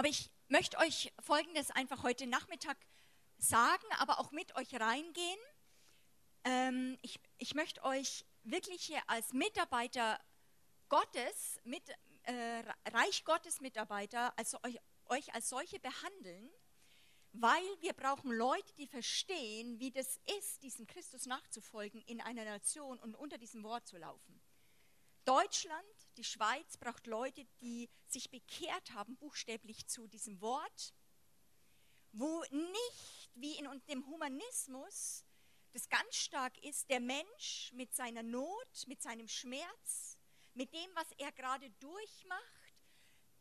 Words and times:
Aber 0.00 0.08
ich 0.08 0.30
möchte 0.48 0.78
euch 0.78 1.12
Folgendes 1.20 1.70
einfach 1.72 2.02
heute 2.02 2.26
Nachmittag 2.26 2.78
sagen, 3.36 3.84
aber 3.98 4.18
auch 4.18 4.30
mit 4.30 4.56
euch 4.56 4.74
reingehen. 4.80 5.38
Ähm, 6.44 6.96
ich, 7.02 7.20
ich 7.36 7.54
möchte 7.54 7.84
euch 7.84 8.24
wirklich 8.42 8.82
hier 8.82 9.02
als 9.08 9.34
Mitarbeiter 9.34 10.18
Gottes, 10.88 11.60
mit, 11.64 11.82
äh, 12.22 12.62
Reich 12.90 13.26
Gottes 13.26 13.60
Mitarbeiter, 13.60 14.32
also 14.38 14.56
euch, 14.62 14.78
euch 15.10 15.34
als 15.34 15.50
solche 15.50 15.78
behandeln, 15.78 16.50
weil 17.32 17.62
wir 17.80 17.92
brauchen 17.92 18.32
Leute, 18.32 18.72
die 18.78 18.86
verstehen, 18.86 19.80
wie 19.80 19.90
das 19.90 20.18
ist, 20.38 20.62
diesem 20.62 20.86
Christus 20.86 21.26
nachzufolgen 21.26 22.00
in 22.06 22.22
einer 22.22 22.46
Nation 22.46 22.98
und 23.00 23.16
unter 23.16 23.36
diesem 23.36 23.62
Wort 23.64 23.86
zu 23.86 23.98
laufen. 23.98 24.40
Deutschland, 25.26 25.99
die 26.20 26.24
Schweiz 26.24 26.76
braucht 26.76 27.06
Leute, 27.06 27.46
die 27.62 27.88
sich 28.06 28.30
bekehrt 28.30 28.92
haben, 28.92 29.16
buchstäblich 29.16 29.86
zu 29.86 30.06
diesem 30.06 30.38
Wort, 30.42 30.92
wo 32.12 32.42
nicht 32.50 33.30
wie 33.34 33.56
in 33.56 33.66
dem 33.88 34.06
Humanismus 34.06 35.24
das 35.72 35.88
ganz 35.88 36.14
stark 36.16 36.58
ist, 36.58 36.90
der 36.90 37.00
Mensch 37.00 37.72
mit 37.72 37.94
seiner 37.94 38.22
Not, 38.22 38.86
mit 38.86 39.00
seinem 39.00 39.28
Schmerz, 39.28 40.18
mit 40.52 40.74
dem, 40.74 40.90
was 40.94 41.10
er 41.16 41.32
gerade 41.32 41.70
durchmacht, 41.78 42.74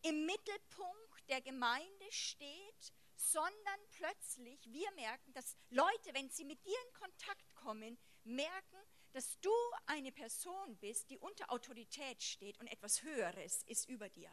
im 0.03 0.25
Mittelpunkt 0.25 1.27
der 1.27 1.41
Gemeinde 1.41 2.11
steht, 2.11 2.93
sondern 3.17 3.79
plötzlich 3.91 4.71
wir 4.71 4.89
merken, 4.93 5.33
dass 5.33 5.57
Leute, 5.69 6.13
wenn 6.13 6.29
sie 6.29 6.45
mit 6.45 6.63
dir 6.65 6.77
in 6.87 6.93
Kontakt 6.93 7.55
kommen, 7.55 7.97
merken, 8.23 8.77
dass 9.13 9.39
du 9.41 9.53
eine 9.85 10.11
Person 10.11 10.77
bist, 10.77 11.09
die 11.09 11.17
unter 11.17 11.51
Autorität 11.51 12.21
steht 12.21 12.59
und 12.59 12.67
etwas 12.67 13.01
Höheres 13.03 13.63
ist 13.63 13.89
über 13.89 14.09
dir, 14.09 14.29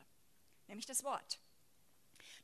nämlich 0.66 0.86
das 0.86 1.04
Wort. 1.04 1.40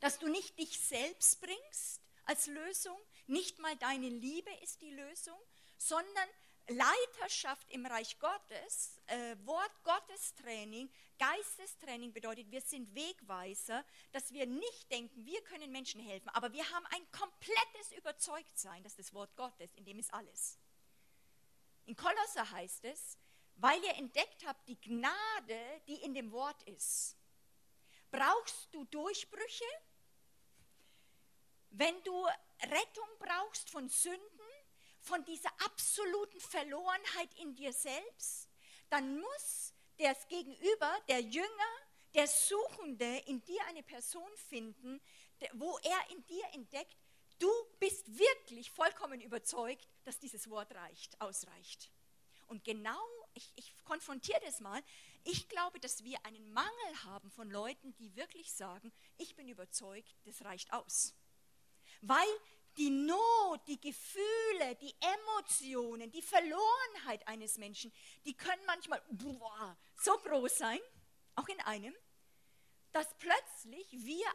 Dass 0.00 0.18
du 0.18 0.28
nicht 0.28 0.58
dich 0.58 0.78
selbst 0.80 1.41
bringst 1.41 2.02
als 2.24 2.46
Lösung, 2.46 2.98
nicht 3.27 3.58
mal 3.58 3.77
deine 3.77 4.08
Liebe 4.08 4.50
ist 4.62 4.80
die 4.80 4.91
Lösung, 4.91 5.39
sondern 5.77 6.28
Leiterschaft 6.69 7.69
im 7.70 7.86
Reich 7.86 8.19
Gottes, 8.19 9.00
äh, 9.06 9.36
Wort 9.44 9.83
Gottes 9.83 10.34
Training, 10.34 10.89
Geistestraining 11.19 12.12
bedeutet, 12.12 12.50
wir 12.50 12.61
sind 12.61 12.94
Wegweiser, 12.94 13.84
dass 14.12 14.33
wir 14.33 14.46
nicht 14.46 14.91
denken, 14.91 15.27
wir 15.27 15.42
können 15.42 15.72
Menschen 15.72 16.00
helfen, 16.00 16.28
aber 16.30 16.52
wir 16.52 16.69
haben 16.70 16.86
ein 16.86 17.11
komplettes 17.11 17.92
Überzeugtsein, 17.96 18.83
dass 18.84 18.96
das 18.96 19.12
Wort 19.12 19.34
Gottes, 19.36 19.74
in 19.74 19.84
dem 19.84 19.98
ist 19.98 20.14
alles. 20.14 20.58
In 21.86 21.97
Kolosser 21.97 22.50
heißt 22.50 22.84
es, 22.84 23.19
weil 23.56 23.83
ihr 23.84 23.94
entdeckt 23.94 24.47
habt 24.47 24.66
die 24.69 24.80
Gnade, 24.80 25.83
die 25.86 26.02
in 26.02 26.14
dem 26.14 26.33
Wort 26.33 26.62
ist. 26.64 27.16
Brauchst 28.11 28.69
du 28.72 28.84
Durchbrüche? 28.84 29.64
Wenn 31.70 32.02
du 32.05 32.27
Rettung 32.62 33.08
brauchst 33.19 33.70
von 33.70 33.89
Sünden, 33.89 34.20
von 35.00 35.24
dieser 35.24 35.50
absoluten 35.64 36.41
Verlorenheit 36.41 37.34
in 37.41 37.55
dir 37.55 37.72
selbst, 37.72 38.48
dann 38.91 39.19
muss 39.19 39.74
das 39.98 40.28
Gegenüber, 40.28 40.98
der 41.08 41.20
Jünger, 41.20 41.48
der 42.14 42.28
Suchende 42.28 43.19
in 43.27 43.42
dir 43.44 43.64
eine 43.67 43.83
Person 43.83 44.30
finden, 44.48 45.00
wo 45.55 45.78
er 45.78 46.11
in 46.11 46.24
dir 46.27 46.44
entdeckt, 46.52 46.96
du 47.39 47.50
bist 47.80 48.06
wirklich 48.19 48.70
vollkommen 48.70 49.20
überzeugt, 49.20 49.89
dass 50.05 50.19
dieses 50.19 50.48
Wort 50.50 50.75
reicht, 50.75 51.20
ausreicht. 51.20 51.91
Und 52.47 52.64
genau, 52.64 53.03
ich, 53.34 53.53
ich 53.56 53.75
konfrontiere 53.84 54.41
das 54.45 54.61
mal, 54.61 54.83
ich 55.25 55.48
glaube, 55.48 55.81
dass 55.81 56.05
wir 56.05 56.25
einen 56.27 56.53
Mangel 56.53 57.05
haben 57.05 57.31
von 57.31 57.50
Leuten, 57.50 57.95
die 57.97 58.14
wirklich 58.17 58.53
sagen, 58.53 58.92
ich 59.17 59.34
bin 59.36 59.48
überzeugt, 59.48 60.14
das 60.25 60.45
reicht 60.45 60.73
aus. 60.73 61.14
Weil 62.00 62.28
die 62.77 62.91
Not, 62.91 63.61
die 63.69 63.80
Gefühle, 63.80 64.77
die 64.80 64.95
Emotionen, 65.00 66.11
die 66.11 66.23
Verlorenheit 66.23 67.27
eines 67.28 67.58
Menschen, 67.58 67.92
die 68.24 68.34
können 68.34 68.64
manchmal 68.67 69.02
boah, 69.11 69.77
so 69.96 70.17
groß 70.19 70.57
sein, 70.57 70.80
auch 71.36 71.48
in 71.48 71.61
einem, 71.61 71.95
dass 72.92 73.07
plötzlich 73.19 73.90
wir 73.92 74.27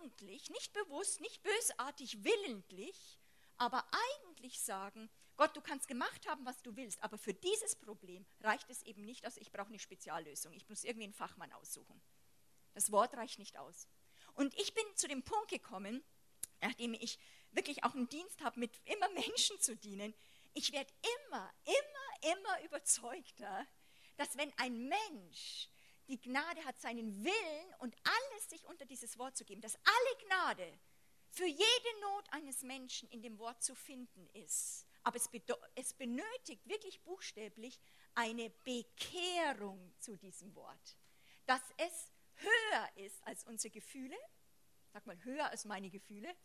eigentlich, 0.00 0.50
nicht 0.50 0.72
bewusst, 0.72 1.20
nicht 1.20 1.42
bösartig, 1.42 2.22
willentlich, 2.24 3.18
aber 3.56 3.84
eigentlich 4.42 4.60
sagen, 4.60 5.08
Gott, 5.36 5.56
du 5.56 5.60
kannst 5.60 5.86
gemacht 5.86 6.26
haben, 6.26 6.44
was 6.44 6.60
du 6.62 6.74
willst, 6.76 7.02
aber 7.02 7.16
für 7.16 7.32
dieses 7.32 7.76
Problem 7.76 8.26
reicht 8.40 8.68
es 8.70 8.82
eben 8.82 9.02
nicht 9.04 9.24
aus, 9.24 9.36
ich 9.36 9.52
brauche 9.52 9.68
eine 9.68 9.78
Speziallösung, 9.78 10.52
ich 10.52 10.68
muss 10.68 10.82
irgendwie 10.82 11.04
einen 11.04 11.12
Fachmann 11.12 11.52
aussuchen. 11.52 12.00
Das 12.74 12.90
Wort 12.90 13.14
reicht 13.14 13.38
nicht 13.38 13.56
aus. 13.56 13.86
Und 14.34 14.52
ich 14.58 14.74
bin 14.74 14.84
zu 14.96 15.06
dem 15.06 15.22
Punkt 15.22 15.48
gekommen, 15.48 16.02
nachdem 16.60 16.94
ich 16.94 17.18
wirklich 17.52 17.84
auch 17.84 17.94
einen 17.94 18.08
Dienst 18.08 18.42
habe, 18.42 18.58
mit 18.58 18.72
immer 18.84 19.08
Menschen 19.10 19.60
zu 19.60 19.76
dienen, 19.76 20.12
ich 20.54 20.72
werde 20.72 20.92
immer, 21.26 21.52
immer, 21.64 22.32
immer 22.36 22.64
überzeugter, 22.64 23.66
dass 24.16 24.36
wenn 24.36 24.52
ein 24.58 24.88
Mensch 24.88 25.68
die 26.08 26.20
Gnade 26.20 26.64
hat, 26.64 26.80
seinen 26.80 27.24
Willen 27.24 27.74
und 27.78 27.94
alles 28.04 28.50
sich 28.50 28.64
unter 28.66 28.86
dieses 28.86 29.18
Wort 29.18 29.36
zu 29.36 29.44
geben, 29.44 29.60
dass 29.60 29.76
alle 29.76 30.26
Gnade 30.26 30.78
für 31.32 31.46
jede 31.46 32.00
Not 32.02 32.30
eines 32.30 32.62
Menschen 32.62 33.08
in 33.08 33.22
dem 33.22 33.38
Wort 33.38 33.62
zu 33.62 33.74
finden 33.74 34.28
ist. 34.34 34.86
Aber 35.02 35.16
es, 35.16 35.30
es 35.74 35.94
benötigt 35.94 36.68
wirklich 36.68 37.00
buchstäblich 37.02 37.80
eine 38.14 38.50
Bekehrung 38.64 39.94
zu 39.98 40.16
diesem 40.16 40.54
Wort. 40.54 40.98
Dass 41.46 41.62
es 41.78 42.12
höher 42.34 42.96
ist 42.96 43.26
als 43.26 43.44
unsere 43.44 43.72
Gefühle. 43.72 44.16
Sag 44.92 45.06
mal, 45.06 45.16
höher 45.24 45.48
als 45.48 45.64
meine 45.64 45.88
Gefühle. 45.88 46.36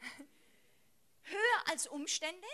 höher 1.24 1.68
als 1.68 1.88
Umstände. 1.88 2.46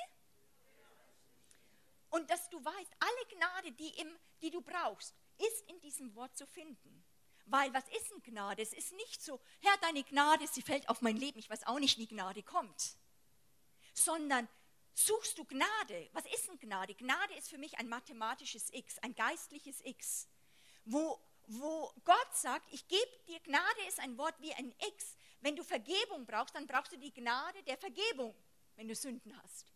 Und 2.08 2.30
dass 2.30 2.48
du 2.48 2.64
weißt, 2.64 2.96
alle 2.98 3.26
Gnade, 3.36 3.72
die, 3.72 4.00
im, 4.00 4.18
die 4.40 4.50
du 4.50 4.62
brauchst, 4.62 5.14
ist 5.38 5.68
in 5.68 5.78
diesem 5.80 6.14
Wort 6.14 6.36
zu 6.38 6.46
finden. 6.46 7.01
Weil 7.46 7.72
was 7.74 7.84
ist 7.88 8.12
eine 8.12 8.20
Gnade? 8.20 8.62
Es 8.62 8.72
ist 8.72 8.92
nicht 8.92 9.22
so, 9.22 9.40
Herr, 9.60 9.76
deine 9.78 10.04
Gnade, 10.04 10.46
sie 10.46 10.62
fällt 10.62 10.88
auf 10.88 11.02
mein 11.02 11.16
Leben, 11.16 11.38
ich 11.38 11.50
weiß 11.50 11.66
auch 11.66 11.78
nicht, 11.78 11.98
wie 11.98 12.06
Gnade 12.06 12.42
kommt. 12.42 12.96
Sondern 13.94 14.48
suchst 14.94 15.38
du 15.38 15.44
Gnade. 15.44 16.08
Was 16.12 16.24
ist 16.26 16.48
eine 16.48 16.58
Gnade? 16.58 16.94
Gnade 16.94 17.34
ist 17.34 17.50
für 17.50 17.58
mich 17.58 17.78
ein 17.78 17.88
mathematisches 17.88 18.72
X, 18.72 18.98
ein 19.00 19.14
geistliches 19.14 19.80
X, 19.84 20.28
wo, 20.84 21.20
wo 21.46 21.92
Gott 22.04 22.34
sagt, 22.34 22.72
ich 22.72 22.86
gebe 22.88 23.10
dir, 23.26 23.40
Gnade 23.40 23.82
ist 23.88 24.00
ein 24.00 24.16
Wort 24.18 24.34
wie 24.40 24.52
ein 24.54 24.74
X. 24.94 25.16
Wenn 25.40 25.56
du 25.56 25.64
Vergebung 25.64 26.24
brauchst, 26.26 26.54
dann 26.54 26.66
brauchst 26.66 26.92
du 26.92 26.98
die 26.98 27.12
Gnade 27.12 27.62
der 27.64 27.76
Vergebung, 27.76 28.34
wenn 28.76 28.88
du 28.88 28.94
Sünden 28.94 29.36
hast. 29.42 29.66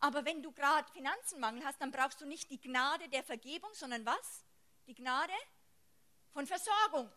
Aber 0.00 0.24
wenn 0.24 0.42
du 0.42 0.52
gerade 0.52 0.90
Finanzenmangel 0.92 1.64
hast, 1.64 1.80
dann 1.80 1.90
brauchst 1.90 2.20
du 2.20 2.26
nicht 2.26 2.50
die 2.50 2.60
Gnade 2.60 3.08
der 3.08 3.22
Vergebung, 3.22 3.70
sondern 3.74 4.04
was? 4.04 4.44
Die 4.86 4.94
Gnade 4.94 5.32
von 6.34 6.46
Versorgung. 6.46 7.10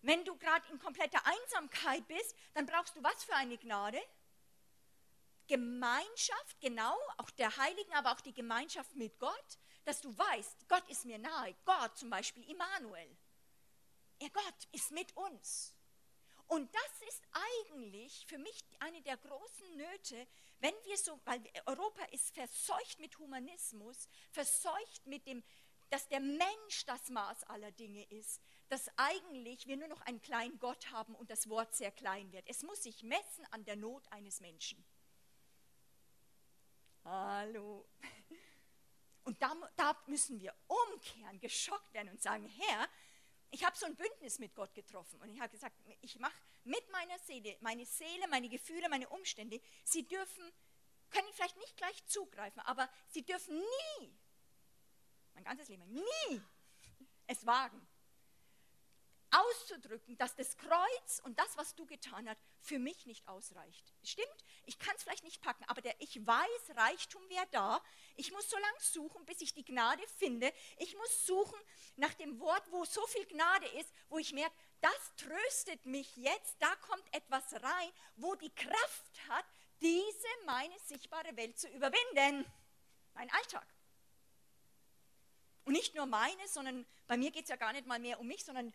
Wenn 0.00 0.24
du 0.24 0.36
gerade 0.36 0.66
in 0.72 0.78
kompletter 0.78 1.20
Einsamkeit 1.24 2.06
bist, 2.08 2.34
dann 2.54 2.66
brauchst 2.66 2.96
du 2.96 3.02
was 3.02 3.22
für 3.22 3.34
eine 3.34 3.58
Gnade? 3.58 4.00
Gemeinschaft, 5.46 6.60
genau, 6.60 6.96
auch 7.18 7.30
der 7.30 7.56
Heiligen, 7.56 7.92
aber 7.94 8.12
auch 8.12 8.20
die 8.20 8.32
Gemeinschaft 8.32 8.96
mit 8.96 9.18
Gott, 9.18 9.58
dass 9.84 10.00
du 10.00 10.16
weißt, 10.16 10.68
Gott 10.68 10.88
ist 10.88 11.04
mir 11.04 11.18
nahe. 11.18 11.54
Gott 11.64 11.96
zum 11.96 12.10
Beispiel, 12.10 12.48
Immanuel. 12.50 13.16
Er 14.18 14.30
Gott 14.30 14.68
ist 14.72 14.90
mit 14.90 15.14
uns. 15.16 15.74
Und 16.48 16.72
das 16.72 17.08
ist 17.08 17.22
eigentlich 17.32 18.24
für 18.26 18.38
mich 18.38 18.64
eine 18.78 19.02
der 19.02 19.16
großen 19.16 19.76
Nöte, 19.76 20.26
wenn 20.60 20.74
wir 20.84 20.96
so, 20.96 21.20
weil 21.24 21.42
Europa 21.66 22.04
ist 22.06 22.32
verseucht 22.32 22.98
mit 23.00 23.18
Humanismus, 23.18 24.08
verseucht 24.30 25.06
mit 25.06 25.26
dem, 25.26 25.42
dass 25.90 26.08
der 26.08 26.20
Mensch 26.20 26.84
das 26.86 27.08
Maß 27.10 27.44
aller 27.44 27.70
Dinge 27.72 28.04
ist, 28.10 28.40
dass 28.68 28.90
eigentlich 28.96 29.66
wir 29.66 29.76
nur 29.76 29.88
noch 29.88 30.00
einen 30.02 30.20
kleinen 30.20 30.58
Gott 30.58 30.90
haben 30.90 31.14
und 31.14 31.30
das 31.30 31.48
Wort 31.48 31.74
sehr 31.74 31.92
klein 31.92 32.32
wird. 32.32 32.48
Es 32.48 32.62
muss 32.62 32.82
sich 32.82 33.02
messen 33.02 33.46
an 33.50 33.64
der 33.64 33.76
Not 33.76 34.10
eines 34.10 34.40
Menschen. 34.40 34.84
Hallo. 37.04 37.86
Und 39.22 39.40
da, 39.40 39.54
da 39.76 39.96
müssen 40.06 40.40
wir 40.40 40.54
umkehren, 40.66 41.38
geschockt 41.40 41.92
werden 41.94 42.08
und 42.10 42.22
sagen, 42.22 42.46
Herr, 42.48 42.88
ich 43.50 43.64
habe 43.64 43.76
so 43.76 43.86
ein 43.86 43.94
Bündnis 43.96 44.38
mit 44.38 44.54
Gott 44.54 44.74
getroffen 44.74 45.20
und 45.20 45.30
ich 45.30 45.40
habe 45.40 45.50
gesagt, 45.50 45.76
ich 46.00 46.18
mache 46.18 46.34
mit 46.64 46.90
meiner 46.90 47.18
Seele, 47.20 47.56
meine 47.60 47.86
Seele, 47.86 48.26
meine 48.28 48.48
Gefühle, 48.48 48.88
meine 48.88 49.08
Umstände, 49.08 49.60
sie 49.84 50.06
dürfen, 50.06 50.52
können 51.10 51.28
vielleicht 51.32 51.56
nicht 51.58 51.76
gleich 51.76 52.04
zugreifen, 52.06 52.60
aber 52.62 52.88
sie 53.08 53.24
dürfen 53.24 53.56
nie 53.56 54.18
mein 55.36 55.44
ganzes 55.44 55.68
Leben, 55.68 55.84
nie 55.92 56.42
es 57.26 57.44
wagen, 57.44 57.86
auszudrücken, 59.30 60.16
dass 60.16 60.34
das 60.34 60.56
Kreuz 60.56 61.20
und 61.24 61.38
das, 61.38 61.58
was 61.58 61.74
du 61.74 61.84
getan 61.84 62.26
hast, 62.26 62.40
für 62.62 62.78
mich 62.78 63.04
nicht 63.04 63.28
ausreicht. 63.28 63.92
Stimmt, 64.02 64.44
ich 64.64 64.78
kann 64.78 64.94
es 64.96 65.02
vielleicht 65.02 65.24
nicht 65.24 65.42
packen, 65.42 65.64
aber 65.64 65.82
der, 65.82 65.94
ich 66.00 66.26
weiß, 66.26 66.76
Reichtum 66.76 67.22
wäre 67.28 67.46
da. 67.50 67.82
Ich 68.14 68.32
muss 68.32 68.48
so 68.48 68.56
lange 68.56 68.80
suchen, 68.80 69.26
bis 69.26 69.42
ich 69.42 69.52
die 69.52 69.64
Gnade 69.64 70.02
finde. 70.16 70.50
Ich 70.78 70.96
muss 70.96 71.26
suchen 71.26 71.58
nach 71.96 72.14
dem 72.14 72.40
Wort, 72.40 72.62
wo 72.70 72.86
so 72.86 73.06
viel 73.08 73.26
Gnade 73.26 73.66
ist, 73.78 73.92
wo 74.08 74.18
ich 74.18 74.32
merke, 74.32 74.56
das 74.80 75.14
tröstet 75.16 75.84
mich 75.84 76.16
jetzt, 76.16 76.56
da 76.60 76.74
kommt 76.76 77.14
etwas 77.14 77.52
rein, 77.52 77.92
wo 78.16 78.34
die 78.36 78.54
Kraft 78.54 79.28
hat, 79.28 79.44
diese 79.82 80.28
meine 80.46 80.78
sichtbare 80.78 81.36
Welt 81.36 81.58
zu 81.58 81.68
überwinden. 81.68 82.50
Mein 83.12 83.30
Alltag. 83.32 83.75
Und 85.66 85.72
nicht 85.72 85.96
nur 85.96 86.06
meine, 86.06 86.46
sondern 86.46 86.86
bei 87.08 87.16
mir 87.16 87.32
geht 87.32 87.42
es 87.42 87.48
ja 87.50 87.56
gar 87.56 87.72
nicht 87.72 87.86
mal 87.86 87.98
mehr 87.98 88.20
um 88.20 88.28
mich, 88.28 88.44
sondern 88.44 88.72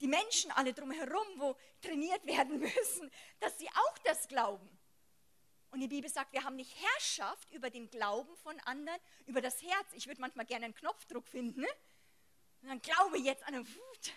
die 0.00 0.06
Menschen 0.06 0.52
alle 0.52 0.72
drumherum, 0.72 1.26
wo 1.36 1.56
trainiert 1.82 2.24
werden 2.26 2.60
müssen, 2.60 3.10
dass 3.40 3.58
sie 3.58 3.68
auch 3.68 3.98
das 4.04 4.28
glauben. 4.28 4.78
Und 5.72 5.80
die 5.80 5.88
Bibel 5.88 6.08
sagt, 6.08 6.32
wir 6.32 6.44
haben 6.44 6.54
nicht 6.54 6.72
Herrschaft 6.80 7.50
über 7.50 7.70
den 7.70 7.90
Glauben 7.90 8.34
von 8.36 8.58
anderen, 8.60 8.98
über 9.26 9.40
das 9.40 9.60
Herz. 9.62 9.88
Ich 9.94 10.06
würde 10.06 10.20
manchmal 10.20 10.46
gerne 10.46 10.66
einen 10.66 10.76
Knopfdruck 10.76 11.26
finden. 11.26 11.60
Ne? 11.60 11.68
Und 12.62 12.68
dann 12.68 12.80
glaube 12.82 13.18
jetzt 13.18 13.42
an 13.42 13.54
eine 13.54 13.68
Wut. 13.68 14.12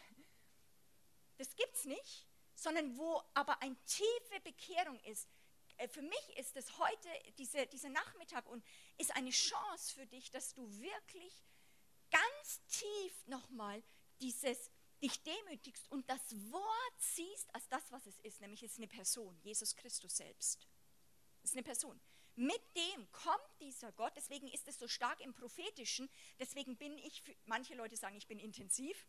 Das 1.39 1.55
gibt 1.55 1.75
es 1.75 1.85
nicht, 1.85 2.27
sondern 2.53 2.95
wo 2.99 3.19
aber 3.33 3.59
eine 3.63 3.75
tiefe 3.85 4.39
Bekehrung 4.43 4.99
ist. 5.05 5.27
Äh, 5.77 5.87
für 5.87 6.03
mich 6.03 6.37
ist 6.37 6.55
es 6.55 6.77
heute, 6.77 7.09
diese, 7.39 7.65
dieser 7.65 7.89
Nachmittag, 7.89 8.47
und 8.47 8.63
ist 8.99 9.15
eine 9.15 9.31
Chance 9.31 9.95
für 9.95 10.05
dich, 10.05 10.29
dass 10.29 10.53
du 10.53 10.69
wirklich 10.79 11.41
ganz 12.11 12.61
tief 12.67 13.27
nochmal 13.27 13.81
dieses 14.19 14.69
dich 15.01 15.23
demütigst 15.23 15.89
und 15.91 16.07
das 16.09 16.21
Wort 16.51 16.93
siehst 16.99 17.53
als 17.55 17.67
das, 17.69 17.91
was 17.91 18.05
es 18.05 18.19
ist, 18.19 18.39
nämlich 18.39 18.61
es 18.61 18.73
ist 18.73 18.77
eine 18.77 18.87
Person, 18.87 19.35
Jesus 19.41 19.75
Christus 19.75 20.17
selbst. 20.17 20.67
Es 21.43 21.51
ist 21.51 21.55
eine 21.55 21.63
Person. 21.63 21.99
Mit 22.35 22.61
dem 22.75 23.11
kommt 23.11 23.59
dieser 23.59 23.91
Gott, 23.93 24.13
deswegen 24.15 24.47
ist 24.47 24.67
es 24.67 24.79
so 24.79 24.87
stark 24.87 25.19
im 25.21 25.33
Prophetischen, 25.33 26.09
deswegen 26.39 26.77
bin 26.77 26.97
ich, 26.99 27.23
manche 27.45 27.75
Leute 27.75 27.97
sagen, 27.97 28.15
ich 28.15 28.27
bin 28.27 28.39
intensiv. 28.39 29.05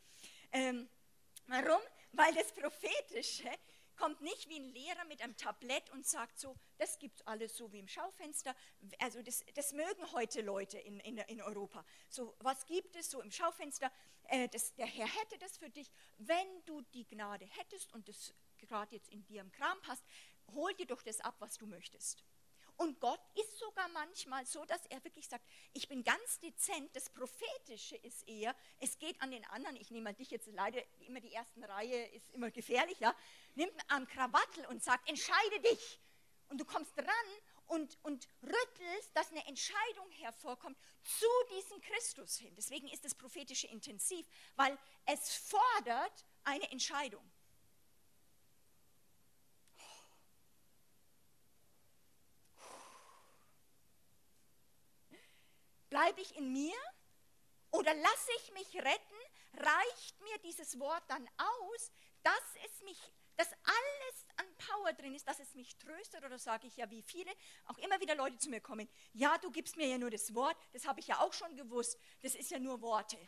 Ähm, 0.50 0.88
warum? 1.46 1.80
Weil 2.12 2.34
das 2.34 2.52
Prophetische 2.52 3.50
kommt 4.02 4.20
nicht 4.20 4.48
wie 4.48 4.58
ein 4.58 4.64
Lehrer 4.64 5.04
mit 5.04 5.22
einem 5.22 5.36
Tablett 5.36 5.88
und 5.90 6.04
sagt 6.04 6.36
so, 6.36 6.56
das 6.76 6.98
gibt 6.98 7.24
alles 7.28 7.56
so 7.56 7.72
wie 7.72 7.78
im 7.78 7.86
Schaufenster. 7.86 8.52
Also 8.98 9.22
das, 9.22 9.44
das 9.54 9.72
mögen 9.74 10.10
heute 10.10 10.40
Leute 10.40 10.76
in, 10.76 10.98
in, 10.98 11.18
in, 11.18 11.40
Europa. 11.40 11.84
So, 12.08 12.34
was 12.40 12.66
gibt 12.66 12.96
es 12.96 13.12
so 13.12 13.22
im 13.22 13.30
Schaufenster? 13.30 13.92
Äh, 14.24 14.48
das, 14.48 14.74
der 14.74 14.86
Herr 14.86 15.06
hätte 15.06 15.38
das 15.38 15.56
für 15.56 15.70
dich. 15.70 15.88
Wenn 16.18 16.64
du 16.64 16.80
die 16.94 17.06
Gnade 17.06 17.44
hättest 17.44 17.92
und 17.92 18.08
das 18.08 18.34
gerade 18.58 18.92
jetzt 18.96 19.08
in 19.08 19.24
dir 19.24 19.40
im 19.40 19.52
Kram 19.52 19.80
passt, 19.82 20.04
hol 20.52 20.74
dir 20.74 20.86
doch 20.86 21.02
das 21.02 21.20
ab, 21.20 21.36
was 21.38 21.56
du 21.56 21.68
möchtest. 21.68 22.24
Und 22.76 23.00
Gott 23.00 23.20
ist 23.34 23.58
sogar 23.58 23.88
manchmal 23.88 24.44
so, 24.46 24.64
dass 24.64 24.84
er 24.86 25.02
wirklich 25.04 25.28
sagt, 25.28 25.44
ich 25.72 25.88
bin 25.88 26.02
ganz 26.02 26.40
dezent, 26.40 26.94
das 26.96 27.10
Prophetische 27.10 27.96
ist 27.96 28.26
eher, 28.28 28.54
es 28.80 28.98
geht 28.98 29.20
an 29.22 29.30
den 29.30 29.44
anderen, 29.46 29.76
ich 29.76 29.90
nehme 29.90 30.04
mal 30.04 30.14
dich 30.14 30.30
jetzt 30.30 30.48
leider, 30.48 30.82
immer 31.06 31.20
die 31.20 31.30
erste 31.30 31.68
Reihe 31.68 32.06
ist 32.08 32.30
immer 32.30 32.50
gefährlich, 32.50 32.98
ja, 33.00 33.14
nimmt 33.54 33.74
am 33.88 34.06
Krawattel 34.06 34.66
und 34.66 34.82
sagt, 34.82 35.08
entscheide 35.08 35.60
dich. 35.60 36.00
Und 36.48 36.60
du 36.60 36.64
kommst 36.64 36.96
dran 36.96 37.06
und, 37.66 37.98
und 38.02 38.28
rüttelst, 38.42 39.10
dass 39.14 39.30
eine 39.30 39.46
Entscheidung 39.46 40.10
hervorkommt 40.10 40.76
zu 41.02 41.26
diesem 41.56 41.80
Christus 41.80 42.36
hin. 42.36 42.54
Deswegen 42.56 42.88
ist 42.88 43.04
das 43.04 43.14
Prophetische 43.14 43.68
intensiv, 43.68 44.26
weil 44.56 44.78
es 45.06 45.34
fordert 45.34 46.26
eine 46.44 46.70
Entscheidung. 46.70 47.24
Bleibe 55.92 56.22
ich 56.22 56.34
in 56.36 56.50
mir 56.54 56.74
oder 57.70 57.92
lasse 57.92 58.30
ich 58.38 58.52
mich 58.54 58.74
retten? 58.76 59.20
Reicht 59.52 60.20
mir 60.22 60.38
dieses 60.38 60.80
Wort 60.80 61.02
dann 61.08 61.28
aus, 61.36 61.92
dass 62.22 62.64
es 62.64 62.82
mich, 62.82 62.98
dass 63.36 63.52
alles 63.52 64.26
an 64.36 64.46
Power 64.56 64.94
drin 64.94 65.14
ist, 65.14 65.28
dass 65.28 65.38
es 65.38 65.54
mich 65.54 65.76
tröstet? 65.76 66.24
Oder 66.24 66.38
sage 66.38 66.66
ich 66.66 66.78
ja, 66.78 66.90
wie 66.90 67.02
viele 67.02 67.30
auch 67.66 67.76
immer 67.76 68.00
wieder 68.00 68.14
Leute 68.14 68.38
zu 68.38 68.48
mir 68.48 68.62
kommen, 68.62 68.88
ja, 69.12 69.36
du 69.36 69.50
gibst 69.50 69.76
mir 69.76 69.86
ja 69.86 69.98
nur 69.98 70.08
das 70.08 70.34
Wort, 70.34 70.56
das 70.72 70.86
habe 70.86 70.98
ich 70.98 71.08
ja 71.08 71.20
auch 71.20 71.34
schon 71.34 71.54
gewusst, 71.56 71.98
das 72.22 72.36
ist 72.36 72.50
ja 72.50 72.58
nur 72.58 72.80
Worte. 72.80 73.18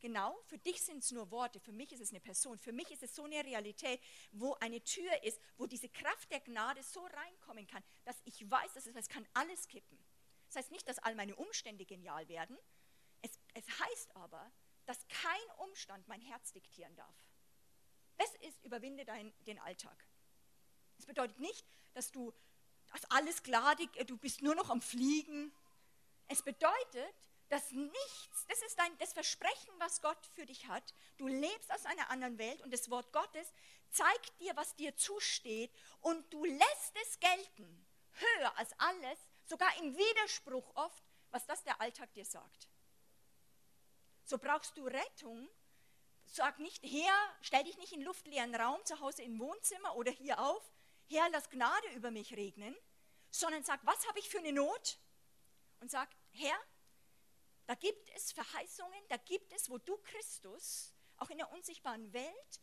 Genau, 0.00 0.40
für 0.46 0.56
dich 0.56 0.80
sind 0.80 1.04
es 1.04 1.10
nur 1.10 1.30
Worte, 1.30 1.60
für 1.60 1.72
mich 1.72 1.92
ist 1.92 2.00
es 2.00 2.12
eine 2.12 2.20
Person, 2.20 2.58
für 2.58 2.72
mich 2.72 2.90
ist 2.90 3.02
es 3.02 3.14
so 3.14 3.24
eine 3.24 3.44
Realität, 3.44 4.00
wo 4.30 4.54
eine 4.54 4.82
Tür 4.82 5.22
ist, 5.22 5.38
wo 5.58 5.66
diese 5.66 5.90
Kraft 5.90 6.30
der 6.30 6.40
Gnade 6.40 6.82
so 6.82 7.04
reinkommen 7.04 7.66
kann, 7.66 7.84
dass 8.06 8.16
ich 8.24 8.50
weiß, 8.50 8.72
dass 8.72 8.86
es, 8.86 8.96
es 8.96 9.08
kann 9.10 9.28
alles 9.34 9.68
kippen. 9.68 10.02
Das 10.52 10.64
heißt 10.64 10.70
nicht, 10.70 10.86
dass 10.86 10.98
all 10.98 11.14
meine 11.14 11.34
Umstände 11.36 11.86
genial 11.86 12.28
werden. 12.28 12.58
Es, 13.22 13.30
es 13.54 13.64
heißt 13.80 14.14
aber, 14.16 14.52
dass 14.84 15.08
kein 15.08 15.50
Umstand 15.58 16.06
mein 16.08 16.20
Herz 16.20 16.52
diktieren 16.52 16.94
darf. 16.94 17.16
Es 18.18 18.34
ist, 18.46 18.62
überwinde 18.62 19.06
dein, 19.06 19.32
den 19.46 19.58
Alltag. 19.58 20.06
Es 20.98 21.06
bedeutet 21.06 21.38
nicht, 21.40 21.64
dass 21.94 22.12
du 22.12 22.34
dass 22.92 23.10
alles 23.10 23.42
klar, 23.42 23.74
du 24.06 24.18
bist 24.18 24.42
nur 24.42 24.54
noch 24.54 24.68
am 24.68 24.82
Fliegen. 24.82 25.50
Es 26.28 26.42
bedeutet, 26.42 27.14
dass 27.48 27.70
nichts, 27.72 28.46
das 28.48 28.60
ist 28.62 28.78
dein, 28.78 28.98
das 28.98 29.14
Versprechen, 29.14 29.72
was 29.78 30.02
Gott 30.02 30.26
für 30.34 30.44
dich 30.44 30.68
hat. 30.68 30.94
Du 31.16 31.26
lebst 31.26 31.72
aus 31.72 31.86
einer 31.86 32.10
anderen 32.10 32.36
Welt 32.36 32.60
und 32.60 32.70
das 32.70 32.90
Wort 32.90 33.10
Gottes 33.14 33.50
zeigt 33.90 34.38
dir, 34.40 34.54
was 34.56 34.76
dir 34.76 34.94
zusteht 34.94 35.70
und 36.00 36.30
du 36.34 36.44
lässt 36.44 36.96
es 37.02 37.18
gelten, 37.18 37.86
höher 38.12 38.58
als 38.58 38.78
alles, 38.78 39.18
sogar 39.52 39.76
im 39.82 39.94
Widerspruch 39.94 40.74
oft, 40.76 41.04
was 41.30 41.44
das 41.44 41.62
der 41.62 41.78
Alltag 41.78 42.10
dir 42.14 42.24
sagt. 42.24 42.70
So 44.24 44.38
brauchst 44.38 44.74
du 44.78 44.86
Rettung. 44.86 45.46
Sag 46.24 46.58
nicht, 46.58 46.82
Herr, 46.82 47.36
stell 47.42 47.62
dich 47.64 47.76
nicht 47.76 47.92
in 47.92 48.00
luftleeren 48.00 48.54
Raum 48.54 48.82
zu 48.86 48.98
Hause 49.00 49.22
im 49.22 49.38
Wohnzimmer 49.38 49.94
oder 49.96 50.10
hier 50.10 50.38
auf, 50.38 50.72
Herr, 51.10 51.28
lass 51.28 51.50
Gnade 51.50 51.88
über 51.90 52.10
mich 52.10 52.34
regnen, 52.34 52.74
sondern 53.30 53.62
sag, 53.62 53.84
was 53.84 54.08
habe 54.08 54.20
ich 54.20 54.30
für 54.30 54.38
eine 54.38 54.52
Not? 54.52 54.98
Und 55.80 55.90
sag, 55.90 56.08
Herr, 56.30 56.58
da 57.66 57.74
gibt 57.74 58.08
es 58.16 58.32
Verheißungen, 58.32 59.08
da 59.10 59.18
gibt 59.18 59.52
es, 59.52 59.68
wo 59.68 59.76
du 59.76 59.98
Christus, 59.98 60.94
auch 61.18 61.28
in 61.28 61.36
der 61.36 61.52
unsichtbaren 61.52 62.10
Welt, 62.14 62.60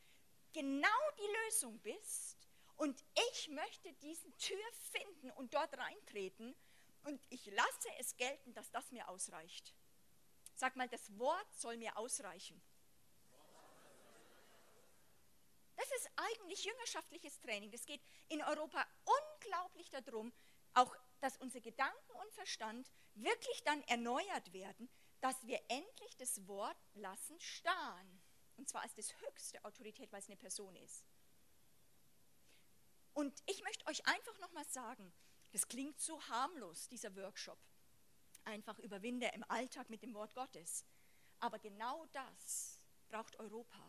genau 0.54 1.12
die 1.20 1.34
Lösung 1.44 1.80
bist. 1.82 2.48
Und 2.78 3.04
ich 3.32 3.50
möchte 3.50 3.94
diese 4.02 4.36
Tür 4.38 4.74
finden 4.92 5.30
und 5.32 5.54
dort 5.54 5.78
reintreten 5.78 6.56
und 7.04 7.22
ich 7.30 7.46
lasse 7.46 7.90
es 8.00 8.16
gelten, 8.18 8.54
dass 8.54 8.72
das 8.72 8.92
mir 8.92 9.08
ausreicht. 9.10 9.74
Sag 10.56 10.76
mal, 10.76 10.90
das 10.90 11.18
Wort 11.18 11.54
soll 11.56 11.78
mir 11.78 11.98
ausreichen. 11.98 12.62
Das 15.76 15.90
ist 15.92 16.10
eigentlich 16.18 16.66
jüngerschaftliches 16.66 17.40
Training. 17.40 17.72
Das 17.72 17.86
geht 17.86 18.02
in 18.28 18.42
Europa 18.44 18.86
unglaublich 19.06 19.90
darum, 19.90 20.34
auch 20.74 20.94
dass 21.22 21.38
unser 21.38 21.62
Gedanken 21.62 22.12
und 22.12 22.34
Verstand 22.34 22.92
wirklich 23.14 23.64
dann 23.64 23.82
erneuert 23.84 24.52
werden, 24.52 24.90
dass 25.22 25.48
wir 25.48 25.60
endlich 25.70 26.18
das 26.18 26.46
Wort 26.48 26.78
lassen 26.94 27.40
starren. 27.40 28.22
Und 28.58 28.68
zwar 28.68 28.82
als 28.82 28.94
das 28.96 29.14
höchste 29.22 29.64
Autorität, 29.64 30.12
weil 30.12 30.20
es 30.20 30.28
eine 30.28 30.36
Person 30.36 30.76
ist. 30.76 31.06
Und 33.14 33.42
ich 33.46 33.64
möchte 33.64 33.86
euch 33.88 34.06
einfach 34.06 34.38
nochmal 34.40 34.66
sagen, 34.66 35.14
das 35.52 35.68
klingt 35.68 36.00
so 36.00 36.22
harmlos, 36.30 36.88
dieser 36.88 37.16
Workshop. 37.16 37.60
Einfach 38.44 38.80
überwinde 38.80 39.30
im 39.34 39.44
Alltag 39.50 39.90
mit 39.90 40.02
dem 40.02 40.14
Wort 40.14 40.34
Gottes. 40.36 40.86
Aber 41.40 41.60
genau 41.60 42.06
das 42.12 42.80
braucht 43.08 43.38
Europa. 43.40 43.80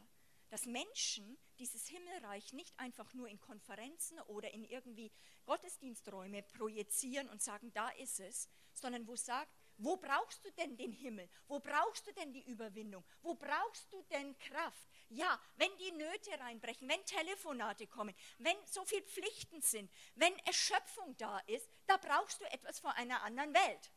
Dass 0.49 0.67
Menschen 0.67 1.39
dieses 1.59 1.87
Himmelreich 1.87 2.53
nicht 2.53 2.79
einfach 2.79 3.13
nur 3.15 3.29
in 3.29 3.41
Konferenzen 3.41 4.19
oder 4.23 4.53
in 4.53 4.65
irgendwie 4.65 5.13
Gottesdiensträume 5.45 6.43
projizieren 6.43 7.29
und 7.29 7.41
sagen, 7.41 7.73
da 7.73 7.89
ist 7.91 8.19
es, 8.19 8.49
sondern 8.75 9.07
wo 9.07 9.15
sagt, 9.15 9.60
wo 9.81 9.97
brauchst 9.97 10.45
du 10.45 10.51
denn 10.53 10.77
den 10.77 10.93
Himmel? 10.93 11.29
Wo 11.49 11.59
brauchst 11.59 12.07
du 12.07 12.13
denn 12.13 12.33
die 12.33 12.43
Überwindung? 12.43 13.05
Wo 13.23 13.35
brauchst 13.35 13.91
du 13.93 14.03
denn 14.11 14.37
Kraft? 14.39 14.89
Ja, 15.09 15.41
wenn 15.57 15.75
die 15.79 15.93
Nöte 15.93 16.39
reinbrechen, 16.39 16.89
wenn 16.89 17.05
Telefonate 17.07 17.87
kommen, 17.87 18.15
wenn 18.39 18.57
so 18.67 18.85
viele 18.85 19.03
Pflichten 19.03 19.63
sind, 19.63 19.91
wenn 20.15 20.37
Erschöpfung 20.41 21.17
da 21.17 21.39
ist, 21.41 21.69
da 21.87 21.97
brauchst 21.97 22.41
du 22.41 22.45
etwas 22.53 22.79
von 22.79 22.91
einer 22.93 23.23
anderen 23.23 23.55
Welt. 23.55 23.91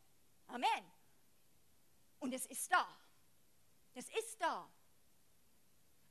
Amen. 0.47 0.91
Und 2.19 2.33
es 2.33 2.45
ist 2.45 2.71
da. 2.71 2.87
Es 3.93 4.07
ist 4.09 4.41
da. 4.41 4.71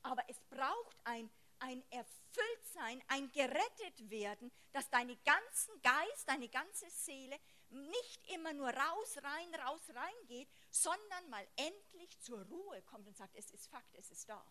Aber 0.02 0.22
es 0.28 0.38
braucht 0.50 0.96
ein, 1.04 1.30
ein 1.60 1.82
Erfülltsein, 1.90 3.02
ein 3.08 3.32
gerettet 3.32 4.10
werden, 4.10 4.52
dass 4.72 4.90
deine 4.90 5.16
ganzen 5.16 5.80
Geist, 5.80 6.28
deine 6.28 6.48
ganze 6.48 6.90
Seele 6.90 7.38
nicht 7.72 8.30
immer 8.32 8.52
nur 8.52 8.68
raus, 8.68 9.16
rein, 9.22 9.54
raus, 9.54 9.80
rein 9.94 10.26
geht, 10.26 10.48
sondern 10.70 11.30
mal 11.30 11.46
endlich 11.56 12.18
zur 12.20 12.42
Ruhe 12.46 12.82
kommt 12.82 13.06
und 13.06 13.16
sagt, 13.16 13.34
es 13.36 13.50
ist 13.50 13.68
Fakt, 13.68 13.94
es 13.94 14.10
ist 14.10 14.28
da. 14.28 14.44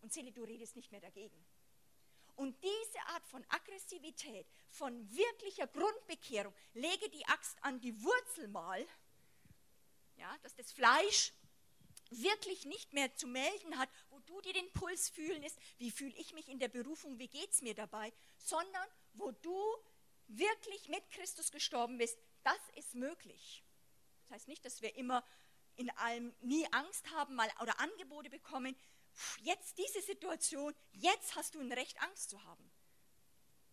Und 0.00 0.12
Seele, 0.12 0.32
du 0.32 0.42
redest 0.44 0.76
nicht 0.76 0.90
mehr 0.90 1.00
dagegen. 1.00 1.44
Und 2.34 2.56
diese 2.62 3.00
Art 3.08 3.26
von 3.26 3.44
Aggressivität, 3.48 4.46
von 4.70 5.10
wirklicher 5.14 5.66
Grundbekehrung, 5.66 6.54
lege 6.74 7.08
die 7.10 7.24
Axt 7.26 7.62
an 7.62 7.80
die 7.80 8.02
Wurzel 8.02 8.48
mal, 8.48 8.86
ja, 10.16 10.36
dass 10.42 10.54
das 10.54 10.72
Fleisch 10.72 11.32
wirklich 12.10 12.66
nicht 12.66 12.92
mehr 12.92 13.14
zu 13.14 13.26
melden 13.26 13.78
hat, 13.78 13.88
wo 14.10 14.18
du 14.20 14.40
dir 14.40 14.52
den 14.52 14.70
Puls 14.72 15.08
fühlen 15.08 15.42
ist, 15.42 15.58
wie 15.78 15.90
fühle 15.90 16.14
ich 16.16 16.32
mich 16.32 16.48
in 16.48 16.58
der 16.58 16.68
Berufung, 16.68 17.18
wie 17.18 17.28
geht 17.28 17.50
es 17.50 17.62
mir 17.62 17.74
dabei, 17.74 18.12
sondern 18.38 18.88
wo 19.14 19.30
du 19.30 19.76
wirklich 20.28 20.88
mit 20.88 21.10
Christus 21.10 21.50
gestorben 21.50 21.98
bist, 21.98 22.18
das 22.44 22.58
ist 22.76 22.94
möglich. 22.94 23.64
Das 24.22 24.30
heißt 24.36 24.48
nicht, 24.48 24.64
dass 24.64 24.82
wir 24.82 24.94
immer 24.96 25.24
in 25.76 25.90
allem 25.90 26.34
nie 26.40 26.66
Angst 26.72 27.10
haben 27.10 27.34
mal, 27.34 27.50
oder 27.60 27.78
Angebote 27.80 28.30
bekommen. 28.30 28.76
Jetzt 29.40 29.78
diese 29.78 30.02
Situation, 30.02 30.74
jetzt 30.92 31.36
hast 31.36 31.54
du 31.54 31.60
ein 31.60 31.72
Recht, 31.72 32.00
Angst 32.02 32.30
zu 32.30 32.42
haben. 32.44 32.70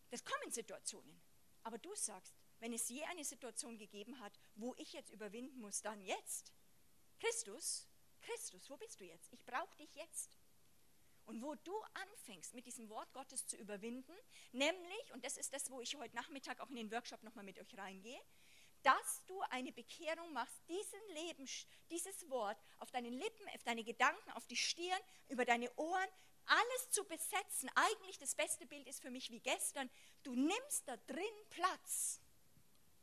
Das 0.10 0.26
kommen 0.26 0.52
Situationen. 0.52 1.22
Aber 1.64 1.78
du 1.78 1.94
sagst, 1.96 2.34
wenn 2.60 2.74
es 2.74 2.90
je 2.90 3.04
eine 3.06 3.24
Situation 3.24 3.78
gegeben 3.78 4.20
hat, 4.20 4.40
wo 4.56 4.74
ich 4.78 4.94
jetzt 4.94 5.12
überwinden 5.12 5.60
muss, 5.60 5.82
dann 5.82 6.02
jetzt. 6.02 6.54
Christus, 7.20 7.88
Christus, 8.22 8.70
wo 8.70 8.78
bist 8.78 9.00
du 9.00 9.06
jetzt? 9.06 9.32
Ich 9.32 9.46
brauche 9.46 9.76
dich 9.78 9.94
jetzt. 9.96 10.38
Und 11.26 11.42
wo 11.44 11.54
du 11.56 11.80
anfängst, 11.94 12.56
mit 12.56 12.66
diesem 12.66 12.90
Wort 12.90 13.14
Gottes 13.14 13.46
zu 13.46 13.56
überwinden, 13.58 14.16
nämlich, 14.52 15.14
und 15.14 15.24
das 15.24 15.38
ist 15.38 15.54
das, 15.54 15.70
wo 15.70 15.80
ich 15.80 15.96
heute 15.96 16.16
Nachmittag 16.16 16.60
auch 16.60 16.70
in 16.70 16.76
den 16.76 16.92
Workshop 16.92 17.22
nochmal 17.24 17.46
mit 17.46 17.60
euch 17.60 17.78
reingehe, 17.78 18.20
dass 18.84 19.24
du 19.26 19.42
eine 19.50 19.72
Bekehrung 19.72 20.32
machst, 20.34 20.56
diesen 20.68 21.08
Leben, 21.10 21.48
dieses 21.90 22.30
Wort 22.30 22.58
auf 22.78 22.92
deinen 22.92 23.14
Lippen, 23.14 23.48
auf 23.56 23.64
deine 23.64 23.84
Gedanken, 23.84 24.32
auf 24.32 24.46
die 24.48 24.56
Stirn, 24.56 25.00
über 25.28 25.46
deine 25.46 25.72
Ohren, 25.76 26.10
alles 26.46 26.90
zu 26.92 27.04
besetzen. 27.06 27.70
Eigentlich 27.76 28.18
das 28.18 28.36
beste 28.36 28.66
Bild 28.66 28.88
ist 28.88 29.02
für 29.02 29.12
mich 29.12 29.30
wie 29.32 29.40
gestern. 29.40 29.90
Du 30.24 30.34
nimmst 30.36 30.88
da 30.88 30.98
drin 30.98 31.24
Platz. 31.50 32.22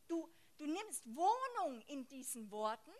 Du, 0.08 0.28
du 0.58 0.66
nimmst 0.66 1.04
Wohnung 1.06 1.82
in 1.86 2.08
diesen 2.08 2.50
Worten 2.50 2.92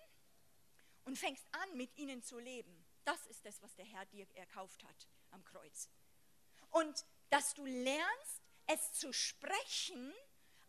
und 1.04 1.18
fängst 1.18 1.46
an, 1.52 1.76
mit 1.76 1.96
ihnen 1.96 2.22
zu 2.22 2.38
leben. 2.38 2.84
Das 3.04 3.26
ist 3.26 3.44
das, 3.44 3.62
was 3.62 3.74
der 3.74 3.84
Herr 3.84 4.04
dir 4.06 4.26
erkauft 4.34 4.82
hat 4.84 5.08
am 5.30 5.44
Kreuz. 5.44 5.88
Und 6.70 7.04
dass 7.30 7.54
du 7.54 7.64
lernst, 7.64 8.42
es 8.66 8.94
zu 8.94 9.12
sprechen 9.12 10.12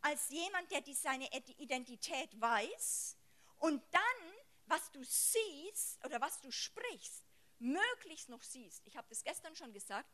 als 0.07 0.29
jemand, 0.29 0.71
der 0.71 0.81
seine 0.95 1.27
Identität 1.57 2.39
weiß 2.39 3.17
und 3.59 3.83
dann, 3.91 4.33
was 4.65 4.89
du 4.91 5.03
siehst 5.03 6.03
oder 6.05 6.21
was 6.21 6.39
du 6.39 6.49
sprichst, 6.49 7.25
möglichst 7.59 8.29
noch 8.29 8.41
siehst. 8.41 8.85
Ich 8.85 8.95
habe 8.95 9.07
das 9.09 9.23
gestern 9.23 9.55
schon 9.55 9.73
gesagt. 9.73 10.09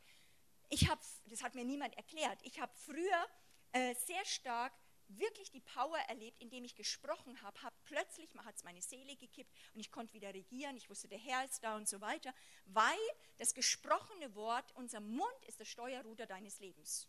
Ich 0.68 0.88
habe, 0.88 1.00
das 1.26 1.42
hat 1.44 1.54
mir 1.54 1.64
niemand 1.64 1.96
erklärt. 1.96 2.40
Ich 2.42 2.58
habe 2.58 2.72
früher 2.74 3.28
äh, 3.72 3.94
sehr 3.94 4.24
stark 4.24 4.72
wirklich 5.06 5.52
die 5.52 5.60
Power 5.60 5.98
erlebt, 6.08 6.40
indem 6.40 6.64
ich 6.64 6.74
gesprochen 6.74 7.40
habe, 7.42 7.62
habe 7.62 7.76
plötzlich 7.84 8.28
hat 8.44 8.56
es 8.56 8.64
meine 8.64 8.82
Seele 8.82 9.14
gekippt 9.14 9.54
und 9.74 9.80
ich 9.80 9.92
konnte 9.92 10.14
wieder 10.14 10.32
regieren, 10.32 10.76
ich 10.76 10.90
wusste, 10.90 11.06
der 11.06 11.18
Herr 11.18 11.44
ist 11.44 11.62
da 11.62 11.76
und 11.76 11.88
so 11.88 12.00
weiter, 12.00 12.34
weil 12.64 12.98
das 13.36 13.54
gesprochene 13.54 14.34
Wort, 14.34 14.72
unser 14.74 15.00
Mund 15.00 15.44
ist 15.46 15.60
das 15.60 15.68
Steuerruder 15.68 16.26
deines 16.26 16.58
Lebens. 16.58 17.06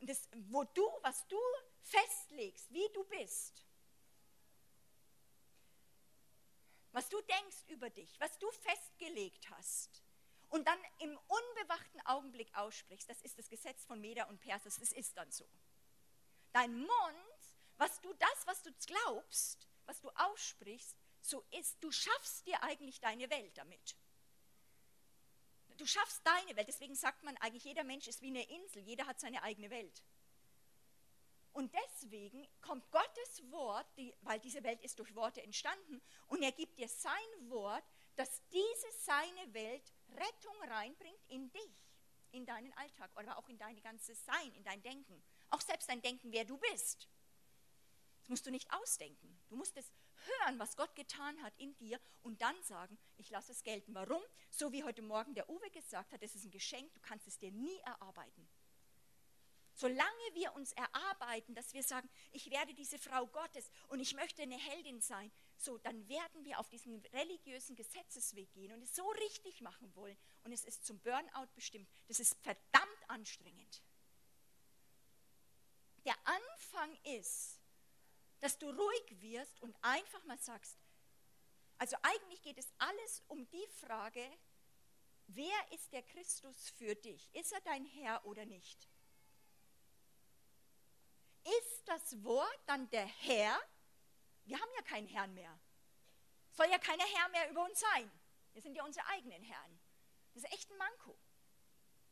Das, 0.00 0.28
wo 0.50 0.64
du, 0.64 0.86
was 1.02 1.26
du 1.28 1.38
festlegst, 1.82 2.72
wie 2.72 2.88
du 2.94 3.04
bist, 3.04 3.64
was 6.92 7.08
du 7.08 7.20
denkst 7.20 7.64
über 7.68 7.90
dich, 7.90 8.18
was 8.20 8.38
du 8.38 8.50
festgelegt 8.50 9.50
hast, 9.50 10.02
und 10.50 10.66
dann 10.66 10.78
im 11.00 11.10
unbewachten 11.26 12.00
Augenblick 12.06 12.56
aussprichst, 12.56 13.08
das 13.10 13.20
ist 13.20 13.38
das 13.38 13.50
Gesetz 13.50 13.84
von 13.84 14.00
Meda 14.00 14.24
und 14.24 14.40
Persis, 14.40 14.78
das 14.78 14.92
ist 14.92 15.16
dann 15.16 15.30
so 15.30 15.46
dein 16.52 16.76
Mund, 16.76 17.56
was 17.76 18.00
du 18.00 18.12
das, 18.14 18.46
was 18.46 18.62
du 18.62 18.72
glaubst, 18.86 19.68
was 19.86 20.00
du 20.00 20.10
aussprichst, 20.10 20.96
so 21.20 21.44
ist, 21.50 21.82
du 21.82 21.90
schaffst 21.92 22.46
dir 22.46 22.62
eigentlich 22.62 23.00
deine 23.00 23.30
Welt 23.30 23.56
damit. 23.56 23.96
Du 25.78 25.86
schaffst 25.86 26.20
deine 26.26 26.56
Welt. 26.56 26.68
Deswegen 26.68 26.94
sagt 26.94 27.22
man 27.22 27.36
eigentlich, 27.38 27.64
jeder 27.64 27.84
Mensch 27.84 28.08
ist 28.08 28.20
wie 28.20 28.28
eine 28.28 28.42
Insel, 28.50 28.82
jeder 28.82 29.06
hat 29.06 29.20
seine 29.20 29.42
eigene 29.42 29.70
Welt. 29.70 30.02
Und 31.52 31.72
deswegen 31.74 32.46
kommt 32.60 32.88
Gottes 32.90 33.50
Wort, 33.50 33.86
die, 33.96 34.14
weil 34.20 34.38
diese 34.40 34.62
Welt 34.62 34.80
ist 34.82 34.98
durch 34.98 35.14
Worte 35.14 35.42
entstanden, 35.42 36.00
und 36.26 36.42
er 36.42 36.52
gibt 36.52 36.78
dir 36.78 36.88
sein 36.88 37.12
Wort, 37.48 37.84
dass 38.16 38.42
diese 38.48 38.92
seine 38.98 39.54
Welt 39.54 39.92
Rettung 40.10 40.54
reinbringt 40.68 41.24
in 41.28 41.50
dich, 41.50 41.86
in 42.32 42.44
deinen 42.44 42.72
Alltag, 42.74 43.10
oder 43.16 43.38
auch 43.38 43.48
in 43.48 43.58
dein 43.58 43.80
ganzes 43.80 44.24
Sein, 44.24 44.52
in 44.54 44.64
dein 44.64 44.82
Denken. 44.82 45.22
Auch 45.50 45.60
selbst 45.60 45.88
dein 45.88 46.02
Denken, 46.02 46.32
wer 46.32 46.44
du 46.44 46.58
bist. 46.58 47.08
Das 48.20 48.28
musst 48.28 48.46
du 48.46 48.50
nicht 48.50 48.72
ausdenken. 48.72 49.40
Du 49.48 49.56
musst 49.56 49.76
es 49.76 49.90
hören, 50.26 50.58
was 50.58 50.76
Gott 50.76 50.94
getan 50.94 51.42
hat 51.42 51.52
in 51.58 51.76
dir 51.76 52.00
und 52.22 52.40
dann 52.40 52.60
sagen, 52.62 52.98
ich 53.16 53.30
lasse 53.30 53.52
es 53.52 53.62
gelten. 53.62 53.94
Warum? 53.94 54.22
So 54.50 54.72
wie 54.72 54.84
heute 54.84 55.02
Morgen 55.02 55.34
der 55.34 55.48
Uwe 55.48 55.70
gesagt 55.70 56.12
hat, 56.12 56.22
es 56.22 56.34
ist 56.34 56.44
ein 56.44 56.50
Geschenk, 56.50 56.92
du 56.94 57.00
kannst 57.00 57.26
es 57.26 57.38
dir 57.38 57.50
nie 57.52 57.78
erarbeiten. 57.84 58.48
Solange 59.74 60.34
wir 60.34 60.54
uns 60.54 60.72
erarbeiten, 60.72 61.54
dass 61.54 61.72
wir 61.72 61.84
sagen, 61.84 62.10
ich 62.32 62.50
werde 62.50 62.74
diese 62.74 62.98
Frau 62.98 63.26
Gottes 63.28 63.70
und 63.86 64.00
ich 64.00 64.14
möchte 64.14 64.42
eine 64.42 64.58
Heldin 64.58 65.00
sein, 65.00 65.30
so 65.56 65.78
dann 65.78 66.08
werden 66.08 66.44
wir 66.44 66.58
auf 66.58 66.68
diesen 66.68 67.00
religiösen 67.12 67.76
Gesetzesweg 67.76 68.52
gehen 68.52 68.72
und 68.72 68.82
es 68.82 68.96
so 68.96 69.08
richtig 69.10 69.60
machen 69.60 69.94
wollen 69.94 70.18
und 70.42 70.52
es 70.52 70.64
ist 70.64 70.84
zum 70.84 70.98
Burnout 71.00 71.48
bestimmt. 71.54 71.88
Das 72.08 72.18
ist 72.18 72.36
verdammt 72.42 73.08
anstrengend 73.08 73.82
der 76.08 76.16
Anfang 76.24 76.96
ist, 77.18 77.57
dass 78.40 78.58
du 78.58 78.70
ruhig 78.70 79.20
wirst 79.20 79.60
und 79.60 79.76
einfach 79.82 80.22
mal 80.24 80.38
sagst, 80.38 80.78
also 81.78 81.96
eigentlich 82.02 82.42
geht 82.42 82.58
es 82.58 82.72
alles 82.78 83.22
um 83.28 83.48
die 83.50 83.66
Frage, 83.80 84.28
wer 85.28 85.72
ist 85.72 85.92
der 85.92 86.02
Christus 86.02 86.70
für 86.70 86.94
dich? 86.96 87.32
Ist 87.34 87.52
er 87.52 87.60
dein 87.60 87.84
Herr 87.84 88.24
oder 88.24 88.44
nicht? 88.44 88.88
Ist 91.44 91.88
das 91.88 92.22
Wort 92.24 92.60
dann 92.66 92.90
der 92.90 93.06
Herr? 93.06 93.58
Wir 94.44 94.58
haben 94.58 94.70
ja 94.76 94.82
keinen 94.82 95.06
Herrn 95.06 95.34
mehr. 95.34 95.58
Soll 96.50 96.66
ja 96.70 96.78
keiner 96.78 97.04
Herr 97.04 97.28
mehr 97.28 97.50
über 97.50 97.64
uns 97.64 97.78
sein. 97.78 98.10
Wir 98.52 98.62
sind 98.62 98.74
ja 98.74 98.84
unsere 98.84 99.06
eigenen 99.06 99.42
Herren. 99.42 99.80
Das 100.34 100.42
ist 100.42 100.52
echt 100.52 100.70
ein 100.70 100.78
Manko. 100.78 101.16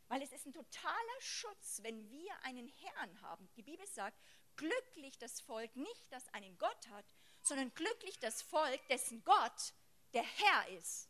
Weil 0.08 0.22
es 0.22 0.32
ist 0.32 0.46
ein 0.46 0.52
totaler 0.52 1.20
Schutz, 1.20 1.82
wenn 1.82 2.08
wir 2.08 2.40
einen 2.44 2.68
Herrn 2.68 3.20
haben. 3.22 3.50
Die 3.56 3.62
Bibel 3.62 3.86
sagt, 3.88 4.20
glücklich 4.56 5.18
das 5.18 5.40
Volk 5.40 5.74
nicht, 5.76 6.10
das 6.10 6.28
einen 6.34 6.56
Gott 6.58 6.88
hat, 6.88 7.04
sondern 7.42 7.72
glücklich 7.74 8.18
das 8.18 8.42
Volk, 8.42 8.80
dessen 8.88 9.24
Gott 9.24 9.72
der 10.12 10.24
Herr 10.24 10.68
ist. 10.78 11.08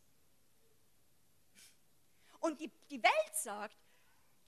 Und 2.39 2.59
die, 2.59 2.71
die 2.89 3.01
Welt 3.01 3.35
sagt, 3.35 3.77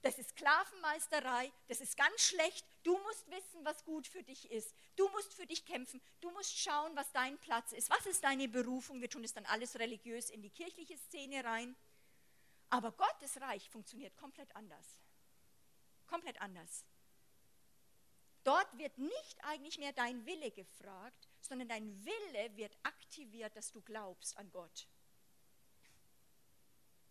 das 0.01 0.17
ist 0.17 0.29
Sklavenmeisterei, 0.29 1.51
das 1.67 1.81
ist 1.81 1.97
ganz 1.97 2.21
schlecht, 2.21 2.65
du 2.83 2.97
musst 2.99 3.29
wissen, 3.29 3.65
was 3.65 3.83
gut 3.83 4.07
für 4.07 4.23
dich 4.23 4.49
ist, 4.49 4.73
du 4.95 5.09
musst 5.09 5.33
für 5.33 5.45
dich 5.45 5.65
kämpfen, 5.65 6.01
du 6.21 6.31
musst 6.31 6.57
schauen, 6.57 6.95
was 6.95 7.11
dein 7.11 7.37
Platz 7.39 7.73
ist, 7.73 7.89
was 7.89 8.05
ist 8.05 8.23
deine 8.23 8.47
Berufung, 8.47 9.01
wir 9.01 9.09
tun 9.09 9.23
es 9.23 9.33
dann 9.33 9.45
alles 9.47 9.77
religiös 9.77 10.29
in 10.29 10.41
die 10.41 10.49
kirchliche 10.49 10.97
Szene 10.97 11.43
rein. 11.43 11.75
Aber 12.69 12.91
Gottes 12.91 13.41
Reich 13.41 13.69
funktioniert 13.69 14.15
komplett 14.15 14.55
anders. 14.55 14.85
Komplett 16.07 16.39
anders. 16.39 16.85
Dort 18.43 18.77
wird 18.77 18.97
nicht 18.97 19.43
eigentlich 19.43 19.77
mehr 19.77 19.93
dein 19.93 20.25
Wille 20.25 20.51
gefragt, 20.51 21.27
sondern 21.41 21.67
dein 21.67 22.05
Wille 22.05 22.55
wird 22.55 22.75
aktiviert, 22.83 23.55
dass 23.55 23.71
du 23.71 23.81
glaubst 23.81 24.37
an 24.37 24.49
Gott. 24.51 24.87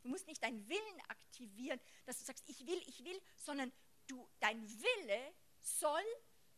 Du 0.02 0.08
musst 0.08 0.26
nicht 0.26 0.42
deinen 0.42 0.66
Willen 0.68 1.00
aktivieren, 1.08 1.80
dass 2.06 2.18
du 2.18 2.24
sagst, 2.24 2.44
ich 2.46 2.66
will, 2.66 2.80
ich 2.86 3.04
will, 3.04 3.20
sondern 3.36 3.72
du, 4.06 4.28
dein 4.40 4.62
Wille 4.62 5.34
soll 5.60 6.04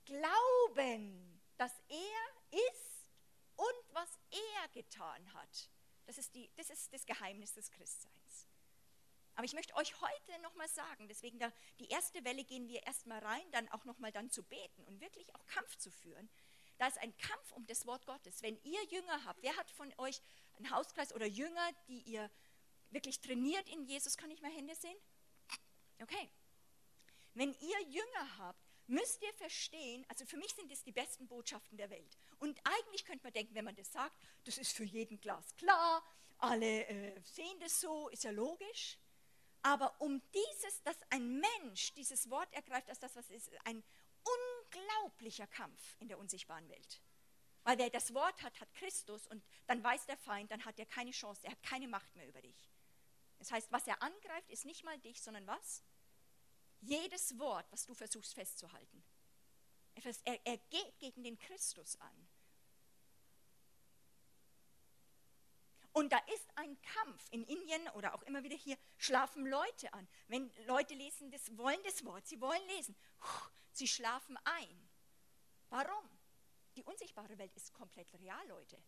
glauben, 0.05 1.41
dass 1.57 1.73
er 1.89 2.59
ist 2.71 3.07
und 3.57 3.95
was 3.95 4.19
er 4.31 4.69
getan 4.69 5.33
hat. 5.35 5.71
Das 6.07 6.19
ist, 6.19 6.35
die, 6.35 6.51
das, 6.57 6.71
ist 6.71 6.93
das 6.93 7.07
Geheimnis 7.07 7.53
des 7.55 7.71
Christseins. 7.71 8.20
Aber 9.35 9.45
ich 9.45 9.53
möchte 9.55 9.75
euch 9.77 10.01
heute 10.01 10.43
nochmal 10.43 10.69
sagen, 10.69 11.09
deswegen 11.09 11.39
da, 11.39 11.53
die 11.79 11.89
erste 11.89 12.25
Welle 12.25 12.45
gehen 12.45 12.69
wir 12.69 12.83
erstmal 12.83 13.21
rein, 13.21 13.51
dann 13.53 13.69
auch 13.71 13.85
nochmal 13.85 14.13
dann 14.13 14.31
zu 14.31 14.43
beten 14.43 14.85
und 14.85 15.01
wirklich 15.01 15.35
auch 15.35 15.47
Kampf 15.47 15.77
zu 15.77 15.91
führen. 15.91 16.29
Da 16.79 16.87
ist 16.87 16.99
ein 16.99 17.17
Kampf 17.19 17.53
um 17.53 17.67
das 17.67 17.87
Wort 17.87 18.07
Gottes. 18.07 18.43
Wenn 18.43 18.59
ihr 18.63 18.83
Jünger 18.85 19.25
habt, 19.25 19.43
wer 19.43 19.57
hat 19.57 19.71
von 19.71 19.93
euch 19.99 20.21
einen 20.57 20.71
Hauskreis 20.71 21.15
oder 21.15 21.27
Jünger, 21.27 21.71
die 21.89 22.01
ihr 22.03 22.31
wirklich 22.91 23.21
trainiert 23.21 23.69
in 23.69 23.85
Jesus? 23.85 24.17
Kann 24.17 24.31
ich 24.31 24.41
mal 24.41 24.51
Hände 24.51 24.75
sehen? 24.75 24.97
Okay. 26.01 26.31
Wenn 27.35 27.53
ihr 27.61 27.83
Jünger 27.83 28.39
habt, 28.39 28.61
müsst 28.87 29.23
ihr 29.23 29.33
verstehen, 29.35 30.05
also 30.09 30.27
für 30.27 30.37
mich 30.37 30.53
sind 30.53 30.71
es 30.73 30.83
die 30.83 30.93
besten 30.93 31.29
Botschaften 31.29 31.79
der 31.79 31.91
Welt. 31.91 32.17
Und 32.39 32.59
eigentlich 32.65 33.05
könnte 33.05 33.25
man 33.25 33.33
denken, 33.33 33.55
wenn 33.55 33.65
man 33.65 33.77
das 33.77 33.93
sagt, 33.93 34.17
das 34.45 34.59
ist 34.59 34.73
für 34.73 34.85
jeden 34.85 35.21
Glas 35.21 35.55
klar, 35.57 36.03
alle 36.39 36.87
äh, 36.87 37.21
sehen 37.23 37.61
das 37.61 37.81
so, 37.81 38.09
ist 38.09 38.25
ja 38.25 38.31
logisch. 38.31 38.99
Aber 39.63 40.01
um 40.01 40.23
dieses, 40.33 40.83
dass 40.83 40.97
ein 41.11 41.41
Mensch 41.41 41.93
dieses 41.95 42.31
Wort 42.31 42.53
ergreift 42.55 42.89
als 42.89 42.99
das, 42.99 43.15
was 43.15 43.29
es 43.31 43.49
ist, 43.49 43.67
ein 43.67 43.83
unglaublicher 44.23 45.47
Kampf 45.47 45.97
in 45.99 46.09
der 46.09 46.19
unsichtbaren 46.19 46.69
Welt. 46.69 47.03
Weil 47.65 47.79
wer 47.79 47.91
das 47.91 48.15
Wort 48.15 48.43
hat, 48.43 48.59
hat 48.59 48.73
Christus 48.75 49.27
und 49.27 49.45
dann 49.67 49.85
weiß 49.85 50.07
der 50.07 50.17
Feind, 50.17 50.51
dann 50.51 50.65
hat 50.65 50.79
er 50.79 50.87
keine 50.87 51.11
Chance, 51.11 51.45
er 51.45 51.53
hat 51.53 51.63
keine 51.63 51.89
Macht 51.89 52.17
mehr 52.17 52.27
über 52.27 52.41
dich. 52.41 52.71
Das 53.39 53.53
heißt, 53.53 53.71
was 53.71 53.87
er 53.87 54.01
angreift, 54.03 54.51
ist 54.51 54.65
nicht 54.65 54.85
mal 54.85 54.99
dich, 54.99 55.23
sondern 55.23 55.47
was? 55.47 55.83
Jedes 56.81 57.39
Wort, 57.39 57.71
was 57.71 57.85
du 57.85 57.95
versuchst 57.95 58.35
festzuhalten. 58.35 59.05
Er, 60.25 60.47
er 60.47 60.57
geht 60.57 60.99
gegen 60.99 61.23
den 61.23 61.39
Christus 61.39 62.01
an. 62.01 62.29
Und 65.93 66.13
da 66.13 66.19
ist 66.35 66.49
ein 66.57 66.81
Kampf. 66.83 67.27
In 67.31 67.45
Indien 67.45 67.89
oder 67.95 68.15
auch 68.15 68.23
immer 68.23 68.43
wieder 68.45 68.57
hier 68.57 68.79
schlafen 68.97 69.47
Leute 69.47 69.93
an. 69.93 70.07
Wenn 70.29 70.51
Leute 70.67 70.95
lesen 70.95 71.31
das, 71.31 71.57
wollen 71.57 71.81
das 71.85 72.05
Wort, 72.05 72.27
sie 72.27 72.41
wollen 72.41 72.67
lesen. 72.77 72.97
Sie 73.73 73.89
schlafen 73.89 74.37
ein. 74.45 74.89
Warum? 75.69 76.09
Die 76.77 76.85
unsichtbare 76.85 77.39
Welt 77.39 77.55
ist 77.57 77.73
komplett 77.73 78.13
real, 78.15 78.47
Leute. 78.49 78.83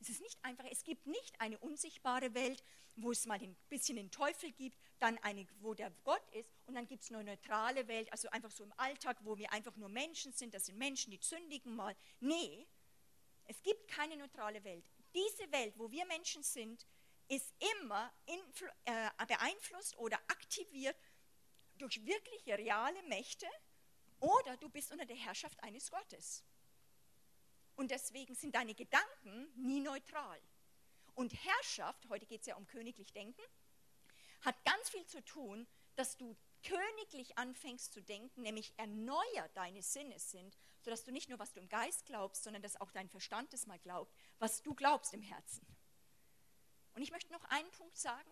Es 0.00 0.08
ist 0.08 0.20
nicht 0.20 0.44
einfach, 0.44 0.64
es 0.68 0.82
gibt 0.82 1.06
nicht 1.06 1.40
eine 1.40 1.58
unsichtbare 1.58 2.34
Welt, 2.34 2.64
wo 2.96 3.12
es 3.12 3.24
mal 3.24 3.40
ein 3.40 3.56
bisschen 3.68 3.96
den 3.96 4.10
Teufel 4.10 4.50
gibt, 4.50 4.76
dann 4.98 5.16
eine, 5.18 5.46
wo 5.60 5.74
der 5.74 5.92
Gott 6.02 6.28
ist 6.32 6.50
und 6.66 6.74
dann 6.74 6.88
gibt 6.88 7.04
es 7.04 7.12
eine 7.12 7.22
neutrale 7.22 7.86
Welt, 7.86 8.10
also 8.10 8.28
einfach 8.30 8.50
so 8.50 8.64
im 8.64 8.72
Alltag, 8.78 9.16
wo 9.22 9.38
wir 9.38 9.52
einfach 9.52 9.76
nur 9.76 9.88
Menschen 9.88 10.32
sind, 10.32 10.54
das 10.54 10.66
sind 10.66 10.76
Menschen, 10.76 11.12
die 11.12 11.20
zündigen 11.20 11.76
mal. 11.76 11.94
Nee, 12.18 12.66
es 13.44 13.62
gibt 13.62 13.86
keine 13.86 14.16
neutrale 14.16 14.64
Welt. 14.64 14.84
Diese 15.14 15.50
Welt, 15.52 15.78
wo 15.78 15.90
wir 15.90 16.06
Menschen 16.06 16.42
sind, 16.42 16.86
ist 17.28 17.52
immer 17.76 18.12
äh, 18.84 19.26
beeinflusst 19.26 19.96
oder 19.98 20.18
aktiviert 20.28 20.96
durch 21.78 22.04
wirkliche 22.04 22.56
reale 22.58 23.02
Mächte 23.04 23.46
oder 24.20 24.56
du 24.58 24.68
bist 24.68 24.92
unter 24.92 25.06
der 25.06 25.16
Herrschaft 25.16 25.62
eines 25.62 25.90
Gottes. 25.90 26.44
Und 27.74 27.90
deswegen 27.90 28.34
sind 28.34 28.54
deine 28.54 28.74
Gedanken 28.74 29.50
nie 29.56 29.80
neutral. 29.80 30.40
Und 31.14 31.32
Herrschaft, 31.32 32.08
heute 32.08 32.26
geht 32.26 32.42
es 32.42 32.46
ja 32.46 32.56
um 32.56 32.66
königlich 32.66 33.12
Denken, 33.12 33.42
hat 34.42 34.62
ganz 34.64 34.90
viel 34.90 35.06
zu 35.06 35.24
tun, 35.24 35.66
dass 35.96 36.16
du 36.16 36.36
königlich 36.62 37.38
anfängst 37.38 37.92
zu 37.92 38.00
denken, 38.00 38.42
nämlich 38.42 38.72
erneuert 38.76 39.56
deine 39.56 39.82
Sinne 39.82 40.18
sind, 40.18 40.56
sodass 40.80 41.04
du 41.04 41.12
nicht 41.12 41.28
nur, 41.28 41.38
was 41.38 41.52
du 41.52 41.60
im 41.60 41.68
Geist 41.68 42.06
glaubst, 42.06 42.44
sondern 42.44 42.62
dass 42.62 42.80
auch 42.80 42.90
dein 42.90 43.08
Verstand 43.08 43.52
es 43.54 43.66
mal 43.66 43.78
glaubt, 43.78 44.14
was 44.38 44.62
du 44.62 44.74
glaubst 44.74 45.14
im 45.14 45.22
Herzen. 45.22 45.66
Und 46.94 47.02
ich 47.02 47.10
möchte 47.10 47.32
noch 47.32 47.44
einen 47.44 47.70
Punkt 47.70 47.96
sagen, 47.96 48.30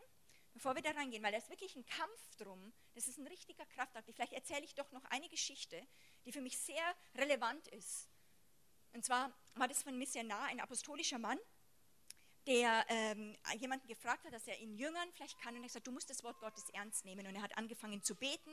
bevor 0.52 0.74
wir 0.74 0.82
da 0.82 0.90
reingehen, 0.90 1.22
weil 1.22 1.32
da 1.32 1.38
ist 1.38 1.50
wirklich 1.50 1.74
ein 1.76 1.86
Kampf 1.86 2.36
drum, 2.36 2.72
das 2.94 3.08
ist 3.08 3.18
ein 3.18 3.26
richtiger 3.26 3.66
Kraftakt. 3.66 4.10
Vielleicht 4.14 4.32
erzähle 4.32 4.64
ich 4.64 4.74
doch 4.74 4.90
noch 4.92 5.04
eine 5.06 5.28
Geschichte, 5.28 5.80
die 6.24 6.32
für 6.32 6.40
mich 6.40 6.58
sehr 6.58 6.96
relevant 7.14 7.68
ist. 7.68 8.08
Und 8.92 9.04
zwar 9.04 9.32
war 9.54 9.68
das 9.68 9.82
von 9.82 9.96
Missionar, 9.96 10.44
ein 10.44 10.60
apostolischer 10.60 11.18
Mann, 11.18 11.38
der 12.46 12.84
ähm, 12.88 13.36
jemanden 13.58 13.86
gefragt 13.86 14.24
hat, 14.24 14.32
dass 14.32 14.46
er 14.46 14.58
ihn 14.58 14.74
Jüngern 14.74 15.08
vielleicht 15.12 15.38
kann. 15.40 15.54
Und 15.54 15.60
er 15.60 15.64
hat 15.64 15.68
gesagt, 15.68 15.86
du 15.86 15.92
musst 15.92 16.10
das 16.10 16.24
Wort 16.24 16.38
Gottes 16.40 16.68
ernst 16.70 17.04
nehmen. 17.04 17.26
Und 17.26 17.34
er 17.34 17.42
hat 17.42 17.56
angefangen 17.56 18.02
zu 18.02 18.14
beten, 18.14 18.50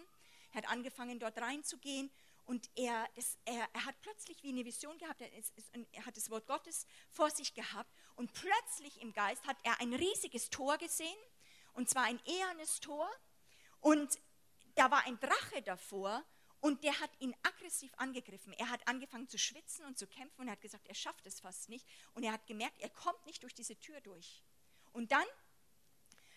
er 0.51 0.63
hat 0.63 0.69
angefangen 0.69 1.19
dort 1.19 1.37
reinzugehen. 1.39 2.11
Und 2.45 2.69
er, 2.75 3.07
das, 3.15 3.37
er, 3.45 3.67
er 3.73 3.85
hat 3.85 3.99
plötzlich 4.01 4.41
wie 4.41 4.49
eine 4.49 4.63
Vision 4.63 4.97
gehabt, 4.97 5.19
er, 5.19 5.33
ist, 5.33 5.53
er 5.91 6.05
hat 6.05 6.15
das 6.15 6.29
Wort 6.29 6.47
Gottes 6.47 6.85
vor 7.09 7.29
sich 7.29 7.53
gehabt. 7.53 7.91
Und 8.15 8.31
plötzlich 8.33 9.01
im 9.01 9.13
Geist 9.13 9.45
hat 9.45 9.57
er 9.63 9.79
ein 9.81 9.93
riesiges 9.93 10.49
Tor 10.49 10.77
gesehen, 10.77 11.17
und 11.73 11.89
zwar 11.89 12.03
ein 12.03 12.19
ehernes 12.25 12.79
Tor. 12.79 13.09
Und 13.81 14.17
da 14.75 14.89
war 14.89 15.05
ein 15.05 15.19
Drache 15.19 15.61
davor 15.63 16.23
und 16.67 16.83
der 16.83 16.99
hat 16.99 17.11
ihn 17.19 17.33
aggressiv 17.43 17.93
angegriffen. 17.95 18.51
Er 18.51 18.69
hat 18.69 18.85
angefangen 18.89 19.29
zu 19.29 19.37
schwitzen 19.37 19.85
und 19.85 19.97
zu 19.97 20.05
kämpfen 20.05 20.41
und 20.41 20.51
hat 20.51 20.59
gesagt, 20.59 20.85
er 20.89 20.95
schafft 20.95 21.25
es 21.25 21.39
fast 21.39 21.69
nicht. 21.69 21.87
Und 22.13 22.23
er 22.23 22.33
hat 22.33 22.45
gemerkt, 22.45 22.81
er 22.81 22.89
kommt 22.89 23.25
nicht 23.25 23.41
durch 23.43 23.55
diese 23.55 23.79
Tür 23.79 24.01
durch. 24.01 24.43
Und 24.91 25.13
dann, 25.13 25.25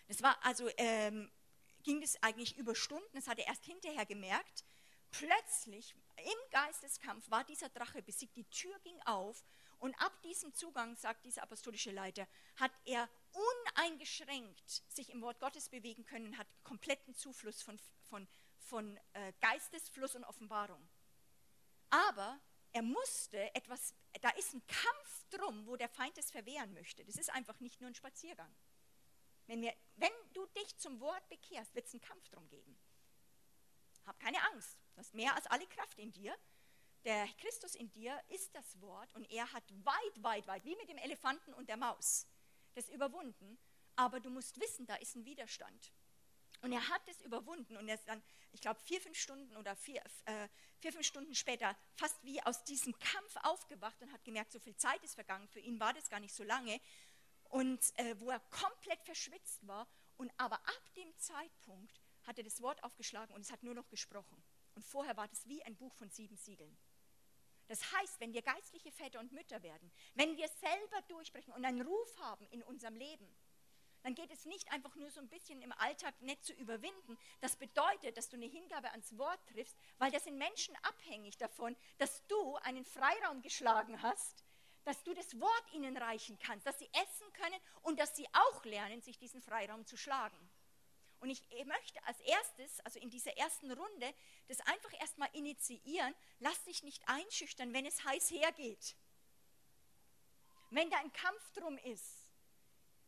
das 0.07 0.23
war 0.23 0.39
also, 0.45 0.69
ähm, 0.77 1.29
ging 1.83 1.99
das 1.99 2.15
eigentlich 2.23 2.55
über 2.55 2.75
Stunden, 2.75 3.13
das 3.13 3.27
hat 3.27 3.39
er 3.39 3.47
erst 3.47 3.65
hinterher 3.65 4.05
gemerkt. 4.05 4.63
Plötzlich 5.11 5.93
im 6.15 6.49
Geisteskampf 6.51 7.29
war 7.29 7.43
dieser 7.43 7.67
Drache 7.67 8.01
besiegt, 8.01 8.37
die 8.37 8.49
Tür 8.49 8.79
ging 8.85 9.01
auf 9.01 9.43
und 9.79 9.93
ab 9.95 10.13
diesem 10.21 10.53
Zugang, 10.53 10.95
sagt 10.95 11.25
dieser 11.25 11.43
apostolische 11.43 11.91
Leiter, 11.91 12.25
hat 12.55 12.71
er 12.85 13.09
uneingeschränkt 13.33 14.83
sich 14.87 15.09
im 15.09 15.21
Wort 15.21 15.41
Gottes 15.41 15.67
bewegen 15.67 16.05
können, 16.05 16.37
hat 16.37 16.47
kompletten 16.63 17.15
Zufluss 17.15 17.61
von, 17.61 17.77
von 18.03 18.29
von 18.61 18.97
äh, 19.13 19.33
Geistesfluss 19.41 20.15
und 20.15 20.23
Offenbarung. 20.23 20.87
Aber 21.89 22.39
er 22.73 22.81
musste 22.81 23.53
etwas, 23.53 23.93
da 24.21 24.29
ist 24.31 24.53
ein 24.53 24.65
Kampf 24.67 25.25
drum, 25.29 25.67
wo 25.67 25.75
der 25.75 25.89
Feind 25.89 26.17
es 26.17 26.31
verwehren 26.31 26.73
möchte. 26.73 27.03
Das 27.03 27.15
ist 27.15 27.29
einfach 27.29 27.59
nicht 27.59 27.81
nur 27.81 27.89
ein 27.89 27.95
Spaziergang. 27.95 28.53
Wenn, 29.47 29.61
wir, 29.61 29.73
wenn 29.97 30.11
du 30.33 30.45
dich 30.47 30.77
zum 30.77 30.99
Wort 31.01 31.27
bekehrst, 31.27 31.75
wird 31.75 31.85
es 31.85 31.93
einen 31.93 32.01
Kampf 32.01 32.29
drum 32.29 32.47
geben. 32.47 32.77
Hab 34.05 34.19
keine 34.19 34.41
Angst. 34.51 34.77
Du 34.93 34.99
hast 34.99 35.13
mehr 35.13 35.35
als 35.35 35.47
alle 35.47 35.67
Kraft 35.67 35.99
in 35.99 36.11
dir. 36.11 36.35
Der 37.03 37.27
Christus 37.39 37.75
in 37.75 37.91
dir 37.91 38.21
ist 38.29 38.53
das 38.55 38.79
Wort 38.79 39.13
und 39.15 39.29
er 39.31 39.51
hat 39.51 39.63
weit, 39.83 40.23
weit, 40.23 40.47
weit, 40.47 40.63
wie 40.65 40.75
mit 40.75 40.87
dem 40.87 40.99
Elefanten 40.99 41.53
und 41.53 41.67
der 41.67 41.77
Maus, 41.77 42.27
das 42.75 42.89
überwunden. 42.89 43.57
Aber 43.95 44.19
du 44.19 44.29
musst 44.29 44.59
wissen, 44.59 44.85
da 44.85 44.95
ist 44.95 45.15
ein 45.15 45.25
Widerstand. 45.25 45.91
Und 46.61 46.71
er 46.71 46.89
hat 46.89 47.01
es 47.07 47.21
überwunden 47.21 47.75
und 47.75 47.87
er 47.87 47.95
ist 47.95 48.07
dann, 48.07 48.21
ich 48.51 48.61
glaube, 48.61 48.79
vier, 48.81 49.01
fünf 49.01 49.17
Stunden 49.17 49.55
oder 49.57 49.75
vier, 49.75 50.01
äh, 50.25 50.47
vier, 50.79 50.93
fünf 50.93 51.05
Stunden 51.05 51.33
später 51.33 51.75
fast 51.95 52.23
wie 52.23 52.41
aus 52.43 52.63
diesem 52.63 52.97
Kampf 52.99 53.35
aufgewacht 53.43 54.01
und 54.01 54.11
hat 54.11 54.23
gemerkt, 54.23 54.51
so 54.51 54.59
viel 54.59 54.75
Zeit 54.75 55.03
ist 55.03 55.15
vergangen. 55.15 55.47
Für 55.47 55.59
ihn 55.59 55.79
war 55.79 55.93
das 55.93 56.09
gar 56.09 56.19
nicht 56.19 56.35
so 56.35 56.43
lange. 56.43 56.79
Und 57.45 57.81
äh, 57.97 58.19
wo 58.19 58.29
er 58.29 58.39
komplett 58.51 59.03
verschwitzt 59.03 59.65
war. 59.67 59.87
Und 60.17 60.31
aber 60.37 60.55
ab 60.55 60.93
dem 60.95 61.17
Zeitpunkt 61.17 61.99
hat 62.23 62.37
er 62.37 62.43
das 62.43 62.61
Wort 62.61 62.83
aufgeschlagen 62.83 63.33
und 63.33 63.41
es 63.41 63.51
hat 63.51 63.63
nur 63.63 63.73
noch 63.73 63.89
gesprochen. 63.89 64.43
Und 64.75 64.85
vorher 64.85 65.17
war 65.17 65.27
das 65.27 65.47
wie 65.47 65.63
ein 65.63 65.75
Buch 65.75 65.93
von 65.95 66.09
sieben 66.11 66.37
Siegeln. 66.37 66.77
Das 67.67 67.91
heißt, 67.93 68.19
wenn 68.19 68.33
wir 68.33 68.41
geistliche 68.41 68.91
Väter 68.91 69.19
und 69.19 69.31
Mütter 69.31 69.63
werden, 69.63 69.91
wenn 70.13 70.35
wir 70.37 70.47
selber 70.47 71.01
durchbrechen 71.07 71.53
und 71.53 71.65
einen 71.65 71.81
Ruf 71.81 72.19
haben 72.19 72.45
in 72.47 72.61
unserem 72.63 72.95
Leben, 72.95 73.27
dann 74.03 74.15
geht 74.15 74.31
es 74.31 74.45
nicht 74.45 74.71
einfach 74.71 74.95
nur 74.95 75.09
so 75.11 75.19
ein 75.19 75.29
bisschen 75.29 75.61
im 75.61 75.71
Alltag 75.73 76.19
nett 76.21 76.43
zu 76.43 76.53
überwinden. 76.53 77.17
Das 77.39 77.55
bedeutet, 77.55 78.17
dass 78.17 78.29
du 78.29 78.35
eine 78.35 78.45
Hingabe 78.45 78.91
ans 78.91 79.17
Wort 79.17 79.39
triffst, 79.47 79.77
weil 79.97 80.11
das 80.11 80.23
sind 80.23 80.37
Menschen 80.37 80.75
abhängig 80.83 81.37
davon, 81.37 81.75
dass 81.97 82.25
du 82.27 82.55
einen 82.57 82.85
Freiraum 82.85 83.41
geschlagen 83.41 84.01
hast, 84.01 84.43
dass 84.83 85.03
du 85.03 85.13
das 85.13 85.39
Wort 85.39 85.73
ihnen 85.73 85.95
reichen 85.97 86.39
kannst, 86.39 86.65
dass 86.65 86.79
sie 86.79 86.89
essen 86.93 87.31
können 87.33 87.59
und 87.83 87.99
dass 87.99 88.15
sie 88.15 88.27
auch 88.33 88.65
lernen, 88.65 89.01
sich 89.01 89.17
diesen 89.17 89.41
Freiraum 89.41 89.85
zu 89.85 89.97
schlagen. 89.97 90.49
Und 91.19 91.29
ich 91.29 91.43
möchte 91.65 92.03
als 92.07 92.19
erstes, 92.21 92.79
also 92.79 92.99
in 92.99 93.11
dieser 93.11 93.37
ersten 93.37 93.71
Runde, 93.71 94.13
das 94.47 94.59
einfach 94.61 94.91
erstmal 94.99 95.29
initiieren. 95.33 96.15
Lass 96.39 96.63
dich 96.63 96.81
nicht 96.81 97.07
einschüchtern, 97.07 97.73
wenn 97.73 97.85
es 97.85 98.03
heiß 98.03 98.31
hergeht. 98.31 98.95
Wenn 100.71 100.89
da 100.89 100.97
ein 100.97 101.13
Kampf 101.13 101.51
drum 101.51 101.77
ist 101.77 102.20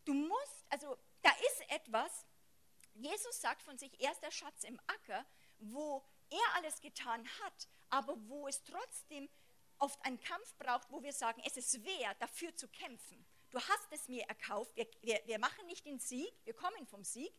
Du 0.05 0.13
musst, 0.13 0.65
also 0.69 0.97
da 1.21 1.31
ist 1.31 1.69
etwas, 1.69 2.25
Jesus 2.93 3.39
sagt 3.39 3.63
von 3.63 3.77
sich, 3.77 3.99
er 3.99 4.11
ist 4.11 4.21
der 4.21 4.31
Schatz 4.31 4.63
im 4.63 4.79
Acker, 4.87 5.25
wo 5.59 6.03
er 6.29 6.55
alles 6.55 6.79
getan 6.81 7.27
hat, 7.43 7.67
aber 7.89 8.15
wo 8.27 8.47
es 8.47 8.63
trotzdem 8.63 9.29
oft 9.79 10.03
einen 10.05 10.19
Kampf 10.19 10.55
braucht, 10.57 10.89
wo 10.91 11.01
wir 11.01 11.13
sagen, 11.13 11.41
es 11.45 11.57
ist 11.57 11.83
wert, 11.83 12.21
dafür 12.21 12.55
zu 12.55 12.67
kämpfen. 12.67 13.25
Du 13.49 13.59
hast 13.59 13.91
es 13.91 14.07
mir 14.07 14.23
erkauft, 14.23 14.75
wir, 14.75 14.87
wir, 15.01 15.21
wir 15.25 15.39
machen 15.39 15.65
nicht 15.67 15.85
den 15.85 15.99
Sieg, 15.99 16.33
wir 16.43 16.53
kommen 16.53 16.85
vom 16.87 17.03
Sieg, 17.03 17.33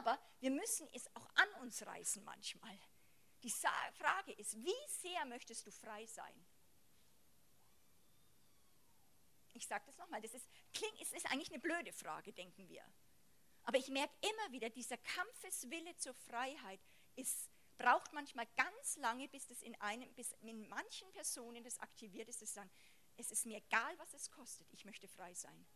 aber 0.00 0.18
wir 0.40 0.50
müssen 0.50 0.88
es 0.92 1.06
auch 1.14 1.28
an 1.34 1.62
uns 1.62 1.84
reißen 1.86 2.24
manchmal. 2.24 2.78
Die 3.42 3.50
Frage 3.50 4.32
ist, 4.32 4.56
wie 4.64 4.88
sehr 4.88 5.24
möchtest 5.26 5.66
du 5.66 5.70
frei 5.70 6.06
sein? 6.06 6.46
Ich 9.54 9.66
sage 9.66 9.84
das 9.86 9.96
nochmal, 9.98 10.20
das 10.20 10.34
ist, 10.34 10.48
klingt, 10.72 11.00
es 11.00 11.12
ist 11.12 11.26
eigentlich 11.30 11.50
eine 11.50 11.60
blöde 11.60 11.92
Frage, 11.92 12.32
denken 12.32 12.68
wir. 12.68 12.84
Aber 13.62 13.78
ich 13.78 13.88
merke 13.88 14.12
immer 14.20 14.52
wieder, 14.52 14.68
dieser 14.68 14.98
Kampfeswille 14.98 15.96
zur 15.96 16.14
Freiheit 16.14 16.80
ist, 17.16 17.50
braucht 17.78 18.12
manchmal 18.12 18.46
ganz 18.56 18.96
lange, 18.96 19.28
bis 19.28 19.46
das 19.46 19.62
in 19.62 19.80
einem, 19.80 20.12
bis 20.14 20.32
in 20.42 20.68
manchen 20.68 21.10
Personen 21.12 21.64
das 21.64 21.78
aktiviert 21.78 22.28
ist, 22.28 22.40
sie 22.40 22.46
sagen, 22.46 22.70
es 23.16 23.30
ist 23.30 23.46
mir 23.46 23.58
egal, 23.58 23.98
was 23.98 24.12
es 24.12 24.30
kostet, 24.30 24.66
ich 24.72 24.84
möchte 24.84 25.08
frei 25.08 25.32
sein. 25.34 25.66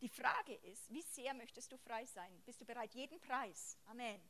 Die 0.00 0.08
Frage 0.08 0.54
ist, 0.54 0.90
wie 0.90 1.02
sehr 1.02 1.34
möchtest 1.34 1.72
du 1.72 1.78
frei 1.78 2.04
sein? 2.06 2.42
Bist 2.44 2.60
du 2.60 2.64
bereit, 2.64 2.94
jeden 2.94 3.20
Preis? 3.20 3.78
Amen. 3.86 4.20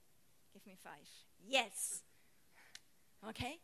Give 0.53 0.69
me 0.69 0.77
five. 0.77 1.09
Yes. 1.39 2.05
Okay? 3.23 3.61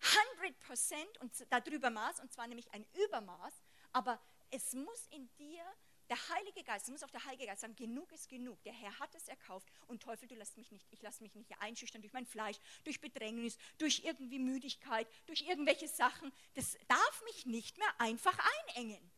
100% 0.00 1.18
und 1.20 1.32
darüber 1.50 1.90
Maß, 1.90 2.20
und 2.20 2.32
zwar 2.32 2.46
nämlich 2.46 2.72
ein 2.72 2.86
Übermaß, 3.04 3.54
aber 3.92 4.20
es 4.50 4.72
muss 4.74 5.06
in 5.10 5.28
dir 5.36 5.64
der 6.08 6.28
Heilige 6.30 6.64
Geist, 6.64 6.86
es 6.86 6.90
muss 6.90 7.04
auch 7.04 7.10
der 7.10 7.24
Heilige 7.24 7.46
Geist 7.46 7.60
sagen, 7.60 7.76
genug 7.76 8.10
ist 8.10 8.28
genug. 8.28 8.60
Der 8.64 8.72
Herr 8.72 8.98
hat 8.98 9.14
es 9.14 9.28
erkauft 9.28 9.68
und 9.86 10.02
Teufel, 10.02 10.26
du 10.26 10.34
lässt 10.34 10.56
mich 10.56 10.72
nicht, 10.72 10.86
ich 10.90 11.02
lasse 11.02 11.22
mich 11.22 11.36
nicht 11.36 11.52
einschüchtern 11.60 12.02
durch 12.02 12.12
mein 12.12 12.26
Fleisch, 12.26 12.56
durch 12.82 13.00
Bedrängnis, 13.00 13.56
durch 13.78 14.02
irgendwie 14.04 14.40
Müdigkeit, 14.40 15.06
durch 15.26 15.42
irgendwelche 15.42 15.86
Sachen. 15.86 16.32
Das 16.54 16.76
darf 16.88 17.22
mich 17.26 17.46
nicht 17.46 17.78
mehr 17.78 18.00
einfach 18.00 18.36
einengen. 18.68 19.12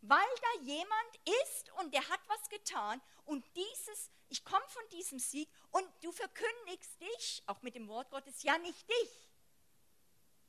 weil 0.00 0.18
da 0.42 0.62
jemand 0.62 1.16
ist 1.44 1.70
und 1.80 1.92
der 1.92 2.08
hat 2.08 2.20
was 2.28 2.48
getan 2.48 3.00
und 3.24 3.44
dieses, 3.56 4.10
ich 4.28 4.44
komme 4.44 4.64
von 4.68 4.82
diesem 4.90 5.18
Sieg 5.18 5.48
und 5.70 5.86
du 6.02 6.12
verkündigst 6.12 7.00
dich, 7.00 7.42
auch 7.46 7.62
mit 7.62 7.74
dem 7.74 7.88
Wort 7.88 8.10
Gottes, 8.10 8.42
ja 8.42 8.56
nicht 8.58 8.88
dich. 8.88 9.27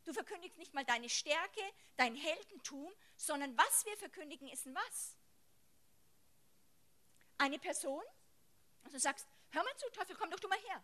Du 0.09 0.13
verkündigst 0.13 0.57
nicht 0.57 0.73
mal 0.73 0.83
deine 0.85 1.07
Stärke, 1.07 1.61
dein 1.95 2.15
Heldentum, 2.15 2.91
sondern 3.15 3.55
was 3.55 3.85
wir 3.85 3.95
verkündigen 3.95 4.47
ist 4.47 4.65
ein 4.65 4.73
was. 4.73 5.15
Eine 7.37 7.59
Person, 7.59 8.01
und 8.85 8.91
du 8.91 8.99
sagst, 8.99 9.27
hör 9.51 9.63
mal 9.63 9.77
zu, 9.77 9.87
Teufel, 9.91 10.15
komm 10.15 10.31
doch 10.31 10.39
du 10.39 10.47
mal 10.47 10.57
her. 10.61 10.83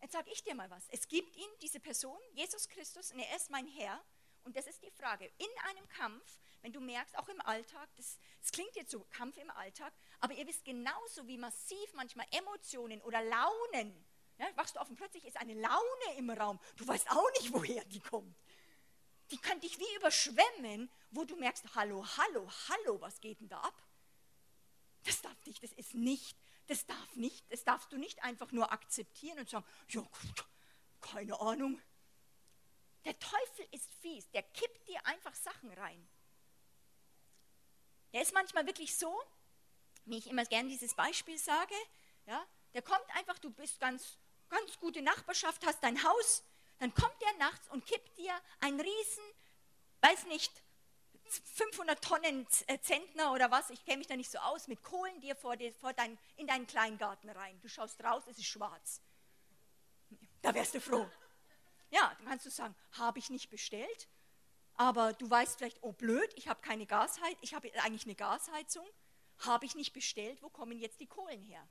Jetzt 0.00 0.12
sage 0.12 0.30
ich 0.30 0.44
dir 0.44 0.54
mal 0.54 0.70
was. 0.70 0.86
Es 0.90 1.08
gibt 1.08 1.34
ihn, 1.34 1.48
diese 1.60 1.80
Person, 1.80 2.16
Jesus 2.34 2.68
Christus, 2.68 3.10
und 3.10 3.18
er 3.18 3.34
ist 3.34 3.50
mein 3.50 3.66
Herr. 3.66 4.00
Und 4.44 4.56
das 4.56 4.68
ist 4.68 4.80
die 4.84 4.92
Frage. 4.92 5.28
In 5.38 5.48
einem 5.70 5.88
Kampf, 5.88 6.38
wenn 6.62 6.72
du 6.72 6.78
merkst, 6.78 7.18
auch 7.18 7.28
im 7.28 7.40
Alltag, 7.40 7.88
das, 7.96 8.20
das 8.38 8.52
klingt 8.52 8.76
jetzt 8.76 8.92
so, 8.92 9.04
Kampf 9.10 9.38
im 9.38 9.50
Alltag, 9.50 9.92
aber 10.20 10.34
ihr 10.34 10.46
wisst 10.46 10.64
genauso, 10.64 11.26
wie 11.26 11.36
massiv 11.36 11.92
manchmal 11.94 12.28
Emotionen 12.30 13.02
oder 13.02 13.20
Launen, 13.24 14.03
ja, 14.38 14.46
wachst 14.56 14.76
du 14.76 14.80
auf 14.80 14.88
und 14.88 14.96
plötzlich 14.96 15.24
ist 15.24 15.36
eine 15.36 15.54
Laune 15.54 16.16
im 16.16 16.30
Raum. 16.30 16.58
Du 16.76 16.86
weißt 16.86 17.10
auch 17.10 17.30
nicht, 17.38 17.52
woher 17.52 17.84
die 17.86 18.00
kommt. 18.00 18.36
Die 19.30 19.38
kann 19.38 19.60
dich 19.60 19.78
wie 19.78 19.96
überschwemmen, 19.96 20.90
wo 21.10 21.24
du 21.24 21.36
merkst, 21.36 21.74
hallo, 21.74 22.04
hallo, 22.16 22.50
hallo, 22.68 23.00
was 23.00 23.20
geht 23.20 23.40
denn 23.40 23.48
da 23.48 23.60
ab? 23.60 23.82
Das 25.04 25.20
darf 25.22 25.40
dich, 25.42 25.60
das 25.60 25.72
ist 25.72 25.94
nicht, 25.94 26.36
das 26.66 26.86
darf 26.86 27.16
nicht, 27.16 27.50
das 27.50 27.64
darfst 27.64 27.92
du 27.92 27.96
nicht 27.96 28.22
einfach 28.22 28.52
nur 28.52 28.72
akzeptieren 28.72 29.38
und 29.38 29.48
sagen, 29.48 29.66
ja 29.88 30.00
gut, 30.00 30.44
keine 31.00 31.38
Ahnung, 31.40 31.80
der 33.04 33.18
Teufel 33.18 33.66
ist 33.70 33.92
fies, 34.00 34.30
der 34.30 34.42
kippt 34.42 34.88
dir 34.88 35.04
einfach 35.06 35.34
Sachen 35.34 35.70
rein. 35.72 36.08
Der 38.12 38.22
ist 38.22 38.32
manchmal 38.32 38.66
wirklich 38.66 38.96
so, 38.96 39.14
wie 40.06 40.18
ich 40.18 40.28
immer 40.28 40.44
gerne 40.44 40.68
dieses 40.68 40.94
Beispiel 40.94 41.38
sage, 41.38 41.74
ja, 42.26 42.46
der 42.72 42.82
kommt 42.82 43.04
einfach, 43.14 43.38
du 43.38 43.50
bist 43.50 43.78
ganz, 43.80 44.18
ganz 44.48 44.78
gute 44.78 45.02
Nachbarschaft, 45.02 45.64
hast 45.66 45.82
dein 45.82 46.02
Haus, 46.02 46.42
dann 46.78 46.92
kommt 46.94 47.20
der 47.20 47.34
nachts 47.38 47.68
und 47.70 47.86
kippt 47.86 48.16
dir 48.18 48.34
ein 48.60 48.78
Riesen, 48.80 49.24
weiß 50.00 50.26
nicht, 50.26 50.52
500 51.26 52.02
Tonnen 52.02 52.46
äh, 52.66 52.78
Zentner 52.80 53.32
oder 53.32 53.50
was, 53.50 53.70
ich 53.70 53.84
kenne 53.84 53.98
mich 53.98 54.06
da 54.06 54.16
nicht 54.16 54.30
so 54.30 54.38
aus, 54.38 54.68
mit 54.68 54.82
Kohlen 54.82 55.20
dir 55.20 55.34
vor, 55.34 55.56
dir, 55.56 55.72
vor 55.72 55.92
dein, 55.92 56.18
in 56.36 56.46
deinen 56.46 56.66
Kleingarten 56.66 57.30
rein. 57.30 57.58
Du 57.60 57.68
schaust 57.68 58.02
raus, 58.04 58.24
es 58.28 58.38
ist 58.38 58.46
schwarz. 58.46 59.00
Da 60.42 60.54
wärst 60.54 60.74
du 60.74 60.80
froh. 60.80 61.08
Ja, 61.90 62.14
dann 62.18 62.28
kannst 62.28 62.46
du 62.46 62.50
sagen, 62.50 62.74
habe 62.92 63.18
ich 63.18 63.30
nicht 63.30 63.50
bestellt, 63.50 64.08
aber 64.74 65.12
du 65.14 65.30
weißt 65.30 65.56
vielleicht, 65.58 65.82
oh 65.82 65.92
blöd, 65.92 66.30
ich 66.36 66.48
habe 66.48 66.60
keine 66.60 66.86
Gasheizung, 66.86 67.38
ich 67.40 67.54
habe 67.54 67.72
eigentlich 67.82 68.04
eine 68.04 68.14
Gasheizung, 68.14 68.86
habe 69.38 69.64
ich 69.64 69.74
nicht 69.74 69.92
bestellt, 69.92 70.42
wo 70.42 70.50
kommen 70.50 70.78
jetzt 70.78 71.00
die 71.00 71.06
Kohlen 71.06 71.42
her? 71.42 71.66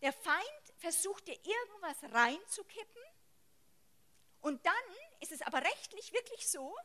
Der 0.00 0.12
Feind 0.12 0.63
versucht 0.84 1.26
dir 1.26 1.38
irgendwas 1.42 1.96
reinzukippen. 2.12 3.02
Und 4.40 4.64
dann 4.66 4.86
ist 5.20 5.32
es 5.32 5.40
aber 5.40 5.62
rechtlich 5.62 6.12
wirklich 6.12 6.46
so, 6.46 6.76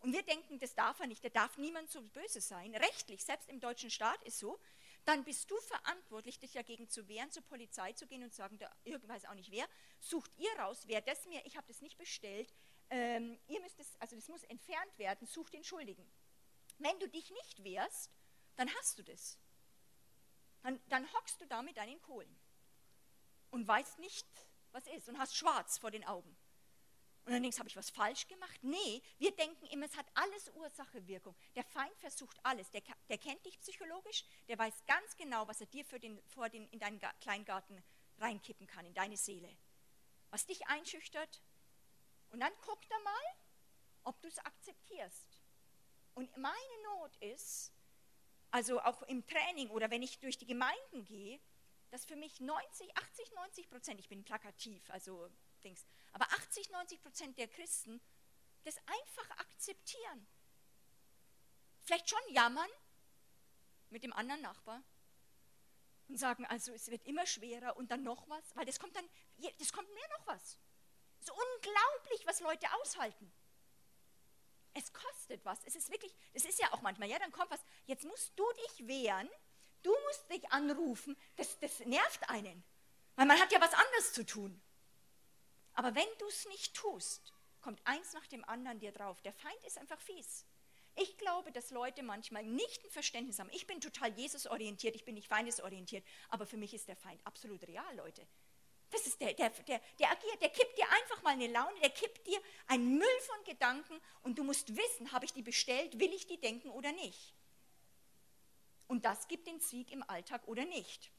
und 0.00 0.12
wir 0.12 0.22
denken, 0.22 0.58
das 0.58 0.74
darf 0.74 1.00
er 1.00 1.06
nicht, 1.06 1.22
der 1.22 1.30
darf 1.30 1.56
niemand 1.56 1.90
so 1.90 2.02
böse 2.02 2.42
sein, 2.42 2.74
rechtlich, 2.74 3.24
selbst 3.24 3.48
im 3.48 3.58
deutschen 3.58 3.90
Staat 3.90 4.22
ist 4.24 4.38
so, 4.38 4.60
dann 5.06 5.24
bist 5.24 5.50
du 5.50 5.56
verantwortlich, 5.60 6.38
dich 6.38 6.52
dagegen 6.52 6.86
zu 6.90 7.08
wehren, 7.08 7.30
zur 7.30 7.44
Polizei 7.44 7.94
zu 7.94 8.06
gehen 8.06 8.22
und 8.22 8.30
zu 8.30 8.36
sagen, 8.36 8.58
da, 8.58 8.70
irgendwas 8.84 9.24
auch 9.24 9.34
nicht 9.34 9.50
wer, 9.50 9.66
sucht 10.00 10.36
ihr 10.36 10.52
raus, 10.58 10.82
wer 10.86 11.00
das 11.00 11.24
mir, 11.24 11.40
ich 11.46 11.56
habe 11.56 11.66
das 11.66 11.80
nicht 11.80 11.96
bestellt, 11.96 12.52
ähm, 12.90 13.40
ihr 13.48 13.60
müsst 13.60 13.80
es, 13.80 13.96
also 14.00 14.16
das 14.16 14.28
muss 14.28 14.42
entfernt 14.42 14.98
werden, 14.98 15.26
sucht 15.26 15.54
den 15.54 15.64
Schuldigen. 15.64 16.06
Wenn 16.76 16.98
du 16.98 17.08
dich 17.08 17.30
nicht 17.30 17.64
wehrst, 17.64 18.10
dann 18.56 18.70
hast 18.74 18.98
du 18.98 19.02
das. 19.02 19.38
Dann, 20.62 20.78
dann 20.88 21.10
hockst 21.14 21.40
du 21.40 21.46
da 21.46 21.62
mit 21.62 21.78
deinen 21.78 22.02
Kohlen 22.02 22.38
und 23.50 23.66
weißt 23.66 23.98
nicht, 23.98 24.26
was 24.72 24.86
ist 24.88 25.08
und 25.08 25.18
hast 25.18 25.36
schwarz 25.36 25.78
vor 25.78 25.90
den 25.90 26.04
Augen. 26.04 26.36
Und 27.26 27.32
dann 27.32 27.42
denkst 27.42 27.58
habe 27.58 27.68
ich 27.68 27.76
was 27.76 27.90
falsch 27.90 28.28
gemacht? 28.28 28.62
Nee, 28.62 29.02
wir 29.18 29.34
denken 29.34 29.66
immer, 29.66 29.86
es 29.86 29.96
hat 29.96 30.06
alles 30.14 30.48
Ursache, 30.54 31.04
Wirkung. 31.08 31.34
Der 31.56 31.64
Feind 31.64 31.98
versucht 31.98 32.38
alles. 32.44 32.70
Der, 32.70 32.82
der 33.08 33.18
kennt 33.18 33.44
dich 33.44 33.58
psychologisch, 33.58 34.24
der 34.46 34.56
weiß 34.56 34.84
ganz 34.86 35.16
genau, 35.16 35.48
was 35.48 35.60
er 35.60 35.66
dir 35.66 35.84
für 35.84 35.98
den, 35.98 36.22
vor 36.28 36.48
den, 36.48 36.68
in 36.68 36.78
deinen 36.78 37.00
Kleingarten 37.20 37.82
reinkippen 38.18 38.68
kann, 38.68 38.86
in 38.86 38.94
deine 38.94 39.16
Seele. 39.16 39.56
Was 40.30 40.46
dich 40.46 40.68
einschüchtert. 40.68 41.42
Und 42.30 42.38
dann 42.38 42.52
guckt 42.64 42.88
er 42.88 43.00
mal, 43.00 43.36
ob 44.04 44.22
du 44.22 44.28
es 44.28 44.38
akzeptierst. 44.38 45.42
Und 46.14 46.36
meine 46.36 46.82
Not 46.84 47.16
ist, 47.16 47.72
also 48.52 48.80
auch 48.80 49.02
im 49.02 49.26
Training 49.26 49.68
oder 49.70 49.90
wenn 49.90 50.02
ich 50.02 50.20
durch 50.20 50.38
die 50.38 50.46
Gemeinden 50.46 51.04
gehe, 51.04 51.40
dass 51.90 52.04
für 52.04 52.16
mich 52.16 52.40
90, 52.40 52.96
80, 52.96 53.32
90 53.32 53.68
Prozent, 53.68 54.00
ich 54.00 54.08
bin 54.08 54.24
plakativ, 54.24 54.88
also 54.90 55.30
Dings, 55.62 55.86
aber 56.12 56.26
80, 56.32 56.70
90 56.70 57.00
Prozent 57.00 57.38
der 57.38 57.48
Christen 57.48 58.00
das 58.64 58.76
einfach 58.78 59.30
akzeptieren. 59.38 60.26
Vielleicht 61.82 62.10
schon 62.10 62.18
jammern 62.30 62.70
mit 63.90 64.02
dem 64.02 64.12
anderen 64.12 64.42
Nachbar 64.42 64.82
und 66.08 66.18
sagen, 66.18 66.44
also 66.46 66.72
es 66.72 66.90
wird 66.90 67.04
immer 67.04 67.26
schwerer 67.26 67.76
und 67.76 67.90
dann 67.90 68.02
noch 68.02 68.28
was, 68.28 68.56
weil 68.56 68.66
das 68.66 68.78
kommt 68.78 68.96
dann, 68.96 69.08
das 69.58 69.72
kommt 69.72 69.92
mehr 69.94 70.08
noch 70.18 70.26
was. 70.26 70.58
Es 71.20 71.28
ist 71.28 71.30
unglaublich, 71.30 72.26
was 72.26 72.40
Leute 72.40 72.66
aushalten. 72.80 73.32
Es 74.74 74.92
kostet 74.92 75.44
was. 75.44 75.64
Es 75.64 75.74
ist 75.74 75.90
wirklich, 75.90 76.14
es 76.34 76.44
ist 76.44 76.58
ja 76.60 76.72
auch 76.72 76.82
manchmal, 76.82 77.08
ja, 77.08 77.18
dann 77.18 77.32
kommt 77.32 77.50
was. 77.50 77.64
Jetzt 77.86 78.04
musst 78.04 78.38
du 78.38 78.44
dich 78.52 78.86
wehren, 78.86 79.30
du 79.86 79.94
musst 80.06 80.30
dich 80.30 80.50
anrufen. 80.50 81.16
Das, 81.36 81.58
das 81.60 81.80
nervt 81.80 82.28
einen. 82.28 82.64
Weil 83.14 83.26
man 83.26 83.40
hat 83.40 83.52
ja 83.52 83.60
was 83.60 83.72
anderes 83.72 84.12
zu 84.12 84.26
tun. 84.26 84.60
Aber 85.74 85.94
wenn 85.94 86.08
du 86.18 86.26
es 86.26 86.46
nicht 86.48 86.74
tust, 86.74 87.32
kommt 87.60 87.80
eins 87.84 88.12
nach 88.12 88.26
dem 88.26 88.44
anderen 88.44 88.80
dir 88.80 88.92
drauf. 88.92 89.20
Der 89.22 89.32
Feind 89.32 89.64
ist 89.64 89.78
einfach 89.78 90.00
fies. 90.00 90.44
Ich 90.96 91.18
glaube, 91.18 91.52
dass 91.52 91.70
Leute 91.70 92.02
manchmal 92.02 92.44
nicht 92.44 92.84
ein 92.84 92.90
Verständnis 92.90 93.38
haben. 93.38 93.50
Ich 93.52 93.66
bin 93.66 93.80
total 93.80 94.12
Jesus-orientiert, 94.12 94.96
ich 94.96 95.04
bin 95.04 95.14
nicht 95.14 95.28
feindesorientiert, 95.28 96.06
aber 96.30 96.46
für 96.46 96.56
mich 96.56 96.72
ist 96.72 96.88
der 96.88 96.96
Feind 96.96 97.20
absolut 97.26 97.62
real, 97.68 97.96
Leute. 97.96 98.26
Das 98.90 99.06
ist 99.06 99.20
der, 99.20 99.34
der, 99.34 99.50
der, 99.50 99.80
der 99.98 100.10
agiert, 100.10 100.40
der 100.40 100.48
kippt 100.48 100.78
dir 100.78 100.88
einfach 100.90 101.22
mal 101.22 101.34
eine 101.34 101.48
Laune, 101.48 101.78
der 101.80 101.90
kippt 101.90 102.26
dir 102.26 102.40
einen 102.68 102.96
Müll 102.96 103.20
von 103.26 103.44
Gedanken 103.44 104.00
und 104.22 104.38
du 104.38 104.44
musst 104.44 104.74
wissen, 104.74 105.12
habe 105.12 105.26
ich 105.26 105.34
die 105.34 105.42
bestellt, 105.42 106.00
will 106.00 106.14
ich 106.14 106.26
die 106.26 106.40
denken 106.40 106.70
oder 106.70 106.92
nicht. 106.92 107.35
Und 108.88 109.04
das 109.04 109.28
gibt 109.28 109.46
den 109.46 109.60
Sieg 109.60 109.90
im 109.90 110.02
Alltag 110.08 110.46
oder 110.46 110.64
nicht 110.64 111.10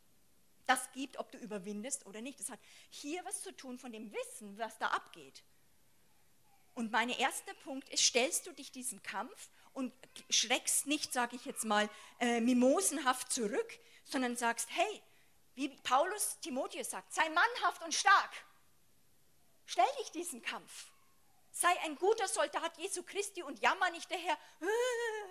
das 0.67 0.91
gibt, 0.91 1.17
ob 1.17 1.31
du 1.31 1.37
überwindest 1.37 2.05
oder 2.05 2.21
nicht. 2.21 2.39
Das 2.39 2.49
hat 2.49 2.59
hier 2.89 3.23
was 3.25 3.41
zu 3.41 3.55
tun 3.55 3.79
von 3.79 3.91
dem 3.91 4.11
Wissen, 4.11 4.57
was 4.57 4.77
da 4.77 4.87
abgeht. 4.87 5.43
Und 6.75 6.91
mein 6.91 7.09
erster 7.09 7.53
Punkt 7.55 7.89
ist, 7.89 8.03
stellst 8.03 8.45
du 8.45 8.51
dich 8.51 8.71
diesem 8.71 9.01
Kampf 9.01 9.49
und 9.73 9.91
schreckst 10.29 10.85
nicht, 10.85 11.11
sage 11.11 11.35
ich 11.35 11.45
jetzt 11.45 11.65
mal, 11.65 11.89
äh, 12.19 12.39
mimosenhaft 12.39 13.31
zurück, 13.31 13.79
sondern 14.03 14.35
sagst, 14.35 14.69
hey, 14.71 15.01
wie 15.55 15.69
Paulus 15.69 16.37
Timotheus 16.41 16.91
sagt, 16.91 17.13
sei 17.13 17.27
mannhaft 17.29 17.81
und 17.83 17.95
stark. 17.95 18.31
Stell 19.65 19.87
dich 19.99 20.11
diesem 20.11 20.41
Kampf. 20.43 20.91
Sei 21.51 21.79
ein 21.81 21.95
guter 21.95 22.27
Soldat 22.27 22.77
Jesu 22.77 23.01
Christi 23.01 23.41
und 23.41 23.59
jammer 23.59 23.89
nicht 23.89 24.11
daher, 24.11 24.37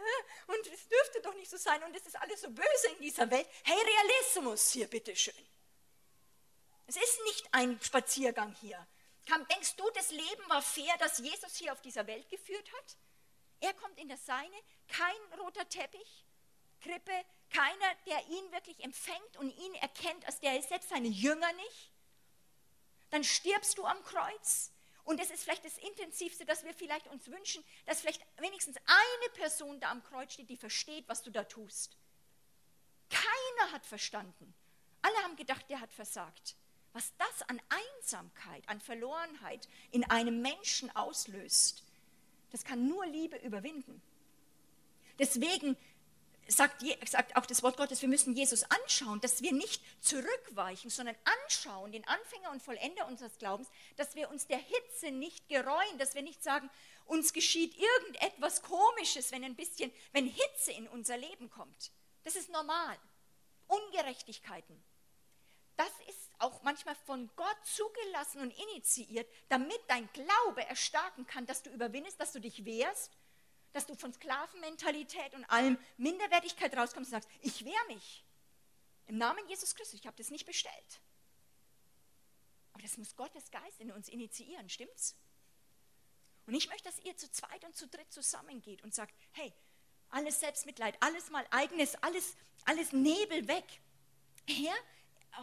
und 0.46 0.66
es 0.66 0.88
dürfte 0.88 1.20
doch 1.22 1.34
nicht 1.34 1.50
so 1.50 1.56
sein 1.56 1.82
und 1.84 1.94
es 1.94 2.06
ist 2.06 2.16
alles 2.16 2.40
so 2.40 2.50
böse 2.50 2.88
in 2.96 3.02
dieser 3.02 3.30
Welt. 3.30 3.48
Hey, 3.64 3.76
Realismus 3.76 4.70
hier, 4.70 4.86
bitteschön. 4.86 5.34
Es 6.86 6.96
ist 6.96 7.20
nicht 7.24 7.48
ein 7.52 7.80
Spaziergang 7.82 8.54
hier. 8.60 8.86
Denkst 9.50 9.74
du, 9.76 9.90
das 9.90 10.10
Leben 10.10 10.48
war 10.48 10.62
fair, 10.62 10.96
dass 10.98 11.18
Jesus 11.18 11.56
hier 11.56 11.72
auf 11.72 11.80
dieser 11.82 12.06
Welt 12.06 12.28
geführt 12.28 12.70
hat? 12.72 12.96
Er 13.60 13.74
kommt 13.74 13.98
in 13.98 14.08
das 14.08 14.24
Seine, 14.24 14.56
kein 14.88 15.40
roter 15.40 15.68
Teppich, 15.68 16.24
Krippe, 16.80 17.24
keiner, 17.50 17.94
der 18.06 18.24
ihn 18.28 18.52
wirklich 18.52 18.82
empfängt 18.84 19.36
und 19.38 19.50
ihn 19.50 19.74
erkennt, 19.76 20.24
als 20.26 20.38
der 20.40 20.58
ist 20.58 20.68
selbst 20.68 20.90
seine 20.90 21.08
Jünger 21.08 21.52
nicht. 21.54 21.90
Dann 23.10 23.24
stirbst 23.24 23.78
du 23.78 23.84
am 23.84 24.02
Kreuz, 24.04 24.72
und 25.06 25.20
das 25.20 25.30
ist 25.30 25.44
vielleicht 25.44 25.64
das 25.64 25.78
Intensivste, 25.78 26.44
dass 26.44 26.64
wir 26.64 26.74
vielleicht 26.74 27.06
uns 27.06 27.28
wünschen, 27.28 27.64
dass 27.86 28.00
vielleicht 28.00 28.20
wenigstens 28.38 28.76
eine 28.76 29.32
Person 29.34 29.78
da 29.78 29.90
am 29.92 30.02
Kreuz 30.02 30.32
steht, 30.32 30.50
die 30.50 30.56
versteht, 30.56 31.08
was 31.08 31.22
du 31.22 31.30
da 31.30 31.44
tust. 31.44 31.96
Keiner 33.08 33.72
hat 33.72 33.86
verstanden. 33.86 34.52
Alle 35.02 35.16
haben 35.18 35.36
gedacht, 35.36 35.64
der 35.70 35.80
hat 35.80 35.92
versagt. 35.92 36.56
Was 36.92 37.12
das 37.18 37.48
an 37.48 37.62
Einsamkeit, 37.68 38.68
an 38.68 38.80
Verlorenheit 38.80 39.68
in 39.92 40.02
einem 40.10 40.42
Menschen 40.42 40.94
auslöst, 40.96 41.84
das 42.50 42.64
kann 42.64 42.88
nur 42.88 43.06
Liebe 43.06 43.36
überwinden. 43.36 44.02
Deswegen 45.20 45.76
sagt, 46.48 46.84
sagt 47.08 47.36
auch 47.36 47.46
das 47.46 47.62
Wort 47.62 47.76
Gottes, 47.76 48.02
wir 48.02 48.08
müssen 48.08 48.34
Jesus 48.34 48.64
anschauen, 48.64 49.20
dass 49.20 49.42
wir 49.42 49.52
nicht 49.52 49.82
zurückweichen, 50.02 50.90
sondern 50.90 51.16
anschauen, 51.44 51.92
den 51.92 52.06
Anfänger 52.06 52.50
und 52.50 52.62
Vollender 52.62 53.06
unseres 53.06 53.38
Glaubens, 53.38 53.68
dass 53.96 54.14
wir 54.14 54.30
uns 54.30 54.46
der 54.46 54.58
Hitze 54.58 55.10
nicht 55.10 55.48
gereuen, 55.48 55.98
dass 55.98 56.14
wir 56.14 56.22
nicht 56.22 56.42
sagen, 56.42 56.70
uns 57.06 57.32
geschieht 57.32 57.76
irgendetwas 57.76 58.62
Komisches, 58.62 59.32
wenn 59.32 59.44
ein 59.44 59.56
bisschen, 59.56 59.92
wenn 60.12 60.26
Hitze 60.26 60.72
in 60.72 60.88
unser 60.88 61.16
Leben 61.16 61.50
kommt. 61.50 61.92
Das 62.24 62.36
ist 62.36 62.50
normal. 62.50 62.98
Ungerechtigkeiten. 63.68 64.82
Das 65.76 65.92
ist 66.08 66.30
auch 66.38 66.62
manchmal 66.62 66.94
von 67.06 67.30
Gott 67.36 67.58
zugelassen 67.64 68.40
und 68.40 68.50
initiiert, 68.50 69.30
damit 69.48 69.80
dein 69.88 70.10
Glaube 70.12 70.66
erstarken 70.66 71.26
kann, 71.26 71.46
dass 71.46 71.62
du 71.62 71.70
überwindest, 71.70 72.20
dass 72.20 72.32
du 72.32 72.40
dich 72.40 72.64
wehrst 72.64 73.12
dass 73.76 73.86
du 73.86 73.94
von 73.94 74.10
Sklavenmentalität 74.10 75.34
und 75.34 75.44
allem 75.50 75.76
Minderwertigkeit 75.98 76.74
rauskommst 76.74 77.12
und 77.12 77.20
sagst, 77.20 77.28
ich 77.42 77.62
wehre 77.62 77.86
mich. 77.88 78.24
Im 79.06 79.18
Namen 79.18 79.46
Jesus 79.48 79.74
Christus, 79.74 80.00
ich 80.00 80.06
habe 80.06 80.16
das 80.16 80.30
nicht 80.30 80.46
bestellt. 80.46 81.00
Aber 82.72 82.82
das 82.82 82.96
muss 82.96 83.14
Gottes 83.16 83.50
Geist 83.50 83.78
in 83.78 83.92
uns 83.92 84.08
initiieren, 84.08 84.70
stimmt's? 84.70 85.14
Und 86.46 86.54
ich 86.54 86.68
möchte, 86.70 86.84
dass 86.84 86.98
ihr 87.00 87.18
zu 87.18 87.30
zweit 87.30 87.64
und 87.66 87.76
zu 87.76 87.86
dritt 87.86 88.10
zusammengeht 88.10 88.82
und 88.82 88.94
sagt, 88.94 89.14
hey, 89.32 89.52
alles 90.08 90.40
Selbstmitleid, 90.40 90.96
alles 91.00 91.28
mal 91.28 91.46
eigenes, 91.50 91.96
alles, 91.96 92.34
alles 92.64 92.92
Nebel 92.92 93.46
weg. 93.46 93.82
Herr, 94.48 94.74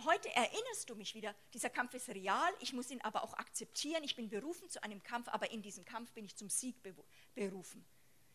heute 0.06 0.34
erinnerst 0.34 0.90
du 0.90 0.96
mich 0.96 1.14
wieder, 1.14 1.36
dieser 1.54 1.70
Kampf 1.70 1.94
ist 1.94 2.10
real, 2.10 2.52
ich 2.62 2.74
muss 2.74 2.90
ihn 2.90 3.02
aber 3.02 3.24
auch 3.24 3.36
akzeptieren, 3.36 4.04
ich 4.04 4.16
bin 4.16 4.28
berufen 4.28 4.68
zu 4.72 4.82
einem 4.82 5.04
Kampf, 5.04 5.28
aber 5.28 5.52
in 5.52 5.62
diesem 5.62 5.86
Kampf 5.86 6.12
bin 6.14 6.26
ich 6.26 6.36
zum 6.36 6.50
Sieg 6.50 6.82
berufen. 7.36 7.86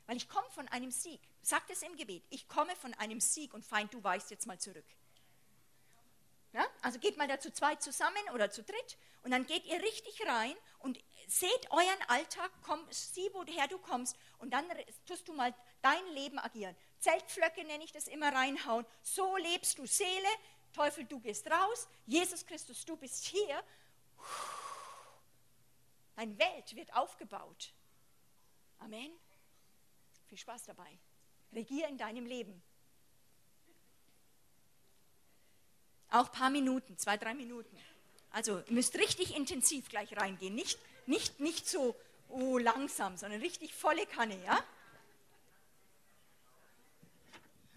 Weil 0.09 0.17
ich 0.17 0.29
komme 0.29 0.49
von 0.51 0.67
einem 0.69 0.91
Sieg. 0.91 1.21
Sagt 1.43 1.71
es 1.71 1.83
im 1.83 1.95
Gebet. 1.95 2.25
Ich 2.31 2.49
komme 2.49 2.75
von 2.77 2.95
einem 2.95 3.21
Sieg 3.21 3.53
und 3.53 3.65
Feind, 3.65 3.93
du 3.93 4.03
weichst 4.03 4.31
jetzt 4.31 4.47
mal 4.47 4.59
zurück. 4.59 4.87
Ja? 6.55 6.67
Also 6.81 6.99
geht 6.99 7.19
mal 7.19 7.29
da 7.29 7.39
zu 7.39 7.53
zweit 7.53 7.83
zusammen 7.83 8.23
oder 8.33 8.51
zu 8.51 8.63
dritt 8.63 8.97
und 9.23 9.33
dann 9.33 9.45
geht 9.45 9.67
ihr 9.67 9.83
richtig 9.83 10.27
rein 10.27 10.57
und 10.79 10.99
seht 11.27 11.71
euren 11.71 12.03
Alltag, 12.09 12.51
komm, 12.63 12.81
sieh, 12.91 13.29
woher 13.35 13.69
du 13.69 13.79
kommst 13.79 14.17
und 14.39 14.51
dann 14.51 14.65
tust 15.05 15.29
du 15.29 15.35
mal 15.35 15.55
dein 15.83 16.07
Leben 16.15 16.39
agieren. 16.39 16.75
Zeltflöcke 17.01 17.63
nenne 17.65 17.85
ich 17.85 17.93
das 17.93 18.09
immer 18.09 18.35
reinhauen. 18.35 18.87
So 19.03 19.37
lebst 19.37 19.79
du 19.79 19.87
Seele, 19.87 20.29
Teufel, 20.73 21.05
du 21.05 21.21
gehst 21.21 21.51
raus, 21.51 21.87
Jesus 22.07 22.47
Christus, 22.47 22.83
du 22.87 22.97
bist 22.97 23.27
hier. 23.27 23.63
Deine 26.17 26.39
Welt 26.39 26.75
wird 26.75 26.95
aufgebaut. 26.95 27.75
Amen. 28.79 29.13
Viel 30.29 30.39
Spaß 30.39 30.65
dabei. 30.65 30.99
Regier 31.53 31.89
in 31.89 31.97
deinem 31.97 32.27
Leben. 32.27 32.63
Auch 36.11 36.27
ein 36.27 36.33
paar 36.33 36.51
Minuten, 36.51 36.97
zwei, 36.99 37.17
drei 37.17 37.35
Minuten. 37.35 37.77
Also 38.31 38.59
ihr 38.59 38.73
müsst 38.73 38.97
richtig 38.97 39.35
intensiv 39.35 39.89
gleich 39.89 40.17
reingehen. 40.17 40.55
Nicht, 40.55 40.79
nicht, 41.07 41.41
nicht 41.41 41.69
so 41.69 41.97
oh, 42.29 42.59
langsam, 42.59 43.17
sondern 43.17 43.41
richtig 43.41 43.75
volle 43.75 44.07
Kanne, 44.07 44.43
ja? 44.45 44.63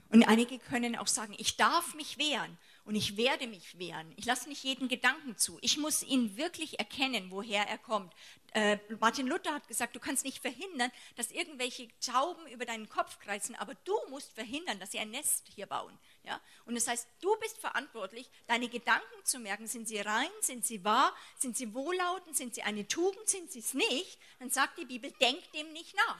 Und 0.09 0.27
einige 0.27 0.59
können 0.59 0.97
auch 0.97 1.07
sagen, 1.07 1.33
ich 1.37 1.55
darf 1.55 1.93
mich 1.93 2.17
wehren 2.17 2.57
und 2.83 2.95
ich 2.95 3.15
werde 3.17 3.47
mich 3.47 3.77
wehren. 3.77 4.11
Ich 4.15 4.25
lasse 4.25 4.49
nicht 4.49 4.63
jeden 4.63 4.87
Gedanken 4.87 5.37
zu. 5.37 5.59
Ich 5.61 5.77
muss 5.77 6.03
ihn 6.03 6.35
wirklich 6.37 6.79
erkennen, 6.79 7.29
woher 7.29 7.67
er 7.67 7.77
kommt. 7.77 8.13
Äh, 8.53 8.79
Martin 8.99 9.27
Luther 9.27 9.53
hat 9.53 9.67
gesagt, 9.67 9.95
du 9.95 9.99
kannst 9.99 10.25
nicht 10.25 10.39
verhindern, 10.39 10.91
dass 11.15 11.31
irgendwelche 11.31 11.87
Tauben 11.99 12.45
über 12.47 12.65
deinen 12.65 12.89
Kopf 12.89 13.19
kreisen, 13.19 13.55
aber 13.55 13.75
du 13.85 13.93
musst 14.09 14.33
verhindern, 14.33 14.79
dass 14.79 14.91
sie 14.91 14.99
ein 14.99 15.11
Nest 15.11 15.45
hier 15.55 15.67
bauen. 15.67 15.97
Ja? 16.23 16.41
Und 16.65 16.75
das 16.75 16.87
heißt, 16.87 17.07
du 17.21 17.33
bist 17.39 17.57
verantwortlich, 17.59 18.29
deine 18.47 18.67
Gedanken 18.67 19.23
zu 19.23 19.39
merken. 19.39 19.67
Sind 19.67 19.87
sie 19.87 19.99
rein? 19.99 20.29
Sind 20.41 20.65
sie 20.65 20.83
wahr? 20.83 21.15
Sind 21.37 21.55
sie 21.55 21.73
wohllautend? 21.73 22.35
Sind 22.35 22.55
sie 22.55 22.63
eine 22.63 22.87
Tugend? 22.87 23.29
Sind 23.29 23.51
sie 23.51 23.59
es 23.59 23.73
nicht? 23.73 24.19
Dann 24.39 24.49
sagt 24.49 24.77
die 24.79 24.85
Bibel, 24.85 25.11
denk 25.21 25.51
dem 25.53 25.71
nicht 25.71 25.95
nach. 25.95 26.19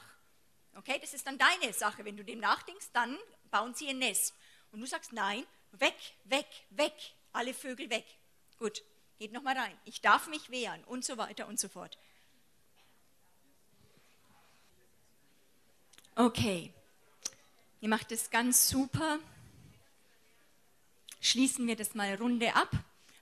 Okay, 0.76 0.98
das 1.00 1.12
ist 1.12 1.26
dann 1.26 1.38
deine 1.38 1.72
Sache. 1.72 2.04
Wenn 2.04 2.16
du 2.16 2.24
dem 2.24 2.40
nachdenkst, 2.40 2.86
dann 2.92 3.18
bauen 3.50 3.74
sie 3.74 3.88
ein 3.88 3.98
Nest. 3.98 4.34
Und 4.70 4.80
du 4.80 4.86
sagst, 4.86 5.12
nein, 5.12 5.44
weg, 5.72 5.96
weg, 6.24 6.46
weg, 6.70 6.94
alle 7.32 7.54
Vögel 7.54 7.90
weg. 7.90 8.04
Gut, 8.58 8.82
geht 9.18 9.32
nochmal 9.32 9.56
rein. 9.56 9.76
Ich 9.84 10.00
darf 10.00 10.28
mich 10.28 10.50
wehren 10.50 10.82
und 10.84 11.04
so 11.04 11.18
weiter 11.18 11.46
und 11.46 11.58
so 11.58 11.68
fort. 11.68 11.98
Okay, 16.14 16.72
ihr 17.80 17.88
macht 17.88 18.12
es 18.12 18.30
ganz 18.30 18.68
super. 18.68 19.18
Schließen 21.20 21.66
wir 21.66 21.76
das 21.76 21.94
mal 21.94 22.14
Runde 22.16 22.54
ab. 22.54 22.70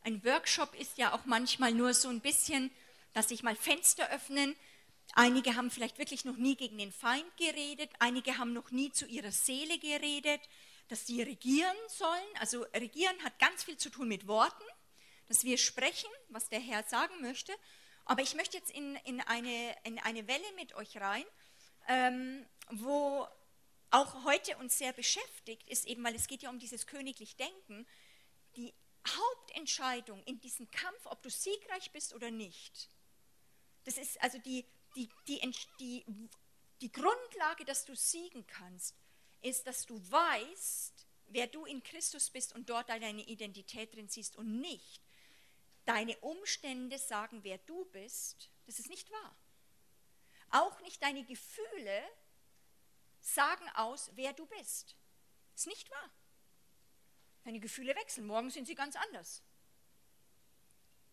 Ein 0.02 0.24
Workshop 0.24 0.74
ist 0.74 0.98
ja 0.98 1.14
auch 1.14 1.24
manchmal 1.26 1.72
nur 1.72 1.94
so 1.94 2.08
ein 2.08 2.20
bisschen, 2.20 2.70
dass 3.12 3.28
sich 3.28 3.42
mal 3.42 3.54
Fenster 3.54 4.10
öffnen. 4.10 4.56
Einige 5.14 5.56
haben 5.56 5.70
vielleicht 5.70 5.98
wirklich 5.98 6.24
noch 6.24 6.36
nie 6.36 6.56
gegen 6.56 6.78
den 6.78 6.92
Feind 6.92 7.36
geredet, 7.36 7.90
einige 7.98 8.38
haben 8.38 8.52
noch 8.52 8.70
nie 8.70 8.90
zu 8.92 9.06
ihrer 9.06 9.32
Seele 9.32 9.78
geredet, 9.78 10.40
dass 10.90 11.06
sie 11.06 11.22
regieren 11.22 11.76
sollen. 11.88 12.36
Also 12.40 12.62
regieren 12.74 13.16
hat 13.22 13.38
ganz 13.38 13.62
viel 13.62 13.76
zu 13.76 13.90
tun 13.90 14.08
mit 14.08 14.26
Worten, 14.26 14.64
dass 15.28 15.44
wir 15.44 15.56
sprechen, 15.56 16.10
was 16.28 16.48
der 16.48 16.60
Herr 16.60 16.82
sagen 16.82 17.14
möchte. 17.20 17.52
Aber 18.04 18.22
ich 18.22 18.34
möchte 18.34 18.56
jetzt 18.56 18.72
in, 18.72 18.96
in, 19.04 19.20
eine, 19.20 19.76
in 19.84 20.00
eine 20.00 20.26
Welle 20.26 20.52
mit 20.56 20.74
euch 20.74 21.00
rein, 21.00 21.24
ähm, 21.88 22.44
wo 22.70 23.26
auch 23.92 24.24
heute 24.24 24.56
uns 24.58 24.78
sehr 24.78 24.92
beschäftigt 24.92 25.68
ist, 25.68 25.86
eben 25.86 26.02
weil 26.02 26.16
es 26.16 26.26
geht 26.26 26.42
ja 26.42 26.50
um 26.50 26.58
dieses 26.58 26.86
königlich 26.86 27.36
Denken, 27.36 27.86
die 28.56 28.74
Hauptentscheidung 29.06 30.22
in 30.24 30.40
diesem 30.40 30.70
Kampf, 30.72 31.06
ob 31.06 31.22
du 31.22 31.30
siegreich 31.30 31.92
bist 31.92 32.14
oder 32.14 32.32
nicht. 32.32 32.90
Das 33.84 33.96
ist 33.96 34.20
also 34.20 34.38
die, 34.38 34.64
die, 34.96 35.08
die, 35.28 35.40
die, 35.78 36.04
die 36.80 36.92
Grundlage, 36.92 37.64
dass 37.64 37.84
du 37.84 37.94
siegen 37.94 38.44
kannst, 38.48 38.96
ist, 39.42 39.66
dass 39.66 39.86
du 39.86 40.00
weißt, 40.10 41.06
wer 41.28 41.46
du 41.46 41.64
in 41.64 41.82
Christus 41.82 42.30
bist 42.30 42.54
und 42.54 42.68
dort 42.68 42.88
deine 42.88 43.22
Identität 43.22 43.94
drin 43.94 44.08
siehst 44.08 44.36
und 44.36 44.60
nicht 44.60 45.02
deine 45.84 46.16
Umstände 46.18 46.98
sagen, 46.98 47.42
wer 47.42 47.58
du 47.58 47.84
bist. 47.86 48.50
Das 48.66 48.78
ist 48.78 48.88
nicht 48.88 49.10
wahr. 49.10 49.36
Auch 50.50 50.80
nicht 50.82 51.02
deine 51.02 51.24
Gefühle 51.24 52.02
sagen 53.20 53.68
aus, 53.74 54.10
wer 54.14 54.32
du 54.32 54.46
bist. 54.46 54.96
Das 55.52 55.62
ist 55.62 55.66
nicht 55.66 55.90
wahr. 55.90 56.10
Deine 57.44 57.60
Gefühle 57.60 57.94
wechseln. 57.96 58.26
Morgen 58.26 58.50
sind 58.50 58.66
sie 58.66 58.74
ganz 58.74 58.96
anders. 58.96 59.42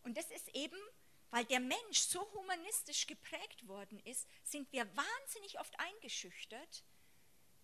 Und 0.02 0.16
das 0.16 0.30
ist 0.30 0.48
eben, 0.54 0.78
weil 1.30 1.44
der 1.44 1.60
Mensch 1.60 1.98
so 1.98 2.20
humanistisch 2.32 3.06
geprägt 3.06 3.66
worden 3.66 4.00
ist, 4.00 4.26
sind 4.44 4.70
wir 4.72 4.86
wahnsinnig 4.96 5.58
oft 5.60 5.78
eingeschüchtert, 5.78 6.84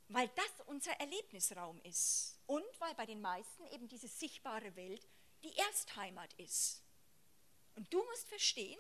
weil 0.08 0.28
das 0.28 0.66
unser 0.66 0.92
Erlebnisraum 0.92 1.80
ist 1.82 2.38
und 2.46 2.64
weil 2.80 2.94
bei 2.94 3.06
den 3.06 3.20
meisten 3.20 3.66
eben 3.68 3.88
diese 3.88 4.08
sichtbare 4.08 4.76
Welt 4.76 5.06
die 5.42 5.56
Erstheimat 5.56 6.32
ist. 6.34 6.82
Und 7.74 7.92
du 7.92 8.02
musst 8.04 8.28
verstehen, 8.28 8.78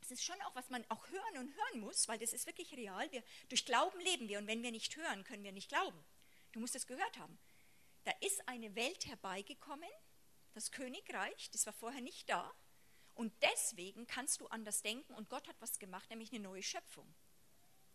es 0.00 0.10
ist 0.10 0.24
schon 0.24 0.40
auch, 0.42 0.54
was 0.54 0.70
man 0.70 0.84
auch 0.90 1.08
hören 1.08 1.38
und 1.38 1.54
hören 1.54 1.80
muss, 1.80 2.08
weil 2.08 2.18
das 2.18 2.32
ist 2.32 2.46
wirklich 2.46 2.72
real. 2.76 3.10
Wir, 3.10 3.22
durch 3.48 3.64
Glauben 3.64 3.98
leben 4.00 4.28
wir 4.28 4.38
und 4.38 4.46
wenn 4.46 4.62
wir 4.62 4.70
nicht 4.70 4.96
hören, 4.96 5.24
können 5.24 5.44
wir 5.44 5.52
nicht 5.52 5.68
glauben. 5.68 6.04
Du 6.52 6.60
musst 6.60 6.76
es 6.76 6.86
gehört 6.86 7.18
haben. 7.18 7.38
Da 8.04 8.12
ist 8.20 8.46
eine 8.48 8.74
Welt 8.74 9.06
herbeigekommen, 9.06 9.88
das 10.54 10.70
Königreich, 10.70 11.50
das 11.50 11.66
war 11.66 11.72
vorher 11.72 12.00
nicht 12.00 12.28
da. 12.30 12.54
Und 13.14 13.32
deswegen 13.42 14.06
kannst 14.06 14.40
du 14.40 14.46
anders 14.46 14.82
denken 14.82 15.12
und 15.14 15.28
Gott 15.28 15.48
hat 15.48 15.60
was 15.60 15.78
gemacht, 15.78 16.08
nämlich 16.08 16.32
eine 16.32 16.40
neue 16.40 16.62
Schöpfung. 16.62 17.12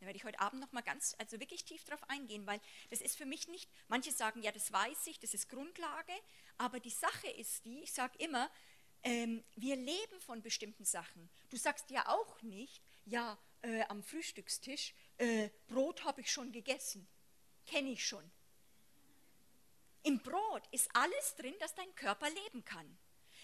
Da 0.04 0.08
werde 0.08 0.18
ich 0.18 0.26
heute 0.26 0.42
Abend 0.42 0.60
noch 0.60 0.74
mal 0.74 0.82
ganz, 0.82 1.16
also 1.18 1.40
wirklich 1.40 1.64
tief 1.64 1.86
drauf 1.86 2.04
eingehen, 2.10 2.46
weil 2.46 2.60
das 2.90 3.00
ist 3.00 3.16
für 3.16 3.26
mich 3.26 3.48
nicht, 3.48 3.70
manche 3.88 4.12
sagen, 4.12 4.42
ja, 4.42 4.52
das 4.52 4.70
weiß 4.70 5.08
ich, 5.08 5.18
das 5.18 5.34
ist 5.34 5.48
Grundlage, 5.48 6.12
aber 6.58 6.82
die 6.82 6.90
Sache 6.90 7.30
ist 7.30 7.64
die, 7.64 7.84
ich 7.84 7.94
sage 7.94 8.18
immer, 8.18 8.52
ähm, 9.04 9.46
wir 9.56 9.78
leben 9.78 10.20
von 10.20 10.42
bestimmten 10.42 10.84
Sachen. 10.84 11.30
Du 11.50 11.56
sagst 11.56 11.90
ja 11.90 12.06
auch 12.10 12.42
nicht, 12.42 12.84
ja, 13.06 13.38
äh, 13.62 13.84
am 13.84 14.04
Frühstückstisch, 14.04 14.94
äh, 15.20 15.50
Brot 15.68 16.04
habe 16.04 16.20
ich 16.20 16.30
schon 16.30 16.52
gegessen, 16.52 17.08
kenne 17.66 17.92
ich 17.92 18.06
schon. 18.06 18.30
Im 20.04 20.20
Brot 20.20 20.68
ist 20.72 20.90
alles 20.94 21.36
drin, 21.36 21.56
dass 21.62 21.76
dein 21.76 21.96
Körper 21.96 22.30
leben 22.30 22.66
kann 22.66 22.98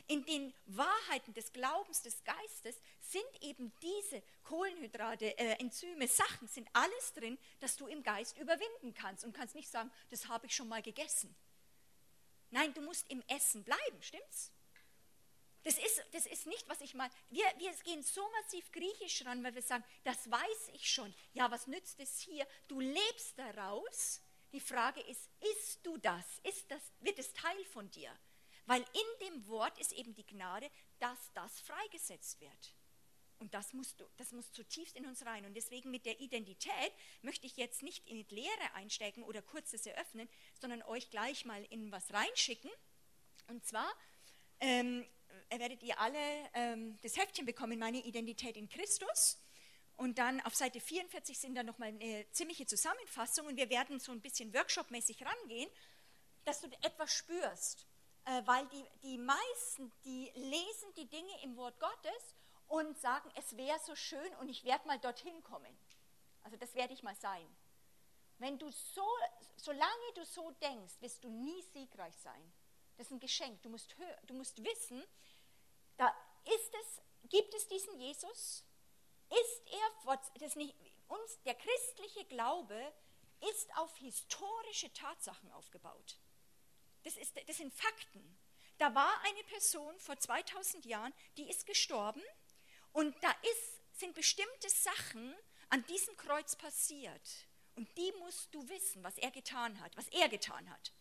in 0.10 0.26
den 0.26 0.54
Wahrheiten 0.65 1.34
des 1.34 1.54
Glaubens 1.54 2.02
des 2.02 2.24
Geistes 2.24 2.76
sind 3.00 3.24
eben 3.41 3.72
diese 3.82 4.22
Kohlenhydrate, 4.43 5.38
äh, 5.38 5.60
Enzyme, 5.60 6.08
Sachen, 6.08 6.48
sind 6.48 6.67
alles 6.74 7.13
drin, 7.13 7.38
dass 7.60 7.78
du 7.78 7.88
im 7.88 8.04
Geist 8.04 8.38
überwinden 8.38 8.93
kannst 8.93 9.24
und 9.24 9.34
kannst 9.34 9.56
nicht 9.56 9.69
sagen, 9.69 9.91
das 10.10 10.28
habe 10.28 10.48
ich 10.48 10.56
schon 10.56 10.67
mal 10.67 10.82
gegessen. 10.82 11.34
Nein, 12.50 12.74
du 12.74 12.82
musst 12.82 13.10
im 13.10 13.24
Essen 13.28 13.63
bleiben, 13.63 14.02
stimmt's? 14.02 14.52
Das 15.63 15.78
ist, 15.78 16.04
das 16.12 16.26
ist 16.26 16.48
nicht, 16.48 16.67
was 16.67 16.82
ich 16.82 16.93
mal. 16.93 17.10
Wir, 17.30 17.45
wir 17.58 17.72
gehen 17.84 18.02
so 18.02 18.28
massiv 18.41 18.72
griechisch 18.72 19.26
ran, 19.26 19.43
weil 19.43 19.56
wir 19.56 19.62
sagen, 19.62 19.84
das 20.04 20.30
weiß 20.32 20.69
ich 20.74 20.89
schon. 20.89 21.13
Ja, 21.34 21.52
was 21.52 21.67
nützt 21.67 22.00
es 22.00 22.19
hier? 22.19 22.48
Du 22.67 22.80
lebst 22.80 23.38
daraus, 23.38 24.22
Die 24.52 24.60
Frage 24.60 25.02
ist, 25.02 25.30
isst 25.39 25.86
du 25.86 25.98
das? 25.98 26.26
Ist 26.43 26.72
das? 26.72 26.82
Wird 27.02 27.19
es 27.19 27.32
Teil 27.34 27.63
von 27.65 27.89
dir? 27.91 28.12
Weil 28.69 28.82
in 28.84 29.27
dem 29.27 29.47
Wort 29.47 29.79
ist 29.79 29.93
eben 29.93 30.13
die 30.13 30.27
Gnade, 30.27 30.69
dass 30.99 31.34
das 31.34 31.60
freigesetzt 31.62 32.39
wird. 32.39 32.75
Und 33.39 33.55
das 33.55 33.73
muss, 33.73 33.95
das 34.15 34.32
muss 34.32 34.51
zutiefst 34.51 34.95
in 34.95 35.08
uns 35.08 35.25
rein. 35.25 35.47
Und 35.47 35.55
deswegen 35.55 35.89
mit 35.89 36.05
der 36.05 36.19
Identität 36.19 36.93
möchte 37.23 37.47
ich 37.47 37.58
jetzt 37.58 37.82
nicht 37.82 38.08
in 38.08 38.23
die 38.23 38.36
Lehre 38.36 38.73
einsteigen 38.75 39.23
oder 39.23 39.41
kurz 39.41 39.71
das 39.71 39.88
eröffnen, 39.88 40.29
sondern 40.62 40.84
euch 40.84 41.10
gleich 41.10 41.45
mal 41.45 41.65
in 41.71 41.91
was 41.91 42.13
reinschicken. 42.13 42.69
Und 43.47 43.65
zwar 43.65 43.91
ähm, 44.60 45.03
werdet 45.49 45.82
ihr 45.82 45.99
alle 45.99 46.19
ähm, 46.53 46.95
das 47.01 47.17
Heftchen 47.17 47.47
bekommen, 47.47 47.79
meine 47.79 48.05
Identität 48.05 48.55
in 48.55 48.69
Christus. 48.69 49.39
Und 49.95 50.19
dann 50.19 50.41
auf 50.41 50.53
Seite 50.53 50.79
44 50.79 51.39
sind 51.39 51.55
da 51.55 51.63
nochmal 51.63 51.89
eine 51.89 52.29
ziemliche 52.34 52.67
Zusammenfassung 52.67 53.47
und 53.47 53.58
wir 53.58 53.71
werden 53.71 53.99
so 53.99 54.12
ein 54.12 54.21
bisschen 54.21 54.53
workshopmäßig 54.53 55.25
rangehen, 55.25 55.71
dass 56.45 56.62
du 56.62 56.67
etwas 56.84 57.12
spürst. 57.12 57.88
Äh, 58.30 58.46
weil 58.46 58.68
die, 58.68 58.86
die 59.02 59.18
meisten, 59.18 59.92
die 60.06 60.32
lesen 60.36 60.94
die 60.96 61.10
Dinge 61.10 61.42
im 61.42 61.58
Wort 61.58 61.80
Gottes 61.80 62.36
und 62.68 62.96
sagen, 63.00 63.32
es 63.34 63.58
wäre 63.58 63.80
so 63.80 63.96
schön 63.96 64.36
und 64.36 64.50
ich 64.50 64.63
werde 64.63 64.86
mal 64.86 65.00
dorthin 65.00 65.42
kommen. 65.42 65.76
Also 66.44 66.56
das 66.56 66.76
werde 66.76 66.94
ich 66.94 67.02
mal 67.02 67.15
sein. 67.15 67.48
Wenn 68.38 68.60
du 68.60 68.70
so, 68.70 69.08
solange 69.56 70.13
du 70.13 70.24
so 70.26 70.52
denkst, 70.62 71.02
wirst 71.02 71.24
du 71.24 71.30
nie 71.30 71.62
siegreich 71.74 72.15
sein. 72.18 72.54
Das 72.98 73.08
ist 73.08 73.13
ein 73.13 73.20
Geschenk. 73.20 73.63
Du 73.63 73.70
musst, 73.70 73.96
du 74.28 74.34
musst 74.36 74.63
wissen, 74.63 75.04
da 75.98 76.15
ist 76.46 76.74
es, 76.82 77.02
gibt 77.30 77.52
es 77.56 77.68
diesen 77.68 78.00
Jesus, 78.00 78.63
ist 79.32 79.63
er, 80.06 80.18
das 80.39 80.56
nicht, 80.56 80.76
uns, 81.08 81.42
der 81.46 81.56
christliche 81.56 82.26
Glaube 82.26 82.94
ist 83.50 83.76
auf 83.78 83.98
historische 83.98 84.94
Tatsachen 84.94 85.52
aufgebaut. 85.52 86.20
Das, 87.10 87.17
ist, 87.17 87.36
das 87.48 87.58
sind 87.58 87.74
Fakten. 87.74 88.38
Da 88.78 88.93
war 88.93 89.12
eine 89.24 89.43
Person 89.45 89.98
vor 90.00 90.19
2000 90.19 90.86
Jahren, 90.86 91.12
die 91.38 91.50
ist 91.50 91.65
gestorben 91.65 92.22
und 92.91 93.15
da 93.24 93.32
ist, 93.32 94.00
sind 94.00 94.13
bestimmte 94.13 94.69
Sachen 94.69 95.36
an 95.69 95.84
diesem 95.88 96.15
Kreuz 96.17 96.56
passiert. 96.56 97.48
Und 97.74 97.89
die 97.98 98.13
musst 98.19 98.54
du 98.54 98.67
wissen, 98.69 99.04
was 99.04 99.17
er 99.17 99.32
getan 99.32 99.80
hat, 99.80 99.98
was 99.98 100.08
er 100.10 100.30
getan 100.30 100.69
hat. 100.69 100.93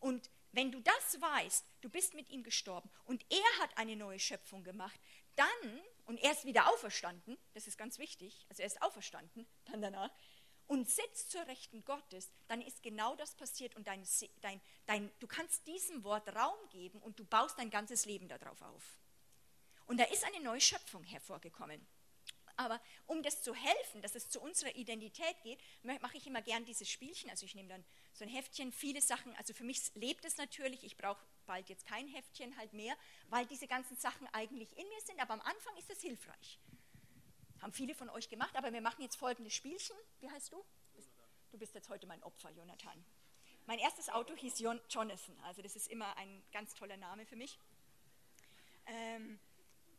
Und 0.00 0.28
wenn 0.50 0.72
du 0.72 0.80
das 0.80 1.20
weißt, 1.20 1.64
du 1.82 1.88
bist 1.88 2.14
mit 2.14 2.28
ihm 2.28 2.42
gestorben 2.42 2.90
und 3.04 3.24
er 3.30 3.62
hat 3.62 3.78
eine 3.78 3.94
neue 3.94 4.18
Schöpfung 4.18 4.64
gemacht, 4.64 5.00
dann 5.36 5.80
und 6.06 6.18
er 6.18 6.32
ist 6.32 6.44
wieder 6.44 6.68
auferstanden, 6.68 7.38
das 7.54 7.68
ist 7.68 7.78
ganz 7.78 8.00
wichtig, 8.00 8.44
also 8.48 8.62
er 8.62 8.66
ist 8.66 8.82
auferstanden, 8.82 9.46
dann 9.66 9.80
danach, 9.80 10.10
und 10.72 10.88
sitzt 10.88 11.30
zur 11.30 11.46
Rechten 11.48 11.84
Gottes, 11.84 12.30
dann 12.48 12.62
ist 12.62 12.82
genau 12.82 13.14
das 13.16 13.34
passiert 13.34 13.76
und 13.76 13.86
dein, 13.86 14.02
dein, 14.40 14.58
dein, 14.86 15.12
du 15.18 15.26
kannst 15.26 15.66
diesem 15.66 16.02
Wort 16.02 16.34
Raum 16.34 16.56
geben 16.70 16.98
und 17.02 17.18
du 17.18 17.26
baust 17.26 17.58
dein 17.58 17.68
ganzes 17.68 18.06
Leben 18.06 18.26
darauf 18.26 18.62
auf. 18.62 18.82
Und 19.84 20.00
da 20.00 20.04
ist 20.04 20.24
eine 20.24 20.40
neue 20.40 20.62
Schöpfung 20.62 21.04
hervorgekommen. 21.04 21.86
Aber 22.56 22.80
um 23.06 23.22
das 23.22 23.42
zu 23.42 23.54
helfen, 23.54 24.00
dass 24.00 24.14
es 24.14 24.30
zu 24.30 24.40
unserer 24.40 24.74
Identität 24.74 25.42
geht, 25.42 25.60
mache 25.82 26.16
ich 26.16 26.26
immer 26.26 26.40
gern 26.40 26.64
dieses 26.64 26.88
Spielchen. 26.88 27.28
Also 27.28 27.44
ich 27.44 27.54
nehme 27.54 27.68
dann 27.68 27.84
so 28.14 28.24
ein 28.24 28.30
Heftchen, 28.30 28.72
viele 28.72 29.02
Sachen. 29.02 29.36
Also 29.36 29.52
für 29.52 29.64
mich 29.64 29.94
lebt 29.94 30.24
es 30.24 30.38
natürlich. 30.38 30.84
Ich 30.84 30.96
brauche 30.96 31.22
bald 31.44 31.68
jetzt 31.68 31.84
kein 31.84 32.08
Heftchen 32.08 32.56
halt 32.56 32.72
mehr, 32.72 32.96
weil 33.28 33.44
diese 33.44 33.66
ganzen 33.66 33.98
Sachen 33.98 34.26
eigentlich 34.32 34.74
in 34.78 34.88
mir 34.88 35.00
sind. 35.02 35.20
Aber 35.20 35.34
am 35.34 35.42
Anfang 35.42 35.76
ist 35.76 35.90
es 35.90 36.00
hilfreich. 36.00 36.58
Haben 37.62 37.72
viele 37.72 37.94
von 37.94 38.10
euch 38.10 38.28
gemacht. 38.28 38.54
Aber 38.56 38.72
wir 38.72 38.80
machen 38.80 39.02
jetzt 39.02 39.16
folgendes 39.16 39.54
Spielchen. 39.54 39.96
Wie 40.20 40.30
heißt 40.30 40.52
du? 40.52 40.62
Du 41.50 41.58
bist 41.58 41.74
jetzt 41.74 41.88
heute 41.88 42.06
mein 42.06 42.22
Opfer, 42.22 42.50
Jonathan. 42.50 43.04
Mein 43.66 43.78
erstes 43.78 44.08
Auto 44.08 44.34
hieß 44.34 44.58
Jonathan. 44.58 45.38
Also 45.44 45.62
das 45.62 45.76
ist 45.76 45.88
immer 45.88 46.16
ein 46.16 46.42
ganz 46.52 46.74
toller 46.74 46.96
Name 46.96 47.24
für 47.24 47.36
mich. 47.36 47.58
Ähm, 48.86 49.38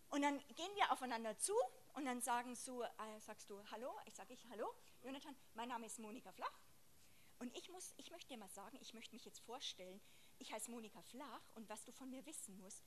und 0.09 0.21
dann 0.21 0.39
gehen 0.55 0.75
wir 0.75 0.91
aufeinander 0.91 1.37
zu 1.39 1.53
und 1.93 2.05
dann 2.05 2.21
sagen 2.21 2.55
so, 2.55 2.83
äh, 2.83 2.89
sagst 3.19 3.49
du 3.49 3.63
Hallo, 3.71 3.91
ich 4.05 4.13
sage 4.13 4.33
ich 4.33 4.45
Hallo, 4.51 4.67
Jonathan, 5.01 5.35
mein 5.53 5.69
Name 5.69 5.85
ist 5.85 5.99
Monika 5.99 6.31
Flach 6.33 6.59
und 7.39 7.55
ich, 7.57 7.69
muss, 7.69 7.93
ich 7.97 8.11
möchte 8.11 8.27
dir 8.27 8.37
mal 8.37 8.49
sagen, 8.49 8.77
ich 8.81 8.93
möchte 8.93 9.15
mich 9.15 9.25
jetzt 9.25 9.39
vorstellen, 9.39 10.01
ich 10.37 10.51
heiße 10.51 10.69
Monika 10.69 11.01
Flach 11.01 11.41
und 11.55 11.67
was 11.69 11.83
du 11.85 11.91
von 11.91 12.09
mir 12.09 12.25
wissen 12.25 12.59
musst, 12.59 12.83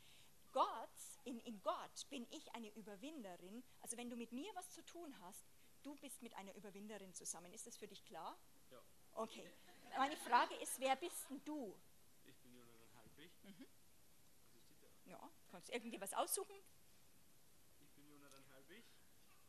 Gott, 0.56 0.88
in, 1.24 1.38
in 1.40 1.60
Gott 1.60 2.08
bin 2.08 2.26
ich 2.30 2.54
eine 2.54 2.70
Überwinderin, 2.76 3.62
also 3.82 3.98
wenn 3.98 4.08
du 4.08 4.16
mit 4.16 4.32
mir 4.32 4.50
was 4.54 4.70
zu 4.70 4.82
tun 4.86 5.14
hast, 5.20 5.44
du 5.82 5.94
bist 5.96 6.22
mit 6.22 6.32
einer 6.32 6.54
Überwinderin 6.54 7.12
zusammen, 7.12 7.52
ist 7.52 7.66
das 7.66 7.76
für 7.76 7.86
dich 7.86 8.02
klar? 8.06 8.38
Ja. 8.70 8.82
Okay, 9.12 9.50
meine 9.98 10.16
Frage 10.16 10.54
ist, 10.54 10.80
wer 10.80 10.96
bist 10.96 11.28
denn 11.28 11.44
du? 11.44 11.76
Ich 12.24 12.38
bin 12.38 12.54
Jonathan 12.54 12.88
Halbig. 12.96 13.30
Mhm. 13.42 13.66
Ja, 15.04 15.30
kannst 15.50 15.68
du 15.68 15.74
irgendwie 15.74 16.00
was 16.00 16.14
aussuchen? 16.14 16.56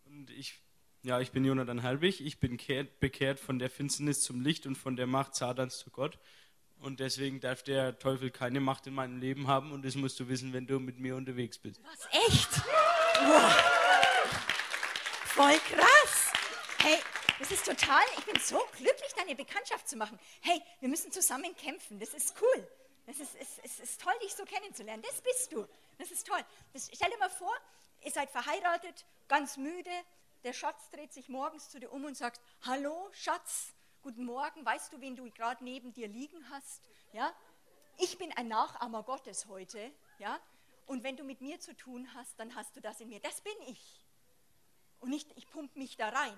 Und 0.04 0.30
ich, 0.32 0.62
ja, 1.04 1.22
ich 1.22 1.32
bin 1.32 1.46
Jonathan 1.46 1.84
Halbig. 1.84 2.20
Ich 2.20 2.42
bin 2.42 2.58
kehrt, 2.58 3.00
bekehrt 3.00 3.40
von 3.40 3.60
der 3.60 3.70
Finsternis 3.70 4.24
zum 4.24 4.42
Licht 4.42 4.66
und 4.66 4.76
von 4.76 4.98
der 4.98 5.08
Macht 5.08 5.36
Satans 5.36 5.78
zu 5.78 5.90
Gott. 5.90 6.20
Und 6.80 7.00
deswegen 7.00 7.40
darf 7.40 7.64
der 7.64 7.98
Teufel 7.98 8.30
keine 8.32 8.60
Macht 8.60 8.88
in 8.88 8.94
meinem 8.94 9.20
Leben 9.20 9.48
haben. 9.48 9.72
Und 9.72 9.84
das 9.84 9.96
musst 9.96 10.20
du 10.20 10.28
wissen, 10.28 10.54
wenn 10.54 10.68
du 10.68 10.80
mit 10.80 11.00
mir 11.00 11.16
unterwegs 11.16 11.58
bist. 11.58 11.82
Was? 11.84 12.08
Echt? 12.28 12.50
Wow. 13.20 13.68
Voll 15.26 15.60
krass. 15.60 16.32
Hey, 16.80 16.98
das 17.40 17.52
ist 17.52 17.66
total, 17.66 18.04
ich 18.18 18.26
bin 18.26 18.40
so 18.40 18.60
glücklich, 18.78 19.14
deine 19.16 19.36
Bekanntschaft 19.36 19.88
zu 19.88 19.96
machen. 19.96 20.20
Hey, 20.42 20.62
wir 20.80 20.90
müssen 20.90 21.12
zusammen 21.12 21.56
kämpfen. 21.56 22.00
Das 22.00 22.14
ist 22.14 22.36
cool. 22.42 22.68
Das 23.06 23.20
ist, 23.20 23.36
es, 23.40 23.60
es 23.64 23.80
ist 23.80 24.02
toll, 24.02 24.14
dich 24.24 24.34
so 24.34 24.44
kennenzulernen. 24.44 25.04
Das 25.04 25.22
bist 25.22 25.52
du. 25.54 25.68
Das 25.98 26.12
ist 26.12 26.28
toll. 26.28 26.44
Das, 26.74 26.90
stell 26.94 27.10
dir 27.10 27.18
mal 27.18 27.30
vor, 27.30 27.54
ihr 28.04 28.12
seid 28.12 28.30
verheiratet, 28.30 29.06
ganz 29.28 29.58
müde, 29.58 29.92
der 30.44 30.54
Schatz 30.54 30.90
dreht 30.92 31.14
sich 31.14 31.30
morgens 31.30 31.70
zu 31.70 31.80
dir 31.80 31.92
um 31.92 32.06
und 32.06 32.16
sagt, 32.16 32.42
hallo 32.62 33.10
Schatz, 33.12 33.74
guten 34.08 34.24
Morgen, 34.24 34.66
weißt 34.66 34.94
du, 34.94 35.02
wen 35.02 35.18
du 35.18 35.30
gerade 35.32 35.62
neben 35.62 35.92
dir 35.92 36.08
liegen 36.08 36.50
hast? 36.50 36.82
Ja? 37.12 37.36
Ich 37.98 38.18
bin 38.18 38.32
ein 38.38 38.48
Nachahmer 38.48 39.04
Gottes 39.04 39.48
heute, 39.48 39.92
ja? 40.18 40.40
Und 40.86 41.04
wenn 41.04 41.18
du 41.18 41.26
mit 41.26 41.42
mir 41.42 41.60
zu 41.60 41.76
tun 41.76 42.08
hast, 42.14 42.40
dann 42.40 42.56
hast 42.56 42.74
du 42.78 42.80
das 42.80 43.02
in 43.02 43.10
mir. 43.10 43.20
Das 43.20 43.42
bin 43.42 43.62
ich. 43.66 44.06
Und 45.02 45.10
nicht, 45.10 45.30
ich 45.36 45.50
pump 45.50 45.76
mich 45.76 45.98
da 45.98 46.08
rein. 46.08 46.38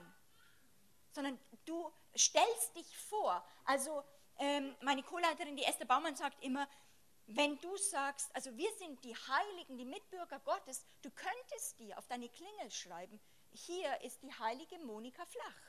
Sondern 1.11 1.37
du 1.65 1.93
stellst 2.17 2.75
dich 2.75 2.97
vor. 2.97 3.45
Also 3.65 4.03
ähm, 4.39 4.75
meine 4.81 5.03
Co-Leiterin, 5.03 5.55
die 5.55 5.63
Esther 5.63 5.85
Baumann, 5.85 6.15
sagt 6.15 6.43
immer, 6.43 6.67
wenn 7.27 7.59
du 7.59 7.77
sagst, 7.77 8.35
also 8.35 8.57
wir 8.57 8.71
sind 8.79 9.03
die 9.03 9.15
Heiligen, 9.15 9.77
die 9.77 9.85
Mitbürger 9.85 10.39
Gottes, 10.39 10.83
du 11.03 11.11
könntest 11.11 11.79
dir 11.79 11.99
auf 11.99 12.07
deine 12.07 12.29
Klingel 12.29 12.71
schreiben, 12.71 13.19
hier 13.51 14.01
ist 14.01 14.23
die 14.23 14.33
heilige 14.33 14.79
Monika 14.79 15.23
Flach. 15.27 15.68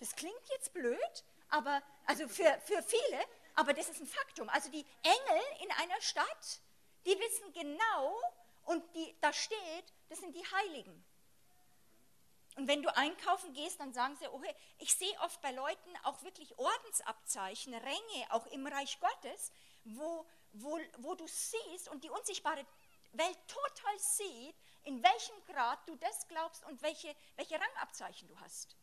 Das 0.00 0.14
klingt 0.14 0.48
jetzt 0.50 0.72
blöd, 0.72 1.24
aber 1.48 1.82
also 2.06 2.28
für, 2.28 2.58
für 2.64 2.82
viele, 2.82 3.20
aber 3.54 3.72
das 3.72 3.88
ist 3.88 4.00
ein 4.00 4.06
Faktum. 4.06 4.48
Also 4.48 4.70
die 4.70 4.86
Engel 5.02 5.42
in 5.60 5.70
einer 5.72 6.00
Stadt, 6.00 6.60
die 7.04 7.18
wissen 7.18 7.52
genau 7.52 8.20
und 8.64 8.84
die, 8.94 9.16
da 9.20 9.32
steht, 9.32 9.92
das 10.08 10.18
sind 10.18 10.34
die 10.34 10.46
Heiligen. 10.52 11.04
Und 12.56 12.66
wenn 12.66 12.82
du 12.82 12.94
einkaufen 12.96 13.52
gehst, 13.52 13.78
dann 13.78 13.92
sagen 13.92 14.16
sie, 14.16 14.26
oh, 14.28 14.42
ich 14.78 14.92
sehe 14.92 15.16
oft 15.20 15.40
bei 15.40 15.52
Leuten 15.52 15.96
auch 16.02 16.22
wirklich 16.22 16.58
Ordensabzeichen, 16.58 17.72
Ränge, 17.72 18.26
auch 18.30 18.46
im 18.46 18.66
Reich 18.66 18.98
Gottes, 18.98 19.52
wo, 19.84 20.26
wo, 20.52 20.78
wo 20.98 21.14
du 21.14 21.24
siehst 21.28 21.88
und 21.88 22.02
die 22.02 22.10
unsichtbare 22.10 22.66
Welt 23.12 23.38
total 23.46 23.98
sieht, 23.98 24.56
in 24.82 25.02
welchem 25.02 25.44
Grad 25.46 25.88
du 25.88 25.94
das 25.96 26.26
glaubst 26.26 26.64
und 26.64 26.82
welche, 26.82 27.14
welche 27.36 27.60
Rangabzeichen 27.60 28.26
du 28.26 28.38
hast. 28.40 28.76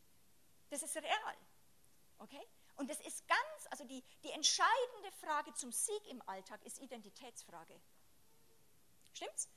Das 0.69 0.83
ist 0.83 0.95
real. 0.97 1.37
Okay? 2.19 2.45
Und 2.75 2.89
das 2.89 2.99
ist 3.01 3.27
ganz, 3.27 3.67
also 3.69 3.85
die, 3.85 4.03
die 4.23 4.31
entscheidende 4.31 5.11
Frage 5.21 5.53
zum 5.53 5.71
Sieg 5.71 6.07
im 6.07 6.21
Alltag 6.27 6.63
ist 6.65 6.79
Identitätsfrage. 6.79 7.79
Stimmt's? 9.13 9.49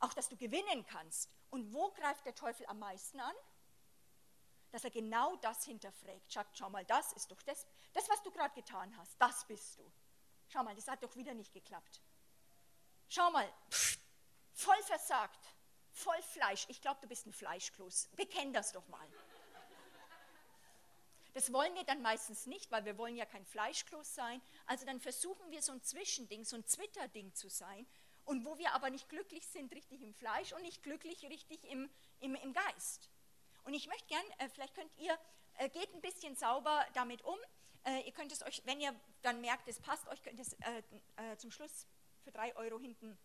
Auch, 0.00 0.14
dass 0.14 0.28
du 0.28 0.36
gewinnen 0.36 0.86
kannst. 0.86 1.30
Und 1.50 1.72
wo 1.72 1.90
greift 1.90 2.24
der 2.24 2.34
Teufel 2.34 2.66
am 2.66 2.78
meisten 2.78 3.20
an? 3.20 3.34
Dass 4.70 4.84
er 4.84 4.90
genau 4.90 5.36
das 5.36 5.64
hinterfragt. 5.64 6.32
Schau, 6.32 6.42
schau 6.52 6.70
mal, 6.70 6.84
das 6.84 7.12
ist 7.12 7.30
doch 7.30 7.42
das, 7.42 7.66
das 7.92 8.08
was 8.08 8.22
du 8.22 8.30
gerade 8.30 8.54
getan 8.54 8.96
hast, 8.96 9.20
das 9.20 9.46
bist 9.46 9.78
du. 9.78 9.92
Schau 10.48 10.62
mal, 10.62 10.74
das 10.74 10.88
hat 10.88 11.02
doch 11.02 11.14
wieder 11.16 11.34
nicht 11.34 11.52
geklappt. 11.52 12.00
Schau 13.08 13.30
mal, 13.30 13.50
pff, 13.70 13.98
voll 14.52 14.82
versagt, 14.84 15.54
voll 15.90 16.22
Fleisch. 16.22 16.66
Ich 16.68 16.80
glaube, 16.80 17.00
du 17.00 17.08
bist 17.08 17.26
ein 17.26 17.32
Fleischkloß. 17.32 18.08
Bekenn 18.16 18.52
das 18.52 18.72
doch 18.72 18.86
mal. 18.88 19.06
Das 21.34 21.52
wollen 21.52 21.74
wir 21.74 21.84
dann 21.84 22.02
meistens 22.02 22.46
nicht, 22.46 22.70
weil 22.70 22.84
wir 22.84 22.98
wollen 22.98 23.16
ja 23.16 23.26
kein 23.26 23.44
Fleischkloß 23.44 24.14
sein. 24.14 24.40
Also 24.66 24.86
dann 24.86 25.00
versuchen 25.00 25.50
wir 25.50 25.62
so 25.62 25.72
ein 25.72 25.82
Zwischending, 25.82 26.44
so 26.44 26.56
ein 26.56 26.64
Zwitterding 26.64 27.34
zu 27.34 27.48
sein, 27.48 27.86
und 28.28 28.44
wo 28.44 28.58
wir 28.58 28.74
aber 28.74 28.90
nicht 28.90 29.08
glücklich 29.08 29.46
sind 29.46 29.72
richtig 29.74 30.02
im 30.02 30.12
Fleisch 30.12 30.52
und 30.52 30.60
nicht 30.60 30.82
glücklich 30.82 31.24
richtig 31.24 31.64
im, 31.64 31.88
im, 32.20 32.34
im 32.34 32.52
Geist. 32.52 33.10
Und 33.64 33.72
ich 33.72 33.88
möchte 33.88 34.06
gern, 34.06 34.24
äh, 34.38 34.50
vielleicht 34.50 34.74
könnt 34.74 34.94
ihr 34.98 35.18
äh, 35.54 35.70
geht 35.70 35.92
ein 35.94 36.02
bisschen 36.02 36.36
sauber 36.36 36.86
damit 36.92 37.22
um. 37.22 37.38
Äh, 37.84 38.02
ihr 38.02 38.12
könnt 38.12 38.30
es 38.30 38.42
euch, 38.42 38.62
wenn 38.66 38.80
ihr 38.80 38.94
dann 39.22 39.40
merkt, 39.40 39.66
es 39.66 39.80
passt 39.80 40.06
euch, 40.08 40.22
könnt 40.22 40.38
ihr 40.38 40.42
es 40.42 40.52
äh, 40.52 40.82
äh, 41.16 41.36
zum 41.38 41.50
Schluss 41.50 41.86
für 42.22 42.30
drei 42.30 42.54
Euro 42.56 42.78
hinten 42.78 43.18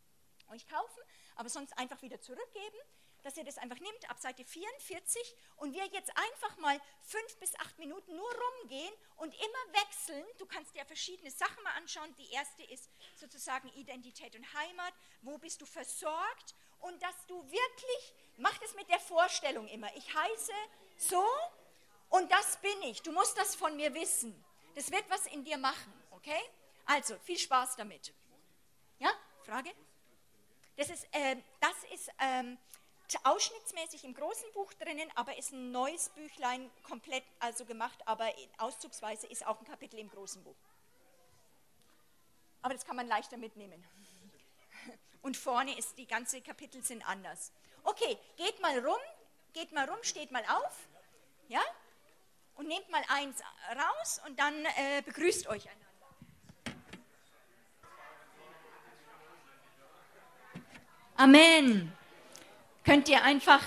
euch 0.48 0.66
kaufen, 0.68 1.02
aber 1.36 1.50
sonst 1.50 1.78
einfach 1.78 2.02
wieder 2.02 2.22
zurückgeben 2.22 2.78
dass 3.24 3.38
ihr 3.38 3.44
das 3.44 3.58
einfach 3.58 3.80
nimmt 3.80 4.10
ab 4.10 4.20
Seite 4.20 4.44
44 4.44 5.36
und 5.58 5.74
wir 5.74 5.86
jetzt 5.88 6.12
einfach 6.18 6.58
mal 6.58 6.80
fünf 7.02 7.38
bis 7.38 7.56
acht 7.56 7.80
Minuten 7.80 8.16
nur 8.16 8.30
rumgehen 8.30 8.94
und 9.18 9.34
immer 9.34 9.82
wechseln. 9.82 10.26
Du 10.38 10.46
kannst 10.46 10.76
dir 10.76 10.86
verschiedene 10.86 11.32
Sachen 11.32 11.64
mal 11.64 11.74
anschauen. 11.78 12.14
Die 12.18 12.32
erste 12.32 12.64
ist 12.64 12.90
sozusagen 13.16 13.70
Identität 13.70 14.36
und 14.36 14.54
Heimat. 14.54 14.94
Wo 15.22 15.38
bist 15.38 15.62
du 15.62 15.66
versorgt? 15.66 16.56
Und 16.80 17.02
dass 17.02 17.26
du 17.28 17.42
wirklich, 17.50 18.14
mach 18.38 18.58
das 18.58 18.76
mit 18.76 18.90
der 18.90 19.00
Vorstellung 19.00 19.68
immer. 19.70 19.94
Ich 19.96 20.14
heiße 20.14 20.54
so 20.98 21.26
und 22.10 22.32
das 22.32 22.58
bin 22.58 22.82
ich. 22.84 23.02
Du 23.02 23.12
musst 23.12 23.38
das 23.38 23.56
von 23.56 23.76
mir 23.76 23.94
wissen. 23.94 24.44
Das 24.76 24.92
wird 24.92 25.10
was 25.10 25.26
in 25.28 25.44
dir 25.44 25.58
machen, 25.58 25.94
okay? 26.12 26.42
Also, 26.86 27.18
viel 27.20 27.38
Spaß 27.38 27.76
damit. 27.78 28.14
Ja, 29.00 29.12
Frage? 29.44 29.72
Das 30.76 30.90
ist, 30.90 31.06
äh, 31.12 31.38
das 31.60 31.76
ist 31.94 32.10
ähm, 32.20 32.58
ausschnittsmäßig 33.24 34.04
im 34.04 34.14
großen 34.14 34.52
Buch 34.54 34.74
drinnen, 34.74 35.10
aber 35.16 35.38
ist 35.38 35.52
ein 35.52 35.72
neues 35.72 36.10
Büchlein 36.10 36.70
komplett 36.84 37.24
also 37.40 37.66
gemacht, 37.66 38.00
aber 38.06 38.30
auszugsweise 38.58 39.28
ist 39.28 39.46
auch 39.46 39.60
ein 39.60 39.66
Kapitel 39.66 40.00
im 40.00 40.10
großen 40.10 40.44
Buch. 40.44 40.56
Aber 42.62 42.74
das 42.74 42.86
kann 42.86 42.96
man 42.96 43.08
leichter 43.08 43.38
mitnehmen. 43.38 43.84
Und 45.22 45.38
vorne 45.38 45.78
ist 45.78 45.98
die 45.98 46.08
ganze 46.08 46.42
Kapitel 46.42 46.84
sind 46.84 47.08
anders. 47.08 47.52
Okay, 47.84 48.18
geht 48.38 48.62
mal 48.62 48.80
rum, 48.80 49.00
geht 49.54 49.72
mal 49.72 49.90
rum, 49.90 50.02
steht 50.02 50.32
mal 50.32 50.44
auf, 50.46 50.88
ja, 51.50 51.62
und 52.56 52.68
nehmt 52.68 52.90
mal 52.90 53.04
eins 53.10 53.42
raus 53.76 54.22
und 54.26 54.40
dann 54.40 54.54
äh, 54.66 55.02
begrüßt 55.04 55.48
euch 55.48 55.68
einander. 55.68 55.84
Amen 61.16 61.98
könnt 62.84 63.10
ihr 63.10 63.24
einfach 63.24 63.64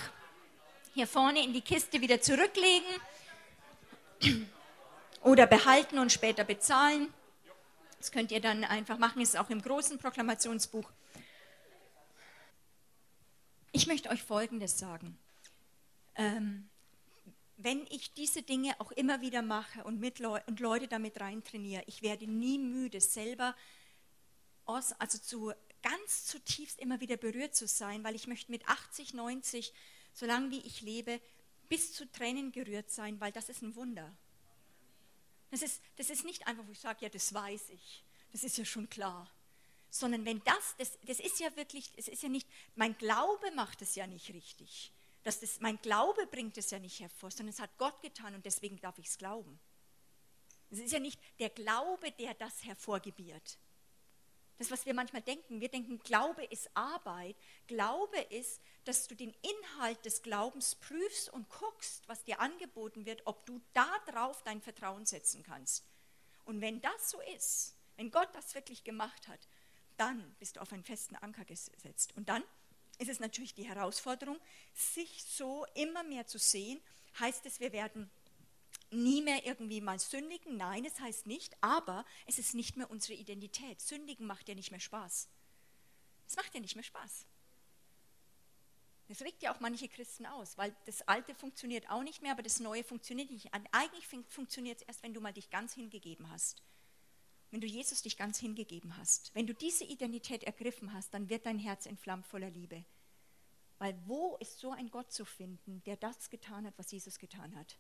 hier 0.95 1.07
vorne 1.07 1.43
in 1.43 1.53
die 1.53 1.61
Kiste 1.61 2.01
wieder 2.01 2.21
zurücklegen 2.21 2.89
oder 5.23 5.47
behalten 5.47 5.99
und 5.99 6.13
später 6.13 6.45
bezahlen. 6.45 7.13
Das 7.99 8.13
könnt 8.13 8.31
ihr 8.31 8.41
dann 8.41 8.65
einfach 8.65 8.99
machen, 8.99 9.21
ist 9.21 9.37
auch 9.37 9.51
im 9.51 9.63
großen 9.63 9.99
Proklamationsbuch. 9.99 10.91
Ich 13.73 13.87
möchte 13.87 14.11
euch 14.11 14.23
Folgendes 14.23 14.79
sagen. 14.79 15.19
Ähm, 16.15 16.69
wenn 17.59 17.87
ich 17.91 18.13
diese 18.15 18.43
Dinge 18.43 18.75
auch 18.79 18.93
immer 18.93 19.21
wieder 19.21 19.43
mache 19.43 19.85
und, 19.85 19.99
mit 19.99 20.19
Leu 20.19 20.41
und 20.47 20.61
Leute 20.61 20.89
damit 20.89 21.21
rein 21.21 21.43
trainiere, 21.43 21.83
ich 21.87 22.03
werde 22.03 22.27
nie 22.27 22.59
müde, 22.59 23.01
selber 23.01 23.55
aus, 24.67 24.93
also 24.93 25.19
zu 25.19 25.53
ganz 25.87 26.27
zutiefst 26.27 26.81
immer 26.81 27.01
wieder 27.01 27.17
berührt 27.17 27.55
zu 27.55 27.69
sein, 27.69 28.03
weil 28.03 28.17
ich 28.17 28.27
möchte 28.27 28.51
mit 28.51 28.67
80, 28.69 29.15
90, 29.15 29.73
solange 30.13 30.51
wie 30.51 30.61
ich 30.61 30.81
lebe, 30.81 31.21
bis 31.69 31.93
zu 31.93 32.11
Tränen 32.11 32.51
gerührt 32.51 32.91
sein, 32.91 33.21
weil 33.21 33.31
das 33.31 33.49
ist 33.49 33.63
ein 33.63 33.77
Wunder. 33.77 34.13
Das 35.51 35.63
ist, 35.63 35.81
das 35.97 36.11
ist 36.11 36.25
nicht 36.25 36.47
einfach, 36.47 36.67
wo 36.67 36.73
ich 36.73 36.81
sage, 36.81 37.05
ja, 37.05 37.09
das 37.09 37.33
weiß 37.33 37.71
ich, 37.71 38.05
das 38.33 38.43
ist 38.43 38.59
ja 38.59 38.65
schon 38.65 38.89
klar. 38.89 39.31
Sondern 39.89 40.25
wenn 40.25 40.43
das, 40.43 40.75
das, 40.79 40.99
das 41.07 41.21
ist 41.21 41.39
ja 41.39 41.55
wirklich, 41.57 41.93
es 41.97 42.09
ist 42.09 42.23
ja 42.23 42.29
nicht, 42.29 42.49
mein 42.75 42.99
Glaube 42.99 43.51
macht 43.53 43.81
es 43.81 43.95
ja 43.95 44.07
nicht 44.09 44.29
richtig. 44.35 44.93
Das, 45.23 45.39
das, 45.39 45.61
mein 45.61 45.81
Glaube 45.83 46.27
bringt 46.27 46.59
es 46.59 46.71
ja 46.71 46.81
nicht 46.81 46.99
hervor, 46.99 47.31
sondern 47.31 47.55
es 47.55 47.61
hat 47.61 47.79
Gott 47.79 48.01
getan 48.03 48.35
und 48.35 48.45
deswegen 48.45 48.81
darf 48.81 48.99
ich 48.99 49.07
es 49.07 49.19
glauben. 49.19 49.59
Es 50.71 50.81
ist 50.81 50.93
ja 50.93 50.99
nicht 50.99 51.21
der 51.39 51.51
Glaube, 51.51 52.11
der 52.13 52.35
das 52.35 52.65
hervorgebiert. 52.65 53.59
Das, 54.59 54.71
was 54.71 54.87
wir 54.87 54.95
manchmal 54.95 55.23
denken, 55.23 55.61
wir 55.61 55.69
denken, 55.69 55.99
Glaube 55.99 56.45
ist 56.45 56.71
Arbeit. 56.75 57.37
Glaube 57.67 58.19
ist, 58.31 58.61
dass 58.85 59.07
du 59.07 59.15
den 59.15 59.35
Inhalt 59.43 60.05
des 60.05 60.23
Glaubens 60.23 60.75
prüfst 60.77 61.29
und 61.29 61.49
guckst, 61.51 62.09
was 62.09 62.25
dir 62.25 62.41
angeboten 62.41 63.05
wird, 63.05 63.23
ob 63.27 63.45
du 63.45 63.61
darauf 63.75 64.43
dein 64.45 64.63
Vertrauen 64.63 65.05
setzen 65.05 65.43
kannst. 65.43 65.85
Und 66.45 66.61
wenn 66.61 66.81
das 66.81 67.11
so 67.11 67.21
ist, 67.37 67.75
wenn 67.97 68.11
Gott 68.11 68.29
das 68.33 68.55
wirklich 68.55 68.85
gemacht 68.85 69.29
hat, 69.29 69.41
dann 69.97 70.35
bist 70.39 70.57
du 70.57 70.61
auf 70.61 70.73
einen 70.73 70.85
festen 70.85 71.17
Anker 71.17 71.45
gesetzt. 71.45 72.15
Und 72.17 72.29
dann 72.29 72.43
ist 72.99 73.11
es 73.11 73.21
natürlich 73.21 73.55
die 73.55 73.67
Herausforderung, 73.69 74.39
sich 74.73 75.25
so 75.25 75.67
immer 75.75 76.03
mehr 76.03 76.27
zu 76.27 76.39
sehen, 76.39 76.81
heißt 77.19 77.45
es, 77.47 77.61
wir 77.61 77.73
werden 77.73 78.11
nie 78.91 79.23
mehr 79.23 79.47
irgendwie 79.47 79.81
mal 79.81 79.99
sündigen. 79.99 80.57
Nein, 80.57 80.85
es 80.85 81.01
heißt 81.01 81.27
nicht, 81.27 81.57
aber 81.61 82.05
es 82.27 82.39
ist 82.39 82.55
nicht 82.55 82.77
mehr 82.77 82.91
unsere 82.91 83.15
Identität. 83.19 83.81
Sündigen 83.81 84.27
macht 84.27 84.49
ja 84.49 84.55
nicht 84.55 84.71
mehr 84.71 84.81
Spaß. 84.81 85.29
Es 86.27 86.37
macht 86.37 86.55
ja 86.55 86.61
nicht 86.61 86.75
mehr 86.75 86.85
Spaß. 86.85 87.27
Das 89.09 89.23
regt 89.23 89.43
ja 89.43 89.55
auch 89.55 89.61
manche 89.61 89.89
Christen 89.89 90.27
aus, 90.27 90.59
weil 90.59 90.75
das 90.85 91.07
Alte 91.07 91.35
funktioniert 91.35 91.89
auch 91.91 92.03
nicht 92.03 92.23
mehr, 92.23 92.33
aber 92.33 92.43
das 92.43 92.59
Neue 92.59 92.83
funktioniert 92.83 93.31
nicht. 93.31 93.49
Eigentlich 93.71 94.07
funktioniert 94.29 94.81
es 94.81 94.87
erst, 94.87 95.03
wenn 95.05 95.15
du 95.15 95.21
mal 95.21 95.33
dich 95.33 95.49
ganz 95.51 95.75
hingegeben 95.75 96.29
hast. 96.31 96.63
Wenn 97.53 97.61
du 97.61 97.69
Jesus 97.69 98.03
dich 98.03 98.17
ganz 98.17 98.41
hingegeben 98.41 98.97
hast. 98.97 99.33
Wenn 99.35 99.47
du 99.47 99.55
diese 99.55 99.85
Identität 99.85 100.43
ergriffen 100.43 100.93
hast, 100.93 101.15
dann 101.15 101.29
wird 101.29 101.47
dein 101.47 101.61
Herz 101.61 101.87
entflammt 101.87 102.27
voller 102.27 102.51
Liebe. 102.51 102.85
Weil 103.79 103.97
wo 104.07 104.37
ist 104.39 104.59
so 104.59 104.73
ein 104.73 104.91
Gott 104.91 105.13
zu 105.13 105.25
finden, 105.25 105.85
der 105.85 105.97
das 105.97 106.29
getan 106.29 106.67
hat, 106.67 106.75
was 106.77 106.91
Jesus 106.91 107.19
getan 107.19 107.55
hat? 107.55 107.79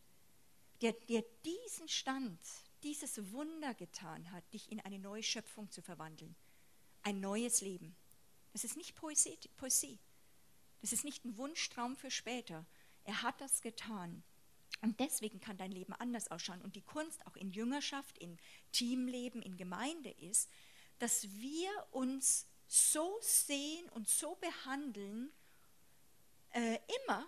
Der 0.82 0.92
dir 0.92 1.24
diesen 1.44 1.88
Stand, 1.88 2.38
dieses 2.82 3.32
Wunder 3.32 3.74
getan 3.74 4.30
hat, 4.32 4.44
dich 4.52 4.70
in 4.70 4.80
eine 4.80 4.98
neue 4.98 5.22
Schöpfung 5.22 5.70
zu 5.70 5.82
verwandeln. 5.82 6.36
Ein 7.02 7.20
neues 7.20 7.60
Leben. 7.60 7.96
Das 8.52 8.64
ist 8.64 8.76
nicht 8.76 8.94
Poesie, 8.94 9.38
Poesie. 9.56 9.98
Das 10.80 10.92
ist 10.92 11.04
nicht 11.04 11.24
ein 11.24 11.36
Wunschtraum 11.36 11.96
für 11.96 12.10
später. 12.10 12.66
Er 13.04 13.22
hat 13.22 13.40
das 13.40 13.60
getan. 13.60 14.22
Und 14.82 15.00
deswegen 15.00 15.40
kann 15.40 15.56
dein 15.56 15.72
Leben 15.72 15.94
anders 15.94 16.30
ausschauen. 16.30 16.62
Und 16.62 16.76
die 16.76 16.82
Kunst 16.82 17.26
auch 17.26 17.36
in 17.36 17.50
Jüngerschaft, 17.50 18.18
in 18.18 18.38
Teamleben, 18.72 19.42
in 19.42 19.56
Gemeinde 19.56 20.10
ist, 20.10 20.50
dass 20.98 21.30
wir 21.32 21.70
uns 21.90 22.46
so 22.66 23.18
sehen 23.20 23.88
und 23.90 24.08
so 24.08 24.36
behandeln, 24.36 25.32
äh, 26.50 26.78
immer 27.04 27.26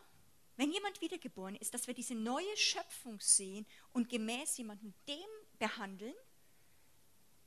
wenn 0.59 0.73
jemand 0.73 1.01
wiedergeboren 1.01 1.55
ist, 1.55 1.73
dass 1.73 1.87
wir 1.87 1.95
diese 1.95 2.17
neue 2.17 2.57
Schöpfung 2.57 3.21
sehen 3.21 3.65
und 3.93 4.09
gemäß 4.09 4.59
jemandem 4.59 4.93
dem 5.07 5.29
behandeln 5.61 6.15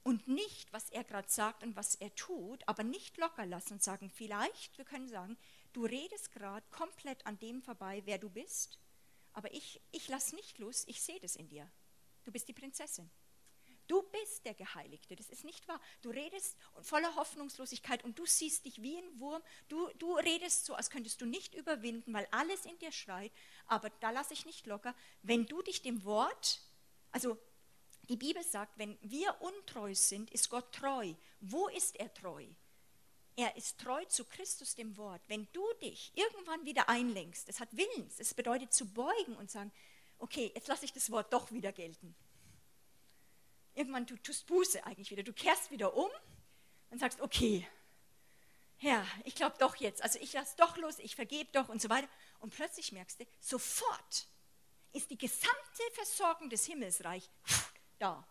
und 0.03 0.29
nicht, 0.29 0.71
was 0.71 0.89
er 0.91 1.03
gerade 1.03 1.29
sagt 1.29 1.61
und 1.61 1.75
was 1.75 1.95
er 1.95 2.15
tut, 2.15 2.65
aber 2.69 2.83
nicht 2.83 3.17
locker 3.17 3.45
lassen 3.45 3.73
und 3.73 3.83
sagen, 3.83 4.09
vielleicht, 4.09 4.77
wir 4.77 4.85
können 4.85 5.09
sagen, 5.09 5.37
du 5.73 5.85
redest 5.85 6.31
gerade 6.31 6.65
komplett 6.71 7.25
an 7.25 7.37
dem 7.37 7.61
vorbei, 7.61 8.01
wer 8.05 8.17
du 8.17 8.29
bist, 8.29 8.79
aber 9.33 9.53
ich, 9.53 9.81
ich 9.91 10.07
lasse 10.07 10.33
nicht 10.35 10.57
los, 10.57 10.85
ich 10.87 11.01
sehe 11.01 11.19
das 11.19 11.35
in 11.35 11.49
dir. 11.49 11.69
Du 12.23 12.31
bist 12.31 12.47
die 12.47 12.53
Prinzessin. 12.53 13.09
Du 13.91 14.03
bist 14.03 14.45
der 14.45 14.53
Geheiligte, 14.53 15.17
das 15.17 15.27
ist 15.27 15.43
nicht 15.43 15.67
wahr. 15.67 15.77
Du 16.01 16.11
redest 16.11 16.55
voller 16.81 17.13
Hoffnungslosigkeit 17.17 18.05
und 18.05 18.17
du 18.17 18.25
siehst 18.25 18.63
dich 18.63 18.81
wie 18.81 18.95
ein 18.95 19.19
Wurm. 19.19 19.41
Du, 19.67 19.89
du 19.99 20.15
redest 20.15 20.65
so, 20.65 20.75
als 20.75 20.89
könntest 20.89 21.19
du 21.19 21.25
nicht 21.25 21.53
überwinden, 21.55 22.13
weil 22.13 22.25
alles 22.31 22.63
in 22.63 22.79
dir 22.79 22.93
schreit. 22.93 23.33
Aber 23.67 23.89
da 23.99 24.11
lasse 24.11 24.33
ich 24.33 24.45
nicht 24.45 24.65
locker. 24.65 24.95
Wenn 25.23 25.45
du 25.45 25.61
dich 25.61 25.81
dem 25.81 26.05
Wort, 26.05 26.61
also 27.11 27.37
die 28.07 28.15
Bibel 28.15 28.41
sagt, 28.43 28.77
wenn 28.77 28.97
wir 29.01 29.35
untreu 29.41 29.93
sind, 29.93 30.31
ist 30.31 30.49
Gott 30.49 30.71
treu. 30.71 31.13
Wo 31.41 31.67
ist 31.67 31.97
er 31.97 32.13
treu? 32.13 32.45
Er 33.35 33.57
ist 33.57 33.77
treu 33.77 34.05
zu 34.05 34.23
Christus, 34.23 34.73
dem 34.73 34.95
Wort. 34.95 35.21
Wenn 35.27 35.49
du 35.51 35.65
dich 35.81 36.13
irgendwann 36.15 36.63
wieder 36.63 36.87
einlenkst, 36.87 37.49
es 37.49 37.59
hat 37.59 37.75
Willens, 37.75 38.21
es 38.21 38.33
bedeutet 38.33 38.73
zu 38.73 38.85
beugen 38.85 39.35
und 39.35 39.51
sagen, 39.51 39.73
okay, 40.17 40.49
jetzt 40.55 40.69
lasse 40.69 40.85
ich 40.85 40.93
das 40.93 41.11
Wort 41.11 41.33
doch 41.33 41.51
wieder 41.51 41.73
gelten 41.73 42.15
irgendwann 43.75 44.05
du 44.05 44.15
tust 44.17 44.47
Buße 44.47 44.85
eigentlich 44.85 45.11
wieder. 45.11 45.23
Du 45.23 45.33
kehrst 45.33 45.71
wieder 45.71 45.95
um 45.95 46.09
und 46.89 46.99
sagst, 46.99 47.21
okay, 47.21 47.67
Herr, 48.77 49.05
ich 49.25 49.35
glaube 49.35 49.55
doch 49.59 49.75
jetzt, 49.75 50.01
also 50.01 50.17
ich 50.19 50.33
lasse 50.33 50.55
doch 50.57 50.75
los, 50.77 50.97
ich 50.97 51.15
vergebe 51.15 51.51
doch 51.51 51.69
und 51.69 51.81
so 51.81 51.89
weiter. 51.89 52.07
Und 52.39 52.53
plötzlich 52.53 52.91
merkst 52.91 53.19
du, 53.19 53.25
sofort 53.39 54.27
ist 54.91 55.09
die 55.11 55.17
gesamte 55.17 55.83
Versorgung 55.93 56.49
des 56.49 56.65
Himmelsreich 56.65 57.29
da. 57.99 58.27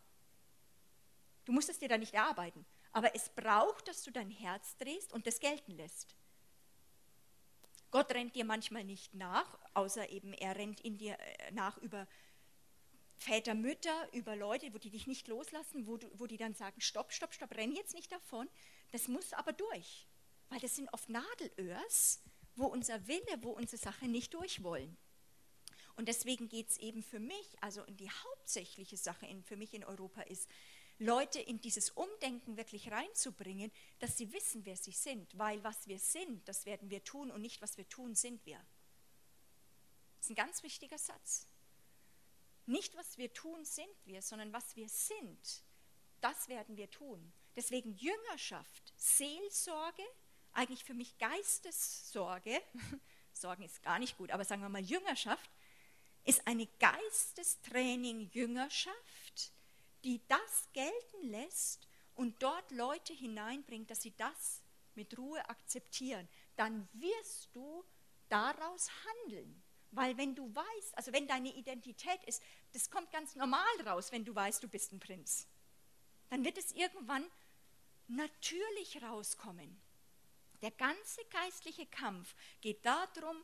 Du 1.44 1.52
musst 1.52 1.68
es 1.68 1.78
dir 1.78 1.88
da 1.88 1.98
nicht 1.98 2.14
erarbeiten, 2.14 2.66
aber 2.92 3.14
es 3.14 3.28
braucht, 3.30 3.88
dass 3.88 4.02
du 4.02 4.10
dein 4.10 4.30
Herz 4.30 4.76
drehst 4.76 5.12
und 5.12 5.26
das 5.26 5.40
gelten 5.40 5.72
lässt. 5.72 6.16
Gott 7.90 8.12
rennt 8.12 8.36
dir 8.36 8.44
manchmal 8.44 8.84
nicht 8.84 9.14
nach, 9.14 9.58
außer 9.74 10.10
eben 10.10 10.32
er 10.32 10.56
rennt 10.56 10.80
in 10.80 10.96
dir 10.96 11.18
äh, 11.18 11.50
nach 11.52 11.76
über 11.78 12.06
Väter, 13.20 13.54
Mütter, 13.54 14.08
über 14.14 14.34
Leute, 14.34 14.72
wo 14.72 14.78
die 14.78 14.88
dich 14.88 15.06
nicht 15.06 15.28
loslassen, 15.28 15.86
wo, 15.86 15.98
du, 15.98 16.10
wo 16.14 16.26
die 16.26 16.38
dann 16.38 16.54
sagen, 16.54 16.80
stopp, 16.80 17.12
stopp, 17.12 17.34
stopp, 17.34 17.54
renn 17.54 17.76
jetzt 17.76 17.94
nicht 17.94 18.10
davon. 18.10 18.48
Das 18.92 19.08
muss 19.08 19.34
aber 19.34 19.52
durch, 19.52 20.06
weil 20.48 20.58
das 20.58 20.74
sind 20.74 20.88
oft 20.94 21.10
Nadelöhrs, 21.10 22.22
wo 22.56 22.64
unser 22.64 23.06
Wille, 23.08 23.42
wo 23.42 23.50
unsere 23.50 23.76
Sache 23.76 24.08
nicht 24.08 24.32
durch 24.32 24.62
wollen. 24.62 24.96
Und 25.96 26.08
deswegen 26.08 26.48
geht 26.48 26.70
es 26.70 26.78
eben 26.78 27.02
für 27.02 27.20
mich, 27.20 27.46
also 27.60 27.82
die 27.90 28.08
hauptsächliche 28.08 28.96
Sache 28.96 29.26
in, 29.26 29.44
für 29.44 29.56
mich 29.58 29.74
in 29.74 29.84
Europa 29.84 30.22
ist, 30.22 30.48
Leute 30.98 31.40
in 31.40 31.60
dieses 31.60 31.90
Umdenken 31.90 32.56
wirklich 32.56 32.90
reinzubringen, 32.90 33.70
dass 33.98 34.16
sie 34.16 34.32
wissen, 34.32 34.64
wer 34.64 34.76
sie 34.76 34.92
sind. 34.92 35.36
Weil 35.36 35.62
was 35.62 35.88
wir 35.88 35.98
sind, 35.98 36.48
das 36.48 36.64
werden 36.64 36.88
wir 36.88 37.04
tun 37.04 37.30
und 37.30 37.42
nicht 37.42 37.60
was 37.60 37.76
wir 37.76 37.86
tun, 37.86 38.14
sind 38.14 38.46
wir. 38.46 38.56
Das 40.16 40.26
ist 40.26 40.30
ein 40.30 40.36
ganz 40.36 40.62
wichtiger 40.62 40.96
Satz. 40.96 41.49
Nicht 42.70 42.96
was 42.96 43.18
wir 43.18 43.32
tun, 43.32 43.64
sind 43.64 43.96
wir, 44.04 44.22
sondern 44.22 44.52
was 44.52 44.76
wir 44.76 44.88
sind, 44.88 45.64
das 46.20 46.48
werden 46.48 46.76
wir 46.76 46.88
tun. 46.88 47.32
Deswegen 47.56 47.96
Jüngerschaft, 47.96 48.94
Seelsorge, 48.96 50.04
eigentlich 50.52 50.84
für 50.84 50.94
mich 50.94 51.18
Geistessorge, 51.18 52.62
Sorgen 53.32 53.64
ist 53.64 53.82
gar 53.82 53.98
nicht 53.98 54.16
gut, 54.16 54.30
aber 54.30 54.44
sagen 54.44 54.62
wir 54.62 54.68
mal 54.68 54.84
Jüngerschaft, 54.84 55.50
ist 56.22 56.46
eine 56.46 56.68
Geistestraining 56.78 58.30
Jüngerschaft, 58.30 59.52
die 60.04 60.20
das 60.28 60.68
gelten 60.72 61.28
lässt 61.28 61.88
und 62.14 62.40
dort 62.40 62.70
Leute 62.70 63.12
hineinbringt, 63.12 63.90
dass 63.90 64.02
sie 64.02 64.14
das 64.16 64.62
mit 64.94 65.18
Ruhe 65.18 65.40
akzeptieren. 65.48 66.28
Dann 66.54 66.88
wirst 66.92 67.48
du 67.52 67.84
daraus 68.28 68.88
handeln. 69.04 69.60
Weil 69.92 70.16
wenn 70.16 70.34
du 70.34 70.54
weißt, 70.54 70.96
also 70.96 71.12
wenn 71.12 71.26
deine 71.26 71.52
Identität 71.54 72.22
ist, 72.24 72.42
das 72.72 72.90
kommt 72.90 73.10
ganz 73.10 73.34
normal 73.34 73.80
raus, 73.84 74.12
wenn 74.12 74.24
du 74.24 74.34
weißt, 74.34 74.62
du 74.62 74.68
bist 74.68 74.92
ein 74.92 75.00
Prinz. 75.00 75.48
Dann 76.28 76.44
wird 76.44 76.58
es 76.58 76.72
irgendwann 76.72 77.24
natürlich 78.06 79.02
rauskommen. 79.02 79.80
Der 80.62 80.70
ganze 80.70 81.24
geistliche 81.30 81.86
Kampf 81.86 82.34
geht 82.60 82.84
darum, 82.84 83.36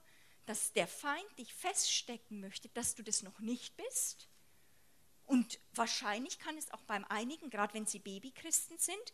dass 0.45 0.73
der 0.73 0.87
Feind 0.87 1.39
dich 1.39 1.53
feststecken 1.53 2.41
möchte, 2.41 2.69
dass 2.71 2.95
du 2.95 3.03
das 3.03 3.23
noch 3.23 3.41
nicht 3.41 3.77
bist. 3.77 4.29
Und 5.25 5.59
wahrscheinlich 5.75 6.39
kann 6.39 6.57
es 6.57 6.71
auch 6.71 6.83
beim 6.83 7.05
einigen, 7.05 7.51
gerade 7.51 7.75
wenn 7.75 7.87
sie 7.87 7.99
Babychristen 7.99 8.79
sind, 8.79 9.13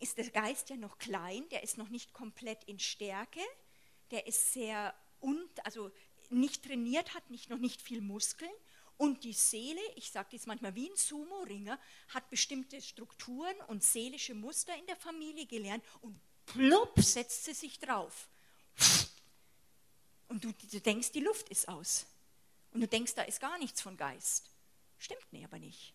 ist 0.00 0.18
der 0.18 0.28
Geist 0.30 0.70
ja 0.70 0.76
noch 0.76 0.98
klein, 0.98 1.48
der 1.50 1.62
ist 1.62 1.78
noch 1.78 1.90
nicht 1.90 2.12
komplett 2.12 2.64
in 2.64 2.80
Stärke, 2.80 3.40
der 4.10 4.26
ist 4.26 4.52
sehr 4.52 4.94
und 5.20 5.64
also 5.64 5.92
nicht 6.30 6.64
trainiert 6.64 7.14
hat, 7.14 7.28
nicht, 7.30 7.50
noch 7.50 7.58
nicht 7.58 7.82
viel 7.82 8.00
Muskeln. 8.00 8.52
Und 8.96 9.24
die 9.24 9.32
Seele, 9.32 9.80
ich 9.96 10.10
sage 10.10 10.30
das 10.32 10.46
manchmal 10.46 10.74
wie 10.74 10.88
ein 10.88 10.96
Sumo-Ringer, 10.96 11.78
hat 12.08 12.30
bestimmte 12.30 12.80
Strukturen 12.80 13.56
und 13.66 13.82
seelische 13.82 14.34
Muster 14.34 14.76
in 14.76 14.86
der 14.86 14.96
Familie 14.96 15.46
gelernt 15.46 15.84
und 16.00 16.18
plupp 16.46 17.00
setzt 17.00 17.44
sie 17.44 17.54
sich 17.54 17.78
drauf. 17.78 18.28
Und 20.28 20.44
du, 20.44 20.52
du 20.52 20.80
denkst, 20.80 21.12
die 21.12 21.20
Luft 21.20 21.48
ist 21.48 21.68
aus. 21.68 22.06
Und 22.72 22.80
du 22.80 22.88
denkst, 22.88 23.14
da 23.14 23.22
ist 23.22 23.40
gar 23.40 23.58
nichts 23.58 23.80
von 23.80 23.96
Geist. 23.96 24.50
Stimmt 24.98 25.26
nee, 25.32 25.44
aber 25.44 25.58
nicht. 25.58 25.94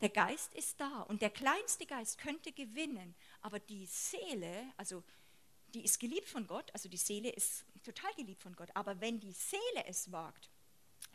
Der 0.00 0.08
Geist 0.08 0.54
ist 0.54 0.80
da 0.80 1.02
und 1.02 1.20
der 1.20 1.30
kleinste 1.30 1.84
Geist 1.84 2.18
könnte 2.18 2.52
gewinnen, 2.52 3.14
aber 3.42 3.58
die 3.58 3.84
Seele, 3.84 4.72
also 4.78 5.04
die 5.74 5.84
ist 5.84 6.00
geliebt 6.00 6.28
von 6.28 6.46
Gott, 6.46 6.70
also 6.72 6.88
die 6.88 6.96
Seele 6.96 7.30
ist 7.30 7.64
total 7.82 8.12
geliebt 8.14 8.42
von 8.42 8.54
Gott, 8.54 8.70
aber 8.74 9.00
wenn 9.00 9.20
die 9.20 9.32
Seele 9.32 9.84
es 9.86 10.12
wagt, 10.12 10.50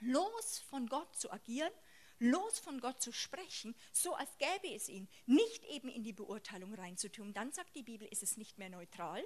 los 0.01 0.59
von 0.69 0.87
Gott 0.87 1.15
zu 1.15 1.31
agieren, 1.31 1.71
los 2.19 2.59
von 2.59 2.79
Gott 2.79 3.01
zu 3.01 3.11
sprechen, 3.11 3.75
so 3.91 4.13
als 4.13 4.29
gäbe 4.37 4.73
es 4.73 4.89
ihn, 4.89 5.07
nicht 5.25 5.63
eben 5.65 5.89
in 5.89 6.03
die 6.03 6.13
Beurteilung 6.13 6.73
reinzutun, 6.73 7.33
dann 7.33 7.51
sagt 7.51 7.75
die 7.75 7.83
Bibel, 7.83 8.07
ist 8.07 8.23
es 8.23 8.37
nicht 8.37 8.57
mehr 8.57 8.69
neutral. 8.69 9.23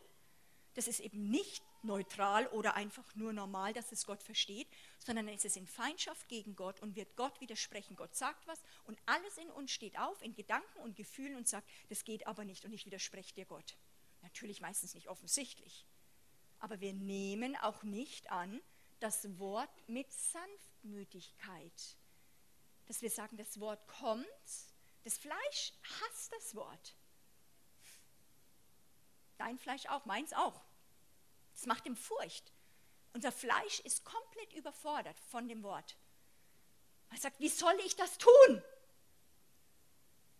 Das 0.75 0.87
ist 0.87 0.99
eben 0.99 1.29
nicht 1.29 1.63
neutral 1.81 2.47
oder 2.47 2.75
einfach 2.75 3.15
nur 3.15 3.33
normal, 3.33 3.73
dass 3.73 3.91
es 3.91 4.05
Gott 4.05 4.21
versteht, 4.21 4.67
sondern 4.99 5.25
dann 5.25 5.35
ist 5.35 5.45
es 5.45 5.55
in 5.55 5.67
Feindschaft 5.67 6.27
gegen 6.27 6.55
Gott 6.55 6.79
und 6.81 6.95
wird 6.95 7.15
Gott 7.15 7.41
widersprechen. 7.41 7.95
Gott 7.95 8.15
sagt 8.15 8.47
was 8.47 8.61
und 8.85 8.99
alles 9.05 9.37
in 9.37 9.49
uns 9.49 9.71
steht 9.71 9.97
auf, 9.97 10.21
in 10.21 10.35
Gedanken 10.35 10.79
und 10.79 10.95
Gefühlen 10.95 11.35
und 11.35 11.47
sagt, 11.47 11.69
das 11.89 12.03
geht 12.03 12.27
aber 12.27 12.45
nicht 12.45 12.65
und 12.65 12.73
ich 12.73 12.85
widerspreche 12.85 13.33
dir 13.33 13.45
Gott. 13.45 13.77
Natürlich 14.21 14.61
meistens 14.61 14.93
nicht 14.93 15.09
offensichtlich. 15.09 15.85
Aber 16.59 16.79
wir 16.79 16.93
nehmen 16.93 17.55
auch 17.57 17.83
nicht 17.83 18.31
an 18.31 18.61
das 18.99 19.39
Wort 19.39 19.69
mit 19.87 20.11
Sanftmütigkeit. 20.11 21.97
Dass 22.87 23.01
wir 23.01 23.09
sagen, 23.09 23.37
das 23.37 23.59
Wort 23.59 23.87
kommt, 23.87 24.25
das 25.03 25.17
Fleisch 25.17 25.73
hasst 26.01 26.33
das 26.33 26.55
Wort. 26.55 26.95
Dein 29.37 29.57
Fleisch 29.57 29.85
auch, 29.87 30.05
meins 30.05 30.33
auch. 30.33 30.61
Das 31.53 31.65
macht 31.65 31.85
ihm 31.85 31.95
Furcht. 31.95 32.51
Unser 33.13 33.31
Fleisch 33.31 33.79
ist 33.81 34.03
komplett 34.03 34.53
überfordert 34.53 35.19
von 35.19 35.47
dem 35.47 35.63
Wort. 35.63 35.97
Er 37.09 37.17
sagt, 37.17 37.39
wie 37.39 37.49
soll 37.49 37.75
ich 37.85 37.95
das 37.95 38.17
tun? 38.17 38.63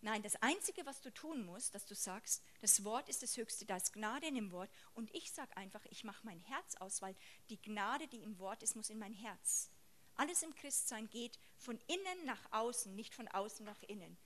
Nein, 0.02 0.22
das 0.22 0.36
Einzige, 0.36 0.86
was 0.86 1.02
du 1.02 1.12
tun 1.12 1.44
musst, 1.44 1.74
dass 1.74 1.84
du 1.84 1.94
sagst, 1.94 2.42
das 2.62 2.84
Wort 2.84 3.10
ist 3.10 3.22
das 3.22 3.36
Höchste, 3.36 3.66
da 3.66 3.76
ist 3.76 3.92
Gnade 3.92 4.28
in 4.28 4.34
dem 4.34 4.50
Wort. 4.50 4.70
Und 4.94 5.14
ich 5.14 5.30
sage 5.30 5.54
einfach, 5.56 5.84
ich 5.90 6.04
mache 6.04 6.24
mein 6.24 6.40
Herz 6.40 6.74
aus, 6.76 7.02
weil 7.02 7.14
die 7.50 7.60
Gnade, 7.60 8.08
die 8.08 8.22
im 8.22 8.38
Wort 8.38 8.62
ist, 8.62 8.76
muss 8.76 8.88
in 8.88 8.98
mein 8.98 9.12
Herz. 9.12 9.70
Alles 10.14 10.42
im 10.42 10.54
Christsein 10.54 11.08
geht 11.10 11.38
von 11.56 11.78
innen 11.86 12.24
nach 12.24 12.52
außen, 12.52 12.94
nicht 12.94 13.14
von 13.14 13.28
außen 13.28 13.64
nach 13.64 13.82
innen. 13.82 14.16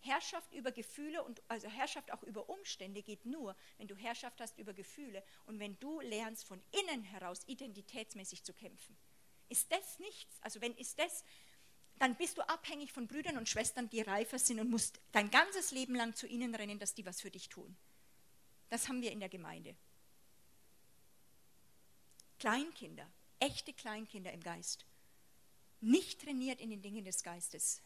Herrschaft 0.00 0.52
über 0.52 0.72
Gefühle 0.72 1.22
und 1.22 1.42
also 1.48 1.68
Herrschaft 1.68 2.12
auch 2.12 2.22
über 2.22 2.48
Umstände 2.48 3.02
geht 3.02 3.26
nur, 3.26 3.54
wenn 3.76 3.86
du 3.86 3.94
Herrschaft 3.94 4.40
hast 4.40 4.58
über 4.58 4.72
Gefühle 4.72 5.22
und 5.46 5.58
wenn 5.60 5.78
du 5.78 6.00
lernst 6.00 6.44
von 6.44 6.62
innen 6.72 7.04
heraus 7.04 7.42
identitätsmäßig 7.46 8.42
zu 8.42 8.54
kämpfen. 8.54 8.96
Ist 9.48 9.70
das 9.70 9.98
nichts? 9.98 10.40
Also 10.40 10.60
wenn 10.60 10.74
ist 10.76 10.98
das 10.98 11.24
dann 12.00 12.16
bist 12.16 12.38
du 12.38 12.48
abhängig 12.48 12.92
von 12.92 13.06
Brüdern 13.06 13.36
und 13.36 13.46
Schwestern, 13.46 13.90
die 13.90 14.00
reifer 14.00 14.38
sind 14.38 14.58
und 14.58 14.70
musst 14.70 15.00
dein 15.12 15.30
ganzes 15.30 15.70
Leben 15.70 15.94
lang 15.94 16.14
zu 16.14 16.26
ihnen 16.26 16.54
rennen, 16.54 16.78
dass 16.78 16.94
die 16.94 17.04
was 17.04 17.20
für 17.20 17.30
dich 17.30 17.50
tun. 17.50 17.76
Das 18.70 18.88
haben 18.88 19.02
wir 19.02 19.12
in 19.12 19.20
der 19.20 19.28
Gemeinde. 19.28 19.76
Kleinkinder, 22.38 23.06
echte 23.38 23.74
Kleinkinder 23.74 24.32
im 24.32 24.42
Geist, 24.42 24.86
nicht 25.82 26.22
trainiert 26.22 26.58
in 26.62 26.70
den 26.70 26.80
Dingen 26.80 27.04
des 27.04 27.22
Geistes, 27.22 27.82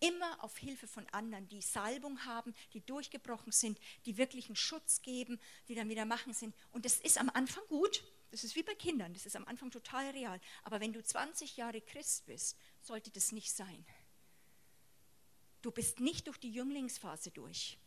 immer 0.00 0.42
auf 0.42 0.56
Hilfe 0.56 0.88
von 0.88 1.06
anderen, 1.10 1.46
die 1.48 1.60
Salbung 1.60 2.24
haben, 2.24 2.54
die 2.72 2.80
durchgebrochen 2.80 3.52
sind, 3.52 3.78
die 4.06 4.16
wirklichen 4.16 4.56
Schutz 4.56 5.02
geben, 5.02 5.38
die 5.68 5.74
dann 5.74 5.90
wieder 5.90 6.06
machen 6.06 6.32
sind. 6.32 6.54
Und 6.70 6.86
das 6.86 6.96
ist 7.00 7.18
am 7.18 7.28
Anfang 7.28 7.64
gut, 7.68 8.02
das 8.30 8.44
ist 8.44 8.56
wie 8.56 8.62
bei 8.62 8.74
Kindern, 8.74 9.12
das 9.12 9.26
ist 9.26 9.36
am 9.36 9.44
Anfang 9.44 9.70
total 9.70 10.08
real. 10.12 10.40
Aber 10.62 10.80
wenn 10.80 10.94
du 10.94 11.02
20 11.02 11.58
Jahre 11.58 11.82
Christ 11.82 12.24
bist, 12.24 12.56
sollte 12.84 13.10
das 13.10 13.32
nicht 13.32 13.52
sein. 13.52 13.84
Du 15.62 15.70
bist 15.70 16.00
nicht 16.00 16.26
durch 16.26 16.38
die 16.38 16.50
Jünglingsphase 16.50 17.30
durch. 17.30 17.78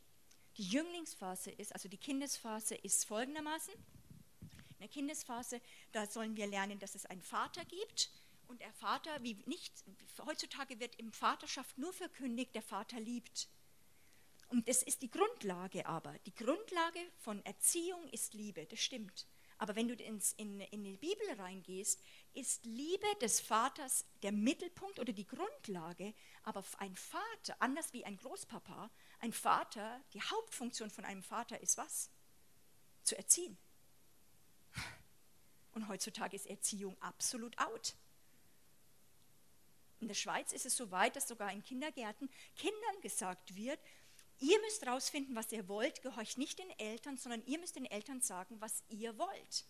Die 0.58 0.64
Jünglingsphase 0.64 1.52
ist, 1.52 1.74
also 1.74 1.90
die 1.90 1.98
Kindesphase 1.98 2.76
ist 2.76 3.06
folgendermaßen. 3.06 3.74
In 3.74 4.80
der 4.80 4.88
Kindesphase, 4.88 5.62
da 5.92 6.06
sollen 6.06 6.38
wir 6.38 6.48
lernen, 6.48 6.80
dass 6.80 6.96
es 6.96 7.06
einen 7.06 7.22
Vater 7.22 7.66
gibt. 7.66 8.10
Und 8.48 8.62
der 8.62 8.72
Vater, 8.74 9.22
wie 9.24 9.36
nicht, 9.46 9.74
heutzutage 10.26 10.80
wird 10.80 10.96
im 10.96 11.12
Vaterschaft 11.12 11.78
nur 11.78 11.92
verkündigt, 11.92 12.56
der 12.56 12.62
Vater 12.62 13.00
liebt. 13.00 13.50
Und 14.50 14.70
das 14.70 14.84
ist 14.84 15.02
die 15.02 15.10
Grundlage 15.10 15.86
aber. 15.86 16.14
Die 16.26 16.36
Grundlage 16.36 17.00
von 17.18 17.44
Erziehung 17.46 18.08
ist 18.10 18.34
Liebe, 18.34 18.66
das 18.68 18.80
stimmt. 18.80 19.26
Aber 19.58 19.76
wenn 19.76 19.88
du 19.88 19.94
ins, 19.96 20.34
in, 20.34 20.60
in 20.60 20.84
die 20.84 20.98
Bibel 20.98 21.32
reingehst, 21.38 22.02
ist 22.34 22.66
Liebe 22.66 23.08
des 23.22 23.40
Vaters 23.40 24.06
der 24.22 24.32
Mittelpunkt 24.32 25.00
oder 25.00 25.14
die 25.14 25.26
Grundlage. 25.26 26.14
Aber 26.44 26.64
ein 26.80 26.96
Vater, 26.96 27.56
anders 27.60 27.94
wie 27.94 28.04
ein 28.04 28.18
Großpapa, 28.18 28.90
ein 29.20 29.32
Vater, 29.32 30.02
die 30.14 30.22
Hauptfunktion 30.22 30.90
von 30.90 31.06
einem 31.06 31.24
Vater 31.24 31.62
ist 31.62 31.78
was? 31.78 32.10
Zu 33.04 33.18
erziehen. 33.18 33.58
Und 35.72 35.88
heutzutage 35.88 36.36
ist 36.36 36.48
Erziehung 36.48 37.02
absolut 37.02 37.58
out. 37.60 37.96
In 40.00 40.08
der 40.08 40.16
Schweiz 40.16 40.52
ist 40.52 40.66
es 40.66 40.76
so 40.76 40.92
weit, 40.92 41.16
dass 41.16 41.28
sogar 41.28 41.52
in 41.52 41.64
Kindergärten 41.64 42.30
Kindern 42.56 43.02
gesagt 43.02 43.56
wird, 43.56 43.80
Ihr 44.40 44.60
müsst 44.62 44.86
rausfinden, 44.86 45.36
was 45.36 45.52
ihr 45.52 45.68
wollt. 45.68 46.02
Gehorcht 46.02 46.38
nicht 46.38 46.60
den 46.60 46.70
Eltern, 46.80 47.18
sondern 47.18 47.44
ihr 47.46 47.60
müsst 47.60 47.76
den 47.76 47.86
Eltern 47.86 48.22
sagen, 48.22 48.60
was 48.60 48.84
ihr 48.90 49.18
wollt. 49.18 49.66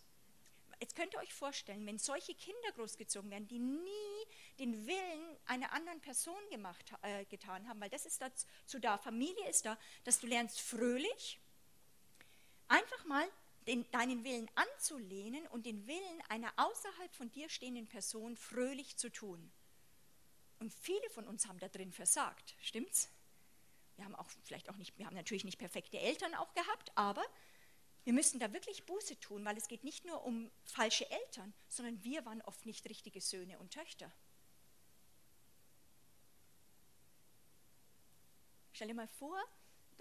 Jetzt 0.80 0.94
könnt 0.94 1.14
ihr 1.14 1.20
euch 1.20 1.32
vorstellen, 1.32 1.86
wenn 1.86 1.98
solche 1.98 2.34
Kinder 2.34 2.72
großgezogen 2.74 3.30
werden, 3.30 3.48
die 3.48 3.58
nie 3.58 4.26
den 4.58 4.86
Willen 4.86 5.36
einer 5.46 5.72
anderen 5.72 6.00
Person 6.00 6.40
gemacht, 6.50 6.92
äh, 7.02 7.24
getan 7.26 7.66
haben, 7.66 7.80
weil 7.80 7.88
das 7.88 8.04
ist 8.04 8.20
dazu 8.20 8.78
da, 8.78 8.98
Familie 8.98 9.48
ist 9.48 9.64
da, 9.64 9.78
dass 10.04 10.20
du 10.20 10.26
lernst 10.26 10.60
fröhlich, 10.60 11.38
einfach 12.68 13.04
mal 13.06 13.26
den, 13.66 13.90
deinen 13.90 14.22
Willen 14.24 14.50
anzulehnen 14.54 15.46
und 15.48 15.64
den 15.64 15.86
Willen 15.86 16.22
einer 16.28 16.52
außerhalb 16.56 17.14
von 17.14 17.30
dir 17.30 17.48
stehenden 17.48 17.86
Person 17.86 18.36
fröhlich 18.36 18.96
zu 18.96 19.10
tun. 19.10 19.50
Und 20.58 20.72
viele 20.72 21.08
von 21.10 21.26
uns 21.26 21.46
haben 21.46 21.58
da 21.58 21.68
drin 21.68 21.92
versagt, 21.92 22.54
stimmt's? 22.60 23.08
Wir 23.96 24.04
haben 24.04 24.14
auch 24.14 24.28
vielleicht 24.44 24.68
auch 24.68 24.76
nicht, 24.76 24.96
wir 24.98 25.06
haben 25.06 25.16
natürlich 25.16 25.44
nicht 25.44 25.58
perfekte 25.58 25.98
Eltern 25.98 26.34
auch 26.34 26.52
gehabt, 26.54 26.92
aber 26.94 27.24
wir 28.04 28.12
müssen 28.12 28.38
da 28.38 28.52
wirklich 28.52 28.86
Buße 28.86 29.18
tun, 29.18 29.44
weil 29.44 29.56
es 29.56 29.68
geht 29.68 29.82
nicht 29.82 30.04
nur 30.04 30.24
um 30.24 30.50
falsche 30.64 31.10
Eltern, 31.10 31.52
sondern 31.66 32.02
wir 32.04 32.24
waren 32.24 32.40
oft 32.42 32.64
nicht 32.64 32.88
richtige 32.88 33.20
Söhne 33.20 33.58
und 33.58 33.72
Töchter. 33.72 34.12
Stell 38.72 38.88
dir 38.88 38.94
mal 38.94 39.08
vor, 39.08 39.42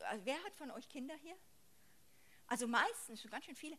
also 0.01 0.25
wer 0.25 0.43
hat 0.43 0.53
von 0.55 0.69
euch 0.71 0.89
Kinder 0.89 1.15
hier? 1.15 1.35
Also 2.47 2.67
meistens, 2.67 3.21
schon 3.21 3.31
ganz 3.31 3.45
schön 3.45 3.55
viele. 3.55 3.77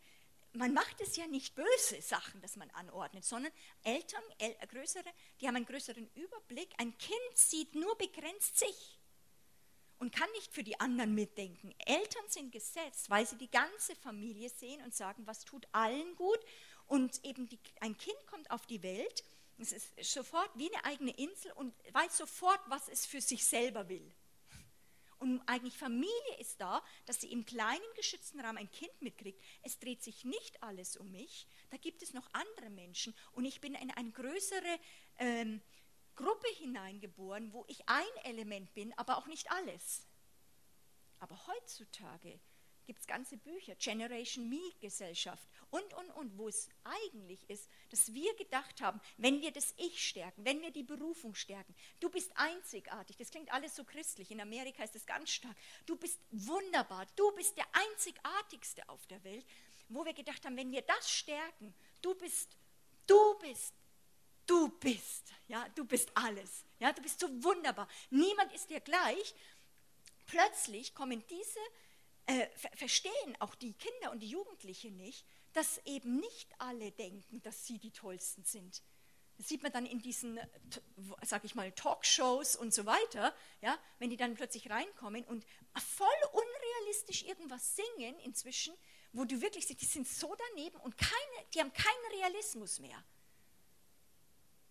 Man 0.54 0.72
macht 0.72 1.00
es 1.02 1.16
ja 1.16 1.26
nicht 1.26 1.54
böse 1.54 2.00
Sachen, 2.00 2.40
dass 2.40 2.56
man 2.56 2.70
anordnet, 2.70 3.24
sondern 3.24 3.52
Eltern, 3.82 4.22
größere, 4.68 5.04
die 5.40 5.46
haben 5.46 5.56
einen 5.56 5.66
größeren 5.66 6.10
Überblick. 6.14 6.70
Ein 6.78 6.96
Kind 6.96 7.36
sieht 7.36 7.74
nur 7.74 7.96
begrenzt 7.98 8.58
sich 8.58 8.95
und 9.99 10.14
kann 10.14 10.30
nicht 10.32 10.53
für 10.53 10.62
die 10.62 10.78
anderen 10.78 11.14
mitdenken. 11.14 11.74
Eltern 11.84 12.24
sind 12.28 12.53
gesetzt, 12.53 13.11
weil 13.11 13.26
sie 13.26 13.36
die 13.36 13.51
ganze 13.51 13.94
Familie 13.97 14.49
sehen 14.49 14.82
und 14.82 14.94
sagen, 14.94 15.26
was 15.26 15.44
tut 15.44 15.66
allen 15.72 16.14
gut. 16.16 16.38
Und 16.86 17.24
eben 17.24 17.49
die, 17.49 17.59
ein 17.80 17.97
Kind 17.97 18.18
kommt 18.26 18.51
auf 18.51 18.66
die 18.66 18.82
Welt, 18.82 19.24
es 19.59 19.72
ist 19.72 20.12
sofort 20.12 20.51
wie 20.55 20.72
eine 20.72 20.84
eigene 20.84 21.12
Insel 21.12 21.51
und 21.53 21.74
weiß 21.92 22.18
sofort, 22.18 22.61
was 22.66 22.88
es 22.88 23.07
für 23.07 23.20
sich 23.20 23.44
selber 23.44 23.88
will. 23.88 24.12
Und 25.18 25.40
eigentlich 25.47 25.78
Familie 25.78 26.36
ist 26.38 26.61
da, 26.61 26.84
dass 27.07 27.22
sie 27.22 27.32
im 27.32 27.47
kleinen 27.47 27.80
geschützten 27.97 28.38
Rahmen 28.38 28.59
ein 28.59 28.70
Kind 28.70 28.92
mitkriegt. 29.01 29.40
Es 29.62 29.78
dreht 29.78 30.03
sich 30.03 30.24
nicht 30.24 30.62
alles 30.62 30.97
um 30.99 31.11
mich, 31.11 31.47
da 31.70 31.78
gibt 31.78 32.03
es 32.03 32.12
noch 32.12 32.28
andere 32.32 32.68
Menschen 32.68 33.14
und 33.32 33.47
ich 33.47 33.62
bin 33.62 33.74
in 33.74 33.90
eine 33.92 34.11
größere 34.11 34.78
ähm, 35.18 35.62
Gruppe 36.16 36.48
hineingeboren, 36.56 37.52
wo 37.52 37.64
ich 37.68 37.88
ein 37.88 38.04
Element 38.24 38.72
bin, 38.74 38.96
aber 38.98 39.18
auch 39.18 39.26
nicht 39.26 39.50
alles. 39.50 40.06
Aber 41.18 41.46
heutzutage 41.46 42.40
gibt 42.86 43.00
es 43.00 43.06
ganze 43.06 43.36
Bücher, 43.36 43.74
Generation 43.74 44.48
Me 44.48 44.72
Gesellschaft 44.80 45.46
und, 45.70 45.92
und, 45.94 46.10
und, 46.12 46.38
wo 46.38 46.48
es 46.48 46.68
eigentlich 46.84 47.48
ist, 47.50 47.68
dass 47.90 48.14
wir 48.14 48.34
gedacht 48.36 48.80
haben, 48.80 49.00
wenn 49.18 49.42
wir 49.42 49.50
das 49.50 49.74
Ich 49.76 50.06
stärken, 50.06 50.44
wenn 50.44 50.62
wir 50.62 50.70
die 50.70 50.84
Berufung 50.84 51.34
stärken, 51.34 51.74
du 52.00 52.08
bist 52.08 52.30
einzigartig, 52.36 53.16
das 53.16 53.30
klingt 53.30 53.52
alles 53.52 53.74
so 53.74 53.84
christlich, 53.84 54.30
in 54.30 54.40
Amerika 54.40 54.84
ist 54.84 54.94
das 54.94 55.04
ganz 55.04 55.30
stark, 55.30 55.56
du 55.84 55.96
bist 55.96 56.20
wunderbar, 56.30 57.06
du 57.16 57.30
bist 57.32 57.56
der 57.56 57.66
einzigartigste 57.72 58.88
auf 58.88 59.04
der 59.08 59.22
Welt, 59.24 59.44
wo 59.88 60.04
wir 60.04 60.14
gedacht 60.14 60.44
haben, 60.44 60.56
wenn 60.56 60.70
wir 60.70 60.82
das 60.82 61.10
stärken, 61.10 61.74
du 62.02 62.14
bist, 62.14 62.56
du 63.06 63.38
bist, 63.40 63.74
du 64.47 64.68
bist, 64.80 65.24
ja, 65.49 65.66
du 65.74 65.84
bist 65.84 66.11
alles, 66.14 66.64
ja, 66.78 66.92
du 66.92 67.03
bist 67.03 67.20
so 67.20 67.28
wunderbar, 67.42 67.88
niemand 68.11 68.53
ist 68.53 68.70
dir 68.70 68.80
gleich. 68.80 69.34
Plötzlich 70.26 70.94
kommen 70.94 71.22
diese 71.28 71.61
äh, 72.26 72.49
verstehen 72.74 73.36
auch 73.38 73.55
die 73.55 73.72
Kinder 73.72 74.11
und 74.11 74.20
die 74.20 74.28
Jugendlichen 74.28 74.97
nicht, 74.97 75.24
dass 75.53 75.78
eben 75.84 76.18
nicht 76.18 76.49
alle 76.59 76.90
denken, 76.92 77.40
dass 77.42 77.66
sie 77.66 77.78
die 77.78 77.92
Tollsten 77.92 78.44
sind. 78.44 78.82
Das 79.38 79.49
sieht 79.49 79.62
man 79.62 79.70
dann 79.70 79.86
in 79.86 80.01
diesen, 80.01 80.40
sag 81.22 81.44
ich 81.44 81.55
mal, 81.55 81.70
Talkshows 81.72 82.57
und 82.57 82.72
so 82.72 82.86
weiter, 82.86 83.34
ja, 83.61 83.78
wenn 83.99 84.11
die 84.11 84.16
dann 84.16 84.34
plötzlich 84.34 84.70
reinkommen 84.70 85.24
und 85.24 85.44
voll 85.76 86.09
unrealistisch 86.32 87.22
irgendwas 87.24 87.76
singen 87.76 88.18
inzwischen, 88.20 88.74
wo 89.12 89.24
du 89.24 89.40
wirklich 89.40 89.66
siehst, 89.66 89.82
die 89.82 89.86
sind 89.86 90.09
so 90.09 90.34
daneben 90.51 90.78
und 90.80 90.97
keine, 90.97 91.47
die 91.55 91.61
haben 91.61 91.72
keinen 91.72 92.12
Realismus 92.12 92.80
mehr. 92.80 93.03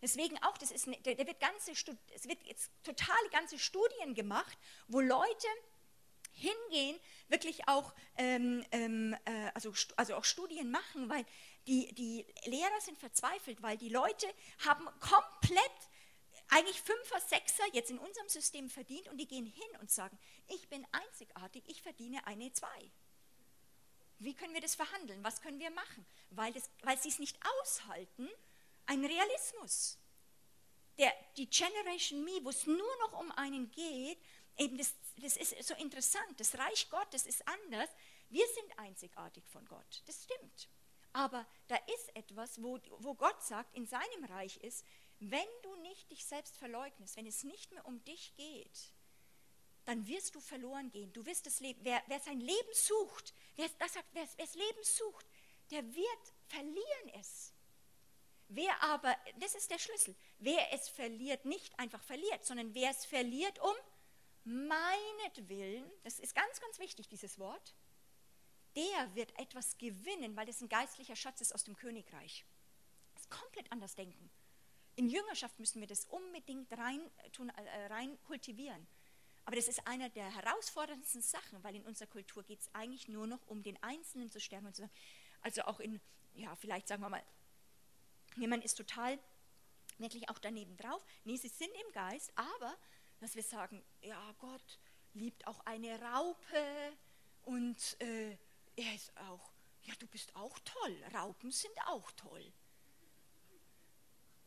Deswegen 0.06 0.38
auch, 0.44 0.56
das 0.60 0.70
ist, 0.70 0.86
eine, 0.86 0.98
der 1.02 1.26
wird 1.26 1.40
ganze, 1.40 1.72
es 1.72 2.28
wird 2.28 2.44
jetzt 2.44 2.70
total 2.84 3.18
ganze 3.32 3.58
Studien 3.58 4.14
gemacht, 4.14 4.56
wo 4.88 5.00
Leute 5.00 5.48
hingehen, 6.32 7.00
wirklich 7.28 7.68
auch, 7.68 7.92
ähm, 8.16 8.64
ähm, 8.72 9.18
äh, 9.26 9.50
also, 9.56 9.74
also 9.96 10.14
auch 10.14 10.24
Studien 10.24 10.70
machen, 10.70 11.10
weil 11.10 11.26
die, 11.66 11.92
die 11.96 12.24
Lehrer 12.48 12.82
sind 12.82 13.00
verzweifelt, 13.00 13.64
weil 13.64 13.80
die 13.80 13.90
Leute 13.90 14.28
haben 14.64 14.86
komplett 15.00 15.72
eigentlich 16.50 16.80
Fünfer, 16.84 17.20
Sechser 17.22 17.64
jetzt 17.74 17.90
in 17.90 17.98
unserem 17.98 18.30
System 18.30 18.70
verdient 18.70 19.08
und 19.08 19.18
die 19.18 19.28
gehen 19.28 19.48
hin 19.48 19.80
und 19.82 19.90
sagen, 19.90 20.20
ich 20.50 20.70
bin 20.70 20.86
einzigartig, 20.92 21.64
ich 21.66 21.82
verdiene 21.82 22.28
eine 22.28 22.54
Zwei. 22.54 22.92
Wie 24.20 24.36
können 24.36 24.54
wir 24.54 24.62
das 24.62 24.76
verhandeln? 24.76 25.24
Was 25.24 25.42
können 25.42 25.60
wir 25.60 25.72
machen? 25.72 26.06
Weil, 26.30 26.54
weil 26.84 27.00
sie 27.00 27.10
es 27.10 27.18
nicht 27.18 27.40
aushalten, 27.60 28.30
ein 28.88 29.04
Realismus. 29.04 29.98
Der, 30.98 31.14
die 31.36 31.50
Generation 31.50 32.24
Me, 32.24 32.40
wo 32.44 32.50
es 32.50 32.66
nur 32.66 32.98
noch 33.02 33.20
um 33.20 33.32
einen 33.34 33.70
geht, 33.72 34.18
eben 34.58 34.78
das, 34.78 34.96
das 35.18 35.36
ist 35.38 35.68
so 35.68 35.74
interessant, 35.76 36.40
das 36.40 36.58
Reich 36.58 36.90
Gottes 36.90 37.26
ist 37.26 37.46
anders. 37.48 37.90
Wir 38.30 38.48
sind 38.48 38.80
einzigartig 38.80 39.46
von 39.48 39.66
Gott, 39.66 40.04
das 40.06 40.24
stimmt. 40.24 40.70
Aber 41.12 41.46
da 41.68 41.76
ist 41.96 42.16
etwas, 42.16 42.62
wo, 42.62 42.80
wo 43.00 43.14
Gott 43.14 43.42
sagt, 43.42 43.76
in 43.76 43.86
seinem 43.86 44.26
Reich 44.26 44.58
ist, 44.58 44.86
wenn 45.20 45.48
du 45.64 45.76
nicht 45.78 46.12
dich 46.12 46.26
selbst 46.26 46.58
verleugnest, 46.58 47.16
wenn 47.16 47.26
es 47.26 47.44
nicht 47.44 47.72
mehr 47.72 47.86
um 47.86 48.04
dich 48.04 48.36
geht, 48.36 48.92
dann 49.86 50.08
wirst 50.08 50.36
du 50.36 50.40
verloren 50.40 50.92
gehen. 50.92 51.14
Du 51.14 51.26
wirst 51.26 51.46
das 51.46 51.60
Leben, 51.60 51.80
wer, 51.84 52.04
wer 52.08 52.20
sein 52.20 52.40
Leben 52.40 52.74
sucht, 52.74 53.34
wer, 53.56 53.70
das 53.80 53.94
wer 54.12 54.28
das 54.38 54.56
Leben 54.56 54.84
sucht, 54.84 55.26
der 55.72 55.84
wird 55.96 56.34
verlieren 56.48 57.10
es. 57.20 57.54
Wer 58.48 58.82
aber, 58.84 59.16
das 59.40 59.56
ist 59.56 59.72
der 59.72 59.80
Schlüssel, 59.80 60.16
wer 60.38 60.72
es 60.74 60.88
verliert, 60.90 61.46
nicht 61.46 61.78
einfach 61.80 62.02
verliert, 62.04 62.46
sondern 62.46 62.74
wer 62.76 62.92
es 62.92 63.06
verliert 63.06 63.60
um 63.60 63.76
meinetwillen, 64.44 65.84
das 66.04 66.20
ist 66.20 66.36
ganz, 66.36 66.62
ganz 66.62 66.78
wichtig, 66.78 67.08
dieses 67.08 67.40
Wort, 67.40 67.74
der 68.76 69.16
wird 69.16 69.38
etwas 69.40 69.78
gewinnen, 69.78 70.36
weil 70.36 70.46
das 70.46 70.62
ein 70.62 70.70
geistlicher 70.70 71.16
Schatz 71.16 71.42
ist 71.42 71.56
aus 71.56 71.64
dem 71.64 71.76
Königreich. 71.76 72.46
Das 73.14 73.24
ist 73.24 73.32
komplett 73.32 73.72
anders 73.72 73.96
denken. 73.96 74.30
In 74.96 75.10
Jüngerschaft 75.10 75.60
müssen 75.60 75.82
wir 75.82 75.88
das 75.88 76.06
unbedingt 76.06 76.72
rein, 76.78 77.02
tun, 77.32 77.50
äh, 77.50 77.86
rein 77.88 78.22
kultivieren. 78.24 78.88
Aber 79.46 79.56
das 79.56 79.68
ist 79.68 79.86
einer 79.88 80.10
der 80.10 80.34
herausforderndsten 80.34 81.22
Sachen, 81.22 81.64
weil 81.64 81.76
in 81.76 81.86
unserer 81.86 82.08
Kultur 82.08 82.44
geht 82.44 82.62
es 82.62 82.70
eigentlich 82.74 83.08
nur 83.08 83.28
noch 83.28 83.46
um 83.48 83.64
den 83.64 83.82
Einzelnen 83.82 84.30
zu 84.30 84.40
stärken 84.40 84.68
und 84.68 84.76
zu 84.76 84.90
also 85.42 85.62
auch 85.64 85.80
in, 85.80 86.02
ja, 86.34 86.56
vielleicht 86.56 86.88
sagen 86.88 87.04
wir 87.04 87.10
mal, 87.10 87.24
jemand 88.36 88.64
ist 88.64 88.76
total 88.76 89.20
wirklich 89.98 90.30
auch 90.30 90.40
daneben 90.40 90.76
drauf. 90.78 91.02
Nee, 91.24 91.38
sie 91.38 91.48
sind 91.48 91.72
im 91.86 91.92
Geist, 91.92 92.32
aber 92.36 92.76
dass 93.20 93.36
wir 93.36 93.44
sagen, 93.44 93.84
ja, 94.02 94.36
Gott 94.40 94.80
liebt 95.14 95.48
auch 95.48 95.60
eine 95.66 96.00
Raupe 96.02 96.98
und 97.44 98.02
äh, 98.02 98.38
er 98.76 98.96
ist 98.96 99.16
auch, 99.18 99.52
ja, 99.84 99.94
du 100.00 100.08
bist 100.08 100.36
auch 100.36 100.60
toll, 100.60 101.04
Raupen 101.14 101.52
sind 101.52 101.78
auch 101.88 102.12
toll. 102.12 102.52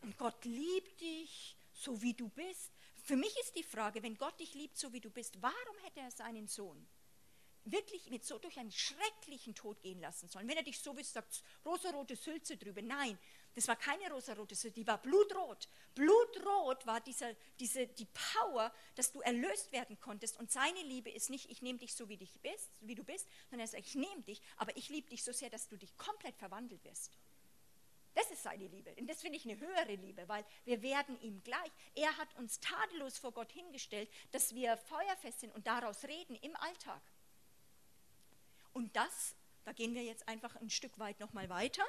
Und 0.02 0.16
Gott 0.18 0.44
liebt 0.44 1.00
dich, 1.00 1.56
so 1.72 2.00
wie 2.02 2.14
du 2.14 2.28
bist. 2.28 2.72
Für 3.02 3.16
mich 3.16 3.34
ist 3.40 3.56
die 3.56 3.62
Frage, 3.62 4.02
wenn 4.02 4.16
Gott 4.16 4.38
dich 4.38 4.54
liebt, 4.54 4.76
so 4.76 4.92
wie 4.92 5.00
du 5.00 5.10
bist, 5.10 5.40
warum 5.40 5.78
hätte 5.84 6.00
er 6.00 6.10
seinen 6.10 6.46
Sohn 6.46 6.86
wirklich 7.64 8.08
mit 8.10 8.24
so 8.24 8.38
durch 8.38 8.58
einen 8.58 8.72
schrecklichen 8.72 9.54
Tod 9.54 9.80
gehen 9.80 10.00
lassen 10.00 10.28
sollen? 10.28 10.48
Wenn 10.48 10.56
er 10.56 10.62
dich 10.62 10.78
so 10.78 10.96
wie 10.96 11.02
sagt, 11.02 11.42
rosarote 11.64 12.16
Sülze 12.16 12.56
drüber. 12.56 12.82
Nein, 12.82 13.18
das 13.54 13.66
war 13.66 13.76
keine 13.76 14.10
rosarote 14.12 14.54
Süße, 14.54 14.70
die 14.70 14.86
war 14.86 14.98
blutrot. 14.98 15.68
Blutrot 15.94 16.86
war 16.86 17.00
dieser, 17.00 17.34
diese, 17.58 17.86
die 17.86 18.06
Power, 18.06 18.72
dass 18.94 19.12
du 19.12 19.20
erlöst 19.20 19.72
werden 19.72 19.98
konntest. 20.00 20.38
Und 20.38 20.50
seine 20.50 20.82
Liebe 20.82 21.10
ist 21.10 21.30
nicht, 21.30 21.50
ich 21.50 21.62
nehme 21.62 21.78
dich 21.78 21.94
so, 21.94 22.08
wie, 22.08 22.16
dich 22.16 22.40
bist, 22.40 22.70
wie 22.80 22.94
du 22.94 23.04
bist, 23.04 23.26
sondern 23.50 23.66
er 23.66 23.70
sagt, 23.70 23.86
ich 23.86 23.94
nehme 23.94 24.22
dich, 24.22 24.40
aber 24.56 24.76
ich 24.76 24.88
liebe 24.88 25.08
dich 25.08 25.24
so 25.24 25.32
sehr, 25.32 25.50
dass 25.50 25.68
du 25.68 25.76
dich 25.76 25.96
komplett 25.96 26.36
verwandelt 26.36 26.84
wirst. 26.84 27.12
Das 28.14 28.30
ist 28.32 28.42
seine 28.42 28.66
Liebe. 28.66 28.92
Und 28.98 29.08
das 29.08 29.20
finde 29.20 29.38
ich 29.38 29.44
eine 29.44 29.60
höhere 29.60 29.94
Liebe, 29.94 30.28
weil 30.28 30.44
wir 30.64 30.82
werden 30.82 31.20
ihm 31.20 31.40
gleich. 31.44 31.70
Er 31.94 32.16
hat 32.16 32.34
uns 32.36 32.58
tadellos 32.58 33.16
vor 33.16 33.30
Gott 33.30 33.52
hingestellt, 33.52 34.10
dass 34.32 34.54
wir 34.54 34.76
feuerfest 34.76 35.40
sind 35.40 35.54
und 35.54 35.68
daraus 35.68 36.02
reden 36.04 36.34
im 36.36 36.56
Alltag. 36.56 37.00
Und 38.72 38.96
das, 38.96 39.36
da 39.64 39.72
gehen 39.72 39.94
wir 39.94 40.02
jetzt 40.02 40.26
einfach 40.26 40.56
ein 40.56 40.70
Stück 40.70 40.98
weit 40.98 41.20
nochmal 41.20 41.48
weiter. 41.48 41.84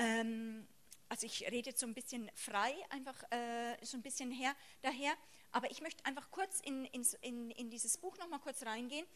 Ähm, 0.00 0.66
also 1.10 1.26
ich 1.26 1.42
rede 1.42 1.68
jetzt 1.68 1.80
so 1.80 1.86
ein 1.86 1.94
bisschen 1.94 2.30
frei, 2.34 2.74
einfach 2.88 3.22
äh, 3.30 3.76
so 3.84 3.98
ein 3.98 4.02
bisschen 4.02 4.30
her, 4.30 4.56
daher, 4.80 5.12
aber 5.52 5.70
ich 5.70 5.82
möchte 5.82 6.04
einfach 6.06 6.30
kurz 6.30 6.60
in, 6.60 6.86
in, 6.86 7.50
in 7.50 7.68
dieses 7.68 7.98
Buch 7.98 8.16
nochmal 8.16 8.38
kurz 8.40 8.64
reingehen, 8.64 9.06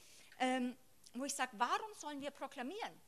ähm, 0.41 0.77
wo 1.15 1.25
ich 1.25 1.35
sage, 1.35 1.53
warum 1.57 1.95
sollen 1.97 2.21
wir 2.21 2.31
proklamieren? 2.31 3.01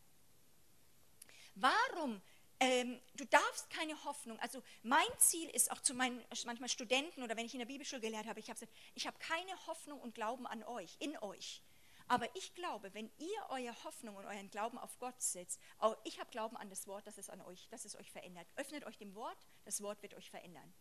Warum? 1.57 2.23
Ähm, 2.61 2.99
du 3.15 3.27
darfst 3.27 3.69
keine 3.69 4.03
Hoffnung, 4.05 4.39
also 4.41 4.63
mein 4.83 5.07
Ziel 5.19 5.51
ist 5.51 5.71
auch 5.71 5.81
zu 5.83 5.93
meinen 5.93 6.25
manchmal 6.47 6.71
Studenten 6.71 7.23
oder 7.23 7.37
wenn 7.37 7.45
ich 7.45 7.53
in 7.53 7.59
der 7.59 7.67
Bibelschule 7.67 8.01
gelehrt 8.01 8.27
habe, 8.27 8.41
ich 8.41 8.49
habe 8.49 8.67
ich 8.95 9.07
habe 9.07 9.19
keine 9.19 9.67
Hoffnung 9.67 10.01
und 10.01 10.15
Glauben 10.15 10.47
an 10.47 10.63
euch, 10.65 10.97
in 11.01 11.19
euch. 11.19 11.61
Aber 12.09 12.29
ich 12.37 12.55
glaube, 12.55 12.95
wenn 12.95 13.11
ihr 13.19 13.47
eure 13.49 13.85
Hoffnung 13.85 14.17
und 14.17 14.27
euren 14.27 14.51
Glauben 14.51 14.79
auf 14.79 14.99
Gott 14.99 15.21
setzt, 15.21 15.61
auch 15.79 15.97
ich 16.05 16.21
habe 16.21 16.31
Glauben 16.31 16.57
an 16.57 16.71
das 16.71 16.87
Wort, 16.87 17.07
dass 17.07 17.19
es 17.19 17.29
an 17.29 17.41
euch, 17.43 17.69
dass 17.69 17.85
es 17.85 17.97
euch 17.97 18.11
verändert. 18.11 18.47
Öffnet 18.57 18.85
euch 18.85 18.97
dem 18.97 19.15
Wort, 19.15 19.39
das 19.65 19.83
Wort 19.83 20.03
wird 20.03 20.15
euch 20.15 20.31
verändern. 20.31 20.73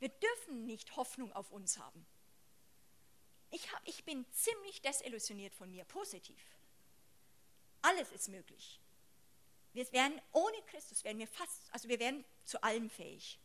Wir 0.00 0.08
dürfen 0.08 0.66
nicht 0.66 0.96
Hoffnung 0.96 1.32
auf 1.32 1.52
uns 1.52 1.78
haben. 1.78 2.04
Ich, 3.50 3.72
hab, 3.72 3.86
ich 3.86 4.04
bin 4.04 4.24
ziemlich 4.32 4.80
desillusioniert 4.82 5.54
von 5.54 5.70
mir, 5.70 5.84
positiv. 5.84 6.42
Alles 7.82 8.10
ist 8.10 8.28
möglich. 8.28 8.80
Wir 9.72 9.90
werden 9.92 10.20
ohne 10.32 10.60
Christus 10.66 11.04
werden 11.04 11.18
wir 11.18 11.28
fast, 11.28 11.72
also 11.72 11.88
wir 11.88 12.00
werden 12.00 12.24
zu 12.44 12.60
allem 12.62 12.90
fähig. 12.90 13.38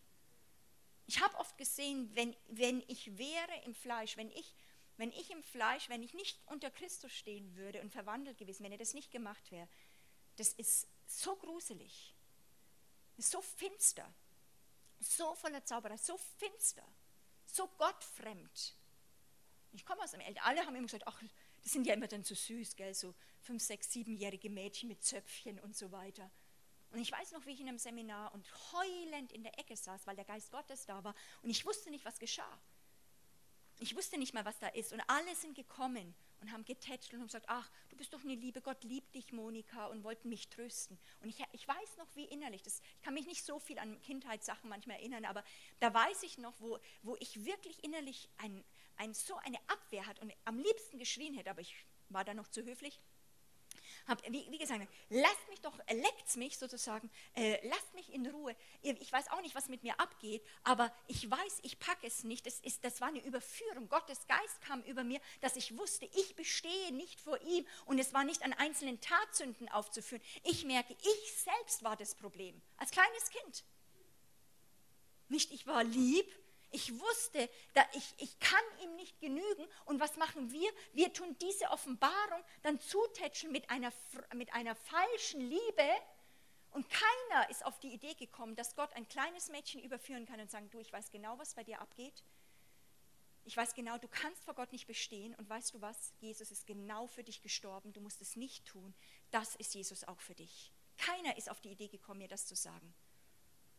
Ich 1.07 1.21
habe 1.21 1.37
oft 1.37 1.55
gesehen, 1.57 2.09
wenn, 2.15 2.35
wenn 2.47 2.83
ich 2.87 3.15
wäre 3.17 3.61
im 3.65 3.75
Fleisch, 3.75 4.17
wenn 4.17 4.31
ich 4.31 4.55
wenn 4.97 5.11
ich 5.11 5.29
im 5.31 5.43
Fleisch, 5.43 5.89
wenn 5.89 6.03
ich 6.03 6.13
nicht 6.13 6.39
unter 6.45 6.71
Christus 6.71 7.11
stehen 7.11 7.55
würde 7.55 7.81
und 7.81 7.91
verwandelt 7.91 8.37
gewesen, 8.37 8.63
wenn 8.63 8.71
er 8.71 8.77
das 8.77 8.93
nicht 8.93 9.11
gemacht 9.11 9.51
wäre, 9.51 9.67
das 10.37 10.53
ist 10.53 10.87
so 11.07 11.35
gruselig, 11.35 12.15
so 13.17 13.41
finster, 13.41 14.13
so 14.99 15.33
voller 15.35 15.63
Zauberer, 15.63 15.97
so 15.97 16.17
finster, 16.37 16.85
so 17.45 17.67
gottfremd. 17.77 18.75
Ich 19.71 19.85
komme 19.85 20.03
aus 20.03 20.11
dem 20.11 20.21
Eltern, 20.21 20.43
alle 20.45 20.65
haben 20.65 20.75
immer 20.75 20.87
gesagt, 20.87 21.07
ach, 21.07 21.21
das 21.63 21.73
sind 21.73 21.85
ja 21.85 21.93
immer 21.93 22.07
dann 22.07 22.23
so 22.23 22.35
süß, 22.35 22.75
gell, 22.75 22.93
so 22.93 23.13
fünf, 23.39 23.61
sechs, 23.61 23.91
siebenjährige 23.91 24.49
Mädchen 24.49 24.87
mit 24.87 25.03
Zöpfchen 25.03 25.59
und 25.59 25.75
so 25.75 25.91
weiter. 25.91 26.31
Und 26.91 26.99
ich 27.01 27.11
weiß 27.11 27.33
noch, 27.33 27.45
wie 27.45 27.51
ich 27.51 27.59
in 27.59 27.67
einem 27.67 27.77
Seminar 27.77 28.33
und 28.33 28.47
heulend 28.71 29.33
in 29.33 29.43
der 29.43 29.59
Ecke 29.59 29.75
saß, 29.75 30.07
weil 30.07 30.15
der 30.15 30.23
Geist 30.23 30.51
Gottes 30.51 30.85
da 30.85 31.03
war 31.03 31.15
und 31.41 31.49
ich 31.49 31.65
wusste 31.65 31.89
nicht, 31.89 32.05
was 32.05 32.19
geschah. 32.19 32.61
Ich 33.79 33.95
wusste 33.95 34.17
nicht 34.17 34.33
mal, 34.33 34.45
was 34.45 34.57
da 34.59 34.67
ist. 34.67 34.93
Und 34.93 35.01
alle 35.07 35.35
sind 35.35 35.55
gekommen 35.55 36.15
und 36.41 36.51
haben 36.51 36.63
getätschelt 36.63 37.13
und 37.13 37.19
haben 37.19 37.27
gesagt, 37.27 37.47
ach, 37.49 37.69
du 37.89 37.95
bist 37.95 38.13
doch 38.13 38.23
eine 38.23 38.35
Liebe, 38.35 38.61
Gott 38.61 38.83
liebt 38.83 39.15
dich, 39.15 39.33
Monika, 39.33 39.87
und 39.87 40.03
wollten 40.03 40.29
mich 40.29 40.49
trösten. 40.49 40.97
Und 41.21 41.29
ich, 41.29 41.43
ich 41.51 41.67
weiß 41.67 41.97
noch, 41.97 42.07
wie 42.15 42.25
innerlich, 42.25 42.63
das, 42.63 42.81
ich 42.95 43.01
kann 43.01 43.13
mich 43.13 43.25
nicht 43.25 43.43
so 43.43 43.59
viel 43.59 43.79
an 43.79 43.99
Kindheitssachen 44.01 44.69
manchmal 44.69 44.97
erinnern, 44.97 45.25
aber 45.25 45.43
da 45.79 45.93
weiß 45.93 46.23
ich 46.23 46.37
noch, 46.37 46.53
wo, 46.59 46.79
wo 47.03 47.15
ich 47.19 47.45
wirklich 47.45 47.83
innerlich 47.83 48.29
ein, 48.37 48.63
ein, 48.97 49.13
so 49.13 49.35
eine 49.37 49.57
Abwehr 49.67 50.05
hat 50.05 50.19
und 50.19 50.33
am 50.45 50.57
liebsten 50.57 50.97
geschrien 50.97 51.33
hätte, 51.33 51.49
aber 51.49 51.61
ich 51.61 51.75
war 52.09 52.23
da 52.23 52.33
noch 52.33 52.47
zu 52.47 52.63
höflich 52.63 53.01
hab, 54.07 54.23
wie, 54.31 54.45
wie, 54.49 54.57
gesagt, 54.57 54.87
lasst 55.09 55.49
mich 55.49 55.61
doch, 55.61 55.77
leckt 55.89 56.35
mich 56.35 56.57
sozusagen, 56.57 57.09
äh, 57.35 57.65
lasst 57.67 57.93
mich 57.93 58.13
in 58.13 58.27
Ruhe. 58.27 58.55
Ich 58.81 59.11
weiß 59.11 59.31
auch 59.31 59.41
nicht, 59.41 59.55
was 59.55 59.67
mit 59.67 59.83
mir 59.83 59.99
abgeht, 59.99 60.43
aber 60.63 60.93
ich 61.07 61.29
weiß, 61.29 61.59
ich 61.63 61.79
packe 61.79 62.07
es 62.07 62.23
nicht. 62.23 62.45
Das, 62.45 62.59
ist, 62.59 62.83
das 62.83 63.01
war 63.01 63.07
eine 63.07 63.23
Überführung. 63.23 63.89
Gottes 63.89 64.27
Geist 64.27 64.61
kam 64.61 64.81
über 64.83 65.03
mir, 65.03 65.19
dass 65.41 65.55
ich 65.55 65.77
wusste, 65.77 66.05
ich 66.05 66.35
bestehe 66.35 66.93
nicht 66.93 67.19
vor 67.19 67.39
ihm 67.41 67.65
und 67.85 67.99
es 67.99 68.13
war 68.13 68.23
nicht 68.23 68.43
an 68.43 68.53
einzelnen 68.53 68.99
Tatsünden 69.01 69.69
aufzuführen. 69.69 70.23
Ich 70.43 70.65
merke, 70.65 70.93
ich 70.93 71.33
selbst 71.33 71.83
war 71.83 71.95
das 71.95 72.15
Problem, 72.15 72.61
als 72.77 72.91
kleines 72.91 73.29
Kind. 73.29 73.63
Nicht 75.27 75.51
ich 75.51 75.65
war 75.65 75.83
lieb, 75.83 76.31
ich 76.75 76.99
wusste, 76.99 77.49
ich, 77.93 78.13
ich 78.17 78.37
kann 78.39 78.59
ihm 78.83 78.95
nicht 78.97 79.19
genügen. 79.21 79.65
Und 79.85 80.01
was 80.01 80.17
machen 80.17 80.51
wir? 80.51 80.69
Wir 80.91 81.13
tun 81.13 81.35
diese 81.41 81.69
Offenbarung 81.69 82.43
dann 82.63 82.79
zutätscheln 82.81 83.53
mit 83.53 83.69
einer, 83.69 83.93
mit 84.33 84.53
einer 84.53 84.75
falschen 84.75 85.39
Liebe. 85.39 85.89
Und 86.71 86.85
keiner 86.89 87.49
ist 87.49 87.65
auf 87.65 87.79
die 87.79 87.93
Idee 87.93 88.13
gekommen, 88.15 88.57
dass 88.57 88.75
Gott 88.75 88.91
ein 88.93 89.07
kleines 89.07 89.49
Mädchen 89.49 89.81
überführen 89.81 90.25
kann 90.25 90.41
und 90.41 90.51
sagen, 90.51 90.69
du, 90.69 90.79
ich 90.79 90.91
weiß 90.91 91.11
genau, 91.11 91.39
was 91.39 91.53
bei 91.53 91.63
dir 91.63 91.79
abgeht. 91.79 92.23
Ich 93.45 93.55
weiß 93.55 93.73
genau, 93.73 93.97
du 93.97 94.09
kannst 94.09 94.43
vor 94.43 94.55
Gott 94.55 94.73
nicht 94.73 94.85
bestehen. 94.85 95.33
Und 95.35 95.49
weißt 95.49 95.75
du 95.75 95.81
was? 95.81 96.11
Jesus 96.19 96.51
ist 96.51 96.67
genau 96.67 97.07
für 97.07 97.23
dich 97.23 97.41
gestorben. 97.41 97.93
Du 97.93 98.01
musst 98.01 98.21
es 98.21 98.35
nicht 98.35 98.65
tun. 98.65 98.93
Das 99.31 99.55
ist 99.55 99.73
Jesus 99.73 100.03
auch 100.03 100.19
für 100.19 100.35
dich. 100.35 100.73
Keiner 100.97 101.37
ist 101.37 101.49
auf 101.49 101.61
die 101.61 101.71
Idee 101.71 101.87
gekommen, 101.87 102.19
mir 102.19 102.27
das 102.27 102.47
zu 102.47 102.55
sagen. 102.55 102.93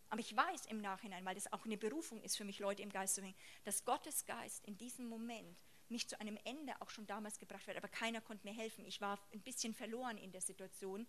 Aber 0.08 0.20
ich 0.20 0.36
weiß 0.36 0.66
im 0.66 0.80
Nachhinein, 0.80 1.24
weil 1.24 1.34
das 1.34 1.52
auch 1.52 1.64
eine 1.64 1.76
Berufung 1.76 2.22
ist 2.22 2.36
für 2.36 2.44
mich, 2.44 2.58
Leute 2.58 2.82
im 2.82 2.90
Geist 2.90 3.16
zu 3.16 3.22
hängen, 3.22 3.36
dass 3.64 3.84
Gottes 3.84 4.24
Geist 4.24 4.64
in 4.64 4.78
diesem 4.78 5.08
Moment 5.08 5.64
mich 5.88 6.08
zu 6.08 6.18
einem 6.20 6.38
Ende 6.44 6.80
auch 6.80 6.90
schon 6.90 7.06
damals 7.06 7.38
gebracht 7.38 7.66
hat, 7.68 7.76
aber 7.76 7.88
keiner 7.88 8.20
konnte 8.20 8.46
mir 8.46 8.54
helfen. 8.54 8.84
Ich 8.84 9.00
war 9.00 9.18
ein 9.32 9.40
bisschen 9.40 9.74
verloren 9.74 10.18
in 10.18 10.32
der 10.32 10.40
Situation 10.40 11.06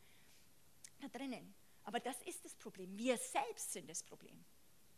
da 1.00 1.08
drinnen. 1.08 1.54
Aber 1.84 2.00
das 2.00 2.22
ist 2.24 2.44
das 2.44 2.56
Problem. 2.56 2.98
Wir 2.98 3.18
selbst 3.18 3.72
sind 3.72 3.90
das 3.90 4.04
Problem 4.04 4.44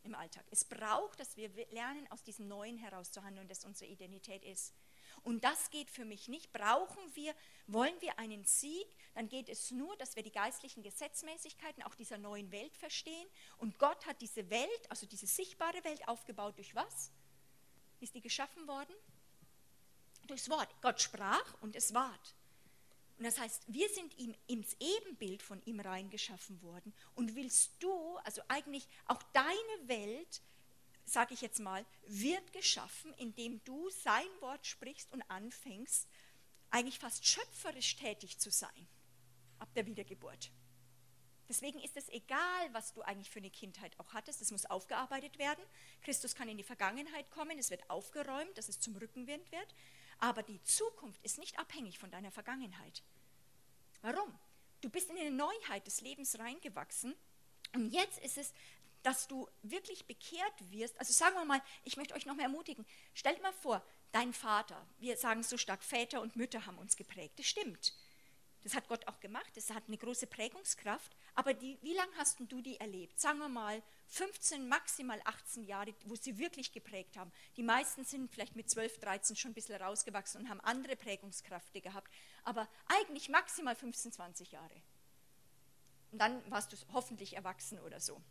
im 0.04 0.16
Alltag. 0.16 0.46
Es 0.50 0.66
braucht, 0.66 1.20
dass 1.20 1.38
wir 1.38 1.50
lernen, 1.72 2.10
aus 2.12 2.24
diesem 2.24 2.48
Neuen 2.48 2.78
herauszuhandeln, 2.78 3.48
das 3.48 3.66
unsere 3.66 3.92
Identität 3.92 4.44
ist. 4.44 4.74
Und 5.24 5.44
das 5.44 5.70
geht 5.70 5.90
für 5.90 6.06
mich 6.06 6.28
nicht. 6.28 6.52
Brauchen 6.52 7.04
wir, 7.16 7.34
wollen 7.68 8.00
wir 8.02 8.18
einen 8.20 8.44
Sieg, 8.46 8.88
dann 9.14 9.30
geht 9.30 9.50
es 9.50 9.72
nur, 9.72 9.96
dass 9.98 10.16
wir 10.16 10.24
die 10.24 10.32
geistlichen 10.32 10.84
Gesetzmäßigkeiten 10.84 11.84
auch 11.84 11.96
dieser 11.96 12.18
neuen 12.18 12.52
Welt 12.52 12.76
verstehen. 12.78 13.28
Und 13.58 13.78
Gott 13.80 14.06
hat 14.06 14.22
diese 14.22 14.50
Welt, 14.50 14.90
also 14.90 15.06
diese 15.06 15.28
sichtbare 15.28 15.84
Welt 15.84 16.08
aufgebaut 16.08 16.58
durch 16.58 16.76
was? 16.76 17.12
Ist 18.00 18.16
die 18.16 18.22
geschaffen 18.22 18.68
worden? 18.68 18.96
Durchs 20.28 20.50
Wort. 20.50 20.70
Gott 20.82 21.02
sprach 21.02 21.62
und 21.62 21.76
es 21.76 21.94
ward. 21.94 22.36
Und 23.18 23.26
das 23.26 23.38
heißt, 23.38 23.64
wir 23.68 23.90
sind 23.90 24.18
ihm 24.18 24.34
ins 24.48 24.78
Ebenbild 24.80 25.42
von 25.44 25.62
ihm 25.66 25.82
reingeschaffen 25.82 26.62
worden. 26.62 26.94
Und 27.16 27.36
willst 27.36 27.72
du, 27.80 28.16
also 28.24 28.42
eigentlich 28.48 28.88
auch 29.08 29.22
deine 29.34 29.88
Welt, 29.88 30.42
sage 31.12 31.34
ich 31.34 31.42
jetzt 31.42 31.60
mal, 31.60 31.86
wird 32.08 32.54
geschaffen, 32.54 33.14
indem 33.16 33.64
du 33.64 33.90
sein 33.90 34.28
Wort 34.40 34.66
sprichst 34.66 35.12
und 35.12 35.22
anfängst, 35.24 36.08
eigentlich 36.72 37.00
fast 37.00 37.26
schöpferisch 37.26 37.96
tätig 37.96 38.38
zu 38.40 38.52
sein 38.52 38.88
ab 39.60 39.70
der 39.76 39.86
Wiedergeburt. 39.86 40.52
Deswegen 41.50 41.80
ist 41.80 41.98
es 41.98 42.08
egal, 42.10 42.74
was 42.74 42.94
du 42.94 43.02
eigentlich 43.02 43.32
für 43.32 43.40
eine 43.40 43.50
Kindheit 43.50 44.00
auch 44.00 44.14
hattest, 44.14 44.40
es 44.40 44.52
muss 44.52 44.68
aufgearbeitet 44.68 45.40
werden. 45.40 45.64
Christus 46.04 46.36
kann 46.36 46.48
in 46.48 46.58
die 46.58 46.64
Vergangenheit 46.64 47.32
kommen, 47.32 47.58
es 47.58 47.72
wird 47.72 47.90
aufgeräumt, 47.90 48.56
dass 48.56 48.70
es 48.70 48.80
zum 48.80 48.96
Rückenwind 48.96 49.52
wird, 49.52 49.76
aber 50.20 50.44
die 50.44 50.62
Zukunft 50.62 51.24
ist 51.24 51.40
nicht 51.40 51.58
abhängig 51.58 51.98
von 51.98 52.12
deiner 52.12 52.32
Vergangenheit. 52.32 53.04
Warum? 54.02 54.38
Du 54.82 54.90
bist 54.90 55.10
in 55.10 55.18
eine 55.18 55.32
Neuheit 55.32 55.88
des 55.88 56.02
Lebens 56.02 56.38
reingewachsen 56.38 57.16
und 57.74 57.90
jetzt 57.90 58.20
ist 58.20 58.38
es 58.38 58.54
dass 59.04 59.28
du 59.28 59.48
wirklich 59.64 60.06
bekehrt 60.06 60.72
wirst. 60.72 61.00
Also 61.00 61.14
sagen 61.14 61.36
wir 61.36 61.46
mal, 61.46 61.62
ich 61.84 61.98
möchte 61.98 62.14
euch 62.14 62.26
noch 62.26 62.36
mal 62.36 62.44
ermutigen. 62.44 62.86
Stellt 63.14 63.42
mal 63.42 63.54
vor, 63.54 63.84
dein 64.12 64.34
Vater, 64.34 64.86
wir 65.00 65.18
sagen 65.18 65.44
so 65.44 65.58
stark, 65.58 65.84
Väter 65.84 66.22
und 66.22 66.36
Mütter 66.36 66.66
haben 66.66 66.78
uns 66.78 66.96
geprägt. 66.96 67.40
Das 67.40 67.46
stimmt. 67.46 67.94
Das 68.64 68.74
hat 68.74 68.88
Gott 68.90 69.08
auch 69.08 69.20
gemacht. 69.20 69.56
Das 69.56 69.70
hat 69.70 69.84
eine 69.88 69.98
große 69.98 70.28
Prägungskraft. 70.28 71.16
Aber 71.36 71.54
die, 71.54 71.78
wie 71.82 71.94
lange 71.94 72.12
hast 72.18 72.40
du 72.40 72.62
die 72.62 72.80
erlebt? 72.80 73.20
Sagen 73.20 73.40
wir 73.40 73.48
mal 73.48 73.82
15, 74.08 74.68
maximal 74.68 75.22
18 75.24 75.64
Jahre, 75.64 75.94
wo 76.06 76.16
sie 76.16 76.38
wirklich 76.38 76.74
geprägt 76.74 77.16
haben. 77.16 77.32
Die 77.56 77.64
meisten 77.64 78.04
sind 78.04 78.30
vielleicht 78.32 78.56
mit 78.56 78.70
12, 78.70 79.00
13 79.00 79.36
schon 79.36 79.52
ein 79.52 79.54
bisschen 79.54 79.82
rausgewachsen 79.82 80.42
und 80.42 80.50
haben 80.50 80.60
andere 80.62 80.96
Prägungskräfte 80.98 81.80
gehabt. 81.80 82.12
Aber 82.44 82.68
eigentlich 82.88 83.30
maximal 83.30 83.76
15, 83.76 84.12
20 84.12 84.52
Jahre. 84.52 84.82
Und 86.12 86.20
dann 86.20 86.52
warst 86.52 86.74
du 86.74 86.78
hoffentlich 86.92 87.36
erwachsen 87.36 87.80
oder 87.80 88.00
so. 88.00 88.22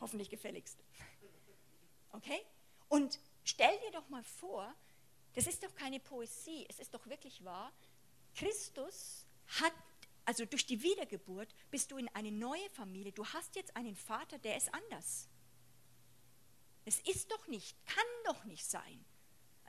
Hoffentlich 0.00 0.30
gefälligst. 0.30 0.78
Okay? 2.12 2.40
Und 2.88 3.20
stell 3.44 3.78
dir 3.80 3.92
doch 3.92 4.08
mal 4.08 4.24
vor, 4.24 4.74
das 5.34 5.46
ist 5.46 5.62
doch 5.62 5.74
keine 5.74 6.00
Poesie, 6.00 6.66
es 6.68 6.80
ist 6.80 6.92
doch 6.92 7.06
wirklich 7.06 7.44
wahr. 7.44 7.72
Christus 8.34 9.26
hat, 9.60 9.72
also 10.24 10.44
durch 10.44 10.66
die 10.66 10.82
Wiedergeburt 10.82 11.54
bist 11.70 11.90
du 11.90 11.98
in 11.98 12.08
eine 12.08 12.32
neue 12.32 12.68
Familie. 12.70 13.12
Du 13.12 13.26
hast 13.26 13.54
jetzt 13.56 13.76
einen 13.76 13.94
Vater, 13.94 14.38
der 14.38 14.56
ist 14.56 14.72
anders. 14.74 15.28
Es 16.84 16.98
ist 17.00 17.30
doch 17.30 17.46
nicht, 17.46 17.76
kann 17.86 18.04
doch 18.24 18.44
nicht 18.44 18.64
sein. 18.64 19.04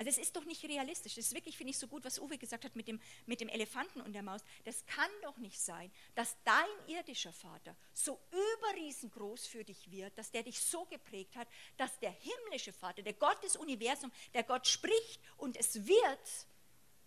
Also 0.02 0.10
es 0.10 0.18
ist 0.18 0.36
doch 0.36 0.46
nicht 0.46 0.64
realistisch. 0.64 1.14
Das 1.14 1.28
ist 1.28 1.36
wirklich, 1.36 1.56
finde 1.56 1.70
ich, 1.70 1.78
so 1.78 1.88
gut, 1.88 2.04
was 2.04 2.18
Uwe 2.18 2.40
gesagt 2.40 2.66
hat 2.66 2.76
mit 2.76 2.88
dem, 2.88 3.00
mit 3.28 3.40
dem 3.40 3.50
Elefanten 3.50 4.02
und 4.02 4.14
der 4.14 4.24
Maus. 4.24 4.42
Das 4.66 4.84
kann 4.88 5.12
doch 5.22 5.38
nicht 5.38 5.62
sein, 5.62 5.92
dass 6.16 6.36
dein 6.44 6.66
irdischer 6.88 7.32
Vater 7.32 7.76
so 7.94 8.20
überriesengroß 8.32 9.46
für 9.46 9.64
dich 9.64 9.92
wird, 9.92 10.18
dass 10.18 10.32
der 10.32 10.42
dich 10.42 10.60
so 10.60 10.86
geprägt 10.86 11.36
hat, 11.36 11.48
dass 11.78 12.00
der 12.00 12.10
himmlische 12.10 12.74
Vater, 12.74 13.04
der 13.04 13.14
Gott 13.14 13.44
des 13.44 13.56
Universums, 13.56 14.12
der 14.34 14.42
Gott 14.42 14.66
spricht 14.66 15.22
und 15.38 15.56
es 15.56 15.86
wird, 15.86 16.48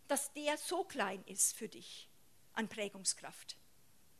dass 0.06 0.32
der 0.34 0.56
so 0.56 0.84
klein 0.84 1.24
ist 1.26 1.56
für 1.56 1.68
dich 1.68 2.08
an 2.52 2.68
Prägungskraft. 2.68 3.56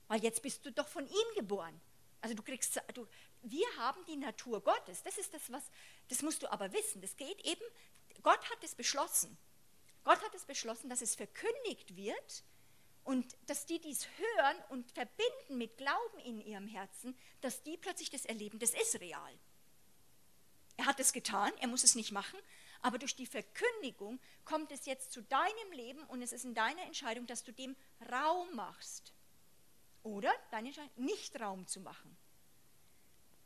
Weil 0.08 0.20
jetzt 0.24 0.42
bist 0.42 0.66
du 0.66 0.72
doch 0.72 0.88
von 0.88 1.06
ihm 1.06 1.34
geboren. 1.36 1.80
Also 2.22 2.34
du 2.34 2.42
kriegst, 2.42 2.82
du, 2.94 3.06
wir 3.42 3.66
haben 3.76 4.04
die 4.06 4.16
Natur 4.16 4.60
Gottes. 4.64 5.04
Das 5.04 5.16
ist 5.16 5.32
das, 5.32 5.52
was, 5.52 5.62
das 6.08 6.22
musst 6.22 6.42
du 6.42 6.50
aber 6.50 6.72
wissen. 6.72 7.00
Das 7.02 7.16
geht 7.16 7.40
eben 7.46 7.64
Gott 8.22 8.50
hat 8.50 8.62
es 8.62 8.74
beschlossen. 8.74 9.36
Gott 10.04 10.22
hat 10.22 10.34
es 10.34 10.44
beschlossen, 10.44 10.88
dass 10.88 11.02
es 11.02 11.14
verkündigt 11.14 11.96
wird 11.96 12.44
und 13.04 13.36
dass 13.46 13.66
die 13.66 13.80
dies 13.80 14.06
hören 14.16 14.56
und 14.70 14.90
verbinden 14.90 15.58
mit 15.58 15.76
Glauben 15.76 16.18
in 16.20 16.40
ihrem 16.40 16.66
Herzen, 16.66 17.16
dass 17.40 17.62
die 17.62 17.76
plötzlich 17.76 18.10
das 18.10 18.24
erleben, 18.24 18.58
das 18.58 18.70
ist 18.70 19.00
real. 19.00 19.38
Er 20.76 20.86
hat 20.86 21.00
es 21.00 21.12
getan, 21.12 21.52
er 21.60 21.68
muss 21.68 21.84
es 21.84 21.94
nicht 21.94 22.12
machen, 22.12 22.38
aber 22.80 22.98
durch 22.98 23.14
die 23.14 23.26
Verkündigung 23.26 24.20
kommt 24.44 24.72
es 24.72 24.86
jetzt 24.86 25.12
zu 25.12 25.22
deinem 25.22 25.72
Leben 25.72 26.02
und 26.04 26.20
es 26.20 26.32
ist 26.32 26.44
in 26.44 26.54
deiner 26.54 26.82
Entscheidung, 26.82 27.26
dass 27.26 27.44
du 27.44 27.52
dem 27.52 27.76
Raum 28.10 28.54
machst. 28.54 29.12
Oder 30.02 30.32
deine 30.50 30.68
Entscheidung, 30.68 30.92
nicht 30.96 31.40
Raum 31.40 31.66
zu 31.66 31.80
machen. 31.80 32.16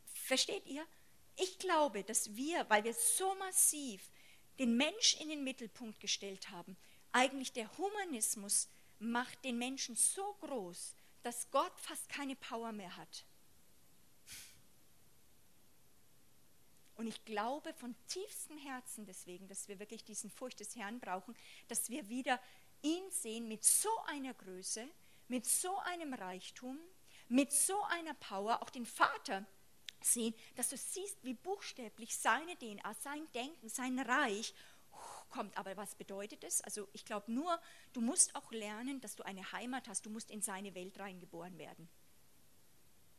Versteht 0.06 0.66
ihr? 0.66 0.84
Ich 1.36 1.58
glaube, 1.60 2.02
dass 2.02 2.34
wir, 2.34 2.68
weil 2.68 2.82
wir 2.82 2.94
so 2.94 3.32
massiv 3.36 4.10
den 4.58 4.76
Mensch 4.76 5.20
in 5.20 5.28
den 5.28 5.44
Mittelpunkt 5.44 6.00
gestellt 6.00 6.50
haben. 6.50 6.76
Eigentlich 7.12 7.52
der 7.52 7.76
Humanismus 7.78 8.68
macht 8.98 9.44
den 9.44 9.58
Menschen 9.58 9.96
so 9.96 10.34
groß, 10.40 10.94
dass 11.22 11.50
Gott 11.50 11.78
fast 11.80 12.08
keine 12.08 12.36
Power 12.36 12.72
mehr 12.72 12.96
hat. 12.96 13.24
Und 16.96 17.06
ich 17.06 17.24
glaube 17.24 17.72
von 17.74 17.94
tiefstem 18.08 18.58
Herzen 18.58 19.06
deswegen, 19.06 19.46
dass 19.46 19.68
wir 19.68 19.78
wirklich 19.78 20.04
diesen 20.04 20.30
Furcht 20.30 20.58
des 20.58 20.74
Herrn 20.74 20.98
brauchen, 20.98 21.36
dass 21.68 21.90
wir 21.90 22.08
wieder 22.08 22.40
ihn 22.82 23.10
sehen 23.10 23.46
mit 23.46 23.64
so 23.64 23.90
einer 24.06 24.34
Größe, 24.34 24.88
mit 25.28 25.46
so 25.46 25.78
einem 25.78 26.12
Reichtum, 26.12 26.76
mit 27.28 27.52
so 27.52 27.80
einer 27.84 28.14
Power, 28.14 28.62
auch 28.62 28.70
den 28.70 28.86
Vater 28.86 29.46
sehen, 30.00 30.34
dass 30.56 30.68
du 30.68 30.76
siehst, 30.76 31.22
wie 31.24 31.34
buchstäblich 31.34 32.16
seine 32.16 32.56
DNA, 32.56 32.94
sein 32.94 33.26
Denken, 33.34 33.68
sein 33.68 33.98
Reich 33.98 34.54
kommt. 35.28 35.56
Aber 35.56 35.76
was 35.76 35.94
bedeutet 35.94 36.44
es? 36.44 36.60
Also 36.62 36.88
ich 36.92 37.04
glaube 37.04 37.32
nur, 37.32 37.60
du 37.92 38.00
musst 38.00 38.34
auch 38.34 38.50
lernen, 38.52 39.00
dass 39.00 39.16
du 39.16 39.24
eine 39.24 39.52
Heimat 39.52 39.88
hast. 39.88 40.06
Du 40.06 40.10
musst 40.10 40.30
in 40.30 40.42
seine 40.42 40.74
Welt 40.74 40.98
reingeboren 40.98 41.58
werden. 41.58 41.88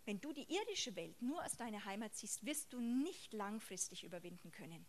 Wenn 0.06 0.22
du 0.22 0.34
die 0.34 0.52
irdische 0.52 0.96
Welt 0.96 1.22
nur 1.22 1.42
als 1.42 1.56
deine 1.58 1.86
Heimat 1.86 2.16
siehst, 2.16 2.46
wirst 2.46 2.74
du 2.74 2.80
nicht 2.80 3.34
langfristig 3.34 4.04
überwinden 4.04 4.52
können. 4.52 4.86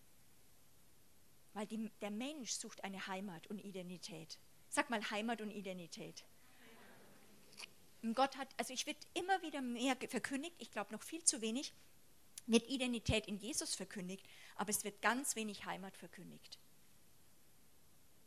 Weil 1.53 1.67
die, 1.67 1.91
der 2.01 2.11
Mensch 2.11 2.53
sucht 2.53 2.85
eine 2.85 3.07
Heimat 3.07 3.47
und 3.49 3.59
Identität. 3.59 4.39
Sag 4.69 4.89
mal 4.89 5.11
Heimat 5.11 5.41
und 5.41 5.51
Identität. 5.51 6.25
Gott 8.15 8.37
hat, 8.37 8.49
also 8.57 8.73
ich 8.73 8.87
werde 8.87 9.01
immer 9.15 9.43
wieder 9.43 9.61
mehr 9.61 9.97
verkündigt, 10.09 10.55
ich 10.59 10.71
glaube 10.71 10.93
noch 10.93 11.03
viel 11.03 11.23
zu 11.25 11.41
wenig, 11.41 11.73
wird 12.47 12.69
Identität 12.69 13.27
in 13.27 13.37
Jesus 13.37 13.75
verkündigt, 13.75 14.27
aber 14.57 14.71
es 14.71 14.85
wird 14.85 15.03
ganz 15.03 15.37
wenig 15.37 15.67
Heimat 15.67 15.97
verkündigt. 15.97 16.59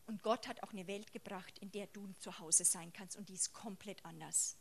Und 0.06 0.22
Gott 0.22 0.48
hat 0.48 0.62
auch 0.64 0.72
eine 0.74 0.88
Welt 0.88 1.12
gebracht, 1.12 1.58
in 1.60 1.72
der 1.72 1.88
du 1.88 2.08
zu 2.20 2.38
Hause 2.40 2.66
sein 2.66 2.92
kannst 2.94 3.18
und 3.18 3.30
die 3.30 3.36
ist 3.36 3.54
komplett 3.54 4.04
anders. 4.06 4.58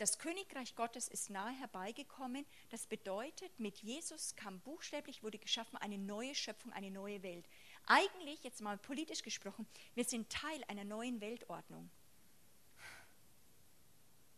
Das 0.00 0.18
Königreich 0.18 0.76
Gottes 0.76 1.08
ist 1.08 1.28
nahe 1.28 1.52
herbeigekommen. 1.52 2.46
Das 2.70 2.86
bedeutet, 2.86 3.60
mit 3.60 3.78
Jesus 3.78 4.34
kam 4.34 4.58
buchstäblich, 4.60 5.22
wurde 5.22 5.38
geschaffen 5.38 5.76
eine 5.76 5.98
neue 5.98 6.34
Schöpfung, 6.34 6.72
eine 6.72 6.90
neue 6.90 7.22
Welt. 7.22 7.46
Eigentlich, 7.84 8.42
jetzt 8.42 8.62
mal 8.62 8.78
politisch 8.78 9.22
gesprochen, 9.22 9.66
wir 9.94 10.04
sind 10.04 10.30
Teil 10.30 10.64
einer 10.68 10.84
neuen 10.84 11.20
Weltordnung. 11.20 11.90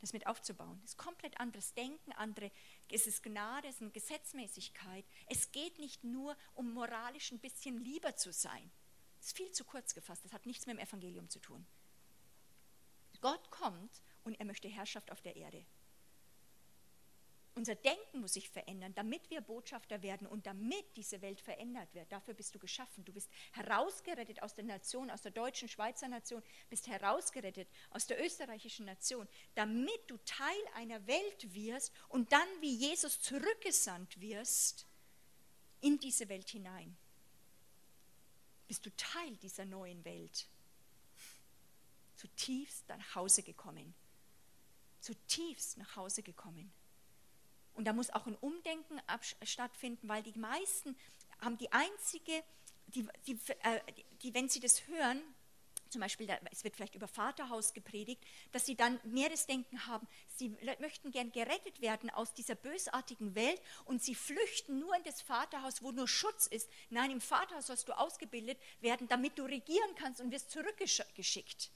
Das 0.02 0.12
mit 0.12 0.26
aufzubauen. 0.26 0.80
Das 0.82 0.90
ist 0.90 0.98
komplett 0.98 1.38
anderes 1.38 1.74
Denken, 1.74 2.10
andere, 2.14 2.50
es 2.90 3.06
ist 3.06 3.22
Gnade, 3.22 3.68
es 3.68 3.76
ist 3.76 3.82
eine 3.82 3.92
Gesetzmäßigkeit. 3.92 5.06
Es 5.28 5.52
geht 5.52 5.78
nicht 5.78 6.02
nur 6.02 6.36
um 6.54 6.72
moralisch 6.72 7.30
ein 7.30 7.38
bisschen 7.38 7.78
lieber 7.78 8.16
zu 8.16 8.32
sein. 8.32 8.72
Das 9.18 9.28
ist 9.28 9.36
viel 9.36 9.52
zu 9.52 9.64
kurz 9.64 9.94
gefasst, 9.94 10.24
das 10.24 10.32
hat 10.32 10.44
nichts 10.44 10.66
mit 10.66 10.76
dem 10.76 10.84
Evangelium 10.84 11.28
zu 11.28 11.38
tun. 11.38 11.64
Gott 13.20 13.48
kommt 13.52 14.02
und 14.24 14.40
er 14.40 14.44
möchte 14.44 14.66
Herrschaft 14.66 15.12
auf 15.12 15.20
der 15.20 15.36
Erde. 15.36 15.64
Unser 17.54 17.74
Denken 17.74 18.20
muss 18.20 18.32
sich 18.32 18.48
verändern, 18.48 18.94
damit 18.94 19.28
wir 19.28 19.42
Botschafter 19.42 20.02
werden 20.02 20.26
und 20.26 20.46
damit 20.46 20.96
diese 20.96 21.20
Welt 21.20 21.40
verändert 21.40 21.92
wird. 21.94 22.10
Dafür 22.10 22.32
bist 22.32 22.54
du 22.54 22.58
geschaffen. 22.58 23.04
Du 23.04 23.12
bist 23.12 23.30
herausgerettet 23.52 24.42
aus 24.42 24.54
der 24.54 24.64
Nation, 24.64 25.10
aus 25.10 25.20
der 25.20 25.32
deutschen 25.32 25.68
Schweizer 25.68 26.08
Nation, 26.08 26.42
bist 26.70 26.86
herausgerettet 26.86 27.68
aus 27.90 28.06
der 28.06 28.24
österreichischen 28.24 28.86
Nation, 28.86 29.28
damit 29.54 30.00
du 30.06 30.16
Teil 30.24 30.62
einer 30.74 31.06
Welt 31.06 31.54
wirst 31.54 31.92
und 32.08 32.32
dann 32.32 32.48
wie 32.60 32.74
Jesus 32.74 33.20
zurückgesandt 33.20 34.18
wirst 34.20 34.86
in 35.82 35.98
diese 35.98 36.28
Welt 36.30 36.48
hinein. 36.48 36.96
Bist 38.66 38.86
du 38.86 38.96
Teil 38.96 39.36
dieser 39.36 39.66
neuen 39.66 40.02
Welt. 40.06 40.46
Zutiefst 42.16 42.88
nach 42.88 43.14
Hause 43.14 43.42
gekommen 43.42 43.94
zutiefst 45.02 45.76
nach 45.78 45.96
Hause 45.96 46.22
gekommen. 46.22 46.72
Und 47.74 47.86
da 47.86 47.92
muss 47.92 48.10
auch 48.10 48.26
ein 48.26 48.36
Umdenken 48.36 49.00
stattfinden, 49.42 50.08
weil 50.08 50.22
die 50.22 50.38
meisten 50.38 50.96
haben 51.40 51.58
die 51.58 51.72
einzige, 51.72 52.42
die, 52.88 53.06
die, 53.26 53.38
äh, 53.62 53.80
die, 54.22 54.34
wenn 54.34 54.48
sie 54.48 54.60
das 54.60 54.86
hören, 54.86 55.22
zum 55.92 56.00
Beispiel, 56.00 56.26
es 56.50 56.64
wird 56.64 56.74
vielleicht 56.74 56.94
über 56.94 57.06
Vaterhaus 57.06 57.74
gepredigt, 57.74 58.24
dass 58.50 58.64
sie 58.64 58.74
dann 58.74 58.98
mehr 59.04 59.28
das 59.28 59.46
Denken 59.46 59.86
haben, 59.86 60.08
sie 60.34 60.56
möchten 60.80 61.10
gern 61.10 61.30
gerettet 61.32 61.82
werden 61.82 62.08
aus 62.08 62.32
dieser 62.32 62.54
bösartigen 62.54 63.34
Welt 63.34 63.60
und 63.84 64.02
sie 64.02 64.14
flüchten 64.14 64.78
nur 64.78 64.96
in 64.96 65.04
das 65.04 65.20
Vaterhaus, 65.20 65.82
wo 65.82 65.92
nur 65.92 66.08
Schutz 66.08 66.46
ist. 66.46 66.70
Nein, 66.88 67.10
im 67.10 67.20
Vaterhaus 67.20 67.66
sollst 67.66 67.88
du 67.88 67.92
ausgebildet 67.92 68.58
werden, 68.80 69.06
damit 69.08 69.38
du 69.38 69.44
regieren 69.44 69.94
kannst 69.96 70.22
und 70.22 70.30
wirst 70.30 70.50
zurückgeschickt. 70.50 71.70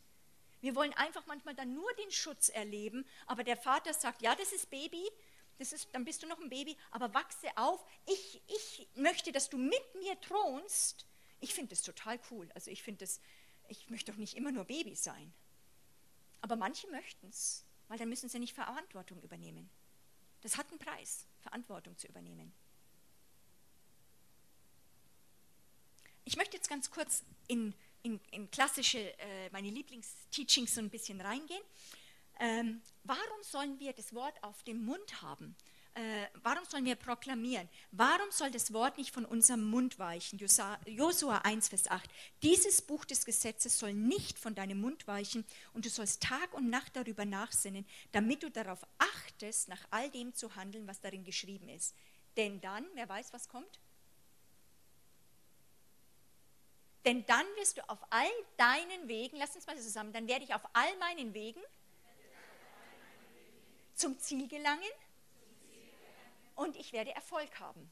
Wir 0.62 0.74
wollen 0.74 0.94
einfach 0.94 1.26
manchmal 1.26 1.55
dann 1.55 1.74
nur 1.74 1.92
den 1.94 2.11
Schutz 2.11 2.49
erleben, 2.49 3.07
aber 3.26 3.44
der 3.44 3.59
Vater 3.59 3.92
sagt, 3.92 4.22
ja, 4.22 4.34
das 4.34 4.53
ist 4.53 4.70
Baby, 4.70 5.07
das 5.59 5.73
ist, 5.73 5.89
dann 5.93 6.05
bist 6.05 6.23
du 6.23 6.27
noch 6.27 6.39
ein 6.39 6.49
Baby, 6.49 6.77
aber 6.91 7.13
wachse 7.15 7.49
auf. 7.57 7.85
Ich, 8.07 8.43
ich 8.47 8.89
möchte, 8.95 9.33
dass 9.33 9.49
du 9.49 9.59
mit 9.59 9.95
mir 9.95 10.21
thronst. 10.21 11.07
Ich 11.41 11.55
finde 11.55 11.71
das 11.71 11.83
total 11.83 12.19
cool. 12.31 12.51
Also 12.55 12.71
ich 12.71 12.83
finde 12.83 13.01
das, 13.01 13.21
ich 13.69 13.89
möchte 13.91 14.13
doch 14.13 14.19
nicht 14.19 14.37
immer 14.37 14.53
nur 14.53 14.65
Baby 14.65 14.95
sein. 14.95 15.33
Aber 16.41 16.57
manche 16.57 16.89
möchten 16.89 17.29
es, 17.29 17.65
weil 17.89 17.99
dann 17.99 18.09
müssen 18.09 18.29
sie 18.29 18.39
nicht 18.39 18.55
Verantwortung 18.55 19.23
übernehmen. 19.23 19.71
Das 20.43 20.57
hat 20.57 20.69
einen 20.71 20.79
Preis, 20.79 21.27
Verantwortung 21.41 21.97
zu 21.97 22.07
übernehmen. 22.07 22.53
Ich 26.25 26.37
möchte 26.37 26.57
jetzt 26.57 26.69
ganz 26.69 26.91
kurz 26.91 27.25
in 27.47 27.75
in, 28.07 28.21
in 28.31 28.51
klassische, 28.51 29.19
äh, 29.19 29.51
meine 29.51 29.69
Lieblingsteachings 29.69 30.77
so 30.77 30.81
ein 30.81 30.91
bisschen 30.91 31.21
reingehen. 31.21 31.63
Ähm, 32.39 32.82
warum 33.05 33.43
sollen 33.43 33.78
wir 33.78 33.93
das 33.93 34.14
Wort 34.14 34.43
auf 34.43 34.62
dem 34.64 34.84
Mund 34.84 35.22
haben? 35.22 35.57
Äh, 35.95 36.26
warum 36.43 36.62
sollen 36.66 36.84
wir 36.84 36.95
proklamieren? 36.95 37.66
Warum 37.91 38.30
soll 38.30 38.51
das 38.51 38.74
Wort 38.74 38.99
nicht 38.99 39.14
von 39.14 39.24
unserem 39.24 39.64
Mund 39.64 39.99
weichen? 39.99 40.39
Josua 40.39 41.39
1, 41.39 41.68
Vers 41.68 41.89
8. 41.89 42.11
Dieses 42.43 42.82
Buch 42.82 43.07
des 43.07 43.24
Gesetzes 43.24 43.78
soll 43.78 43.95
nicht 43.95 44.39
von 44.39 44.55
deinem 44.55 44.78
Mund 44.78 45.07
weichen 45.07 45.47
und 45.72 45.87
du 45.87 45.89
sollst 45.89 46.22
Tag 46.22 46.53
und 46.53 46.68
Nacht 46.68 46.95
darüber 46.97 47.24
nachsinnen, 47.24 47.87
damit 48.12 48.43
du 48.43 48.51
darauf 48.51 48.87
achtest, 48.99 49.68
nach 49.68 49.80
all 49.91 50.11
dem 50.11 50.34
zu 50.34 50.55
handeln, 50.55 50.87
was 50.87 51.01
darin 51.01 51.24
geschrieben 51.24 51.70
ist. 51.70 51.95
Denn 52.37 52.61
dann, 52.61 52.84
wer 52.93 53.09
weiß, 53.09 53.32
was 53.32 53.49
kommt? 53.49 53.80
Denn 57.07 57.24
dann 57.24 57.47
wirst 57.57 57.78
du 57.78 57.89
auf 57.89 58.01
all 58.11 58.28
deinen 58.59 59.09
Wegen, 59.09 59.39
lass 59.39 59.57
uns 59.57 59.66
mal 59.66 59.78
zusammen, 59.78 60.12
dann 60.12 60.28
werde 60.28 60.45
ich 60.45 60.53
auf 60.53 60.68
all 60.74 60.95
meinen 60.99 61.32
Wegen 61.32 61.61
zum 63.97 64.18
Ziel 64.18 64.47
gelangen 64.47 64.82
und 66.55 66.76
ich 66.76 66.92
werde 66.92 67.14
Erfolg 67.14 67.59
haben. 67.61 67.90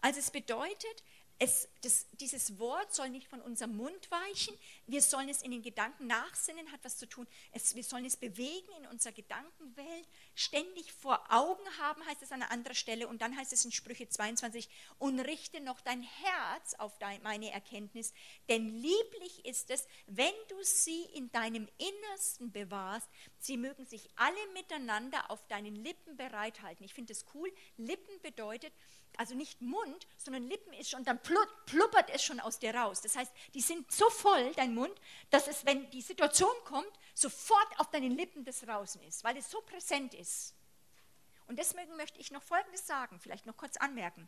Also 0.00 0.18
es 0.18 0.30
bedeutet, 0.30 1.04
es, 1.42 1.68
das, 1.80 2.06
dieses 2.20 2.58
Wort 2.58 2.94
soll 2.94 3.08
nicht 3.08 3.26
von 3.26 3.40
unserem 3.40 3.74
Mund 3.74 4.10
weichen. 4.10 4.54
Wir 4.86 5.00
sollen 5.00 5.30
es 5.30 5.40
in 5.40 5.50
den 5.50 5.62
Gedanken 5.62 6.06
nachsinnen, 6.06 6.70
hat 6.70 6.80
was 6.82 6.98
zu 6.98 7.06
tun. 7.06 7.26
Es, 7.52 7.74
wir 7.74 7.82
sollen 7.82 8.04
es 8.04 8.18
bewegen 8.18 8.68
in 8.78 8.86
unserer 8.88 9.14
Gedankenwelt, 9.14 10.06
ständig 10.34 10.92
vor 10.92 11.18
Augen 11.32 11.64
haben, 11.78 12.04
heißt 12.04 12.22
es 12.22 12.30
an 12.30 12.42
einer 12.42 12.52
anderen 12.52 12.74
Stelle. 12.74 13.08
Und 13.08 13.22
dann 13.22 13.34
heißt 13.38 13.54
es 13.54 13.64
in 13.64 13.72
Sprüche 13.72 14.06
22, 14.06 14.68
und 14.98 15.18
richte 15.18 15.62
noch 15.62 15.80
dein 15.80 16.02
Herz 16.02 16.74
auf 16.74 16.98
dein, 16.98 17.22
meine 17.22 17.50
Erkenntnis, 17.50 18.12
denn 18.50 18.68
lieblich 18.68 19.46
ist 19.46 19.70
es, 19.70 19.88
wenn 20.06 20.34
du 20.48 20.62
sie 20.62 21.04
in 21.14 21.32
deinem 21.32 21.66
Innersten 21.78 22.52
bewahrst. 22.52 23.08
Sie 23.38 23.56
mögen 23.56 23.86
sich 23.86 24.10
alle 24.16 24.46
miteinander 24.52 25.30
auf 25.30 25.46
deinen 25.46 25.74
Lippen 25.74 26.18
bereithalten. 26.18 26.84
Ich 26.84 26.92
finde 26.92 27.14
es 27.14 27.24
cool. 27.32 27.50
Lippen 27.78 28.20
bedeutet, 28.20 28.74
also 29.20 29.34
nicht 29.34 29.60
Mund, 29.60 30.06
sondern 30.16 30.48
Lippen 30.48 30.72
ist 30.72 30.88
schon, 30.88 31.04
dann 31.04 31.20
pluppert 31.20 32.08
es 32.08 32.24
schon 32.24 32.40
aus 32.40 32.58
dir 32.58 32.74
raus. 32.74 33.02
Das 33.02 33.16
heißt, 33.16 33.30
die 33.52 33.60
sind 33.60 33.92
so 33.92 34.08
voll, 34.08 34.50
dein 34.54 34.74
Mund, 34.74 34.98
dass 35.28 35.46
es, 35.46 35.66
wenn 35.66 35.90
die 35.90 36.00
Situation 36.00 36.54
kommt, 36.64 36.90
sofort 37.12 37.68
auf 37.78 37.90
deinen 37.90 38.12
Lippen 38.12 38.46
das 38.46 38.60
draußen 38.60 39.02
ist, 39.02 39.22
weil 39.22 39.36
es 39.36 39.50
so 39.50 39.60
präsent 39.60 40.14
ist. 40.14 40.54
Und 41.48 41.58
deswegen 41.58 41.94
möchte 41.96 42.18
ich 42.18 42.30
noch 42.30 42.42
Folgendes 42.42 42.86
sagen, 42.86 43.20
vielleicht 43.20 43.44
noch 43.44 43.58
kurz 43.58 43.76
anmerken. 43.76 44.26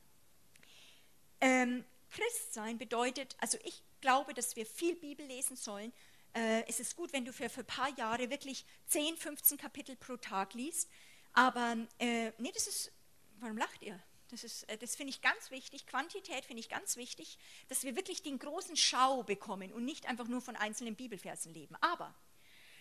Ähm, 1.41 1.87
Christsein 2.11 2.77
bedeutet, 2.77 3.35
also 3.39 3.57
ich 3.65 3.83
glaube, 4.03 4.35
dass 4.35 4.57
wir 4.57 4.67
viel 4.67 4.95
Bibel 4.95 5.25
lesen 5.25 5.57
sollen. 5.57 5.91
Äh, 6.35 6.69
es 6.69 6.81
ist 6.81 6.97
gut, 6.97 7.15
wenn 7.15 7.25
du 7.25 7.33
für, 7.33 7.49
für 7.49 7.61
ein 7.61 7.67
paar 7.67 7.97
Jahre 7.97 8.29
wirklich 8.29 8.67
10, 8.89 9.17
15 9.17 9.57
Kapitel 9.57 9.97
pro 9.97 10.19
Tag 10.19 10.53
liest. 10.53 10.91
Aber, 11.33 11.79
äh, 11.99 12.33
nee, 12.37 12.53
das 12.53 12.67
ist, 12.67 12.93
warum 13.41 13.57
lacht 13.57 13.81
ihr? 13.81 13.99
Das, 14.41 14.63
äh, 14.65 14.79
das 14.79 14.97
finde 14.97 15.11
ich 15.11 15.21
ganz 15.21 15.51
wichtig. 15.51 15.87
Quantität 15.87 16.45
finde 16.47 16.61
ich 16.61 16.71
ganz 16.71 16.97
wichtig, 16.97 17.39
dass 17.69 17.85
wir 17.85 17.97
wirklich 17.97 18.23
den 18.23 18.39
großen 18.39 18.77
Schau 18.77 19.23
bekommen 19.23 19.73
und 19.73 19.85
nicht 19.85 20.07
einfach 20.07 20.27
nur 20.27 20.41
von 20.41 20.57
einzelnen 20.57 20.97
Bibelversen 20.97 21.53
leben. 21.53 21.77
Aber, 21.81 22.15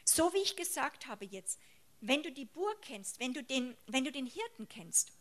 so 0.05 0.33
wie 0.33 0.39
ich 0.39 0.55
gesagt 0.55 1.07
habe 1.07 1.25
jetzt, 1.25 1.59
wenn 1.99 2.23
du 2.23 2.31
die 2.31 2.45
Burg 2.45 2.81
kennst, 2.81 3.19
wenn 3.19 3.33
du 3.33 3.43
den, 3.43 3.77
wenn 3.87 4.05
du 4.05 4.11
den 4.11 4.25
Hirten 4.25 4.67
kennst, 4.69 5.11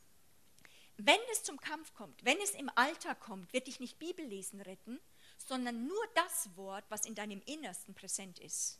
wenn 0.97 1.18
es 1.33 1.43
zum 1.43 1.59
Kampf 1.59 1.95
kommt, 1.95 2.24
wenn 2.24 2.39
es 2.41 2.53
im 2.53 2.70
Alter 2.76 3.14
kommt, 3.14 3.53
wird 3.53 3.66
dich 3.66 3.81
nicht 3.81 3.99
Bibellesen 3.99 4.61
retten, 4.61 5.01
sondern 5.39 5.87
nur 5.87 6.07
das 6.14 6.57
Wort, 6.57 6.85
was 6.91 7.07
in 7.07 7.14
deinem 7.14 7.43
Innersten 7.47 7.95
präsent 7.95 8.39
ist. 8.39 8.78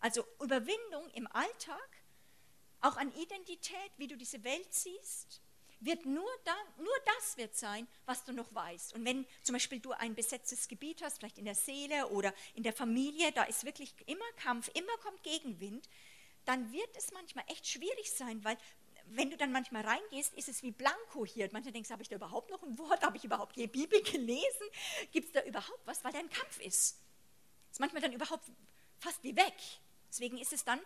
Also 0.00 0.24
Überwindung 0.40 1.10
im 1.10 1.26
Alltag 1.26 1.88
auch 2.80 2.96
an 2.96 3.12
Identität, 3.16 3.90
wie 3.96 4.06
du 4.06 4.16
diese 4.16 4.44
Welt 4.44 4.72
siehst, 4.72 5.40
wird 5.84 6.06
nur, 6.06 6.28
da, 6.44 6.54
nur 6.78 6.94
das 7.04 7.36
wird 7.36 7.54
sein, 7.54 7.86
was 8.06 8.24
du 8.24 8.32
noch 8.32 8.54
weißt. 8.54 8.94
Und 8.94 9.04
wenn 9.04 9.26
zum 9.42 9.54
Beispiel 9.54 9.80
du 9.80 9.92
ein 9.92 10.14
besetztes 10.14 10.68
Gebiet 10.68 11.02
hast, 11.02 11.18
vielleicht 11.18 11.38
in 11.38 11.44
der 11.44 11.54
Seele 11.54 12.08
oder 12.08 12.32
in 12.54 12.62
der 12.62 12.72
Familie, 12.72 13.32
da 13.32 13.44
ist 13.44 13.64
wirklich 13.64 13.94
immer 14.06 14.24
Kampf, 14.36 14.70
immer 14.74 14.96
kommt 14.98 15.22
Gegenwind, 15.22 15.88
dann 16.44 16.72
wird 16.72 16.96
es 16.96 17.12
manchmal 17.12 17.44
echt 17.48 17.66
schwierig 17.66 18.10
sein, 18.12 18.44
weil 18.44 18.56
wenn 19.06 19.30
du 19.30 19.36
dann 19.36 19.52
manchmal 19.52 19.82
reingehst, 19.82 20.34
ist 20.34 20.48
es 20.48 20.62
wie 20.62 20.70
Blanko 20.70 21.26
hier. 21.26 21.48
Manchmal 21.52 21.72
denkst 21.72 21.88
du, 21.88 21.92
habe 21.92 22.02
ich 22.02 22.08
da 22.08 22.16
überhaupt 22.16 22.50
noch 22.50 22.62
ein 22.62 22.78
Wort? 22.78 23.02
Habe 23.02 23.16
ich 23.16 23.24
überhaupt 23.24 23.56
die 23.56 23.66
Bibel 23.66 24.02
gelesen? 24.02 24.66
Gibt 25.12 25.26
es 25.26 25.32
da 25.32 25.42
überhaupt 25.42 25.86
was? 25.86 26.02
Weil 26.04 26.12
da 26.12 26.18
ein 26.18 26.30
Kampf 26.30 26.58
ist. 26.60 27.00
Ist 27.70 27.80
manchmal 27.80 28.00
dann 28.00 28.12
überhaupt 28.12 28.44
fast 28.98 29.22
wie 29.22 29.36
weg. 29.36 29.54
Deswegen 30.08 30.38
ist 30.38 30.52
es 30.52 30.64
dann 30.64 30.80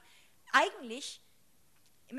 eigentlich, 0.52 1.20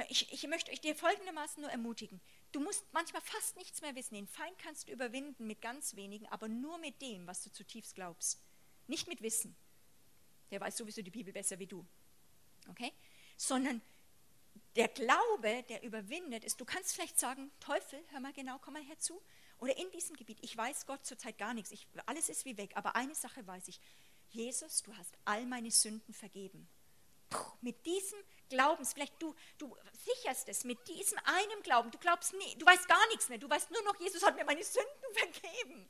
ich, 0.07 0.31
ich 0.31 0.47
möchte 0.47 0.71
euch 0.71 0.79
dir 0.79 0.95
folgendermaßen 0.95 1.61
nur 1.61 1.71
ermutigen. 1.71 2.21
Du 2.51 2.59
musst 2.59 2.85
manchmal 2.93 3.21
fast 3.21 3.55
nichts 3.57 3.81
mehr 3.81 3.95
wissen. 3.95 4.15
Den 4.15 4.27
Feind 4.27 4.57
kannst 4.57 4.87
du 4.87 4.91
überwinden 4.91 5.45
mit 5.45 5.61
ganz 5.61 5.95
wenigen, 5.95 6.27
aber 6.27 6.47
nur 6.47 6.77
mit 6.79 7.01
dem, 7.01 7.27
was 7.27 7.43
du 7.43 7.51
zutiefst 7.51 7.95
glaubst. 7.95 8.41
Nicht 8.87 9.07
mit 9.07 9.21
Wissen. 9.21 9.55
Der 10.49 10.59
weiß 10.59 10.77
sowieso 10.77 11.01
die 11.01 11.11
Bibel 11.11 11.31
besser 11.31 11.59
wie 11.59 11.67
du. 11.67 11.85
Okay? 12.69 12.91
Sondern 13.37 13.81
der 14.75 14.87
Glaube, 14.87 15.63
der 15.69 15.83
überwindet, 15.83 16.43
ist, 16.43 16.59
du 16.59 16.65
kannst 16.65 16.93
vielleicht 16.93 17.19
sagen, 17.19 17.51
Teufel, 17.59 18.03
hör 18.09 18.19
mal 18.19 18.33
genau, 18.33 18.57
komm 18.59 18.73
mal 18.73 18.83
herzu. 18.83 19.21
Oder 19.59 19.77
in 19.77 19.91
diesem 19.91 20.15
Gebiet, 20.15 20.39
ich 20.41 20.55
weiß 20.55 20.85
Gott 20.85 21.05
zurzeit 21.05 21.37
gar 21.37 21.53
nichts, 21.53 21.71
ich, 21.71 21.87
alles 22.05 22.29
ist 22.29 22.45
wie 22.45 22.57
weg, 22.57 22.71
aber 22.75 22.95
eine 22.95 23.13
Sache 23.13 23.45
weiß 23.45 23.67
ich, 23.67 23.79
Jesus, 24.29 24.83
du 24.83 24.95
hast 24.95 25.17
all 25.25 25.45
meine 25.45 25.71
Sünden 25.71 26.13
vergeben. 26.13 26.67
Puh, 27.29 27.51
mit 27.61 27.85
diesem 27.85 28.19
Glaubens, 28.49 28.93
vielleicht 28.93 29.21
du, 29.21 29.35
du 29.57 29.75
sicherst 29.93 30.49
es, 30.49 30.63
mit 30.63 30.87
diesem 30.87 31.17
einen 31.19 31.63
Glauben, 31.63 31.91
du 31.91 31.97
glaubst 31.97 32.33
nie, 32.33 32.55
du 32.57 32.65
weißt 32.65 32.87
gar 32.87 33.07
nichts 33.09 33.29
mehr, 33.29 33.37
du 33.37 33.49
weißt 33.49 33.71
nur 33.71 33.81
noch, 33.83 33.99
Jesus 33.99 34.23
hat 34.23 34.35
mir 34.35 34.45
meine 34.45 34.63
Sünden 34.63 35.13
vergeben. 35.13 35.89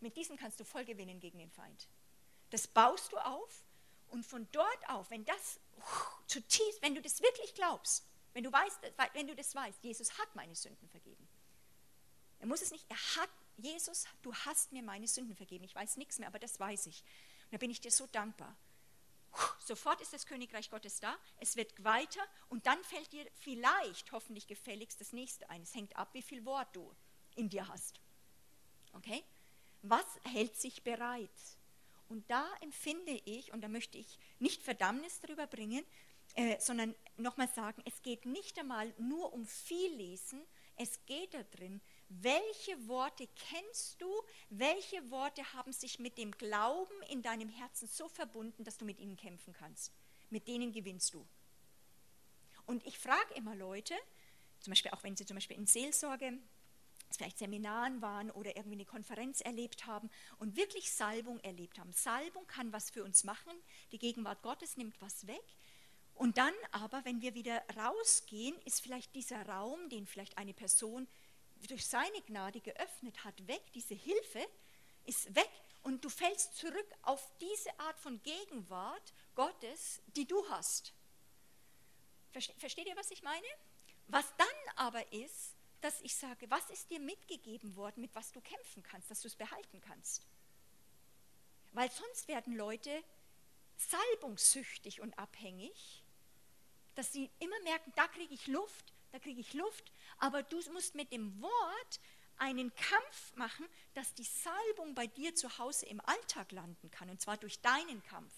Mit 0.00 0.16
diesem 0.16 0.36
kannst 0.36 0.60
du 0.60 0.64
voll 0.64 0.84
gewinnen 0.84 1.20
gegen 1.20 1.38
den 1.38 1.50
Feind. 1.50 1.88
Das 2.50 2.66
baust 2.66 3.12
du 3.12 3.18
auf 3.18 3.64
und 4.08 4.24
von 4.24 4.46
dort 4.52 4.88
auf, 4.88 5.10
wenn 5.10 5.24
das 5.24 5.60
zutiefst, 6.26 6.82
wenn 6.82 6.94
du 6.94 7.02
das 7.02 7.22
wirklich 7.22 7.54
glaubst, 7.54 8.06
wenn 8.32 8.44
du 8.44 8.52
weißt, 8.52 8.80
wenn 9.14 9.26
du 9.26 9.34
das 9.34 9.54
weißt, 9.54 9.82
Jesus 9.82 10.18
hat 10.18 10.34
meine 10.34 10.54
Sünden 10.54 10.88
vergeben. 10.88 11.28
Er 12.38 12.46
muss 12.46 12.62
es 12.62 12.70
nicht, 12.70 12.84
er 12.88 13.16
hat, 13.16 13.30
Jesus, 13.56 14.04
du 14.22 14.34
hast 14.34 14.72
mir 14.72 14.82
meine 14.82 15.08
Sünden 15.08 15.34
vergeben. 15.34 15.64
Ich 15.64 15.74
weiß 15.74 15.96
nichts 15.96 16.18
mehr, 16.18 16.28
aber 16.28 16.38
das 16.38 16.60
weiß 16.60 16.86
ich. 16.86 17.02
Und 17.44 17.54
da 17.54 17.58
bin 17.58 17.70
ich 17.70 17.80
dir 17.80 17.90
so 17.90 18.06
dankbar. 18.06 18.54
Sofort 19.58 20.00
ist 20.00 20.12
das 20.12 20.26
Königreich 20.26 20.70
Gottes 20.70 21.00
da, 21.00 21.16
es 21.38 21.56
wird 21.56 21.82
weiter 21.82 22.20
und 22.48 22.66
dann 22.66 22.82
fällt 22.84 23.12
dir 23.12 23.26
vielleicht, 23.34 24.12
hoffentlich 24.12 24.46
gefälligst, 24.46 25.00
das 25.00 25.12
nächste 25.12 25.48
ein. 25.50 25.62
Es 25.62 25.74
hängt 25.74 25.96
ab, 25.96 26.10
wie 26.12 26.22
viel 26.22 26.44
Wort 26.44 26.74
du 26.74 26.94
in 27.34 27.48
dir 27.48 27.66
hast. 27.68 28.00
Okay? 28.92 29.24
Was 29.82 30.06
hält 30.24 30.56
sich 30.56 30.82
bereit? 30.82 31.30
Und 32.08 32.30
da 32.30 32.46
empfinde 32.60 33.20
ich, 33.24 33.52
und 33.52 33.60
da 33.62 33.68
möchte 33.68 33.98
ich 33.98 34.18
nicht 34.38 34.62
Verdammnis 34.62 35.20
darüber 35.20 35.46
bringen, 35.46 35.84
äh, 36.34 36.60
sondern 36.60 36.94
nochmal 37.16 37.48
sagen, 37.48 37.82
es 37.84 38.02
geht 38.02 38.26
nicht 38.26 38.58
einmal 38.58 38.92
nur 38.98 39.32
um 39.32 39.46
viel 39.46 39.92
lesen, 39.94 40.46
es 40.76 41.04
geht 41.06 41.34
darin, 41.34 41.80
welche 42.08 42.88
Worte 42.88 43.28
kennst 43.50 44.00
du, 44.00 44.08
welche 44.50 45.10
Worte 45.10 45.52
haben 45.52 45.72
sich 45.72 45.98
mit 45.98 46.18
dem 46.18 46.32
Glauben 46.32 47.02
in 47.08 47.22
deinem 47.22 47.48
Herzen 47.48 47.88
so 47.88 48.08
verbunden, 48.08 48.64
dass 48.64 48.78
du 48.78 48.84
mit 48.84 48.98
ihnen 48.98 49.16
kämpfen 49.16 49.52
kannst. 49.52 49.92
Mit 50.30 50.48
denen 50.48 50.72
gewinnst 50.72 51.14
du. 51.14 51.26
Und 52.66 52.84
ich 52.86 52.98
frage 52.98 53.34
immer 53.34 53.54
Leute, 53.54 53.94
zum 54.60 54.72
Beispiel 54.72 54.90
auch 54.92 55.02
wenn 55.02 55.16
sie 55.16 55.26
zum 55.26 55.36
Beispiel 55.36 55.56
in 55.56 55.66
Seelsorge 55.66 56.38
vielleicht 57.10 57.38
Seminaren 57.38 58.02
waren 58.02 58.30
oder 58.30 58.56
irgendwie 58.56 58.76
eine 58.76 58.84
Konferenz 58.84 59.40
erlebt 59.40 59.86
haben 59.86 60.10
und 60.38 60.56
wirklich 60.56 60.90
Salbung 60.92 61.38
erlebt 61.40 61.78
haben. 61.78 61.92
Salbung 61.92 62.46
kann 62.46 62.72
was 62.72 62.90
für 62.90 63.04
uns 63.04 63.24
machen, 63.24 63.52
die 63.92 63.98
Gegenwart 63.98 64.42
Gottes 64.42 64.76
nimmt 64.76 65.00
was 65.00 65.26
weg. 65.26 65.44
Und 66.14 66.38
dann 66.38 66.54
aber, 66.72 67.04
wenn 67.04 67.20
wir 67.20 67.34
wieder 67.34 67.62
rausgehen, 67.76 68.56
ist 68.64 68.80
vielleicht 68.80 69.14
dieser 69.14 69.46
Raum, 69.46 69.88
den 69.90 70.06
vielleicht 70.06 70.38
eine 70.38 70.54
Person 70.54 71.06
durch 71.68 71.86
seine 71.86 72.22
Gnade 72.22 72.60
geöffnet 72.60 73.24
hat, 73.24 73.46
weg, 73.46 73.62
diese 73.74 73.94
Hilfe 73.94 74.46
ist 75.04 75.34
weg 75.34 75.50
und 75.82 76.04
du 76.04 76.08
fällst 76.08 76.56
zurück 76.56 76.88
auf 77.02 77.30
diese 77.40 77.78
Art 77.80 77.98
von 77.98 78.22
Gegenwart 78.22 79.14
Gottes, 79.34 80.02
die 80.08 80.26
du 80.26 80.48
hast. 80.50 80.92
Versteht 82.58 82.86
ihr, 82.86 82.96
was 82.96 83.10
ich 83.10 83.22
meine? 83.22 83.46
Was 84.08 84.26
dann 84.36 84.46
aber 84.76 85.12
ist, 85.12 85.54
dass 85.80 86.00
ich 86.00 86.14
sage, 86.16 86.50
was 86.50 86.68
ist 86.70 86.90
dir 86.90 87.00
mitgegeben 87.00 87.76
worden, 87.76 88.00
mit 88.00 88.14
was 88.14 88.32
du 88.32 88.40
kämpfen 88.40 88.82
kannst, 88.82 89.10
dass 89.10 89.20
du 89.20 89.28
es 89.28 89.36
behalten 89.36 89.80
kannst. 89.80 90.26
Weil 91.72 91.90
sonst 91.90 92.28
werden 92.28 92.56
Leute 92.56 93.04
salbungssüchtig 93.76 95.00
und 95.00 95.18
abhängig, 95.18 96.02
dass 96.94 97.12
sie 97.12 97.30
immer 97.38 97.60
merken, 97.60 97.92
da 97.94 98.08
kriege 98.08 98.34
ich 98.34 98.46
Luft, 98.46 98.92
da 99.12 99.18
kriege 99.18 99.40
ich 99.40 99.54
Luft, 99.54 99.92
aber 100.18 100.42
du 100.42 100.56
musst 100.72 100.94
mit 100.94 101.12
dem 101.12 101.40
Wort 101.42 102.00
einen 102.38 102.74
Kampf 102.74 103.34
machen, 103.36 103.66
dass 103.94 104.14
die 104.14 104.24
Salbung 104.24 104.94
bei 104.94 105.06
dir 105.06 105.34
zu 105.34 105.58
Hause 105.58 105.86
im 105.86 106.00
Alltag 106.00 106.52
landen 106.52 106.90
kann, 106.90 107.08
und 107.08 107.20
zwar 107.20 107.36
durch 107.36 107.60
deinen 107.60 108.02
Kampf. 108.02 108.34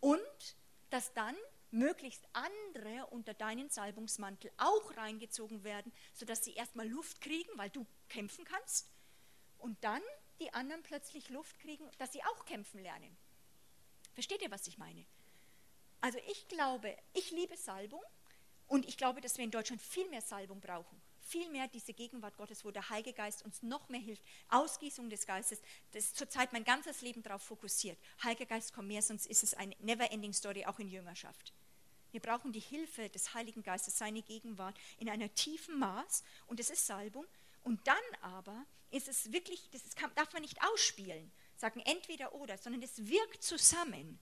Und 0.00 0.56
dass 0.88 1.12
dann 1.12 1.36
möglichst 1.70 2.26
andere 2.32 3.06
unter 3.10 3.34
deinen 3.34 3.68
Salbungsmantel 3.68 4.50
auch 4.56 4.96
reingezogen 4.96 5.62
werden, 5.62 5.92
sodass 6.14 6.42
sie 6.42 6.54
erstmal 6.54 6.88
Luft 6.88 7.20
kriegen, 7.20 7.50
weil 7.56 7.70
du 7.70 7.86
kämpfen 8.08 8.44
kannst, 8.44 8.90
und 9.60 9.82
dann 9.84 10.02
die 10.40 10.52
anderen 10.52 10.82
plötzlich 10.82 11.28
Luft 11.28 11.58
kriegen, 11.60 11.88
dass 11.98 12.12
sie 12.12 12.24
auch 12.24 12.44
kämpfen 12.46 12.80
lernen. 12.82 13.16
Versteht 14.14 14.42
ihr, 14.42 14.50
was 14.50 14.66
ich 14.66 14.78
meine? 14.78 15.04
Also 16.00 16.18
ich 16.28 16.48
glaube, 16.48 16.96
ich 17.12 17.30
liebe 17.30 17.56
Salbung 17.56 18.02
und 18.70 18.86
ich 18.86 18.96
glaube, 18.96 19.20
dass 19.20 19.36
wir 19.36 19.44
in 19.44 19.50
Deutschland 19.50 19.82
viel 19.82 20.08
mehr 20.10 20.20
Salbung 20.20 20.60
brauchen. 20.60 21.02
Viel 21.18 21.50
mehr 21.50 21.66
diese 21.66 21.92
Gegenwart 21.92 22.36
Gottes, 22.36 22.64
wo 22.64 22.70
der 22.70 22.88
Heilige 22.88 23.12
Geist 23.12 23.44
uns 23.44 23.64
noch 23.64 23.88
mehr 23.88 23.98
hilft. 23.98 24.22
Ausgießung 24.48 25.10
des 25.10 25.26
Geistes. 25.26 25.60
Das 25.90 26.04
ist 26.04 26.16
zurzeit 26.16 26.52
mein 26.52 26.62
ganzes 26.62 27.02
Leben 27.02 27.20
darauf 27.24 27.42
fokussiert. 27.42 27.98
Heiliger 28.22 28.46
Geist, 28.46 28.72
komm 28.72 28.86
mehr, 28.86 29.02
sonst 29.02 29.26
ist 29.26 29.42
es 29.42 29.54
eine 29.54 29.74
never-ending 29.80 30.32
Story 30.32 30.66
auch 30.66 30.78
in 30.78 30.86
Jüngerschaft. 30.86 31.52
Wir 32.12 32.20
brauchen 32.20 32.52
die 32.52 32.60
Hilfe 32.60 33.08
des 33.08 33.34
Heiligen 33.34 33.64
Geistes, 33.64 33.98
seine 33.98 34.22
Gegenwart 34.22 34.78
in 34.98 35.10
einer 35.10 35.34
tiefen 35.34 35.76
Maß 35.76 36.22
und 36.46 36.60
es 36.60 36.70
ist 36.70 36.86
Salbung. 36.86 37.26
Und 37.64 37.84
dann 37.88 37.96
aber 38.22 38.66
ist 38.92 39.08
es 39.08 39.32
wirklich, 39.32 39.68
das 39.70 39.96
kann, 39.96 40.14
darf 40.14 40.32
man 40.32 40.42
nicht 40.42 40.62
ausspielen, 40.62 41.32
sagen 41.56 41.80
entweder 41.80 42.34
oder, 42.34 42.56
sondern 42.56 42.82
es 42.82 43.08
wirkt 43.08 43.42
zusammen. 43.42 44.20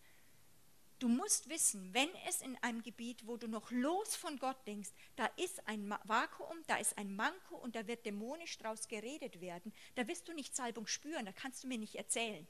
Du 0.99 1.09
musst 1.09 1.49
wissen, 1.49 1.95
wenn 1.95 2.09
es 2.27 2.41
in 2.41 2.57
einem 2.57 2.83
Gebiet, 2.83 3.27
wo 3.27 3.37
du 3.37 3.47
noch 3.47 3.71
los 3.71 4.17
von 4.17 4.39
Gott 4.39 4.67
denkst, 4.67 4.91
da 5.15 5.27
ist 5.37 5.67
ein 5.69 5.89
Vakuum, 6.05 6.63
da 6.67 6.77
ist 6.77 6.99
ein 6.99 7.15
Manko 7.15 7.57
und 7.57 7.77
da 7.77 7.87
wird 7.87 8.05
dämonisch 8.05 8.59
draus 8.59 8.89
geredet 8.89 9.41
werden, 9.41 9.73
da 9.95 10.09
wirst 10.09 10.27
du 10.29 10.33
nicht 10.33 10.57
Salbung 10.57 10.87
spüren, 10.87 11.27
da 11.27 11.33
kannst 11.33 11.63
du 11.63 11.69
mir 11.69 11.79
nicht 11.79 11.95
erzählen, 11.95 12.47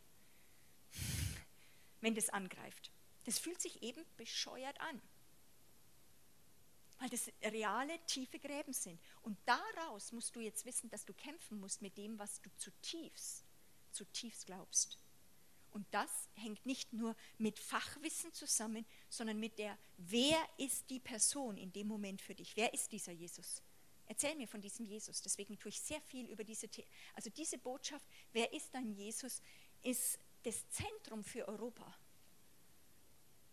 wenn 2.00 2.14
das 2.14 2.30
angreift. 2.30 2.90
Das 3.26 3.38
fühlt 3.38 3.60
sich 3.60 3.82
eben 3.82 4.04
bescheuert 4.16 4.80
an 4.80 5.02
weil 6.98 7.08
das 7.10 7.30
reale, 7.42 7.98
tiefe 8.06 8.38
Gräben 8.38 8.72
sind. 8.72 9.00
Und 9.22 9.38
daraus 9.46 10.12
musst 10.12 10.34
du 10.34 10.40
jetzt 10.40 10.64
wissen, 10.64 10.90
dass 10.90 11.04
du 11.04 11.14
kämpfen 11.14 11.60
musst 11.60 11.80
mit 11.80 11.96
dem, 11.96 12.18
was 12.18 12.40
du 12.42 12.50
zutiefst, 12.56 13.44
zutiefst 13.92 14.46
glaubst. 14.46 14.98
Und 15.72 15.86
das 15.90 16.10
hängt 16.34 16.64
nicht 16.66 16.92
nur 16.92 17.14
mit 17.36 17.58
Fachwissen 17.58 18.32
zusammen, 18.32 18.86
sondern 19.08 19.38
mit 19.38 19.58
der, 19.58 19.76
wer 19.96 20.38
ist 20.56 20.88
die 20.90 21.00
Person 21.00 21.56
in 21.58 21.72
dem 21.72 21.86
Moment 21.86 22.22
für 22.22 22.34
dich? 22.34 22.56
Wer 22.56 22.72
ist 22.72 22.92
dieser 22.92 23.12
Jesus? 23.12 23.62
Erzähl 24.06 24.34
mir 24.36 24.48
von 24.48 24.62
diesem 24.62 24.86
Jesus. 24.86 25.20
Deswegen 25.20 25.58
tue 25.58 25.68
ich 25.68 25.80
sehr 25.80 26.00
viel 26.00 26.26
über 26.30 26.42
diese, 26.42 26.68
also 27.14 27.30
diese 27.30 27.58
Botschaft, 27.58 28.08
wer 28.32 28.52
ist 28.52 28.74
dein 28.74 28.92
Jesus, 28.92 29.42
ist 29.82 30.18
das 30.44 30.68
Zentrum 30.70 31.22
für 31.22 31.46
Europa. 31.46 31.94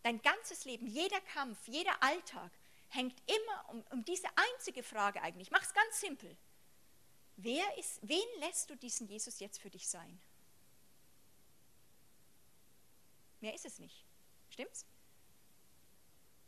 Dein 0.02 0.22
ganzes 0.22 0.66
Leben, 0.66 0.88
jeder 0.88 1.20
Kampf, 1.22 1.68
jeder 1.68 2.02
Alltag 2.02 2.52
hängt 2.90 3.22
immer 3.26 3.70
um, 3.70 3.84
um 3.92 4.06
diese 4.06 4.28
einzige 4.54 4.84
Frage 4.84 5.22
eigentlich. 5.22 5.52
Mach 5.52 5.64
es 5.64 5.74
ganz 5.74 6.00
simpel. 6.00 6.38
Wer 7.38 7.66
ist, 7.78 8.00
wen 8.04 8.40
lässt 8.40 8.70
du 8.70 8.78
diesen 8.78 9.08
Jesus 9.08 9.40
jetzt 9.40 9.60
für 9.60 9.70
dich 9.70 9.88
sein? 9.88 10.22
Mehr 13.46 13.54
ist 13.54 13.66
es 13.68 13.78
nicht. 13.78 14.04
Stimmt's? 14.50 14.88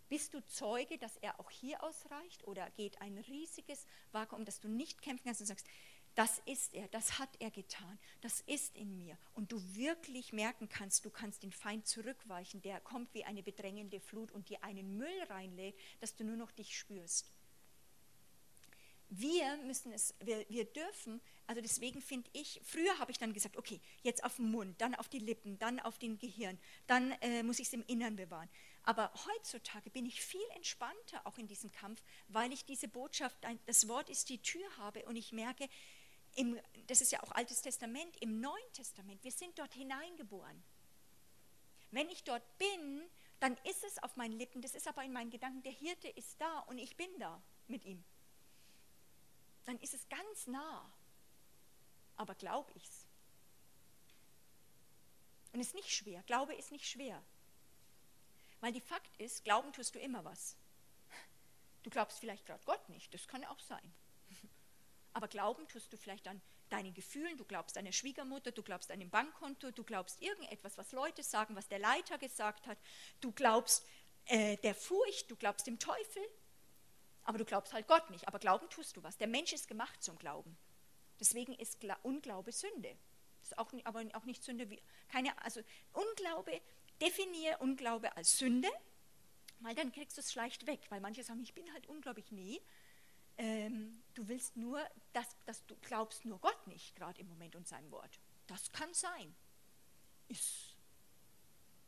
Bist 0.10 0.34
du 0.34 0.44
Zeuge, 0.48 0.98
dass 0.98 1.16
er 1.18 1.40
auch 1.40 1.52
hier 1.52 1.84
ausreicht 1.84 2.44
oder 2.48 2.72
geht 2.72 3.00
ein 3.02 3.20
riesiges 3.20 3.86
Vakuum, 4.14 4.46
dass 4.46 4.60
du 4.60 4.68
nicht 4.68 5.04
kämpfen 5.04 5.26
kannst 5.26 5.42
und 5.42 5.46
sagst, 5.46 5.68
das 6.16 6.42
ist 6.48 6.74
er, 6.74 6.88
das 6.88 7.20
hat 7.20 7.30
er 7.38 7.52
getan, 7.52 8.00
das 8.22 8.42
ist 8.42 8.76
in 8.76 8.98
mir. 8.98 9.16
Und 9.36 9.52
du 9.52 9.62
wirklich 9.76 10.34
merken 10.34 10.70
kannst, 10.70 11.06
du 11.06 11.12
kannst 11.12 11.44
den 11.44 11.52
Feind 11.52 11.86
zurückweichen, 11.86 12.64
der 12.64 12.82
kommt 12.82 13.14
wie 13.14 13.26
eine 13.26 13.44
bedrängende 13.44 14.00
Flut 14.00 14.32
und 14.32 14.50
dir 14.50 14.64
einen 14.64 14.98
Müll 14.98 15.24
reinlädt, 15.30 15.80
dass 16.00 16.16
du 16.16 16.24
nur 16.24 16.36
noch 16.36 16.52
dich 16.52 16.76
spürst. 16.76 17.32
Wir 19.10 19.56
müssen 19.58 19.94
es, 19.94 20.14
wir, 20.20 20.46
wir 20.50 20.66
dürfen, 20.66 21.22
also 21.46 21.62
deswegen 21.62 22.02
finde 22.02 22.30
ich, 22.34 22.60
früher 22.64 23.00
habe 23.00 23.10
ich 23.10 23.18
dann 23.18 23.34
gesagt, 23.34 23.56
okay, 23.56 23.80
jetzt 24.04 24.24
auf 24.26 24.36
den 24.36 24.52
Mund, 24.52 24.82
dann 24.82 24.96
auf 24.96 25.08
die 25.08 25.20
Lippen, 25.20 25.58
dann 25.60 25.80
auf 25.80 25.98
den 25.98 26.18
Gehirn, 26.18 26.60
dann 26.88 27.12
äh, 27.22 27.42
muss 27.42 27.60
ich 27.60 27.68
es 27.68 27.74
im 27.74 27.86
Innern 27.88 28.18
bewahren. 28.18 28.50
Aber 28.84 29.12
heutzutage 29.26 29.90
bin 29.90 30.06
ich 30.06 30.22
viel 30.22 30.46
entspannter 30.56 31.26
auch 31.26 31.38
in 31.38 31.48
diesem 31.48 31.72
Kampf, 31.72 32.04
weil 32.28 32.52
ich 32.52 32.66
diese 32.66 32.90
Botschaft, 32.90 33.38
das 33.66 33.88
Wort 33.88 34.10
ist 34.10 34.30
die 34.30 34.42
Tür 34.42 34.66
habe 34.78 35.06
und 35.06 35.16
ich 35.16 35.32
merke, 35.32 35.70
im, 36.36 36.60
das 36.88 37.00
ist 37.02 37.14
ja 37.14 37.24
auch 37.24 37.32
Altes 37.32 37.62
Testament, 37.62 38.16
im 38.22 38.42
Neuen 38.42 38.74
Testament, 38.74 39.24
wir 39.24 39.32
sind 39.32 39.58
dort 39.58 39.74
hineingeboren. 39.74 40.64
Wenn 41.92 42.10
ich 42.10 42.26
dort 42.26 42.44
bin, 42.58 43.04
dann 43.40 43.56
ist 43.70 43.86
es 43.86 44.04
auf 44.04 44.18
meinen 44.18 44.38
Lippen, 44.38 44.62
das 44.62 44.76
ist 44.76 44.88
aber 44.88 45.04
in 45.04 45.14
meinen 45.14 45.30
Gedanken, 45.30 45.64
der 45.64 45.72
Hirte 45.72 46.10
ist 46.10 46.42
da 46.42 46.60
und 46.62 46.78
ich 46.78 46.98
bin 46.98 47.08
da 47.20 47.42
mit 47.68 47.86
ihm. 47.86 48.04
Dann 49.68 49.78
ist 49.80 49.94
es 49.94 50.08
ganz 50.08 50.48
nah. 50.48 50.90
Aber 52.16 52.34
glaube 52.36 52.72
ich's? 52.74 53.06
Und 55.52 55.60
es 55.60 55.68
ist 55.68 55.76
nicht 55.76 55.92
schwer. 55.92 56.24
Glaube 56.24 56.56
ist 56.56 56.72
nicht 56.72 56.88
schwer. 56.88 57.22
Weil 58.62 58.72
die 58.72 58.82
Fakt 58.82 59.16
ist, 59.18 59.44
glauben 59.44 59.72
tust 59.74 59.94
du 59.94 60.00
immer 60.00 60.24
was. 60.24 60.56
Du 61.84 61.90
glaubst 61.90 62.20
vielleicht 62.20 62.46
gerade 62.46 62.64
Gott 62.66 62.90
nicht, 62.90 63.14
das 63.14 63.28
kann 63.28 63.44
auch 63.46 63.60
sein. 63.60 63.94
Aber 65.14 65.28
glauben 65.28 65.68
tust 65.68 65.92
du 65.92 65.98
vielleicht 65.98 66.28
an 66.28 66.42
deinen 66.70 66.94
Gefühlen, 66.94 67.38
du 67.38 67.46
glaubst 67.46 67.76
deiner 67.76 67.92
Schwiegermutter, 67.92 68.52
du 68.52 68.64
glaubst 68.64 68.90
einem 68.90 69.10
Bankkonto, 69.10 69.72
du 69.72 69.84
glaubst 69.84 70.22
irgendetwas, 70.22 70.78
was 70.78 70.92
Leute 70.94 71.24
sagen, 71.24 71.56
was 71.56 71.68
der 71.68 71.80
Leiter 71.80 72.18
gesagt 72.18 72.68
hat, 72.68 72.78
du 73.20 73.32
glaubst 73.32 73.86
äh, 74.26 74.58
der 74.58 74.76
Furcht, 74.76 75.30
du 75.30 75.36
glaubst 75.36 75.68
dem 75.68 75.80
Teufel, 75.80 76.24
aber 77.28 77.38
du 77.38 77.46
glaubst 77.46 77.74
halt 77.74 77.88
Gott 77.88 78.10
nicht. 78.10 78.28
Aber 78.28 78.40
glauben 78.40 78.70
tust 78.70 78.96
du 78.96 79.04
was. 79.04 79.18
Der 79.18 79.28
Mensch 79.28 79.52
ist 79.52 79.68
gemacht 79.68 80.02
zum 80.02 80.18
Glauben. 80.18 80.58
Deswegen 81.20 81.54
ist 81.54 81.78
Unglaube 82.04 82.54
Sünde. 82.54 82.98
Ist 83.44 83.58
auch, 83.58 83.72
aber 83.84 84.04
auch 84.14 84.24
nicht 84.24 84.44
Sünde 84.44 84.70
wie 84.70 84.82
keine, 85.10 85.38
also 85.44 85.62
Unglaube, 85.92 86.62
definiere 87.02 87.58
Unglaube 87.58 88.16
als 88.16 88.38
Sünde, 88.38 88.70
weil 89.60 89.76
dann 89.76 89.92
kriegst 89.92 90.16
du 90.16 90.22
es 90.22 90.36
leicht 90.36 90.68
weg, 90.68 90.80
weil 90.90 91.02
manche 91.02 91.22
sagen, 91.22 91.42
ich 91.44 91.54
bin 91.54 91.72
halt 91.74 91.88
unglaublich, 91.88 92.32
nee, 92.32 92.62
ähm, 93.38 94.02
du 94.14 94.28
willst 94.30 94.56
nur, 94.56 94.82
dass, 95.12 95.28
dass 95.46 95.66
du 95.66 95.76
glaubst 95.82 96.24
nur 96.24 96.40
Gott 96.40 96.68
nicht 96.68 96.96
gerade 96.96 97.20
im 97.20 97.28
Moment 97.28 97.58
und 97.58 97.68
sein 97.68 97.92
Wort. 97.92 98.22
Das 98.48 98.72
kann 98.72 98.94
sein. 98.94 99.36
Ist 100.30 100.78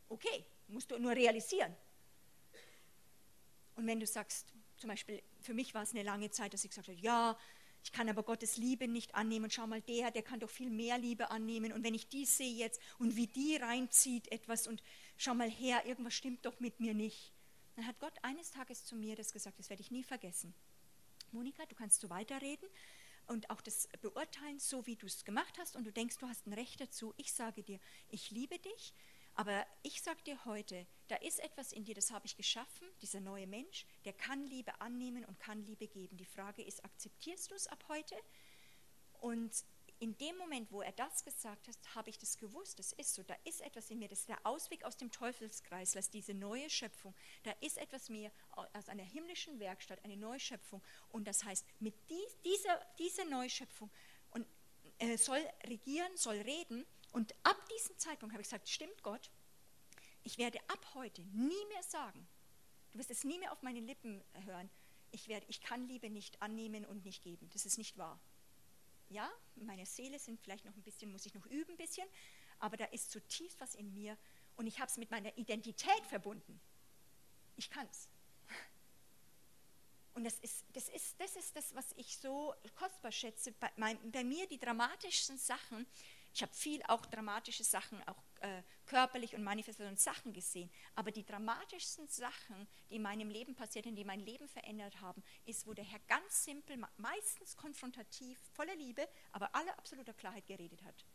okay, 0.10 0.46
musst 0.68 0.92
du 0.92 1.00
nur 1.00 1.14
realisieren. 1.14 1.74
Und 3.78 3.88
wenn 3.88 4.02
du 4.02 4.06
sagst, 4.06 4.54
zum 4.80 4.90
Beispiel, 4.90 5.22
für 5.42 5.54
mich 5.54 5.74
war 5.74 5.84
es 5.84 5.92
eine 5.92 6.04
lange 6.04 6.32
Zeit, 6.32 6.54
dass 6.54 6.64
ich 6.64 6.72
gesagt 6.72 6.88
habe, 6.88 7.00
ja, 7.00 7.38
ich 7.84 7.92
kann 7.92 8.10
aber 8.10 8.24
Gottes 8.24 8.58
Liebe 8.58 8.88
nicht 8.88 9.16
annehmen. 9.16 9.50
Schau 9.50 9.68
mal, 9.68 9.82
der, 9.82 10.12
der 10.12 10.24
kann 10.24 10.40
doch 10.40 10.50
viel 10.50 10.70
mehr 10.70 10.98
Liebe 10.98 11.32
annehmen. 11.32 11.72
Und 11.72 11.84
wenn 11.84 11.94
ich 11.94 12.10
die 12.10 12.26
sehe 12.26 12.54
jetzt 12.54 12.82
und 12.98 13.16
wie 13.16 13.28
die 13.28 13.56
reinzieht 13.56 14.32
etwas 14.32 14.68
und 14.68 14.84
schau 15.18 15.34
mal 15.34 15.50
her, 15.50 15.86
irgendwas 15.86 16.14
stimmt 16.14 16.46
doch 16.46 16.60
mit 16.60 16.80
mir 16.80 16.94
nicht. 16.94 17.32
Dann 17.76 17.88
hat 17.88 18.00
Gott 18.00 18.14
eines 18.22 18.52
Tages 18.52 18.86
zu 18.86 18.96
mir 18.96 19.16
das 19.16 19.32
gesagt, 19.32 19.60
das 19.60 19.70
werde 19.70 19.82
ich 19.82 19.92
nie 19.92 20.04
vergessen. 20.04 20.54
Monika, 21.32 21.66
du 21.66 21.76
kannst 21.76 22.02
so 22.02 22.10
weiterreden 22.10 22.68
und 23.28 23.50
auch 23.50 23.62
das 23.62 23.88
beurteilen, 24.02 24.60
so 24.60 24.86
wie 24.86 24.96
du 24.96 25.06
es 25.06 25.24
gemacht 25.24 25.58
hast 25.60 25.76
und 25.76 25.86
du 25.86 25.92
denkst, 25.92 26.18
du 26.18 26.28
hast 26.28 26.48
ein 26.48 26.54
Recht 26.54 26.82
dazu. 26.82 27.14
Ich 27.16 27.32
sage 27.32 27.64
dir, 27.64 27.80
ich 28.10 28.32
liebe 28.32 28.58
dich, 28.60 28.94
aber 29.40 29.66
ich 29.84 30.02
sage 30.02 30.22
dir 30.24 30.44
heute, 30.44 30.86
da 31.08 31.16
ist 31.16 31.40
etwas 31.40 31.72
in 31.72 31.86
dir, 31.86 31.96
das 31.96 32.12
habe 32.12 32.26
ich 32.26 32.36
geschaffen, 32.36 32.86
dieser 33.02 33.22
neue 33.22 33.48
Mensch, 33.48 33.86
der 34.04 34.12
kann 34.12 34.46
Liebe 34.48 34.82
annehmen 34.82 35.24
und 35.24 35.40
kann 35.40 35.64
Liebe 35.64 35.88
geben. 35.88 36.18
Die 36.18 36.26
Frage 36.26 36.62
ist, 36.62 36.84
akzeptierst 36.84 37.50
du 37.50 37.56
es 37.56 37.66
ab 37.68 37.82
heute? 37.88 38.16
Und 39.22 39.64
in 40.00 40.18
dem 40.18 40.36
Moment, 40.36 40.70
wo 40.74 40.82
er 40.82 40.92
das 40.92 41.24
gesagt 41.24 41.70
hat, 41.70 41.96
habe 41.96 42.10
ich 42.10 42.18
das 42.18 42.38
gewusst, 42.38 42.80
das 42.80 42.92
ist 42.92 43.14
so, 43.14 43.24
da 43.24 43.34
ist 43.46 43.62
etwas 43.62 43.90
in 43.90 44.00
mir, 44.00 44.10
das 44.10 44.20
ist 44.20 44.28
der 44.28 44.46
Ausweg 44.46 44.84
aus 44.84 44.98
dem 44.98 45.10
Teufelskreis, 45.10 45.94
das 45.94 46.08
ist 46.08 46.14
diese 46.14 46.34
neue 46.34 46.70
Schöpfung, 46.70 47.16
da 47.44 47.52
ist 47.62 47.78
etwas 47.78 48.10
mehr 48.10 48.34
aus 48.74 48.90
einer 48.90 49.04
himmlischen 49.04 49.58
Werkstatt, 49.62 50.04
eine 50.04 50.18
neue 50.18 50.42
Schöpfung 50.42 50.82
und 51.12 51.30
das 51.30 51.46
heißt, 51.46 51.66
mit 51.80 51.96
dieser, 52.44 52.86
dieser 52.98 53.24
neue 53.24 53.50
Schöpfung 53.50 53.90
und, 54.32 54.46
äh, 54.98 55.18
soll 55.18 55.40
regieren, 55.66 56.12
soll 56.18 56.36
reden 56.42 56.86
und 57.12 57.34
ab 57.44 57.58
diesem 57.70 57.98
Zeitpunkt 57.98 58.34
habe 58.34 58.42
ich 58.42 58.50
gesagt, 58.50 58.70
stimmt 58.70 59.02
Gott, 59.04 59.30
ich 60.24 60.38
werde 60.38 60.60
ab 60.70 60.94
heute 60.94 61.22
nie 61.24 61.66
mehr 61.70 61.84
sagen, 61.84 62.28
du 62.92 63.00
wirst 63.00 63.12
es 63.12 63.24
nie 63.24 63.40
mehr 63.40 63.52
auf 63.52 63.62
meine 63.62 63.80
Lippen 63.80 64.24
hören, 64.46 64.70
ich, 65.12 65.28
werde, 65.28 65.46
ich 65.50 65.62
kann 65.62 65.88
Liebe 65.88 66.10
nicht 66.10 66.42
annehmen 66.42 66.86
und 66.86 67.04
nicht 67.06 67.24
geben, 67.24 67.50
das 67.54 67.66
ist 67.66 67.78
nicht 67.78 67.98
wahr. 67.98 68.20
Ja, 69.10 69.32
meine 69.56 69.86
Seele 69.86 70.20
sind 70.20 70.40
vielleicht 70.40 70.66
noch 70.66 70.76
ein 70.76 70.84
bisschen, 70.84 71.12
muss 71.12 71.26
ich 71.26 71.34
noch 71.34 71.46
üben 71.48 71.72
ein 71.72 71.78
bisschen, 71.78 72.08
aber 72.60 72.78
da 72.78 72.86
ist 72.86 73.12
zutiefst 73.12 73.60
was 73.60 73.74
in 73.74 73.92
mir 73.94 74.18
und 74.56 74.68
ich 74.68 74.80
habe 74.80 74.90
es 74.90 74.98
mit 74.98 75.10
meiner 75.10 75.36
Identität 75.38 76.06
verbunden. 76.06 76.60
Ich 77.56 77.70
kann 77.70 77.88
es. 77.90 78.08
Und 80.14 80.26
das 80.26 80.40
ist, 80.40 80.66
das, 80.74 80.90
ist, 80.90 81.20
das 81.20 81.36
ist 81.36 81.56
das, 81.56 81.74
was 81.76 81.94
ich 81.96 82.18
so 82.18 82.54
kostbar 82.76 83.12
schätze. 83.12 83.52
Bei, 83.54 83.72
mein, 83.78 84.12
bei 84.12 84.24
mir 84.24 84.48
die 84.48 84.60
dramatischsten 84.60 85.38
Sachen, 85.38 85.88
ich 86.34 86.42
habe 86.42 86.54
viel 86.54 86.82
auch 86.84 87.06
dramatische 87.06 87.64
Sachen, 87.64 88.02
auch 88.08 88.22
äh, 88.42 88.62
körperlich 88.86 89.36
und 89.36 89.44
manifestierte 89.44 89.96
Sachen 89.98 90.34
gesehen. 90.34 90.70
Aber 90.96 91.12
die 91.12 91.26
dramatischsten 91.26 92.08
Sachen, 92.08 92.68
die 92.90 92.96
in 92.96 93.02
meinem 93.02 93.30
Leben 93.30 93.56
passiert 93.56 93.86
sind, 93.86 93.96
die 93.96 94.06
mein 94.06 94.20
Leben 94.20 94.48
verändert 94.48 95.02
haben, 95.02 95.24
ist, 95.46 95.68
wo 95.68 95.74
der 95.74 95.86
Herr 95.86 96.00
ganz 96.08 96.44
simpel, 96.44 96.78
meistens 96.98 97.56
konfrontativ, 97.58 98.40
voller 98.54 98.76
Liebe, 98.76 99.08
aber 99.32 99.54
aller 99.56 99.78
absoluter 99.78 100.14
Klarheit 100.14 100.46
geredet 100.48 100.84
hat. 100.84 101.06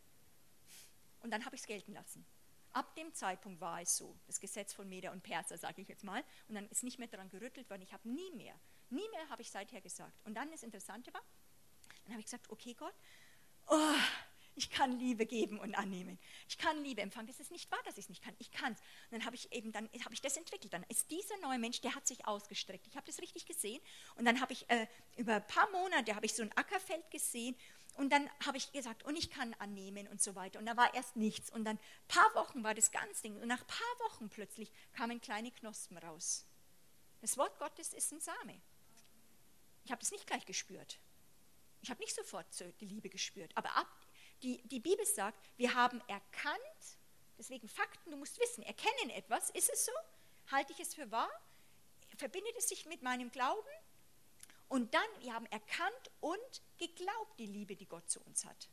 Und 1.21 1.31
dann 1.31 1.45
habe 1.45 1.55
ich 1.55 1.61
es 1.61 1.67
gelten 1.67 1.93
lassen. 1.93 2.25
Ab 2.71 2.93
dem 2.95 3.13
Zeitpunkt 3.13 3.61
war 3.61 3.81
es 3.81 3.95
so, 3.95 4.17
das 4.27 4.39
Gesetz 4.39 4.73
von 4.73 4.87
Meder 4.89 5.13
und 5.13 5.23
Perser, 5.23 5.57
sage 5.57 5.81
ich 5.81 5.87
jetzt 5.87 6.03
mal, 6.03 6.23
und 6.49 6.55
dann 6.55 6.67
ist 6.67 6.83
nicht 6.83 6.99
mehr 6.99 7.07
daran 7.07 7.29
gerüttelt 7.29 7.69
worden. 7.69 7.81
Ich 7.81 7.93
habe 7.93 8.07
nie 8.09 8.31
mehr, 8.31 8.59
nie 8.89 9.07
mehr 9.09 9.29
habe 9.29 9.41
ich 9.41 9.49
seither 9.49 9.79
gesagt. 9.79 10.21
Und 10.25 10.33
dann 10.35 10.51
das 10.51 10.61
Interessante 10.61 11.13
war, 11.13 11.21
dann 12.03 12.13
habe 12.13 12.19
ich 12.19 12.25
gesagt, 12.25 12.49
okay 12.49 12.73
Gott, 12.73 12.93
oh, 13.67 13.95
ich 14.55 14.69
kann 14.69 14.97
Liebe 14.97 15.25
geben 15.25 15.59
und 15.59 15.75
annehmen. 15.75 16.17
Ich 16.47 16.57
kann 16.57 16.81
Liebe 16.83 17.01
empfangen. 17.01 17.27
Das 17.27 17.39
ist 17.39 17.51
nicht 17.51 17.69
wahr, 17.71 17.79
dass 17.83 17.97
ich 17.97 18.05
es 18.05 18.09
nicht 18.09 18.23
kann. 18.23 18.35
Ich 18.39 18.51
kann 18.51 18.73
es. 18.73 18.79
Und 18.79 19.19
dann 19.19 19.25
habe 19.25 19.35
ich 19.35 19.51
eben, 19.51 19.71
dann 19.73 19.89
habe 20.03 20.13
ich 20.13 20.21
das 20.21 20.37
entwickelt. 20.37 20.73
Dann 20.73 20.83
ist 20.83 21.11
dieser 21.11 21.37
neue 21.39 21.59
Mensch, 21.59 21.81
der 21.81 21.93
hat 21.93 22.07
sich 22.07 22.25
ausgestreckt. 22.25 22.87
Ich 22.87 22.95
habe 22.95 23.05
das 23.05 23.19
richtig 23.19 23.45
gesehen. 23.45 23.81
Und 24.15 24.25
dann 24.25 24.39
habe 24.39 24.53
ich 24.53 24.69
äh, 24.69 24.87
über 25.17 25.35
ein 25.35 25.47
paar 25.47 25.69
Monate 25.71 26.15
habe 26.15 26.25
ich 26.25 26.33
so 26.33 26.43
ein 26.43 26.51
Ackerfeld 26.57 27.11
gesehen. 27.11 27.55
Und 27.95 28.11
dann 28.11 28.29
habe 28.45 28.57
ich 28.57 28.71
gesagt, 28.71 29.03
und 29.03 29.17
ich 29.17 29.29
kann 29.29 29.53
annehmen 29.55 30.07
und 30.07 30.21
so 30.21 30.35
weiter. 30.35 30.59
Und 30.59 30.65
da 30.65 30.77
war 30.77 30.93
erst 30.93 31.17
nichts. 31.17 31.49
Und 31.49 31.65
dann 31.65 31.77
ein 31.77 32.07
paar 32.07 32.33
Wochen 32.35 32.63
war 32.63 32.73
das 32.73 32.91
ganz 32.91 33.21
Ding. 33.21 33.35
Und 33.41 33.47
nach 33.47 33.61
ein 33.61 33.67
paar 33.67 34.09
Wochen 34.09 34.29
plötzlich 34.29 34.71
kamen 34.93 35.19
kleine 35.19 35.51
Knospen 35.51 35.97
raus. 35.97 36.45
Das 37.21 37.37
Wort 37.37 37.57
Gottes 37.59 37.93
ist 37.93 38.11
ein 38.11 38.21
Same. 38.21 38.61
Ich 39.83 39.91
habe 39.91 39.99
das 39.99 40.11
nicht 40.11 40.27
gleich 40.27 40.45
gespürt. 40.45 40.99
Ich 41.81 41.89
habe 41.89 41.99
nicht 41.99 42.15
sofort 42.15 42.47
die 42.79 42.85
Liebe 42.85 43.09
gespürt. 43.09 43.51
Aber 43.55 43.75
ab 43.75 44.04
die, 44.45 44.61
die 44.67 44.79
Bibel 44.79 45.05
sagt, 45.05 45.37
wir 45.57 45.73
haben 45.73 45.99
erkannt, 46.07 46.97
deswegen 47.37 47.67
Fakten, 47.67 48.11
du 48.11 48.17
musst 48.17 48.39
wissen, 48.39 48.63
erkennen 48.63 49.09
etwas, 49.09 49.49
ist 49.49 49.69
es 49.71 49.85
so? 49.85 49.91
Halte 50.51 50.71
ich 50.71 50.79
es 50.79 50.93
für 50.93 51.09
wahr? 51.09 51.31
Verbindet 52.17 52.55
es 52.55 52.69
sich 52.69 52.85
mit 52.85 53.01
meinem 53.01 53.31
Glauben? 53.31 53.67
Und 54.69 54.93
dann, 54.93 55.07
wir 55.19 55.33
haben 55.33 55.47
erkannt 55.47 56.11
und 56.21 56.61
geglaubt 56.77 57.39
die 57.39 57.47
Liebe, 57.47 57.75
die 57.75 57.87
Gott 57.87 58.09
zu 58.09 58.21
uns 58.21 58.45
hat. 58.45 58.69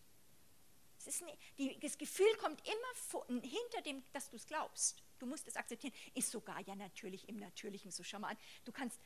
Nicht, 1.04 1.38
die, 1.58 1.80
das 1.80 1.98
Gefühl 1.98 2.32
kommt 2.36 2.62
immer 2.66 3.40
hinter 3.42 3.80
dem, 3.82 4.04
dass 4.12 4.28
du 4.28 4.36
es 4.36 4.46
glaubst. 4.46 5.02
Du 5.22 5.26
musst 5.28 5.46
es 5.46 5.54
akzeptieren. 5.54 5.94
Ist 6.14 6.32
sogar 6.32 6.60
ja 6.62 6.74
natürlich 6.74 7.28
im 7.28 7.36
Natürlichen 7.36 7.92
so. 7.92 8.02
Schau 8.02 8.18
mal 8.18 8.30
an. 8.30 8.36
Du 8.64 8.72
kannst, 8.72 9.00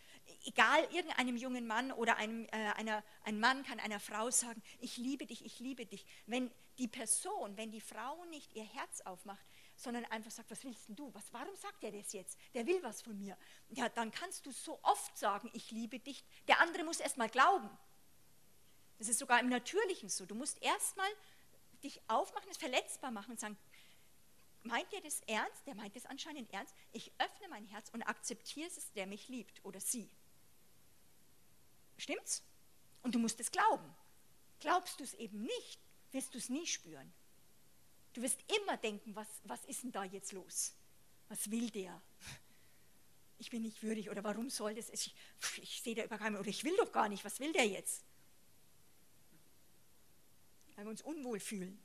egal 0.47 0.83
irgendeinem 0.85 1.37
jungen 1.37 1.67
Mann 1.67 1.93
oder 1.93 2.17
einem, 2.17 2.47
äh, 2.47 2.73
einer, 2.75 3.05
ein 3.25 3.39
Mann 3.39 3.63
kann 3.65 3.79
einer 3.81 4.01
Frau 4.01 4.31
sagen, 4.31 4.63
ich 4.81 4.97
liebe 4.97 5.27
dich, 5.27 5.45
ich 5.45 5.61
liebe 5.61 5.85
dich. 5.85 6.07
Wenn 6.25 6.51
die 6.79 6.89
Person, 6.89 7.59
wenn 7.59 7.71
die 7.71 7.83
Frau 7.83 8.25
nicht 8.31 8.55
ihr 8.55 8.65
Herz 8.65 9.03
aufmacht, 9.03 9.45
sondern 9.77 10.07
einfach 10.07 10.31
sagt, 10.31 10.51
was 10.51 10.65
willst 10.65 10.87
du? 10.89 11.13
Was, 11.13 11.31
warum 11.35 11.55
sagt 11.55 11.85
er 11.85 11.93
das 11.93 12.15
jetzt? 12.15 12.39
Der 12.55 12.67
will 12.67 12.83
was 12.83 13.03
von 13.03 13.19
mir. 13.19 13.37
Ja, 13.69 13.91
dann 13.91 14.11
kannst 14.11 14.47
du 14.47 14.53
so 14.53 14.79
oft 14.85 15.19
sagen, 15.19 15.51
ich 15.53 15.71
liebe 15.71 15.99
dich. 15.99 16.25
Der 16.49 16.61
andere 16.63 16.83
muss 16.85 16.99
erst 16.99 17.19
mal 17.19 17.29
glauben. 17.29 17.69
Das 18.97 19.09
ist 19.09 19.19
sogar 19.19 19.39
im 19.41 19.51
Natürlichen 19.51 20.09
so. 20.09 20.25
Du 20.25 20.35
musst 20.35 20.63
erst 20.63 20.97
mal 20.97 21.11
dich 21.83 22.01
aufmachen, 22.09 22.49
es 22.51 22.57
verletzbar 22.57 23.11
machen 23.11 23.33
und 23.33 23.41
sagen, 23.41 23.59
meint 24.67 24.93
ihr 24.93 25.01
das 25.01 25.21
ernst? 25.23 25.67
Der 25.67 25.75
meint 25.75 25.97
es 25.97 26.07
anscheinend 26.07 26.53
ernst. 26.53 26.75
Ich 26.93 27.13
öffne 27.19 27.49
mein 27.49 27.65
Herz 27.67 27.89
und 27.91 28.03
akzeptiere 28.03 28.69
es, 28.69 28.93
der 28.93 29.07
mich 29.07 29.29
liebt 29.29 29.65
oder 29.65 29.81
sie. 29.81 30.11
Stimmt's? 31.99 32.43
Und 33.03 33.15
du 33.15 33.19
musst 33.19 33.41
es 33.41 33.51
glauben. 33.51 33.95
glaubst 34.61 35.01
du 35.01 35.05
es 35.05 35.15
eben 35.15 35.43
nicht, 35.43 35.79
wirst 36.13 36.35
du 36.35 36.39
es 36.39 36.49
nie 36.49 36.67
spüren. 36.67 37.13
Du 38.13 38.23
wirst 38.23 38.41
immer 38.61 38.77
denken, 38.79 39.15
was, 39.15 39.29
was 39.45 39.65
ist 39.67 39.83
denn 39.83 39.93
da 39.93 40.05
jetzt 40.05 40.33
los? 40.33 40.75
Was 41.29 41.51
will 41.51 41.71
der? 41.71 42.01
Ich 43.39 43.51
bin 43.51 43.63
nicht 43.63 43.83
würdig 43.83 44.09
oder 44.09 44.25
warum 44.25 44.49
soll 44.49 44.75
das? 44.75 44.89
Ich, 44.91 45.15
ich 45.61 45.83
sehe 45.83 45.95
da 45.95 46.05
über 46.05 46.17
keinen 46.17 46.37
oder 46.37 46.49
ich 46.49 46.65
will 46.65 46.77
doch 46.79 46.91
gar 46.93 47.09
nicht, 47.09 47.25
was 47.25 47.41
will 47.41 47.53
der 47.53 47.67
jetzt? 47.67 48.05
Weil 50.75 50.87
wir 50.87 50.91
uns 50.91 51.03
unwohl 51.03 51.41
fühlen. 51.41 51.79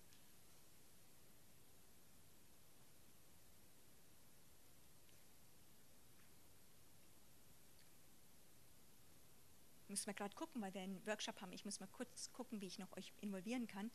Muss 9.92 10.08
mal 10.08 10.14
gerade 10.14 10.34
gucken, 10.36 10.62
weil 10.62 10.74
wir 10.74 10.82
einen 10.82 11.06
Workshop 11.06 11.42
haben. 11.42 11.52
Ich 11.52 11.66
muss 11.66 11.80
mal 11.80 11.90
kurz 11.92 12.32
gucken, 12.32 12.62
wie 12.62 12.68
ich 12.68 12.80
noch 12.80 12.92
euch 12.98 13.12
involvieren 13.22 13.68
kann. 13.68 13.92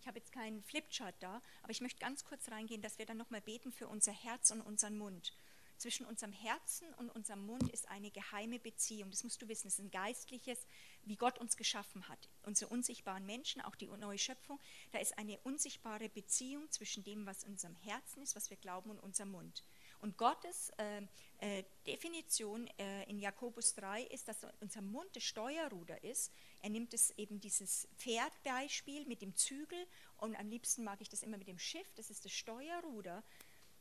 Ich 0.00 0.06
habe 0.06 0.18
jetzt 0.18 0.32
keinen 0.32 0.62
Flipchart 0.62 1.14
da, 1.20 1.42
aber 1.62 1.70
ich 1.70 1.80
möchte 1.80 1.98
ganz 1.98 2.24
kurz 2.24 2.50
reingehen, 2.50 2.82
dass 2.82 2.98
wir 2.98 3.06
dann 3.06 3.16
nochmal 3.16 3.40
beten 3.40 3.72
für 3.72 3.88
unser 3.88 4.12
Herz 4.12 4.50
und 4.50 4.60
unseren 4.60 4.96
Mund. 4.96 5.32
Zwischen 5.78 6.06
unserem 6.06 6.32
Herzen 6.32 6.86
und 6.94 7.10
unserem 7.10 7.44
Mund 7.44 7.68
ist 7.70 7.88
eine 7.88 8.10
geheime 8.10 8.58
Beziehung. 8.58 9.10
Das 9.10 9.24
musst 9.24 9.42
du 9.42 9.48
wissen. 9.48 9.66
Es 9.68 9.74
ist 9.74 9.84
ein 9.84 9.90
geistliches, 9.90 10.66
wie 11.06 11.16
Gott 11.16 11.38
uns 11.38 11.56
geschaffen 11.56 12.08
hat. 12.08 12.28
Unsere 12.42 12.70
unsichtbaren 12.70 13.24
Menschen, 13.26 13.60
auch 13.60 13.74
die 13.74 13.86
neue 13.86 14.18
Schöpfung, 14.18 14.60
da 14.92 14.98
ist 14.98 15.18
eine 15.18 15.38
unsichtbare 15.40 16.08
Beziehung 16.08 16.70
zwischen 16.70 17.04
dem, 17.04 17.26
was 17.26 17.44
in 17.44 17.52
unserem 17.52 17.76
Herzen 17.76 18.22
ist, 18.22 18.36
was 18.36 18.50
wir 18.50 18.56
glauben, 18.56 18.90
und 18.90 19.00
unserem 19.00 19.30
Mund. 19.30 19.64
Und 20.00 20.18
Gottes 20.18 20.70
äh, 20.76 21.02
äh, 21.38 21.64
Definition 21.86 22.66
äh, 22.78 23.08
in 23.08 23.18
Jakobus 23.18 23.74
3 23.74 24.02
ist, 24.02 24.28
dass 24.28 24.46
unser 24.60 24.82
Mund 24.82 25.08
das 25.14 25.24
Steuerruder 25.24 26.02
ist. 26.04 26.32
Er 26.62 26.70
nimmt 26.70 26.92
es 26.94 27.10
eben 27.12 27.40
dieses 27.40 27.88
Pferdbeispiel 27.96 29.06
mit 29.06 29.22
dem 29.22 29.34
Zügel 29.34 29.86
und 30.18 30.36
am 30.36 30.48
liebsten 30.48 30.84
mag 30.84 31.00
ich 31.00 31.08
das 31.08 31.22
immer 31.22 31.38
mit 31.38 31.48
dem 31.48 31.58
Schiff, 31.58 31.90
das 31.94 32.10
ist 32.10 32.24
das 32.24 32.32
Steuerruder. 32.32 33.22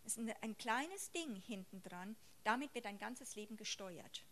Das 0.04 0.18
ist 0.18 0.30
ein 0.42 0.58
kleines 0.58 1.12
Ding 1.12 1.36
hinten 1.36 1.82
dran, 1.82 2.16
damit 2.44 2.74
wird 2.76 2.86
dein 2.86 2.98
ganzes 3.00 3.36
Leben 3.36 3.56
gesteuert. 3.56 4.26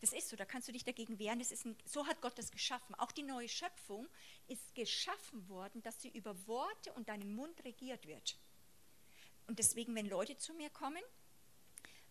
Das 0.00 0.12
ist 0.12 0.28
so, 0.28 0.36
da 0.36 0.44
kannst 0.44 0.66
du 0.66 0.72
dich 0.72 0.84
dagegen 0.84 1.18
wehren. 1.18 1.38
Das 1.38 1.52
ist 1.52 1.66
ein, 1.66 1.76
so 1.84 2.06
hat 2.06 2.20
Gott 2.20 2.38
das 2.38 2.50
geschaffen. 2.50 2.94
Auch 2.94 3.12
die 3.12 3.22
neue 3.22 3.48
Schöpfung 3.48 4.08
ist 4.48 4.74
geschaffen 4.74 5.48
worden, 5.48 5.82
dass 5.82 6.00
sie 6.00 6.08
über 6.08 6.46
Worte 6.46 6.92
und 6.94 7.08
deinen 7.08 7.34
Mund 7.34 7.62
regiert 7.64 8.06
wird. 8.06 8.38
Und 9.46 9.58
deswegen, 9.58 9.94
wenn 9.94 10.06
Leute 10.06 10.36
zu 10.36 10.54
mir 10.54 10.70
kommen, 10.70 11.02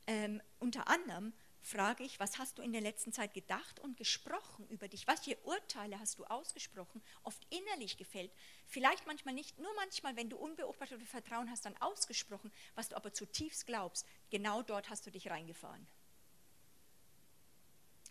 ähm, 0.07 0.41
unter 0.59 0.87
anderem 0.87 1.33
frage 1.61 2.03
ich, 2.03 2.19
was 2.19 2.37
hast 2.37 2.57
du 2.57 2.61
in 2.61 2.71
der 2.71 2.81
letzten 2.81 3.11
Zeit 3.11 3.33
gedacht 3.33 3.79
und 3.79 3.97
gesprochen 3.97 4.67
über 4.69 4.87
dich? 4.87 5.07
Welche 5.07 5.37
Urteile 5.43 5.99
hast 5.99 6.19
du 6.19 6.25
ausgesprochen? 6.25 7.01
Oft 7.23 7.45
innerlich 7.49 7.97
gefällt. 7.97 8.31
Vielleicht 8.65 9.05
manchmal 9.07 9.33
nicht, 9.33 9.57
nur 9.59 9.73
manchmal, 9.75 10.15
wenn 10.15 10.29
du 10.29 10.37
unbeobachtet 10.37 11.01
Vertrauen 11.03 11.49
hast, 11.49 11.65
dann 11.65 11.77
ausgesprochen, 11.77 12.51
was 12.75 12.89
du 12.89 12.95
aber 12.95 13.13
zutiefst 13.13 13.65
glaubst. 13.65 14.05
Genau 14.29 14.61
dort 14.61 14.89
hast 14.89 15.05
du 15.05 15.11
dich 15.11 15.29
reingefahren. 15.29 15.87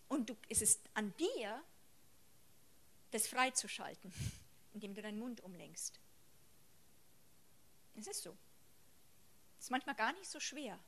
Und 0.09 0.29
du, 0.29 0.35
es 0.49 0.61
ist 0.61 0.81
an 0.93 1.15
dir, 1.17 1.63
das 3.11 3.27
freizuschalten, 3.27 4.13
indem 4.73 4.93
du 4.93 5.01
deinen 5.01 5.19
Mund 5.19 5.41
umlenkst. 5.41 5.99
Es 7.95 8.07
ist 8.07 8.23
so. 8.23 8.37
Es 9.57 9.65
ist 9.65 9.71
manchmal 9.71 9.95
gar 9.95 10.13
nicht 10.13 10.29
so 10.29 10.39
schwer. 10.39 10.79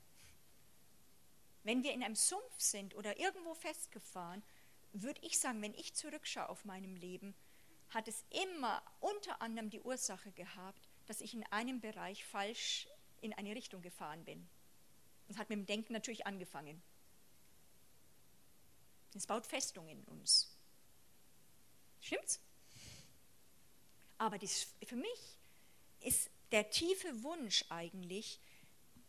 Wenn 1.64 1.84
wir 1.84 1.94
in 1.94 2.04
einem 2.04 2.16
Sumpf 2.16 2.60
sind 2.60 2.96
oder 2.96 3.20
irgendwo 3.20 3.54
festgefahren, 3.54 4.44
würde 4.94 5.22
ich 5.22 5.40
sagen, 5.40 5.62
wenn 5.62 5.74
ich 5.76 5.94
zurückschaue 5.94 6.50
auf 6.50 6.66
meinem 6.66 6.96
Leben, 6.96 7.36
hat 7.90 8.08
es 8.08 8.24
immer 8.30 8.82
unter 9.00 9.42
anderem 9.42 9.70
die 9.70 9.82
Ursache 9.82 10.32
gehabt, 10.32 10.90
dass 11.06 11.22
ich 11.22 11.34
in 11.34 11.46
einem 11.52 11.80
Bereich 11.82 12.26
falsch 12.26 12.88
in 13.20 13.34
eine 13.34 13.56
Richtung 13.56 13.82
gefahren 13.82 14.24
bin. 14.26 14.48
Das 15.28 15.38
hat 15.38 15.50
mit 15.50 15.60
dem 15.60 15.66
Denken 15.66 15.94
natürlich 15.94 16.26
angefangen. 16.26 16.82
Es 19.14 19.28
baut 19.28 19.46
Festungen 19.46 19.90
in 19.90 20.04
uns. 20.06 20.50
Stimmt's? 22.02 22.40
Aber 24.18 24.38
dies, 24.38 24.68
für 24.84 24.96
mich 24.96 25.38
ist 26.02 26.30
der 26.52 26.70
tiefe 26.70 27.24
Wunsch 27.24 27.66
eigentlich 27.70 28.40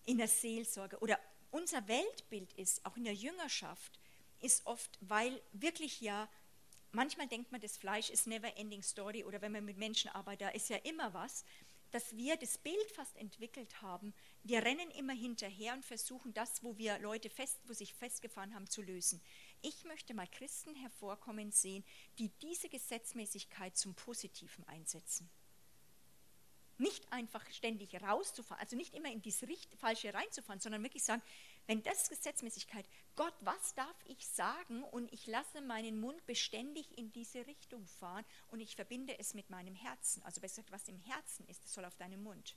in 0.05 0.19
der 0.19 0.29
Seelsorge 0.29 0.99
oder 0.99 1.19
unser 1.51 1.87
Weltbild 1.87 2.53
ist, 2.55 2.85
auch 2.85 2.97
in 2.97 3.05
der 3.05 3.15
Jüngerschaft, 3.15 3.99
ist 4.41 4.67
oft, 4.67 4.99
weil 5.01 5.41
wirklich 5.53 6.01
ja, 6.01 6.29
manchmal 6.93 7.29
denkt 7.29 7.53
man, 7.53 7.61
das 7.61 7.77
Fleisch 7.77 8.11
ist 8.11 8.27
never 8.27 8.57
ending 8.57 8.83
story 8.83 9.25
oder 9.25 9.41
wenn 9.41 9.53
man 9.53 9.65
mit 9.65 9.77
Menschen 9.77 10.11
arbeitet, 10.11 10.49
da 10.49 10.49
ist 10.51 10.71
ja 10.71 10.79
immer 10.79 11.13
was, 11.15 11.45
dass 11.91 12.17
wir 12.17 12.37
das 12.37 12.57
Bild 12.59 12.91
fast 12.93 13.17
entwickelt 13.17 13.83
haben, 13.83 14.15
wir 14.43 14.65
rennen 14.65 14.91
immer 14.93 15.13
hinterher 15.13 15.75
und 15.75 15.85
versuchen 15.85 16.33
das, 16.33 16.63
wo 16.65 16.77
wir 16.79 16.99
Leute 16.99 17.29
fest, 17.29 17.61
wo 17.67 17.75
sich 17.75 17.93
festgefahren 17.93 18.55
haben, 18.55 18.67
zu 18.67 18.81
lösen. 18.81 19.21
Ich 19.63 19.85
möchte 19.85 20.13
mal 20.13 20.27
Christen 20.27 20.75
hervorkommen 20.75 21.53
sehen, 21.53 21.85
die 22.19 22.31
diese 22.41 22.69
Gesetzmäßigkeit 22.69 23.77
zum 23.77 23.95
Positiven 23.95 24.67
einsetzen. 24.67 25.31
Nicht 26.79 27.13
einfach 27.13 27.49
ständig 27.53 27.95
rauszufahren, 28.03 28.61
also 28.61 28.75
nicht 28.75 28.93
immer 28.93 29.13
in 29.13 29.23
dieses 29.23 29.49
Falsche 29.79 30.13
reinzufahren, 30.13 30.59
sondern 30.59 30.83
wirklich 30.83 31.05
sagen, 31.05 31.23
wenn 31.69 31.81
das 31.85 32.09
Gesetzmäßigkeit, 32.09 32.89
Gott, 33.15 33.35
was 33.41 33.75
darf 33.75 33.97
ich 34.07 34.27
sagen 34.27 34.83
und 34.83 35.13
ich 35.13 35.29
lasse 35.29 35.61
meinen 35.61 36.01
Mund 36.01 36.27
beständig 36.27 36.99
in 36.99 37.13
diese 37.13 37.47
Richtung 37.47 37.87
fahren 37.87 38.25
und 38.49 38.59
ich 38.59 38.75
verbinde 38.75 39.17
es 39.21 39.33
mit 39.33 39.49
meinem 39.49 39.77
Herzen. 39.77 40.25
Also 40.25 40.41
besser 40.41 40.63
gesagt, 40.63 40.73
was 40.73 40.89
im 40.89 40.99
Herzen 40.99 41.47
ist, 41.47 41.63
das 41.63 41.73
soll 41.73 41.85
auf 41.85 41.97
deinem 41.97 42.25
Mund. 42.25 42.57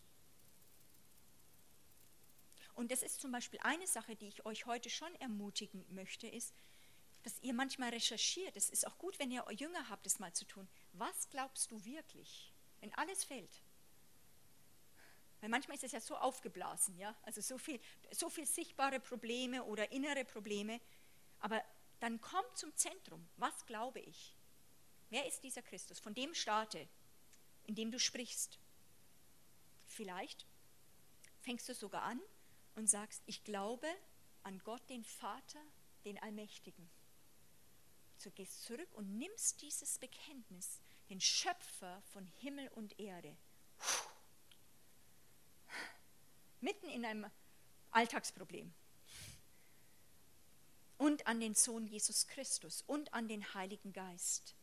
Und 2.74 2.92
das 2.92 3.04
ist 3.04 3.22
zum 3.22 3.32
Beispiel 3.32 3.60
eine 3.64 3.88
Sache, 3.88 4.16
die 4.16 4.28
ich 4.28 4.46
euch 4.46 4.66
heute 4.66 4.90
schon 4.90 5.14
ermutigen 5.16 5.86
möchte, 5.90 6.28
ist, 6.28 6.54
dass 7.26 7.42
ihr 7.42 7.56
manchmal 7.56 7.90
recherchiert. 7.90 8.56
Es 8.56 8.70
ist 8.70 8.86
auch 8.86 9.00
gut, 9.00 9.18
wenn 9.18 9.32
ihr 9.32 9.44
Jünger 9.50 9.90
habt, 9.90 10.06
das 10.06 10.20
mal 10.20 10.32
zu 10.32 10.46
tun. 10.46 10.68
Was 10.94 11.28
glaubst 11.32 11.72
du 11.72 11.84
wirklich, 11.84 12.54
wenn 12.82 12.94
alles 12.94 13.24
fällt? 13.24 13.64
Weil 15.42 15.50
manchmal 15.50 15.76
ist 15.76 15.84
es 15.84 15.92
ja 15.92 16.00
so 16.00 16.16
aufgeblasen, 16.16 16.96
ja, 17.00 17.16
also 17.24 17.42
so 17.42 17.58
viel, 17.58 17.82
so 18.12 18.30
viel 18.30 18.46
sichtbare 18.46 19.00
Probleme 19.00 19.64
oder 19.64 19.92
innere 19.92 20.24
Probleme. 20.24 20.80
Aber 21.40 21.64
dann 22.00 22.22
kommt 22.22 22.58
zum 22.58 22.76
Zentrum. 22.76 23.28
Was 23.38 23.66
glaube 23.66 24.02
ich? 24.02 24.36
Wer 25.10 25.26
ist 25.26 25.44
dieser 25.44 25.64
Christus? 25.64 26.00
Von 26.00 26.14
dem 26.14 26.36
starte, 26.36 26.88
in 27.64 27.74
dem 27.74 27.90
du 27.90 28.00
sprichst. 28.00 28.60
Vielleicht 29.88 30.46
fängst 31.42 31.68
du 31.70 31.74
sogar 31.74 32.04
an 32.04 32.22
und 32.76 32.88
sagst, 32.88 33.24
ich 33.26 33.44
glaube 33.44 33.88
an 34.44 34.60
Gott, 34.60 34.88
den 34.92 35.04
Vater, 35.04 35.62
den 36.04 36.22
Allmächtigen. 36.22 36.88
Du 38.24 38.32
gehst 38.32 38.64
zurück 38.64 38.90
und 38.94 39.18
nimmst 39.18 39.62
dieses 39.62 40.00
Bekenntnis, 40.00 40.82
den 41.10 41.22
Schöpfer 41.22 42.02
von 42.14 42.26
Himmel 42.26 42.68
und 42.70 43.00
Erde, 43.00 43.36
mitten 46.60 46.90
in 46.90 47.06
einem 47.06 47.30
Alltagsproblem. 47.92 48.74
Und 50.98 51.28
an 51.28 51.40
den 51.40 51.54
Sohn 51.54 51.86
Jesus 51.86 52.26
Christus 52.28 52.84
und 52.88 53.14
an 53.14 53.28
den 53.28 53.54
Heiligen 53.54 53.94
Geist. 53.94 54.56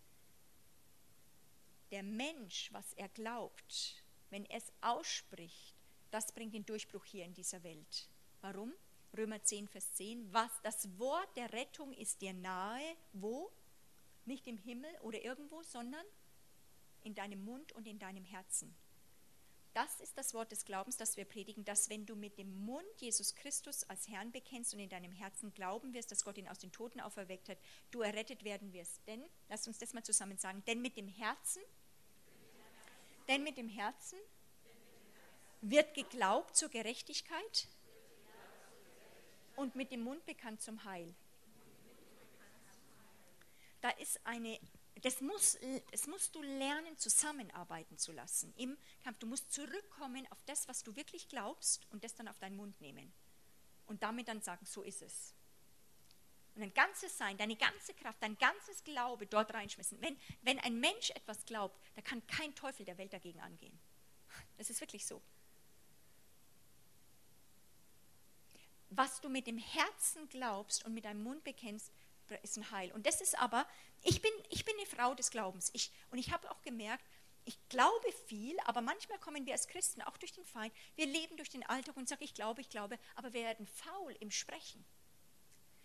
Der 1.91 2.03
Mensch, 2.03 2.73
was 2.73 2.95
er 2.95 3.09
glaubt, 3.11 4.03
wenn 4.31 4.47
er 4.47 4.59
es 4.59 4.73
ausspricht, 4.81 5.77
das 6.11 6.33
bringt 6.33 6.55
den 6.55 6.67
Durchbruch 6.67 7.05
hier 7.05 7.25
in 7.25 7.35
dieser 7.35 7.63
Welt. 7.63 8.09
Warum? 8.41 8.73
Römer 9.17 9.43
10, 9.43 9.69
Vers 9.69 9.93
10. 9.95 10.33
Was, 10.33 10.51
das 10.63 10.99
Wort 10.99 11.37
der 11.37 11.53
Rettung 11.53 11.93
ist 11.93 12.23
dir 12.23 12.33
nahe. 12.33 12.97
Wo? 13.13 13.53
Nicht 14.25 14.47
im 14.47 14.57
Himmel 14.57 14.91
oder 15.03 15.23
irgendwo, 15.23 15.63
sondern 15.63 16.05
in 17.03 17.15
deinem 17.15 17.45
Mund 17.45 17.73
und 17.73 17.87
in 17.87 17.99
deinem 17.99 18.25
Herzen. 18.25 18.75
Das 19.75 20.01
ist 20.01 20.19
das 20.19 20.35
Wort 20.35 20.53
des 20.53 20.65
Glaubens, 20.65 20.99
das 20.99 21.17
wir 21.17 21.25
predigen, 21.25 21.65
dass 21.65 21.89
wenn 21.89 22.05
du 22.05 22.15
mit 22.15 22.37
dem 22.37 22.65
Mund 22.65 22.87
Jesus 22.99 23.35
Christus 23.35 23.85
als 23.85 24.07
Herrn 24.07 24.31
bekennst 24.31 24.75
und 24.75 24.81
in 24.81 24.91
deinem 24.91 25.13
Herzen 25.13 25.53
glauben 25.55 25.95
wirst, 25.95 26.11
dass 26.11 26.25
Gott 26.25 26.37
ihn 26.37 26.49
aus 26.49 26.59
den 26.59 26.73
Toten 26.73 27.01
auferweckt 27.01 27.49
hat, 27.49 27.59
du 27.91 28.03
errettet 28.03 28.45
werden 28.45 28.73
wirst. 28.75 29.01
Denn, 29.07 29.25
lass 29.49 29.67
uns 29.67 29.79
das 29.79 29.95
mal 29.95 30.05
zusammen 30.05 30.37
sagen, 30.37 30.63
denn 30.67 30.83
mit 30.83 30.97
dem 30.97 31.09
Herzen, 31.09 31.63
denn 33.29 33.43
mit 33.43 33.57
dem 33.57 33.69
Herzen 33.69 34.19
wird 35.63 35.95
geglaubt 35.95 36.55
zur 36.55 36.69
Gerechtigkeit 36.69 37.69
und 39.57 39.75
mit 39.75 39.91
dem 39.91 40.03
Mund 40.03 40.25
bekannt 40.27 40.61
zum 40.61 40.85
Heil. 40.85 41.15
Da 43.81 43.91
ist 43.91 44.25
eine 44.25 44.59
das, 45.01 45.21
muss, 45.21 45.59
das 45.91 46.07
musst 46.07 46.35
du 46.35 46.43
lernen, 46.43 46.97
zusammenarbeiten 46.97 47.99
zu 47.99 48.13
lassen 48.13 48.53
im 48.57 48.77
Kampf. 49.03 49.19
Du 49.19 49.27
musst 49.27 49.53
zurückkommen 49.53 50.27
auf 50.31 50.43
das, 50.45 50.69
was 50.69 50.83
du 50.83 50.95
wirklich 50.97 51.29
glaubst 51.29 51.87
und 51.91 52.05
das 52.05 52.15
dann 52.15 52.29
auf 52.29 52.39
deinen 52.39 52.57
Mund 52.57 52.81
nehmen. 52.81 53.13
Und 53.87 54.03
damit 54.03 54.29
dann 54.29 54.41
sagen, 54.43 54.65
so 54.65 54.83
ist 54.83 55.03
es. 55.03 55.35
Und 56.55 56.61
dein 56.61 56.75
ganzes 56.75 57.17
Sein, 57.17 57.37
deine 57.37 57.57
ganze 57.57 57.95
Kraft, 57.95 58.23
dein 58.23 58.39
ganzes 58.39 58.85
Glaube 58.85 59.27
dort 59.27 59.53
reinschmissen. 59.55 60.01
Wenn, 60.01 60.17
wenn 60.43 60.59
ein 60.61 60.79
Mensch 60.79 61.11
etwas 61.11 61.45
glaubt, 61.47 61.81
da 61.97 62.03
kann 62.03 62.25
kein 62.27 62.55
Teufel 62.55 62.85
der 62.85 62.99
Welt 62.99 63.13
dagegen 63.13 63.41
angehen. 63.41 63.79
Das 64.59 64.71
ist 64.71 64.81
wirklich 64.81 65.07
so. 65.07 65.21
Was 68.95 69.21
du 69.21 69.29
mit 69.29 69.47
dem 69.47 69.59
Herzen 69.59 70.29
glaubst 70.29 70.85
und 70.85 70.93
mit 70.93 71.07
deinem 71.07 71.23
Mund 71.23 71.45
bekennst, 71.45 71.91
ist 72.43 72.57
ein 72.57 72.71
Heil. 72.71 72.93
Und 72.93 73.07
das 73.07 73.21
ist 73.21 73.39
aber, 73.39 73.67
ich 74.03 74.21
bin, 74.21 74.31
ich 74.51 74.65
bin 74.65 74.75
eine 74.77 74.87
Frau 74.87 75.15
des 75.15 75.31
Glaubens. 75.31 75.71
Ich, 75.73 75.91
und 76.11 76.19
ich 76.19 76.33
habe 76.33 76.51
auch 76.51 76.61
gemerkt, 76.63 77.05
ich 77.45 77.59
glaube 77.69 78.13
viel, 78.27 78.57
aber 78.67 78.81
manchmal 78.81 79.19
kommen 79.19 79.47
wir 79.47 79.53
als 79.53 79.67
Christen 79.67 80.03
auch 80.03 80.17
durch 80.19 80.33
den 80.33 80.45
Feind. 80.45 80.73
Wir 80.95 81.07
leben 81.07 81.37
durch 81.37 81.51
den 81.51 81.65
Alltag 81.65 81.97
und 81.97 82.09
sagen, 82.09 82.23
ich 82.23 82.35
glaube, 82.35 82.61
ich 82.61 82.69
glaube, 82.69 82.99
aber 83.17 83.33
wir 83.33 83.43
werden 83.43 83.67
faul 83.67 84.15
im 84.21 84.31
Sprechen. 84.31 84.85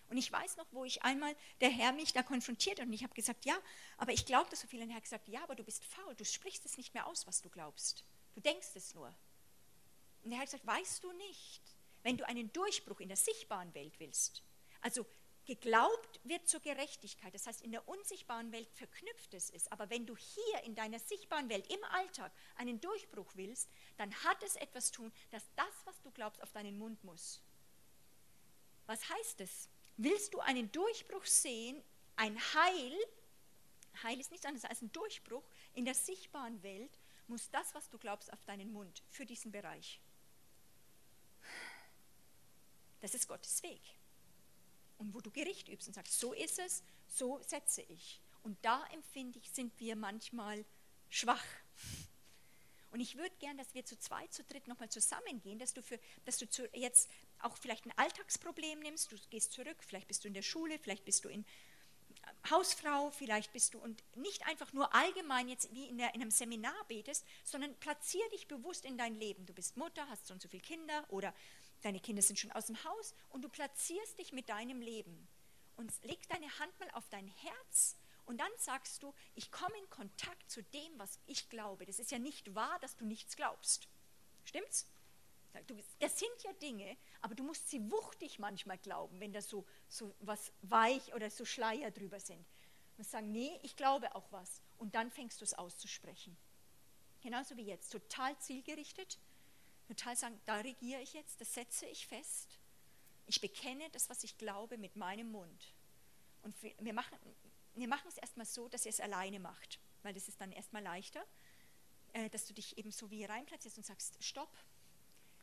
Und 0.10 0.18
ich 0.18 0.32
weiß 0.32 0.58
noch, 0.58 0.68
wo 0.72 0.86
ich 0.86 1.04
einmal 1.04 1.36
der 1.60 1.70
Herr 1.70 1.92
mich 1.92 2.14
da 2.14 2.24
konfrontiert 2.24 2.80
und 2.80 2.94
ich 2.94 3.04
habe 3.04 3.14
gesagt, 3.14 3.46
ja, 3.46 3.58
aber 3.98 4.14
ich 4.14 4.26
glaube 4.26 4.50
das 4.50 4.62
so 4.62 4.68
viel. 4.68 4.82
Und 4.82 4.90
er 4.90 4.98
hat 4.98 5.04
gesagt, 5.04 5.28
ja, 5.28 5.44
aber 5.44 5.56
du 5.56 5.64
bist 5.64 5.84
faul, 5.84 6.16
du 6.16 6.24
sprichst 6.24 6.66
es 6.66 6.78
nicht 6.78 6.94
mehr 6.94 7.08
aus, 7.08 7.28
was 7.28 7.42
du 7.42 7.50
glaubst. 7.50 8.06
Du 8.36 8.42
denkst 8.42 8.70
es 8.76 8.94
nur. 8.94 9.14
Und 10.24 10.32
er 10.32 10.40
hat 10.40 10.46
gesagt, 10.46 10.66
weißt 10.66 11.04
du 11.04 11.12
nicht, 11.14 11.62
wenn 12.08 12.16
du 12.16 12.26
einen 12.26 12.54
Durchbruch 12.54 13.02
in 13.02 13.10
der 13.10 13.18
sichtbaren 13.18 13.74
Welt 13.74 14.00
willst, 14.00 14.42
also 14.80 15.06
Geglaubt 15.46 16.22
wird 16.24 16.48
zur 16.48 16.62
Gerechtigkeit, 16.62 17.34
das 17.34 17.48
heißt 17.48 17.62
in 17.62 17.72
der 17.72 17.86
unsichtbaren 17.86 18.54
Welt 18.54 18.70
verknüpft 18.72 19.34
es 19.34 19.50
ist. 19.50 19.70
Aber 19.74 19.90
wenn 19.90 20.06
du 20.06 20.16
hier 20.16 20.64
in 20.64 20.74
deiner 20.74 21.00
sichtbaren 21.00 21.50
Welt 21.50 21.70
im 21.70 21.84
Alltag 21.86 22.32
einen 22.56 22.80
Durchbruch 22.80 23.34
willst, 23.36 23.70
dann 23.98 24.14
hat 24.24 24.42
es 24.44 24.56
etwas 24.56 24.92
tun, 24.92 25.12
dass 25.32 25.44
das, 25.56 25.74
was 25.84 26.02
du 26.02 26.12
glaubst, 26.12 26.42
auf 26.42 26.52
deinen 26.54 26.78
Mund 26.78 27.04
muss. 27.04 27.42
Was 28.86 29.10
heißt 29.10 29.42
es? 29.42 29.70
Willst 29.98 30.34
du 30.34 30.40
einen 30.40 30.72
Durchbruch 30.72 31.26
sehen, 31.26 31.84
ein 32.16 32.38
Heil, 32.54 32.98
Heil 34.04 34.20
ist 34.20 34.32
nichts 34.32 34.46
anderes 34.46 34.66
als 34.66 34.82
ein 34.82 34.94
Durchbruch 34.94 35.44
in 35.74 35.84
der 35.84 35.96
sichtbaren 35.96 36.64
Welt, 36.64 37.00
muss 37.28 37.50
das, 37.52 37.76
was 37.76 37.90
du 37.90 37.98
glaubst, 37.98 38.32
auf 38.32 38.44
deinen 38.46 38.72
Mund 38.72 39.04
für 39.10 39.26
diesen 39.26 39.52
Bereich. 39.52 40.02
Das 43.00 43.14
ist 43.14 43.28
Gottes 43.28 43.62
Weg 43.64 43.82
und 44.98 45.14
wo 45.14 45.22
du 45.22 45.32
Gericht 45.32 45.70
übst 45.70 45.88
und 45.88 45.94
sagst, 45.94 46.20
so 46.20 46.34
ist 46.34 46.60
es, 46.60 46.84
so 47.08 47.40
setze 47.46 47.82
ich. 47.84 48.22
Und 48.44 48.58
da 48.64 48.86
empfinde 48.94 49.40
ich, 49.40 49.50
sind 49.50 49.78
wir 49.80 49.96
manchmal 49.96 50.66
schwach. 51.10 51.44
Und 52.92 53.02
ich 53.02 53.18
würde 53.18 53.36
gern, 53.40 53.58
dass 53.58 53.74
wir 53.74 53.86
zu 53.86 54.00
zweit, 54.00 54.34
zu 54.34 54.44
dritt 54.44 54.68
nochmal 54.68 54.90
zusammengehen, 54.90 55.60
dass 55.60 55.74
du, 55.74 55.82
für, 55.82 56.00
dass 56.26 56.38
du 56.38 56.50
zu, 56.50 56.68
jetzt 56.74 57.10
auch 57.40 57.58
vielleicht 57.58 57.86
ein 57.86 57.94
Alltagsproblem 57.98 58.80
nimmst, 58.80 59.12
du 59.12 59.18
gehst 59.30 59.52
zurück, 59.52 59.78
vielleicht 59.82 60.08
bist 60.08 60.24
du 60.24 60.30
in 60.30 60.34
der 60.34 60.42
Schule, 60.42 60.80
vielleicht 60.80 61.04
bist 61.04 61.26
du 61.26 61.30
in 61.30 61.42
äh, 61.44 62.50
Hausfrau, 62.50 63.12
vielleicht 63.12 63.52
bist 63.52 63.74
du 63.74 63.80
und 63.80 64.02
nicht 64.16 64.48
einfach 64.48 64.72
nur 64.72 64.96
allgemein 64.96 65.50
jetzt 65.50 65.72
wie 65.74 65.86
in, 65.86 65.98
der, 65.98 66.16
in 66.16 66.22
einem 66.22 66.32
Seminar 66.32 66.86
betest, 66.88 67.26
sondern 67.44 67.76
platzier 67.76 68.28
dich 68.30 68.48
bewusst 68.48 68.86
in 68.86 68.98
dein 68.98 69.16
Leben. 69.16 69.46
Du 69.46 69.54
bist 69.54 69.76
Mutter, 69.76 70.08
hast 70.10 70.26
so 70.26 70.34
und 70.34 70.42
so 70.42 70.48
viele 70.48 70.64
Kinder 70.64 71.06
oder 71.10 71.34
deine 71.82 72.00
Kinder 72.00 72.22
sind 72.22 72.40
schon 72.40 72.52
aus 72.52 72.68
dem 72.68 72.84
Haus 72.84 73.14
und 73.30 73.44
du 73.44 73.50
platzierst 73.50 74.18
dich 74.18 74.34
mit 74.34 74.50
deinem 74.50 74.82
Leben 74.82 75.28
und 75.76 75.92
legst 76.04 76.32
deine 76.32 76.60
Hand 76.60 76.80
mal 76.80 76.90
auf 76.92 77.08
dein 77.10 77.28
Herz 77.28 77.98
und 78.28 78.40
dann 78.40 78.52
sagst 78.58 79.02
du, 79.04 79.14
ich 79.36 79.52
komme 79.52 79.78
in 79.78 79.90
Kontakt 79.90 80.52
zu 80.52 80.62
dem, 80.62 81.00
was 81.00 81.18
ich 81.28 81.50
glaube. 81.50 81.86
Das 81.86 81.98
ist 81.98 82.12
ja 82.12 82.20
nicht 82.20 82.54
wahr, 82.54 82.78
dass 82.80 82.98
du 82.98 83.06
nichts 83.06 83.38
glaubst. 83.38 83.88
Stimmt's? 84.44 84.86
Das 86.00 86.20
sind 86.20 86.44
ja 86.44 86.52
Dinge, 86.54 86.98
aber 87.22 87.34
du 87.34 87.44
musst 87.44 87.70
sie 87.70 87.90
wuchtig 87.90 88.38
manchmal 88.38 88.78
glauben, 88.78 89.20
wenn 89.20 89.32
da 89.32 89.42
so, 89.42 89.66
so 89.88 90.14
was 90.20 90.52
weich 90.62 91.14
oder 91.16 91.32
so 91.32 91.46
Schleier 91.46 91.90
drüber 91.90 92.20
sind. 92.20 92.46
Und 92.98 93.08
sagen, 93.08 93.32
nee, 93.32 93.58
ich 93.64 93.76
glaube 93.76 94.14
auch 94.14 94.30
was. 94.32 94.62
Und 94.78 94.94
dann 94.94 95.10
fängst 95.10 95.40
du 95.40 95.46
es 95.46 95.54
auszusprechen. 95.54 96.38
Genauso 97.22 97.56
wie 97.56 97.66
jetzt, 97.66 97.92
total 97.92 98.38
zielgerichtet 98.40 99.18
total 99.88 100.16
sagen, 100.16 100.40
da 100.46 100.58
regiere 100.58 101.02
ich 101.02 101.14
jetzt, 101.14 101.40
das 101.42 101.54
setze 101.54 101.86
ich 101.86 102.08
fest. 102.08 102.60
Ich 103.26 103.42
bekenne 103.42 103.90
das, 103.92 104.10
was 104.10 104.24
ich 104.24 104.38
glaube, 104.38 104.78
mit 104.78 104.96
meinem 104.96 105.32
Mund. 105.32 105.74
Und 106.44 106.56
wir 106.62 106.94
machen, 106.94 107.18
wir 107.76 107.88
machen 107.88 108.08
es 108.08 108.18
erstmal 108.18 108.46
so, 108.46 108.70
dass 108.70 108.86
ihr 108.86 108.92
es 108.92 109.00
alleine 109.00 109.40
macht, 109.40 109.80
weil 110.04 110.14
das 110.14 110.28
ist 110.28 110.40
dann 110.40 110.52
erstmal 110.52 110.84
leichter, 110.84 111.26
äh, 112.14 112.30
dass 112.30 112.46
du 112.46 112.54
dich 112.54 112.78
eben 112.78 112.92
so 112.92 113.10
wie 113.12 113.26
reinplatzierst 113.26 113.78
und 113.78 113.86
sagst, 113.86 114.24
stopp, 114.24 114.56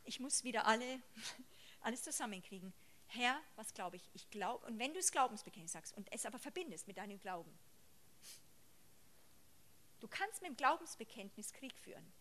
ich 0.03 0.19
muss 0.19 0.43
wieder 0.43 0.65
alle, 0.65 1.01
alles 1.81 2.03
zusammenkriegen. 2.03 2.73
Herr, 3.07 3.39
was 3.55 3.73
glaube 3.73 3.97
ich? 3.97 4.09
Ich 4.13 4.29
glaube, 4.29 4.65
und 4.65 4.79
wenn 4.79 4.93
du 4.93 4.99
das 4.99 5.11
Glaubensbekenntnis 5.11 5.73
sagst 5.73 5.95
und 5.95 6.11
es 6.11 6.25
aber 6.25 6.39
verbindest 6.39 6.87
mit 6.87 6.97
deinem 6.97 7.19
Glauben, 7.19 7.51
du 9.99 10.07
kannst 10.07 10.41
mit 10.41 10.49
dem 10.49 10.57
Glaubensbekenntnis 10.57 11.53
Krieg 11.53 11.77
führen. 11.79 12.11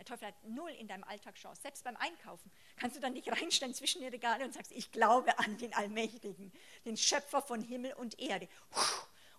Der 0.00 0.06
Teufel 0.06 0.28
hat 0.28 0.44
null 0.44 0.70
in 0.70 0.88
deinem 0.88 1.04
Alltag 1.04 1.34
Chance. 1.34 1.60
Selbst 1.60 1.84
beim 1.84 1.96
Einkaufen 1.96 2.50
kannst 2.76 2.96
du 2.96 3.00
dann 3.00 3.12
nicht 3.12 3.30
reinstellen 3.30 3.74
zwischen 3.74 4.00
die 4.00 4.06
Regale 4.06 4.46
und 4.46 4.54
sagst, 4.54 4.72
ich 4.72 4.90
glaube 4.92 5.38
an 5.38 5.58
den 5.58 5.74
Allmächtigen, 5.74 6.50
den 6.86 6.96
Schöpfer 6.96 7.42
von 7.42 7.60
Himmel 7.60 7.92
und 7.92 8.18
Erde. 8.18 8.48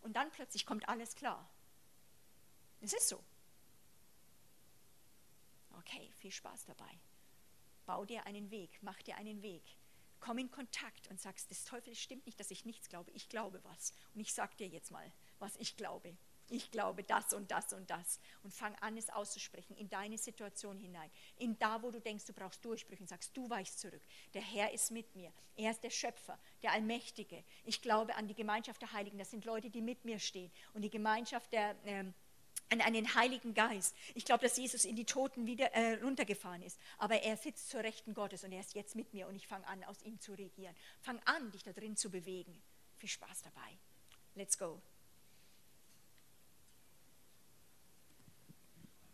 Und 0.04 0.16
dann 0.16 0.30
plötzlich 0.30 0.68
kommt 0.68 0.88
alles 0.88 1.16
klar. 1.16 1.50
Es 2.80 2.94
ist 2.94 3.10
so. 3.10 3.24
Okay, 5.80 6.12
viel 6.20 6.32
Spaß 6.32 6.66
dabei. 6.66 7.00
Bau 7.88 8.06
dir 8.06 8.28
einen 8.28 8.52
Weg, 8.52 8.78
mach 8.84 9.02
dir 9.02 9.18
einen 9.18 9.42
Weg. 9.42 9.64
Komm 10.20 10.38
in 10.38 10.52
Kontakt 10.52 11.08
und 11.08 11.20
sagst, 11.20 11.50
das 11.50 11.66
Teufel 11.66 11.96
stimmt 11.96 12.28
nicht, 12.28 12.40
dass 12.40 12.52
ich 12.52 12.66
nichts 12.66 12.88
glaube. 12.88 13.10
Ich 13.12 13.30
glaube 13.30 13.64
was. 13.64 13.94
Und 14.14 14.22
ich 14.22 14.32
sag 14.32 14.56
dir 14.58 14.68
jetzt 14.68 14.92
mal, 14.92 15.12
was 15.40 15.56
ich 15.56 15.76
glaube 15.76 16.16
ich 16.52 16.72
glaube 16.72 17.03
das 17.03 17.34
und 17.34 17.52
das 17.52 17.73
und 17.73 17.90
das. 17.90 18.19
Und 18.44 18.53
fang 18.53 18.76
an, 18.82 18.98
es 18.98 19.10
auszusprechen 19.10 19.76
in 19.76 19.90
deine 19.90 20.18
Situation 20.18 20.78
hinein. 20.78 21.10
In 21.38 21.57
da, 21.60 21.82
wo 21.82 21.91
du 21.91 21.99
denkst, 21.99 22.26
du 22.26 22.34
brauchst 22.34 22.64
Durchbrüche 22.64 23.02
und 23.02 23.07
sagst, 23.07 23.36
du 23.36 23.49
weichst 23.49 23.80
zurück. 23.80 24.02
Der 24.34 24.41
Herr 24.41 24.72
ist 24.72 24.91
mit 24.91 25.15
mir. 25.15 25.32
Er 25.56 25.72
ist 25.72 25.84
der 25.84 25.90
Schöpfer, 25.90 26.38
der 26.61 26.72
Allmächtige. 26.73 27.44
Ich 27.65 27.82
glaube 27.82 28.15
an 28.15 28.28
die 28.28 28.36
Gemeinschaft 28.36 28.82
der 28.82 28.91
Heiligen. 28.91 29.18
Das 29.18 29.32
sind 29.32 29.45
Leute, 29.45 29.69
die 29.69 29.82
mit 29.82 30.06
mir 30.06 30.19
stehen. 30.19 30.52
Und 30.73 30.82
die 30.82 30.90
Gemeinschaft 30.90 31.52
der... 31.53 31.76
Ähm, 31.86 32.14
an 32.69 32.80
einen 32.80 33.15
Heiligen 33.15 33.53
Geist. 33.53 33.95
Ich 34.15 34.23
glaube, 34.23 34.44
dass 34.44 34.56
Jesus 34.56 34.86
in 34.86 34.95
die 34.95 35.06
Toten 35.06 35.45
wieder 35.45 35.73
äh, 35.73 36.02
runtergefahren 36.02 36.61
ist. 36.61 36.80
Aber 36.98 37.22
er 37.22 37.36
sitzt 37.36 37.69
zur 37.69 37.84
Rechten 37.84 38.14
Gottes 38.14 38.45
und 38.45 38.53
er 38.53 38.61
ist 38.61 38.76
jetzt 38.76 38.95
mit 38.95 39.14
mir 39.14 39.28
und 39.28 39.36
ich 39.36 39.45
fange 39.45 39.68
an, 39.68 39.84
aus 39.84 40.02
ihm 40.03 40.19
zu 40.22 40.32
regieren. 40.34 40.76
Fang 41.02 41.19
an, 41.26 41.52
dich 41.52 41.64
da 41.64 41.73
drin 41.73 41.98
zu 41.98 42.10
bewegen. 42.10 42.61
Viel 42.95 43.10
Spaß 43.10 43.41
dabei. 43.41 43.78
Let's 44.36 44.57
go. 44.57 44.82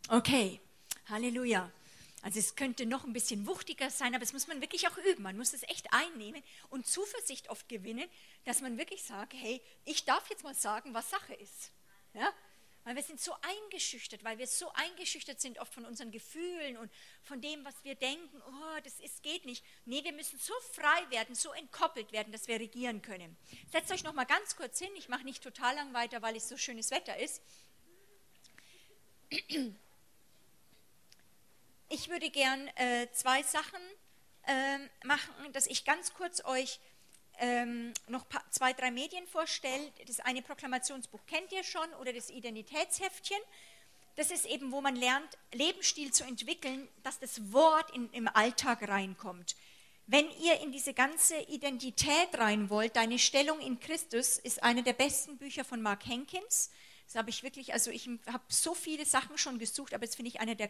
Okay, 0.09 0.61
Halleluja. 1.09 1.69
Also 2.21 2.39
es 2.39 2.55
könnte 2.55 2.85
noch 2.85 3.03
ein 3.03 3.11
bisschen 3.11 3.45
wuchtiger 3.45 3.89
sein, 3.89 4.15
aber 4.15 4.21
das 4.21 4.31
muss 4.31 4.47
man 4.47 4.61
wirklich 4.61 4.87
auch 4.87 4.97
üben. 4.97 5.23
Man 5.23 5.35
muss 5.35 5.53
es 5.53 5.63
echt 5.63 5.91
einnehmen 5.91 6.41
und 6.69 6.87
Zuversicht 6.87 7.49
oft 7.49 7.67
gewinnen, 7.67 8.07
dass 8.45 8.61
man 8.61 8.77
wirklich 8.77 9.03
sagt, 9.03 9.33
hey, 9.33 9.61
ich 9.83 10.05
darf 10.05 10.29
jetzt 10.29 10.45
mal 10.45 10.55
sagen, 10.55 10.93
was 10.93 11.09
Sache 11.09 11.33
ist. 11.33 11.71
Ja? 12.13 12.31
Weil 12.85 12.95
wir 12.95 13.03
sind 13.03 13.19
so 13.19 13.33
eingeschüchtert, 13.41 14.23
weil 14.23 14.37
wir 14.37 14.47
so 14.47 14.71
eingeschüchtert 14.75 15.41
sind 15.41 15.59
oft 15.59 15.73
von 15.73 15.83
unseren 15.83 16.09
Gefühlen 16.09 16.77
und 16.77 16.89
von 17.23 17.41
dem, 17.41 17.65
was 17.65 17.75
wir 17.83 17.95
denken, 17.95 18.41
oh, 18.47 18.79
das 18.85 19.01
ist, 19.01 19.23
geht 19.23 19.45
nicht. 19.45 19.61
Nee, 19.83 20.05
wir 20.05 20.13
müssen 20.13 20.39
so 20.39 20.53
frei 20.71 21.09
werden, 21.09 21.35
so 21.35 21.51
entkoppelt 21.51 22.13
werden, 22.13 22.31
dass 22.31 22.47
wir 22.47 22.61
regieren 22.61 23.01
können. 23.01 23.35
Setzt 23.73 23.91
euch 23.91 24.05
noch 24.05 24.13
mal 24.13 24.23
ganz 24.23 24.55
kurz 24.55 24.79
hin, 24.79 24.91
ich 24.95 25.09
mache 25.09 25.25
nicht 25.25 25.43
total 25.43 25.75
lang 25.75 25.93
weiter, 25.93 26.21
weil 26.21 26.37
es 26.37 26.47
so 26.47 26.55
schönes 26.55 26.91
Wetter 26.91 27.17
ist. 27.17 27.41
Ich 31.89 32.09
würde 32.09 32.29
gern 32.29 32.67
äh, 32.75 33.07
zwei 33.13 33.43
Sachen 33.43 33.79
äh, 34.45 34.77
machen, 35.05 35.33
dass 35.53 35.67
ich 35.67 35.85
ganz 35.85 36.13
kurz 36.13 36.43
euch 36.43 36.81
ähm, 37.39 37.93
noch 38.07 38.25
zwei, 38.49 38.73
drei 38.73 38.91
Medien 38.91 39.25
vorstelle. 39.27 39.93
Das 40.05 40.19
eine 40.19 40.41
Proklamationsbuch 40.41 41.25
kennt 41.27 41.51
ihr 41.53 41.63
schon 41.63 41.87
oder 42.01 42.11
das 42.11 42.29
Identitätsheftchen. 42.29 43.37
Das 44.17 44.31
ist 44.31 44.45
eben, 44.45 44.73
wo 44.73 44.81
man 44.81 44.97
lernt, 44.97 45.37
Lebensstil 45.53 46.11
zu 46.11 46.25
entwickeln, 46.25 46.89
dass 47.03 47.19
das 47.19 47.53
Wort 47.53 47.95
in, 47.95 48.11
im 48.11 48.27
Alltag 48.27 48.85
reinkommt. 48.87 49.55
Wenn 50.07 50.29
ihr 50.41 50.59
in 50.59 50.73
diese 50.73 50.93
ganze 50.93 51.37
Identität 51.37 52.29
rein 52.33 52.69
wollt, 52.69 52.97
deine 52.97 53.19
Stellung 53.19 53.61
in 53.61 53.79
Christus 53.79 54.39
ist 54.39 54.61
eine 54.61 54.83
der 54.83 54.93
besten 54.93 55.37
Bücher 55.37 55.63
von 55.63 55.81
Mark 55.81 56.05
Henkins. 56.05 56.69
Das 57.05 57.15
habe 57.15 57.29
ich 57.29 57.43
wirklich, 57.43 57.71
also 57.71 57.91
ich 57.91 58.09
habe 58.25 58.43
so 58.49 58.73
viele 58.73 59.05
Sachen 59.05 59.37
schon 59.37 59.59
gesucht, 59.59 59.93
aber 59.93 60.03
jetzt 60.03 60.15
finde 60.15 60.29
ich 60.29 60.41
eine 60.41 60.57
der 60.57 60.69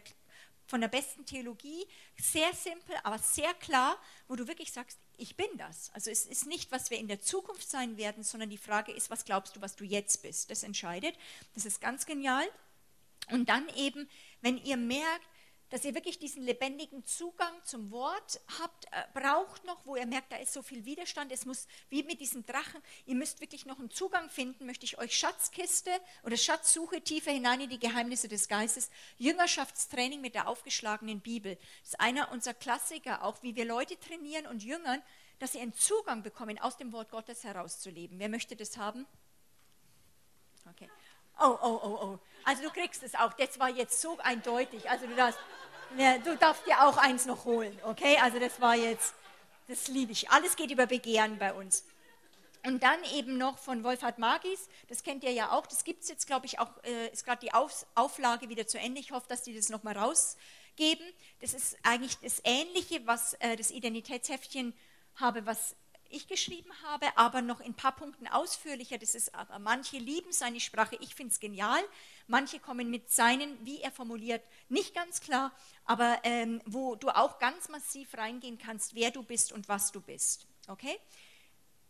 von 0.68 0.82
der 0.82 0.88
besten 0.88 1.24
Theologie, 1.24 1.86
sehr 2.20 2.52
simpel, 2.52 2.94
aber 3.02 3.18
sehr 3.18 3.52
klar, 3.54 3.96
wo 4.28 4.36
du 4.36 4.46
wirklich 4.46 4.70
sagst, 4.70 4.98
ich 5.16 5.34
bin 5.34 5.48
das. 5.56 5.90
Also 5.94 6.10
es 6.10 6.26
ist 6.26 6.46
nicht, 6.46 6.70
was 6.70 6.90
wir 6.90 6.98
in 6.98 7.08
der 7.08 7.20
Zukunft 7.20 7.68
sein 7.68 7.96
werden, 7.96 8.22
sondern 8.22 8.50
die 8.50 8.58
Frage 8.58 8.92
ist, 8.92 9.08
was 9.10 9.24
glaubst 9.24 9.56
du, 9.56 9.62
was 9.62 9.76
du 9.76 9.84
jetzt 9.84 10.22
bist? 10.22 10.50
Das 10.50 10.62
entscheidet. 10.62 11.16
Das 11.54 11.64
ist 11.64 11.80
ganz 11.80 12.04
genial. 12.04 12.46
Und 13.30 13.48
dann 13.48 13.66
eben, 13.76 14.08
wenn 14.42 14.58
ihr 14.58 14.76
merkt, 14.76 15.26
dass 15.70 15.84
ihr 15.84 15.94
wirklich 15.94 16.18
diesen 16.18 16.42
lebendigen 16.42 17.04
Zugang 17.04 17.52
zum 17.64 17.90
Wort 17.90 18.40
habt, 18.60 18.86
äh, 18.86 19.04
braucht 19.14 19.64
noch, 19.64 19.84
wo 19.84 19.96
ihr 19.96 20.06
merkt, 20.06 20.32
da 20.32 20.36
ist 20.36 20.52
so 20.52 20.62
viel 20.62 20.84
Widerstand, 20.84 21.30
es 21.32 21.46
muss, 21.46 21.66
wie 21.88 22.02
mit 22.02 22.20
diesen 22.20 22.46
Drachen, 22.46 22.82
ihr 23.06 23.14
müsst 23.14 23.40
wirklich 23.40 23.66
noch 23.66 23.78
einen 23.78 23.90
Zugang 23.90 24.30
finden, 24.30 24.66
möchte 24.66 24.84
ich 24.84 24.98
euch 24.98 25.16
Schatzkiste 25.16 25.90
oder 26.22 26.36
Schatzsuche 26.36 27.00
tiefer 27.02 27.32
hinein 27.32 27.60
in 27.60 27.70
die 27.70 27.78
Geheimnisse 27.78 28.28
des 28.28 28.48
Geistes, 28.48 28.90
Jüngerschaftstraining 29.18 30.20
mit 30.20 30.34
der 30.34 30.48
aufgeschlagenen 30.48 31.20
Bibel. 31.20 31.56
Das 31.80 31.90
ist 31.90 32.00
einer 32.00 32.32
unserer 32.32 32.54
Klassiker, 32.54 33.22
auch 33.22 33.42
wie 33.42 33.56
wir 33.56 33.64
Leute 33.64 33.98
trainieren 33.98 34.46
und 34.46 34.62
jüngern, 34.62 35.02
dass 35.38 35.52
sie 35.52 35.60
einen 35.60 35.74
Zugang 35.74 36.22
bekommen, 36.22 36.58
aus 36.58 36.76
dem 36.76 36.92
Wort 36.92 37.10
Gottes 37.10 37.44
herauszuleben. 37.44 38.18
Wer 38.18 38.28
möchte 38.28 38.56
das 38.56 38.76
haben? 38.76 39.06
Okay. 40.70 40.88
Oh, 41.40 41.56
oh, 41.62 41.80
oh, 41.82 41.98
oh. 42.02 42.18
Also 42.44 42.62
du 42.62 42.70
kriegst 42.70 43.02
es 43.02 43.14
auch. 43.14 43.32
Das 43.34 43.58
war 43.58 43.68
jetzt 43.68 44.00
so 44.00 44.18
eindeutig. 44.18 44.88
Also 44.88 45.06
du 45.06 45.14
darfst, 45.14 45.38
du 46.24 46.36
darfst 46.36 46.66
dir 46.66 46.82
auch 46.82 46.96
eins 46.96 47.26
noch 47.26 47.44
holen, 47.44 47.78
okay? 47.84 48.18
Also 48.22 48.38
das 48.38 48.60
war 48.60 48.74
jetzt, 48.74 49.14
das 49.68 49.88
liebe 49.88 50.12
ich. 50.12 50.30
Alles 50.30 50.56
geht 50.56 50.70
über 50.70 50.86
Begehren 50.86 51.38
bei 51.38 51.52
uns. 51.52 51.84
Und 52.66 52.82
dann 52.82 52.98
eben 53.14 53.38
noch 53.38 53.58
von 53.58 53.84
Wolfhard 53.84 54.18
Magis, 54.18 54.68
das 54.88 55.02
kennt 55.02 55.22
ihr 55.22 55.32
ja 55.32 55.52
auch, 55.52 55.66
das 55.66 55.84
gibt 55.84 56.02
es 56.02 56.08
jetzt, 56.08 56.26
glaube 56.26 56.46
ich, 56.46 56.58
auch, 56.58 56.70
äh, 56.84 57.08
ist 57.08 57.24
gerade 57.24 57.40
die 57.40 57.54
Auf, 57.54 57.86
Auflage 57.94 58.48
wieder 58.48 58.66
zu 58.66 58.78
Ende. 58.78 59.00
Ich 59.00 59.12
hoffe, 59.12 59.26
dass 59.28 59.42
die 59.42 59.54
das 59.54 59.68
nochmal 59.68 59.96
rausgeben. 59.96 61.06
Das 61.40 61.54
ist 61.54 61.76
eigentlich 61.82 62.18
das 62.18 62.40
Ähnliche, 62.44 63.06
was 63.06 63.34
äh, 63.34 63.56
das 63.56 63.70
Identitätsheftchen 63.70 64.74
habe, 65.16 65.46
was 65.46 65.76
ich 66.10 66.26
geschrieben 66.26 66.70
habe, 66.82 67.06
aber 67.16 67.42
noch 67.42 67.60
in 67.60 67.72
ein 67.72 67.74
paar 67.74 67.94
Punkten 67.94 68.26
ausführlicher. 68.26 68.98
Das 68.98 69.14
ist 69.14 69.34
aber 69.34 69.58
manche 69.58 69.98
lieben 69.98 70.32
seine 70.32 70.60
Sprache, 70.60 70.96
ich 71.00 71.14
finde 71.14 71.32
es 71.32 71.40
genial. 71.40 71.80
Manche 72.26 72.60
kommen 72.60 72.90
mit 72.90 73.10
seinen, 73.10 73.64
wie 73.64 73.80
er 73.80 73.92
formuliert, 73.92 74.42
nicht 74.68 74.94
ganz 74.94 75.20
klar, 75.20 75.52
aber 75.84 76.20
ähm, 76.24 76.60
wo 76.66 76.94
du 76.94 77.08
auch 77.08 77.38
ganz 77.38 77.68
massiv 77.68 78.16
reingehen 78.16 78.58
kannst, 78.58 78.94
wer 78.94 79.10
du 79.10 79.22
bist 79.22 79.52
und 79.52 79.68
was 79.68 79.92
du 79.92 80.00
bist. 80.00 80.46
Okay? 80.68 80.98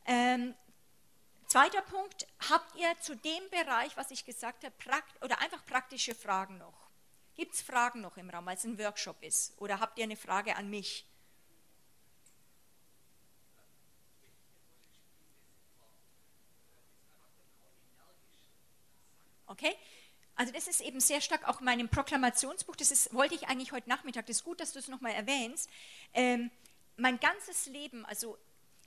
Ähm, 0.07 0.55
zweiter 1.47 1.83
Punkt, 1.83 2.27
habt 2.51 2.77
ihr 2.77 2.93
zu 3.01 3.17
dem 3.17 3.51
Bereich, 3.51 3.97
was 3.97 4.11
ich 4.11 4.25
gesagt 4.25 4.65
habe, 4.65 4.75
oder 5.21 5.41
einfach 5.41 5.65
praktische 5.65 6.15
Fragen 6.15 6.59
noch? 6.59 6.89
Gibt 7.35 7.55
es 7.55 7.63
Fragen 7.63 8.01
noch 8.01 8.17
im 8.17 8.31
Raum, 8.31 8.47
weil 8.47 8.57
es 8.57 8.65
ein 8.65 8.79
Workshop 8.79 9.23
ist? 9.23 9.55
Oder 9.61 9.79
habt 9.79 9.97
ihr 9.99 10.05
eine 10.05 10.17
Frage 10.17 10.57
an 10.57 10.71
mich? 10.71 11.07
Okay? 19.49 19.75
Also 20.35 20.53
das 20.53 20.69
ist 20.69 20.81
eben 20.81 21.01
sehr 21.01 21.21
stark 21.21 21.49
auch 21.49 21.59
in 21.59 21.65
meinem 21.65 21.89
Proklamationsbuch, 21.89 22.77
das 22.77 22.93
ist, 22.93 23.13
wollte 23.13 23.35
ich 23.35 23.49
eigentlich 23.49 23.73
heute 23.73 23.89
Nachmittag, 23.89 24.27
das 24.27 24.37
ist 24.37 24.45
gut, 24.45 24.61
dass 24.61 24.73
du 24.73 24.79
es 24.79 24.87
nochmal 24.87 25.13
erwähnst. 25.13 25.69
Ähm, 26.15 26.51
mein 26.97 27.19
ganzes 27.19 27.67
Leben, 27.67 28.07
also 28.07 28.39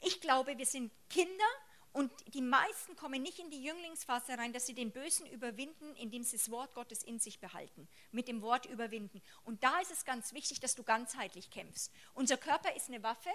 ich 0.01 0.21
glaube, 0.21 0.57
wir 0.57 0.65
sind 0.65 0.91
Kinder 1.09 1.51
und 1.93 2.09
die 2.33 2.41
meisten 2.41 2.95
kommen 2.95 3.21
nicht 3.21 3.39
in 3.39 3.49
die 3.49 3.63
Jünglingsphase 3.63 4.37
rein, 4.37 4.53
dass 4.53 4.65
sie 4.65 4.73
den 4.73 4.91
Bösen 4.91 5.25
überwinden, 5.27 5.93
indem 5.97 6.23
sie 6.23 6.37
das 6.37 6.49
Wort 6.51 6.73
Gottes 6.73 7.03
in 7.03 7.19
sich 7.19 7.39
behalten, 7.39 7.87
mit 8.11 8.29
dem 8.29 8.41
Wort 8.41 8.65
überwinden. 8.65 9.21
Und 9.43 9.61
da 9.61 9.77
ist 9.81 9.91
es 9.91 10.05
ganz 10.05 10.33
wichtig, 10.33 10.61
dass 10.61 10.75
du 10.75 10.83
ganzheitlich 10.83 11.49
kämpfst. 11.49 11.91
Unser 12.13 12.37
Körper 12.37 12.73
ist 12.77 12.87
eine 12.87 13.03
Waffe 13.03 13.29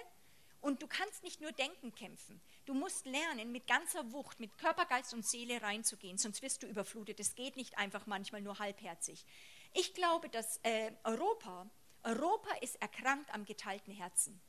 und 0.59 0.81
du 0.81 0.87
kannst 0.87 1.23
nicht 1.23 1.39
nur 1.39 1.51
denken 1.51 1.93
kämpfen. 1.93 2.41
Du 2.67 2.73
musst 2.73 3.05
lernen, 3.05 3.53
mit 3.53 3.65
ganzer 3.65 4.11
Wucht, 4.11 4.41
mit 4.41 4.57
Körper, 4.57 4.85
Geist 4.85 5.13
und 5.13 5.25
Seele 5.25 5.61
reinzugehen, 5.61 6.17
sonst 6.17 6.41
wirst 6.41 6.63
du 6.63 6.67
überflutet. 6.67 7.17
Es 7.17 7.33
geht 7.33 7.55
nicht 7.55 7.77
einfach 7.77 8.07
manchmal 8.07 8.41
nur 8.41 8.59
halbherzig. 8.59 9.25
Ich 9.71 9.93
glaube, 9.93 10.27
dass 10.27 10.59
äh, 10.63 10.91
Europa, 11.05 11.65
Europa 12.03 12.53
ist 12.59 12.81
erkrankt 12.81 13.33
am 13.33 13.45
geteilten 13.45 13.93
Herzen. 13.93 14.41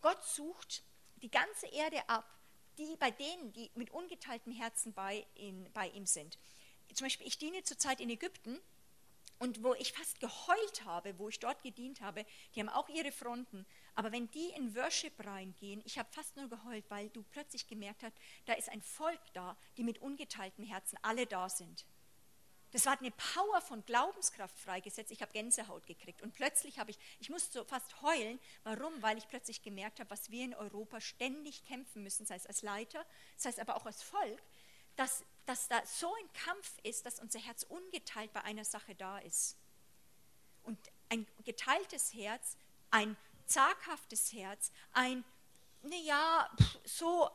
Gott 0.00 0.20
sucht 0.24 0.82
die 1.22 1.30
ganze 1.30 1.68
Erde 1.68 2.08
ab, 2.08 2.28
die 2.76 2.96
bei 2.96 3.12
denen, 3.12 3.52
die 3.52 3.70
mit 3.76 3.92
ungeteilten 3.92 4.52
Herzen 4.52 4.92
bei, 4.92 5.24
in, 5.36 5.72
bei 5.72 5.90
ihm 5.90 6.06
sind. 6.06 6.40
Zum 6.92 7.04
Beispiel, 7.04 7.28
ich 7.28 7.38
diene 7.38 7.62
zurzeit 7.62 8.00
in 8.00 8.10
Ägypten 8.10 8.58
und 9.38 9.62
wo 9.62 9.74
ich 9.74 9.92
fast 9.92 10.20
geheult 10.20 10.84
habe, 10.84 11.18
wo 11.18 11.28
ich 11.28 11.38
dort 11.38 11.62
gedient 11.62 12.00
habe, 12.00 12.24
die 12.54 12.60
haben 12.60 12.68
auch 12.68 12.88
ihre 12.88 13.12
Fronten. 13.12 13.66
Aber 13.94 14.12
wenn 14.12 14.30
die 14.30 14.50
in 14.50 14.74
Worship 14.74 15.24
reingehen, 15.24 15.82
ich 15.84 15.98
habe 15.98 16.08
fast 16.10 16.36
nur 16.36 16.48
geheult, 16.48 16.84
weil 16.88 17.08
du 17.10 17.22
plötzlich 17.22 17.66
gemerkt 17.66 18.02
hast, 18.02 18.16
da 18.46 18.54
ist 18.54 18.68
ein 18.68 18.82
Volk 18.82 19.20
da, 19.34 19.56
die 19.76 19.84
mit 19.84 20.00
ungeteilten 20.00 20.64
Herzen 20.64 20.98
alle 21.02 21.26
da 21.26 21.48
sind. 21.48 21.86
Das 22.70 22.84
war 22.84 22.98
eine 22.98 23.10
Power 23.12 23.60
von 23.62 23.84
Glaubenskraft 23.86 24.58
freigesetzt. 24.58 25.10
Ich 25.10 25.22
habe 25.22 25.32
Gänsehaut 25.32 25.86
gekriegt. 25.86 26.20
Und 26.20 26.34
plötzlich 26.34 26.78
habe 26.78 26.90
ich, 26.90 26.98
ich 27.18 27.30
musste 27.30 27.50
so 27.50 27.64
fast 27.64 28.02
heulen. 28.02 28.38
Warum? 28.62 29.00
Weil 29.02 29.16
ich 29.16 29.26
plötzlich 29.26 29.62
gemerkt 29.62 30.00
habe, 30.00 30.10
was 30.10 30.30
wir 30.30 30.44
in 30.44 30.54
Europa 30.54 31.00
ständig 31.00 31.64
kämpfen 31.64 32.02
müssen, 32.02 32.26
sei 32.26 32.36
es 32.36 32.46
als 32.46 32.60
Leiter, 32.60 33.06
sei 33.36 33.48
es 33.48 33.58
aber 33.58 33.76
auch 33.76 33.86
als 33.86 34.02
Volk, 34.02 34.42
dass, 34.96 35.24
dass 35.48 35.68
da 35.68 35.84
so 35.86 36.14
ein 36.14 36.32
Kampf 36.34 36.78
ist, 36.82 37.06
dass 37.06 37.20
unser 37.20 37.38
Herz 37.38 37.62
ungeteilt 37.62 38.32
bei 38.32 38.42
einer 38.42 38.64
Sache 38.64 38.94
da 38.94 39.18
ist. 39.18 39.56
Und 40.62 40.78
ein 41.08 41.26
geteiltes 41.44 42.12
Herz, 42.12 42.56
ein 42.90 43.16
zaghaftes 43.46 44.32
Herz, 44.32 44.70
ein, 44.92 45.24
naja, 45.82 46.50
so 46.84 47.30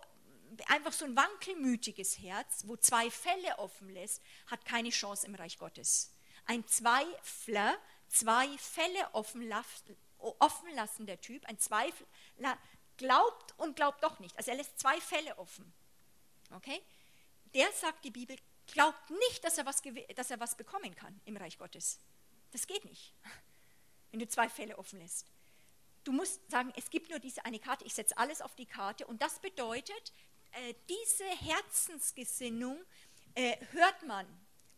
einfach 0.67 0.93
so 0.93 1.05
ein 1.05 1.15
wankelmütiges 1.15 2.19
Herz, 2.19 2.63
wo 2.67 2.77
zwei 2.77 3.09
Fälle 3.09 3.57
offen 3.57 3.89
lässt, 3.89 4.21
hat 4.45 4.63
keine 4.65 4.89
Chance 4.89 5.25
im 5.25 5.33
Reich 5.33 5.57
Gottes. 5.57 6.11
Ein 6.45 6.67
Zweifler, 6.67 7.75
zwei 8.09 8.47
Fälle 8.59 9.09
offen, 9.13 9.51
offen 10.19 10.69
lassender 10.75 11.19
Typ, 11.19 11.45
ein 11.47 11.57
Zweifler, 11.57 12.57
glaubt 12.97 13.57
und 13.57 13.75
glaubt 13.75 14.03
doch 14.03 14.19
nicht. 14.19 14.37
Also 14.37 14.51
er 14.51 14.57
lässt 14.57 14.79
zwei 14.79 15.01
Fälle 15.01 15.35
offen. 15.39 15.73
Okay? 16.51 16.79
Der 17.53 17.71
sagt 17.71 18.03
die 18.05 18.11
Bibel, 18.11 18.37
glaubt 18.67 19.09
nicht, 19.09 19.43
dass 19.43 19.57
er, 19.57 19.65
was, 19.65 19.81
dass 20.15 20.31
er 20.31 20.39
was 20.39 20.55
bekommen 20.55 20.95
kann 20.95 21.19
im 21.25 21.37
Reich 21.37 21.57
Gottes. 21.57 21.99
Das 22.51 22.67
geht 22.67 22.85
nicht, 22.85 23.13
wenn 24.11 24.19
du 24.19 24.27
zwei 24.27 24.49
Fälle 24.49 24.77
offen 24.77 24.99
lässt. 24.99 25.31
Du 26.03 26.11
musst 26.11 26.49
sagen, 26.51 26.73
es 26.75 26.89
gibt 26.89 27.09
nur 27.09 27.19
diese 27.19 27.45
eine 27.45 27.59
Karte, 27.59 27.85
ich 27.85 27.93
setze 27.93 28.17
alles 28.17 28.41
auf 28.41 28.55
die 28.55 28.65
Karte 28.65 29.07
und 29.07 29.21
das 29.21 29.39
bedeutet, 29.39 30.13
äh, 30.51 30.73
diese 30.89 31.25
Herzensgesinnung 31.25 32.83
äh, 33.35 33.57
hört 33.71 34.03
man, 34.03 34.27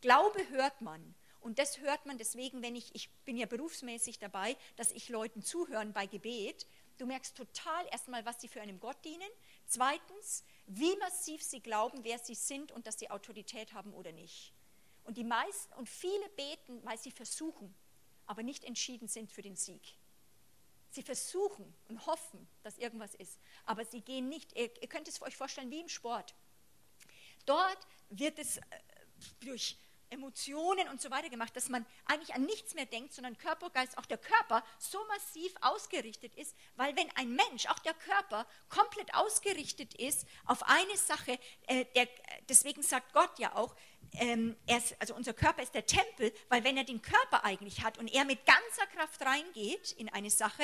Glaube 0.06 0.48
hört 0.50 0.82
man. 0.82 1.16
Und 1.40 1.58
das 1.58 1.80
hört 1.80 2.06
man 2.06 2.20
deswegen, 2.20 2.62
wenn 2.62 2.76
ich, 2.76 2.94
ich 2.94 3.10
bin 3.26 3.38
ja 3.38 3.48
berufsmäßig 3.48 4.20
dabei, 4.20 4.56
dass 4.76 4.92
ich 4.92 5.10
Leuten 5.10 5.42
zuhören 5.42 5.94
bei 5.94 6.06
Gebet. 6.06 6.68
Du 7.00 7.08
merkst 7.08 7.36
total 7.36 7.88
erstmal, 7.92 8.24
was 8.24 8.40
sie 8.40 8.48
für 8.48 8.62
einen 8.62 8.80
Gott 8.80 9.04
dienen. 9.04 9.30
Zweitens, 9.66 10.44
wie 10.68 10.96
massiv 10.98 11.44
sie 11.44 11.60
glauben, 11.60 12.04
wer 12.04 12.20
sie 12.20 12.36
sind 12.36 12.72
und 12.72 12.88
dass 12.88 13.00
sie 13.00 13.10
Autorität 13.10 13.74
haben 13.74 13.94
oder 13.94 14.12
nicht. 14.12 14.54
Und 15.04 15.18
die 15.18 15.24
meisten 15.24 15.74
und 15.76 15.88
viele 15.88 16.28
beten, 16.30 16.84
weil 16.84 16.98
sie 16.98 17.12
versuchen, 17.12 17.74
aber 18.26 18.42
nicht 18.42 18.64
entschieden 18.64 19.08
sind 19.08 19.32
für 19.32 19.44
den 19.44 19.56
Sieg. 19.56 19.96
Sie 20.90 21.04
versuchen 21.04 21.74
und 21.90 22.06
hoffen, 22.06 22.48
dass 22.64 22.78
irgendwas 22.78 23.14
ist, 23.16 23.38
aber 23.66 23.86
sie 23.86 24.02
gehen 24.02 24.30
nicht. 24.30 24.54
Ihr, 24.56 24.72
ihr 24.82 24.88
könnt 24.88 25.08
es 25.08 25.22
euch 25.22 25.36
vorstellen 25.36 25.70
wie 25.70 25.82
im 25.82 25.90
Sport. 25.90 26.34
Dort 27.46 27.88
wird 28.10 28.40
es 28.40 28.58
äh, 28.58 28.62
durch 29.42 29.78
Emotionen 30.16 30.88
und 30.90 31.02
so 31.02 31.12
weiter 31.12 31.30
gemacht, 31.30 31.56
dass 31.56 31.70
man 31.70 31.86
eigentlich 32.06 32.34
an 32.34 32.44
nichts 32.46 32.74
mehr 32.74 32.86
denkt, 32.86 33.14
sondern 33.14 33.38
Körper, 33.38 33.70
Geist, 33.70 33.98
auch 33.98 34.06
der 34.06 34.18
Körper 34.18 34.64
so 34.80 34.98
massiv 35.08 35.54
ausgerichtet 35.62 36.36
ist, 36.36 36.56
weil 36.76 36.96
wenn 36.96 37.10
ein 37.16 37.36
Mensch, 37.36 37.68
auch 37.68 37.80
der 37.80 37.94
Körper, 37.94 38.48
komplett 38.70 39.14
ausgerichtet 39.14 39.94
ist 39.96 40.26
auf 40.46 40.64
eine 40.64 40.98
Sache, 40.98 41.40
äh, 41.68 41.86
der, 41.96 42.08
deswegen 42.50 42.82
sagt 42.82 43.14
Gott 43.14 43.38
ja 43.40 43.56
auch, 43.56 43.76
ähm, 44.14 44.56
ist, 44.68 44.96
also 45.00 45.16
unser 45.16 45.34
Körper 45.34 45.62
ist 45.62 45.74
der 45.74 45.86
Tempel, 45.86 46.34
weil 46.50 46.64
wenn 46.64 46.78
er 46.78 46.84
den 46.84 47.02
Körper 47.02 47.44
eigentlich 47.44 47.84
hat 47.84 47.98
und 47.98 48.08
er 48.14 48.26
mit 48.26 48.46
ganzer 48.46 48.88
Kraft 48.96 49.22
reingeht 49.22 49.92
in 49.94 50.10
eine 50.10 50.30
Sache, 50.30 50.64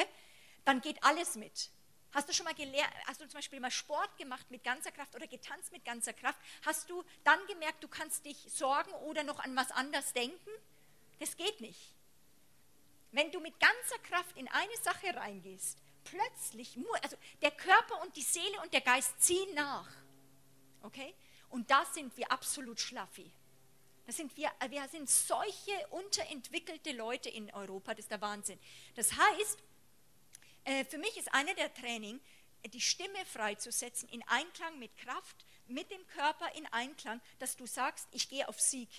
dann 0.65 0.82
geht 0.82 1.03
alles 1.03 1.36
mit. 1.36 1.72
Hast 2.14 2.28
du 2.28 2.34
schon 2.34 2.44
mal 2.44 2.54
gelernt, 2.54 2.94
hast 3.06 3.22
du 3.22 3.28
zum 3.28 3.38
Beispiel 3.38 3.60
mal 3.60 3.72
Sport 3.72 4.18
gemacht 4.18 4.50
mit 4.52 4.64
ganzer 4.64 4.92
Kraft 4.92 5.16
oder 5.16 5.28
getanzt 5.28 5.72
mit 5.72 5.86
ganzer 5.86 6.14
Kraft? 6.14 6.40
Hast 6.66 6.90
du 6.90 7.04
dann 7.24 7.40
gemerkt, 7.48 7.84
du 7.84 7.88
kannst 7.88 8.26
dich 8.26 8.38
sorgen 8.50 8.92
oder 9.06 9.24
noch 9.24 9.40
an 9.40 9.56
was 9.56 9.72
anderes 9.72 10.12
denken? 10.12 10.52
Das 11.20 11.38
geht 11.38 11.62
nicht. 11.62 11.96
Wenn 13.12 13.32
du 13.32 13.40
mit 13.40 13.60
ganzer 13.60 14.00
Kraft 14.04 14.36
in 14.38 14.48
eine 14.50 14.78
Sache 14.82 15.16
reingehst, 15.16 15.78
plötzlich, 16.04 16.78
also 17.02 17.18
der 17.42 17.52
Körper 17.52 18.02
und 18.02 18.16
die 18.16 18.22
Seele 18.22 18.62
und 18.62 18.74
der 18.74 18.82
Geist 18.82 19.22
ziehen 19.22 19.54
nach. 19.54 19.90
Okay? 20.84 21.14
Und 21.50 21.70
da 21.70 21.86
sind 21.86 22.16
wir 22.18 22.32
absolut 22.32 22.80
schlaffi. 22.80 23.32
Das 24.06 24.18
sind 24.18 24.36
wir, 24.36 24.52
wir 24.70 24.88
sind 24.90 25.10
solche 25.10 25.88
unterentwickelte 25.90 26.92
Leute 26.92 27.30
in 27.30 27.54
Europa, 27.54 27.94
das 27.94 28.06
ist 28.06 28.12
der 28.12 28.22
Wahnsinn. 28.22 28.60
Das 28.96 29.14
heißt, 29.16 29.60
für 30.90 30.98
mich 30.98 31.18
ist 31.18 31.34
eine 31.34 31.54
der 31.56 31.74
Training, 31.74 32.20
die 32.68 32.82
Stimme 32.82 33.26
freizusetzen 33.26 34.08
in 34.10 34.24
Einklang 34.28 34.78
mit 34.80 34.96
Kraft, 34.98 35.46
mit 35.68 35.90
dem 35.90 36.06
Körper 36.08 36.54
in 36.56 36.66
Einklang, 36.68 37.22
dass 37.40 37.56
du 37.56 37.66
sagst, 37.66 38.08
ich 38.12 38.30
gehe 38.30 38.48
auf 38.48 38.60
Sieg. 38.60 38.90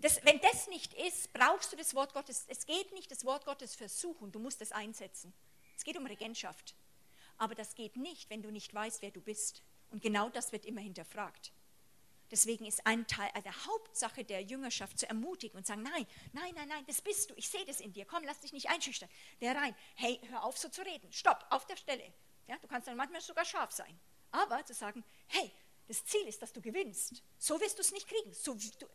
Das, 0.00 0.24
wenn 0.24 0.40
das 0.40 0.68
nicht 0.68 0.94
ist, 0.94 1.32
brauchst 1.32 1.72
du 1.72 1.76
das 1.76 1.94
Wort 1.94 2.14
Gottes. 2.14 2.44
Es 2.48 2.64
geht 2.64 2.92
nicht 2.92 3.10
das 3.10 3.24
Wort 3.24 3.44
Gottes 3.44 3.74
versuchen, 3.74 4.32
du 4.32 4.38
musst 4.38 4.62
es 4.62 4.72
einsetzen. 4.72 5.32
Es 5.76 5.84
geht 5.84 5.96
um 5.96 6.06
Regentschaft. 6.06 6.74
Aber 7.36 7.54
das 7.54 7.74
geht 7.74 7.96
nicht, 7.96 8.30
wenn 8.30 8.42
du 8.42 8.50
nicht 8.50 8.72
weißt, 8.72 9.02
wer 9.02 9.10
du 9.10 9.20
bist. 9.20 9.62
Und 9.90 10.02
genau 10.02 10.28
das 10.30 10.52
wird 10.52 10.64
immer 10.64 10.80
hinterfragt. 10.80 11.52
Deswegen 12.30 12.64
ist 12.64 12.86
ein 12.86 13.06
Teil 13.06 13.28
also 13.34 13.42
der 13.42 13.66
Hauptsache 13.66 14.24
der 14.24 14.42
Jüngerschaft 14.42 14.98
zu 14.98 15.08
ermutigen 15.08 15.56
und 15.58 15.66
sagen, 15.66 15.82
nein, 15.82 16.06
nein, 16.32 16.52
nein, 16.54 16.68
nein, 16.68 16.84
das 16.86 17.02
bist 17.02 17.30
du, 17.30 17.34
ich 17.36 17.48
sehe 17.48 17.64
das 17.64 17.80
in 17.80 17.92
dir, 17.92 18.04
komm, 18.04 18.22
lass 18.24 18.40
dich 18.40 18.52
nicht 18.52 18.70
einschüchtern. 18.70 19.08
Der 19.40 19.56
rein, 19.56 19.74
hey, 19.96 20.20
hör 20.28 20.44
auf 20.44 20.56
so 20.56 20.68
zu 20.68 20.82
reden, 20.82 21.12
stopp, 21.12 21.44
auf 21.50 21.66
der 21.66 21.76
Stelle. 21.76 22.12
Ja, 22.46 22.56
du 22.58 22.68
kannst 22.68 22.88
dann 22.88 22.96
manchmal 22.96 23.20
sogar 23.20 23.44
scharf 23.44 23.72
sein. 23.72 23.98
Aber 24.30 24.64
zu 24.64 24.74
sagen, 24.74 25.04
hey, 25.26 25.52
das 25.88 26.04
Ziel 26.04 26.26
ist, 26.28 26.40
dass 26.40 26.52
du 26.52 26.60
gewinnst. 26.60 27.22
So 27.38 27.60
wirst 27.60 27.78
du 27.78 27.82
es 27.82 27.90
nicht 27.90 28.06
kriegen. 28.06 28.32
So, 28.32 28.54
du, 28.54 28.88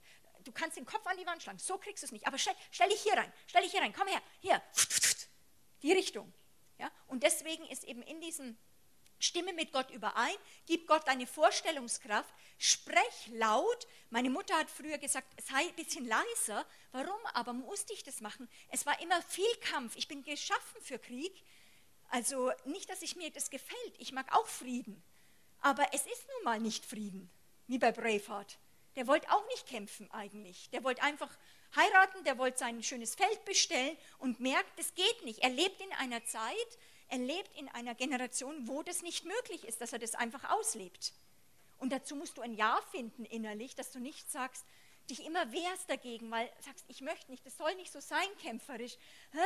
du, 0.44 0.52
kannst 0.54 0.78
den 0.78 0.86
Kopf 0.86 1.06
an 1.08 1.18
die 1.18 1.26
Wand 1.26 1.44
schlagen, 1.44 1.60
so 1.60 1.78
kriegst 1.78 2.04
du 2.04 2.06
es 2.06 2.12
nicht. 2.14 2.26
Aber 2.26 2.38
stell, 2.38 2.56
stell, 2.72 2.88
dich 2.90 3.02
hier 3.02 3.14
rein, 3.14 3.32
stell 3.48 3.62
dich 3.62 3.72
hier 3.72 3.82
rein, 3.82 3.94
komm 3.94 4.08
her, 4.08 4.22
hier, 4.40 4.62
die 5.82 5.92
Richtung. 5.92 6.34
Ja? 6.78 6.90
Und 7.08 7.24
deswegen 7.24 7.66
ist 7.68 7.84
eben 7.84 8.02
in 8.02 8.22
diesem 8.22 8.58
Stimme 9.26 9.54
mit 9.54 9.72
Gott 9.72 9.90
überein, 9.92 10.36
gib 10.66 10.88
Gott 10.88 11.08
deine 11.08 11.28
Vorstellungskraft, 11.28 12.34
sprech 12.58 13.28
laut. 13.32 13.88
Meine 14.10 14.30
Mutter 14.30 14.56
hat 14.58 14.70
früher 14.70 14.98
gesagt, 14.98 15.28
sei 15.42 15.68
ein 15.68 15.76
bisschen 15.76 16.06
leiser. 16.06 16.66
Warum 16.92 17.26
aber 17.34 17.54
musste 17.54 17.94
ich 17.94 18.04
das 18.04 18.22
machen? 18.22 18.48
Es 18.70 18.86
war 18.86 19.00
immer 19.02 19.22
viel 19.24 19.54
Kampf. 19.62 19.96
Ich 19.96 20.08
bin 20.08 20.24
geschaffen 20.24 20.82
für 20.82 21.00
Krieg. 21.00 21.44
Also 22.10 22.52
nicht, 22.66 22.90
dass 22.90 23.02
ich 23.02 23.16
mir 23.16 23.32
das 23.32 23.50
gefällt. 23.50 23.96
Ich 23.98 24.12
mag 24.12 24.34
auch 24.34 24.48
Frieden. 24.48 25.04
Aber 25.62 25.86
es 25.94 26.06
ist 26.06 26.28
nun 26.36 26.44
mal 26.44 26.60
nicht 26.60 26.86
Frieden, 26.86 27.30
wie 27.68 27.80
bei 27.80 27.92
Braveheart. 27.92 28.60
Der 28.96 29.08
wollte 29.08 29.30
auch 29.32 29.46
nicht 29.48 29.68
kämpfen 29.68 30.10
eigentlich. 30.12 30.70
Der 30.70 30.84
wollte 30.84 31.02
einfach 31.02 31.30
heiraten, 31.76 32.24
der 32.24 32.38
wollte 32.38 32.60
sein 32.60 32.82
schönes 32.84 33.16
Feld 33.16 33.44
bestellen 33.44 33.98
und 34.20 34.40
merkt, 34.40 34.80
das 34.80 34.94
geht 34.94 35.26
nicht. 35.26 35.40
Er 35.40 35.50
lebt 35.50 35.82
in 35.82 35.92
einer 35.94 36.24
Zeit, 36.26 36.78
er 37.08 37.18
lebt 37.20 37.56
in 37.58 37.70
einer 37.70 37.96
Generation, 37.96 38.68
wo 38.68 38.84
das 38.84 39.02
nicht 39.02 39.26
möglich 39.26 39.66
ist, 39.66 39.82
dass 39.82 39.94
er 39.94 40.00
das 40.00 40.16
einfach 40.16 40.50
auslebt. 40.52 41.14
Und 41.78 41.92
dazu 41.92 42.16
musst 42.16 42.38
du 42.38 42.42
ein 42.42 42.54
Ja 42.54 42.80
finden 42.92 43.26
innerlich, 43.26 43.76
dass 43.76 43.92
du 43.92 44.00
nicht 44.00 44.32
sagst, 44.32 44.66
dich 45.10 45.26
immer 45.26 45.52
wehrst 45.52 45.90
dagegen, 45.90 46.32
weil 46.32 46.48
du 46.48 46.64
sagst, 46.64 46.86
ich 46.88 47.02
möchte 47.02 47.30
nicht, 47.30 47.46
das 47.46 47.58
soll 47.58 47.76
nicht 47.76 47.92
so 47.92 48.00
sein, 48.00 48.28
kämpferisch. 48.42 48.98
Hä? 49.32 49.40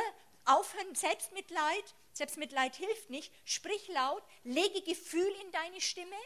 Aufhören, 0.46 0.94
Selbstmitleid, 0.94 1.94
Selbstmitleid 2.12 2.74
hilft 2.76 3.10
nicht. 3.10 3.30
Sprich 3.44 3.88
laut, 3.88 4.22
lege 4.42 4.80
Gefühl 4.82 5.32
in 5.44 5.52
deine 5.52 5.80
Stimme 5.80 6.16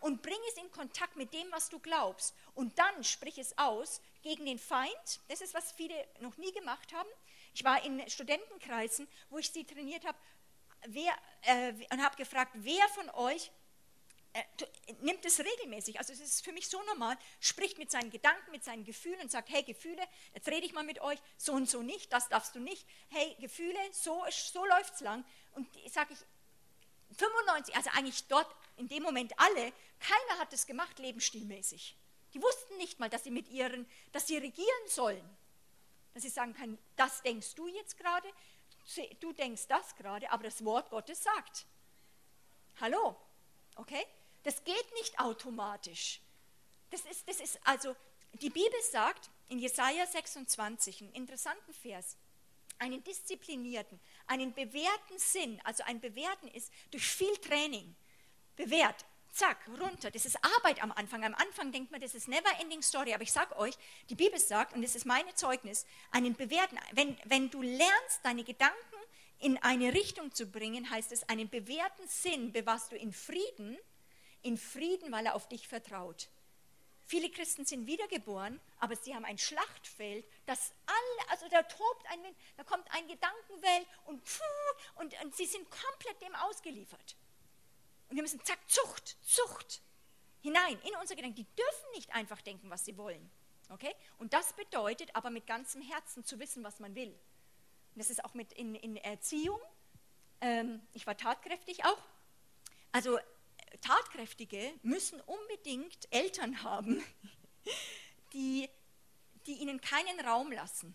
und 0.00 0.20
bring 0.20 0.38
es 0.50 0.62
in 0.62 0.70
Kontakt 0.70 1.16
mit 1.16 1.32
dem, 1.32 1.50
was 1.50 1.70
du 1.70 1.78
glaubst. 1.78 2.34
Und 2.54 2.78
dann 2.78 3.04
sprich 3.04 3.38
es 3.38 3.56
aus 3.56 4.02
gegen 4.22 4.44
den 4.44 4.58
Feind. 4.58 5.20
Das 5.28 5.40
ist, 5.40 5.54
was 5.54 5.72
viele 5.72 5.94
noch 6.20 6.36
nie 6.36 6.52
gemacht 6.52 6.92
haben. 6.92 7.08
Ich 7.54 7.64
war 7.64 7.82
in 7.84 8.06
Studentenkreisen, 8.10 9.08
wo 9.30 9.38
ich 9.38 9.50
sie 9.50 9.64
trainiert 9.64 10.04
habe 10.04 10.18
wer, 10.86 11.12
äh, 11.42 11.72
und 11.92 12.02
habe 12.02 12.16
gefragt, 12.16 12.52
wer 12.54 12.88
von 12.88 13.10
euch 13.10 13.50
äh, 14.34 14.42
nimmt 15.00 15.24
es 15.24 15.38
regelmäßig, 15.38 15.98
also 15.98 16.12
es 16.12 16.20
ist 16.20 16.44
für 16.44 16.52
mich 16.52 16.68
so 16.68 16.82
normal, 16.82 17.16
spricht 17.38 17.78
mit 17.78 17.90
seinen 17.90 18.10
Gedanken, 18.10 18.50
mit 18.50 18.64
seinen 18.64 18.84
Gefühlen 18.84 19.20
und 19.20 19.30
sagt, 19.30 19.48
hey 19.48 19.62
Gefühle, 19.62 20.02
jetzt 20.34 20.48
rede 20.48 20.66
ich 20.66 20.72
mal 20.72 20.82
mit 20.82 21.00
euch, 21.00 21.18
so 21.36 21.52
und 21.52 21.68
so 21.68 21.82
nicht, 21.82 22.12
das 22.12 22.28
darfst 22.28 22.54
du 22.54 22.60
nicht, 22.60 22.84
hey 23.10 23.36
Gefühle, 23.40 23.78
so, 23.92 24.24
so 24.30 24.64
läuft 24.64 24.94
es 24.94 25.00
lang. 25.00 25.24
Und 25.52 25.68
sage 25.88 26.14
ich, 26.14 26.18
95, 27.16 27.76
also 27.76 27.90
eigentlich 27.94 28.26
dort 28.26 28.52
in 28.76 28.88
dem 28.88 29.04
Moment 29.04 29.38
alle, 29.38 29.72
keiner 30.00 30.40
hat 30.40 30.52
es 30.52 30.66
gemacht 30.66 30.98
lebensstilmäßig. 30.98 31.96
Die 32.34 32.42
wussten 32.42 32.76
nicht 32.78 32.98
mal, 32.98 33.08
dass 33.08 33.22
sie 33.22 33.30
mit 33.30 33.48
ihren, 33.48 33.86
dass 34.10 34.26
sie 34.26 34.36
regieren 34.36 34.88
sollen. 34.88 35.24
Dass 36.12 36.24
sie 36.24 36.28
sagen 36.28 36.54
können, 36.54 36.78
das 36.96 37.22
denkst 37.22 37.54
du 37.54 37.68
jetzt 37.68 37.96
gerade, 37.96 38.28
du 39.20 39.32
denkst 39.32 39.66
das 39.68 39.94
gerade, 39.96 40.30
aber 40.30 40.44
das 40.44 40.64
Wort 40.64 40.90
Gottes 40.90 41.22
sagt. 41.22 41.66
Hallo, 42.80 43.16
okay? 43.76 44.04
Das 44.42 44.62
geht 44.64 44.92
nicht 44.94 45.18
automatisch. 45.18 46.20
Das 46.90 47.00
ist, 47.06 47.28
das 47.28 47.40
ist 47.40 47.58
also, 47.66 47.96
die 48.34 48.50
Bibel 48.50 48.82
sagt 48.90 49.30
in 49.48 49.58
Jesaja 49.58 50.06
26, 50.06 51.02
einen 51.02 51.12
interessanten 51.12 51.72
Vers, 51.72 52.16
einen 52.78 53.02
disziplinierten, 53.04 54.00
einen 54.26 54.52
bewährten 54.52 55.18
Sinn, 55.18 55.60
also 55.64 55.82
ein 55.84 56.00
Bewährten 56.00 56.48
ist 56.48 56.72
durch 56.90 57.06
viel 57.06 57.36
Training, 57.38 57.94
bewährt, 58.56 59.04
zack, 59.34 59.58
runter. 59.80 60.10
Das 60.10 60.24
ist 60.24 60.38
Arbeit 60.56 60.82
am 60.82 60.92
Anfang. 60.92 61.24
Am 61.24 61.34
Anfang 61.34 61.72
denkt 61.72 61.90
man, 61.90 62.00
das 62.00 62.14
ist 62.14 62.28
never 62.28 62.48
ending 62.60 62.82
story. 62.82 63.12
Aber 63.12 63.22
ich 63.22 63.32
sage 63.32 63.56
euch, 63.56 63.74
die 64.08 64.14
Bibel 64.14 64.38
sagt, 64.38 64.74
und 64.74 64.82
das 64.82 64.94
ist 64.94 65.06
meine 65.06 65.34
Zeugnis, 65.34 65.86
einen 66.10 66.34
bewährten, 66.34 66.78
wenn, 66.92 67.16
wenn 67.24 67.50
du 67.50 67.62
lernst, 67.62 68.20
deine 68.22 68.44
Gedanken 68.44 68.74
in 69.40 69.58
eine 69.58 69.92
Richtung 69.92 70.32
zu 70.32 70.46
bringen, 70.46 70.88
heißt 70.88 71.12
es, 71.12 71.28
einen 71.28 71.48
bewährten 71.48 72.06
Sinn 72.08 72.52
bewahrst 72.52 72.92
du 72.92 72.96
in 72.96 73.12
Frieden, 73.12 73.76
in 74.42 74.56
Frieden, 74.56 75.12
weil 75.12 75.26
er 75.26 75.34
auf 75.34 75.48
dich 75.48 75.68
vertraut. 75.68 76.28
Viele 77.06 77.30
Christen 77.30 77.66
sind 77.66 77.86
wiedergeboren, 77.86 78.58
aber 78.78 78.96
sie 78.96 79.14
haben 79.14 79.26
ein 79.26 79.36
Schlachtfeld, 79.36 80.26
das 80.46 80.72
alle, 80.86 81.30
also 81.30 81.46
da 81.50 81.62
tobt 81.62 82.06
ein 82.10 82.22
Wind, 82.22 82.36
da 82.56 82.64
kommt 82.64 82.90
ein 82.92 83.06
Gedankenwelt 83.06 83.86
und, 84.06 84.22
und, 84.94 85.22
und 85.22 85.36
sie 85.36 85.44
sind 85.44 85.68
komplett 85.70 86.22
dem 86.22 86.34
ausgeliefert. 86.36 87.16
Und 88.14 88.18
wir 88.18 88.22
müssen 88.22 88.44
zack, 88.44 88.60
Zucht, 88.68 89.16
Zucht 89.26 89.82
hinein 90.40 90.78
in 90.82 90.94
unsere 91.00 91.16
Gedanken. 91.16 91.34
Die 91.34 91.56
dürfen 91.56 91.90
nicht 91.96 92.14
einfach 92.14 92.40
denken, 92.42 92.70
was 92.70 92.84
sie 92.84 92.96
wollen. 92.96 93.28
Okay? 93.70 93.92
Und 94.18 94.32
das 94.32 94.52
bedeutet 94.52 95.10
aber 95.16 95.30
mit 95.30 95.48
ganzem 95.48 95.82
Herzen 95.82 96.24
zu 96.24 96.38
wissen, 96.38 96.62
was 96.62 96.78
man 96.78 96.94
will. 96.94 97.08
Und 97.08 97.98
das 97.98 98.10
ist 98.10 98.24
auch 98.24 98.34
mit 98.34 98.52
in, 98.52 98.76
in 98.76 98.96
Erziehung. 98.98 99.58
Ähm, 100.40 100.80
ich 100.92 101.08
war 101.08 101.16
tatkräftig 101.16 101.84
auch. 101.84 101.98
Also 102.92 103.18
Tatkräftige 103.80 104.72
müssen 104.84 105.20
unbedingt 105.22 106.06
Eltern 106.12 106.62
haben, 106.62 107.02
die, 108.32 108.70
die 109.46 109.54
ihnen 109.54 109.80
keinen 109.80 110.20
Raum 110.20 110.52
lassen. 110.52 110.94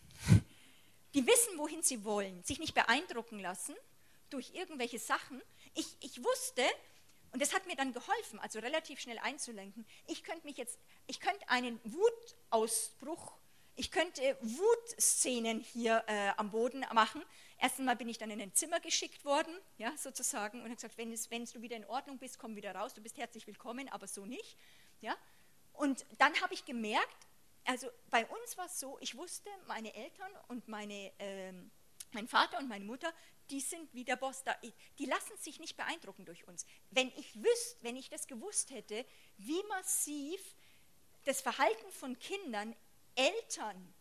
Die 1.14 1.28
wissen, 1.28 1.58
wohin 1.58 1.84
sie 1.84 2.06
wollen, 2.06 2.42
sich 2.46 2.60
nicht 2.60 2.76
beeindrucken 2.76 3.40
lassen 3.40 3.76
durch 4.30 4.54
irgendwelche 4.54 5.00
Sachen. 5.00 5.42
Ich, 5.74 5.98
ich 6.00 6.24
wusste, 6.24 6.64
und 7.32 7.42
das 7.42 7.54
hat 7.54 7.68
mir 7.68 7.76
dann 7.76 7.94
geholfen, 7.94 8.40
also 8.40 8.60
relativ 8.60 9.00
schnell 9.00 9.20
einzulenken. 9.20 9.86
Ich 10.08 10.24
könnte 10.24 10.46
mich 10.46 10.58
jetzt, 10.58 10.80
ich 11.08 11.20
könnte 11.20 11.48
einen 11.50 11.80
Wutausbruch, 11.84 13.34
ich 13.76 13.92
könnte 13.92 14.38
Wutszenen 14.42 15.62
hier 15.62 16.04
äh, 16.08 16.32
am 16.38 16.52
Boden 16.52 16.86
machen. 16.94 17.24
Erst 17.60 17.80
einmal 17.80 17.96
bin 17.96 18.10
ich 18.10 18.18
dann 18.18 18.30
in 18.30 18.42
ein 18.42 18.54
Zimmer 18.54 18.80
geschickt 18.80 19.24
worden, 19.24 19.56
ja, 19.78 19.96
sozusagen, 19.96 20.60
und 20.60 20.66
habe 20.66 20.76
gesagt, 20.76 20.98
wenn, 20.98 21.14
es, 21.14 21.32
wenn 21.32 21.46
du 21.46 21.62
wieder 21.62 21.78
in 21.78 21.86
Ordnung 21.86 22.18
bist, 22.18 22.40
komm 22.40 22.56
wieder 22.56 22.74
raus, 22.74 22.94
du 22.94 23.02
bist 23.02 23.18
herzlich 23.18 23.48
willkommen, 23.48 23.88
aber 23.90 24.08
so 24.08 24.26
nicht. 24.26 24.58
Ja. 25.02 25.16
Und 25.74 26.06
dann 26.18 26.34
habe 26.42 26.54
ich 26.54 26.66
gemerkt, 26.66 27.28
also 27.66 27.88
bei 28.10 28.26
uns 28.26 28.58
war 28.58 28.66
es 28.66 28.80
so, 28.80 28.98
ich 29.00 29.16
wusste, 29.16 29.50
meine 29.68 29.94
Eltern 29.94 30.32
und 30.48 30.68
meine, 30.68 31.12
äh, 31.20 31.54
mein 32.12 32.28
Vater 32.28 32.58
und 32.58 32.68
meine 32.68 32.84
Mutter, 32.84 33.14
die 33.50 33.62
sind 33.62 33.94
wie 33.94 34.04
der 34.04 34.16
Boss 34.16 34.44
da. 34.44 34.56
Die 34.98 35.06
lassen 35.06 35.38
sich 35.38 35.60
nicht 35.60 35.78
beeindrucken 35.78 36.26
durch 36.26 36.48
uns. 36.48 36.66
Wenn 36.92 37.10
ich 37.18 37.36
wüsste, 37.36 37.84
wenn 37.84 37.96
ich 37.96 38.10
das 38.10 38.28
gewusst 38.28 38.72
hätte, 38.72 39.06
wie 39.38 39.62
massiv 39.64 40.42
das 41.26 41.42
Verhalten 41.42 41.92
von 41.92 42.18
Kindern 42.20 42.76
Eltern 43.16 43.94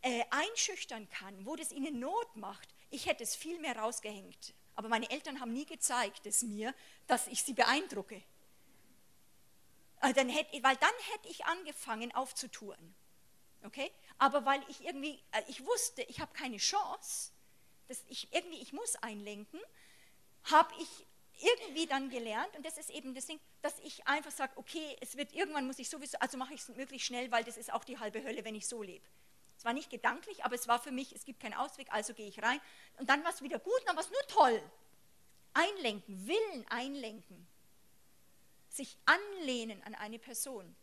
äh, 0.00 0.24
einschüchtern 0.30 1.08
kann, 1.08 1.46
wo 1.46 1.54
das 1.56 1.70
ihnen 1.72 2.00
Not 2.00 2.36
macht, 2.36 2.74
ich 2.90 3.06
hätte 3.06 3.22
es 3.22 3.36
viel 3.36 3.58
mehr 3.58 3.76
rausgehängt. 3.76 4.54
Aber 4.74 4.88
meine 4.88 5.10
Eltern 5.10 5.40
haben 5.40 5.52
nie 5.52 5.66
gezeigt 5.66 6.26
es 6.26 6.42
mir, 6.42 6.74
dass 7.06 7.26
ich 7.28 7.42
sie 7.42 7.52
beeindrucke. 7.52 8.22
Also 10.00 10.14
dann 10.16 10.28
hätte, 10.28 10.62
weil 10.62 10.76
dann 10.76 10.94
hätte 11.12 11.28
ich 11.28 11.44
angefangen 11.44 12.12
aufzutouren. 12.12 12.94
Okay? 13.64 13.92
Aber 14.18 14.44
weil 14.44 14.62
ich 14.68 14.84
irgendwie, 14.84 15.22
äh, 15.30 15.42
ich 15.46 15.64
wusste, 15.64 16.02
ich 16.02 16.20
habe 16.20 16.32
keine 16.32 16.56
Chance, 16.56 17.31
das 17.92 18.04
ich, 18.08 18.32
irgendwie, 18.32 18.58
ich 18.58 18.72
muss 18.72 18.96
einlenken, 18.96 19.60
habe 20.44 20.72
ich 20.80 21.06
irgendwie 21.40 21.86
dann 21.86 22.08
gelernt, 22.10 22.56
und 22.56 22.64
das 22.64 22.78
ist 22.78 22.90
eben 22.90 23.14
das 23.14 23.26
Ding, 23.26 23.40
dass 23.62 23.78
ich 23.80 24.06
einfach 24.06 24.30
sage, 24.30 24.52
okay, 24.56 24.96
es 25.00 25.16
wird 25.16 25.32
irgendwann 25.32 25.66
muss 25.66 25.78
ich 25.78 25.88
sowieso, 25.88 26.18
also 26.18 26.38
mache 26.38 26.54
ich 26.54 26.60
es 26.60 26.68
möglichst 26.68 27.06
schnell, 27.06 27.30
weil 27.30 27.44
das 27.44 27.56
ist 27.56 27.72
auch 27.72 27.84
die 27.84 27.98
halbe 27.98 28.22
Hölle, 28.22 28.44
wenn 28.44 28.54
ich 28.54 28.66
so 28.66 28.82
lebe. 28.82 29.04
Es 29.56 29.64
war 29.64 29.72
nicht 29.72 29.90
gedanklich, 29.90 30.44
aber 30.44 30.54
es 30.54 30.68
war 30.68 30.80
für 30.80 30.90
mich, 30.90 31.12
es 31.12 31.24
gibt 31.24 31.40
keinen 31.40 31.54
Ausweg, 31.54 31.86
also 31.92 32.14
gehe 32.14 32.28
ich 32.28 32.42
rein. 32.42 32.60
Und 32.98 33.08
dann 33.08 33.22
war 33.24 33.30
es 33.30 33.42
wieder 33.42 33.58
gut, 33.58 33.80
dann 33.86 33.96
war 33.96 34.02
es 34.02 34.10
nur 34.10 34.26
toll. 34.26 34.62
Einlenken, 35.52 36.26
Willen 36.26 36.66
einlenken. 36.68 37.46
Sich 38.68 38.96
anlehnen 39.04 39.82
an 39.84 39.94
eine 39.94 40.18
Person. 40.18 40.74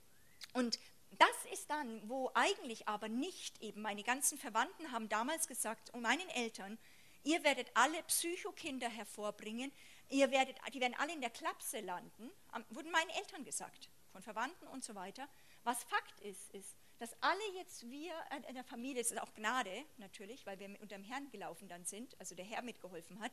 Und 0.54 0.80
das 1.12 1.52
ist 1.52 1.70
dann, 1.70 2.08
wo 2.08 2.32
eigentlich 2.36 2.88
aber 2.88 3.10
nicht 3.10 3.62
eben 3.62 3.82
meine 3.82 4.04
ganzen 4.04 4.38
Verwandten 4.38 4.92
haben 4.92 5.10
damals 5.10 5.48
gesagt 5.48 5.90
und 5.94 6.02
meinen 6.02 6.30
Eltern, 6.30 6.78
ihr 7.24 7.44
werdet 7.44 7.70
alle 7.74 8.02
Psychokinder 8.04 8.90
hervorbringen, 8.90 9.72
ihr 10.10 10.32
werdet, 10.32 10.58
die 10.74 10.82
werden 10.82 10.96
alle 10.98 11.14
in 11.14 11.22
der 11.22 11.30
Klapse 11.30 11.80
landen, 11.80 12.32
wurden 12.70 12.92
meinen 12.92 13.10
Eltern 13.12 13.44
gesagt, 13.44 13.90
von 14.12 14.22
Verwandten 14.22 14.68
und 14.68 14.84
so 14.84 14.96
weiter. 14.96 15.28
Was 15.64 15.84
Fakt 15.84 16.20
ist, 16.22 16.50
ist, 16.52 16.76
dass 16.98 17.16
alle 17.22 17.54
jetzt 17.56 17.90
wir 17.90 18.14
in 18.48 18.56
der 18.56 18.64
Familie, 18.64 19.02
es 19.02 19.12
ist 19.12 19.22
auch 19.22 19.34
Gnade 19.34 19.86
natürlich, 19.98 20.46
weil 20.46 20.60
wir 20.60 20.70
unter 20.82 20.98
dem 20.98 21.04
Herrn 21.04 21.30
gelaufen 21.32 21.68
dann 21.68 21.86
sind, 21.86 22.20
also 22.20 22.36
der 22.36 22.46
Herr 22.46 22.62
mitgeholfen 22.62 23.20
hat, 23.20 23.32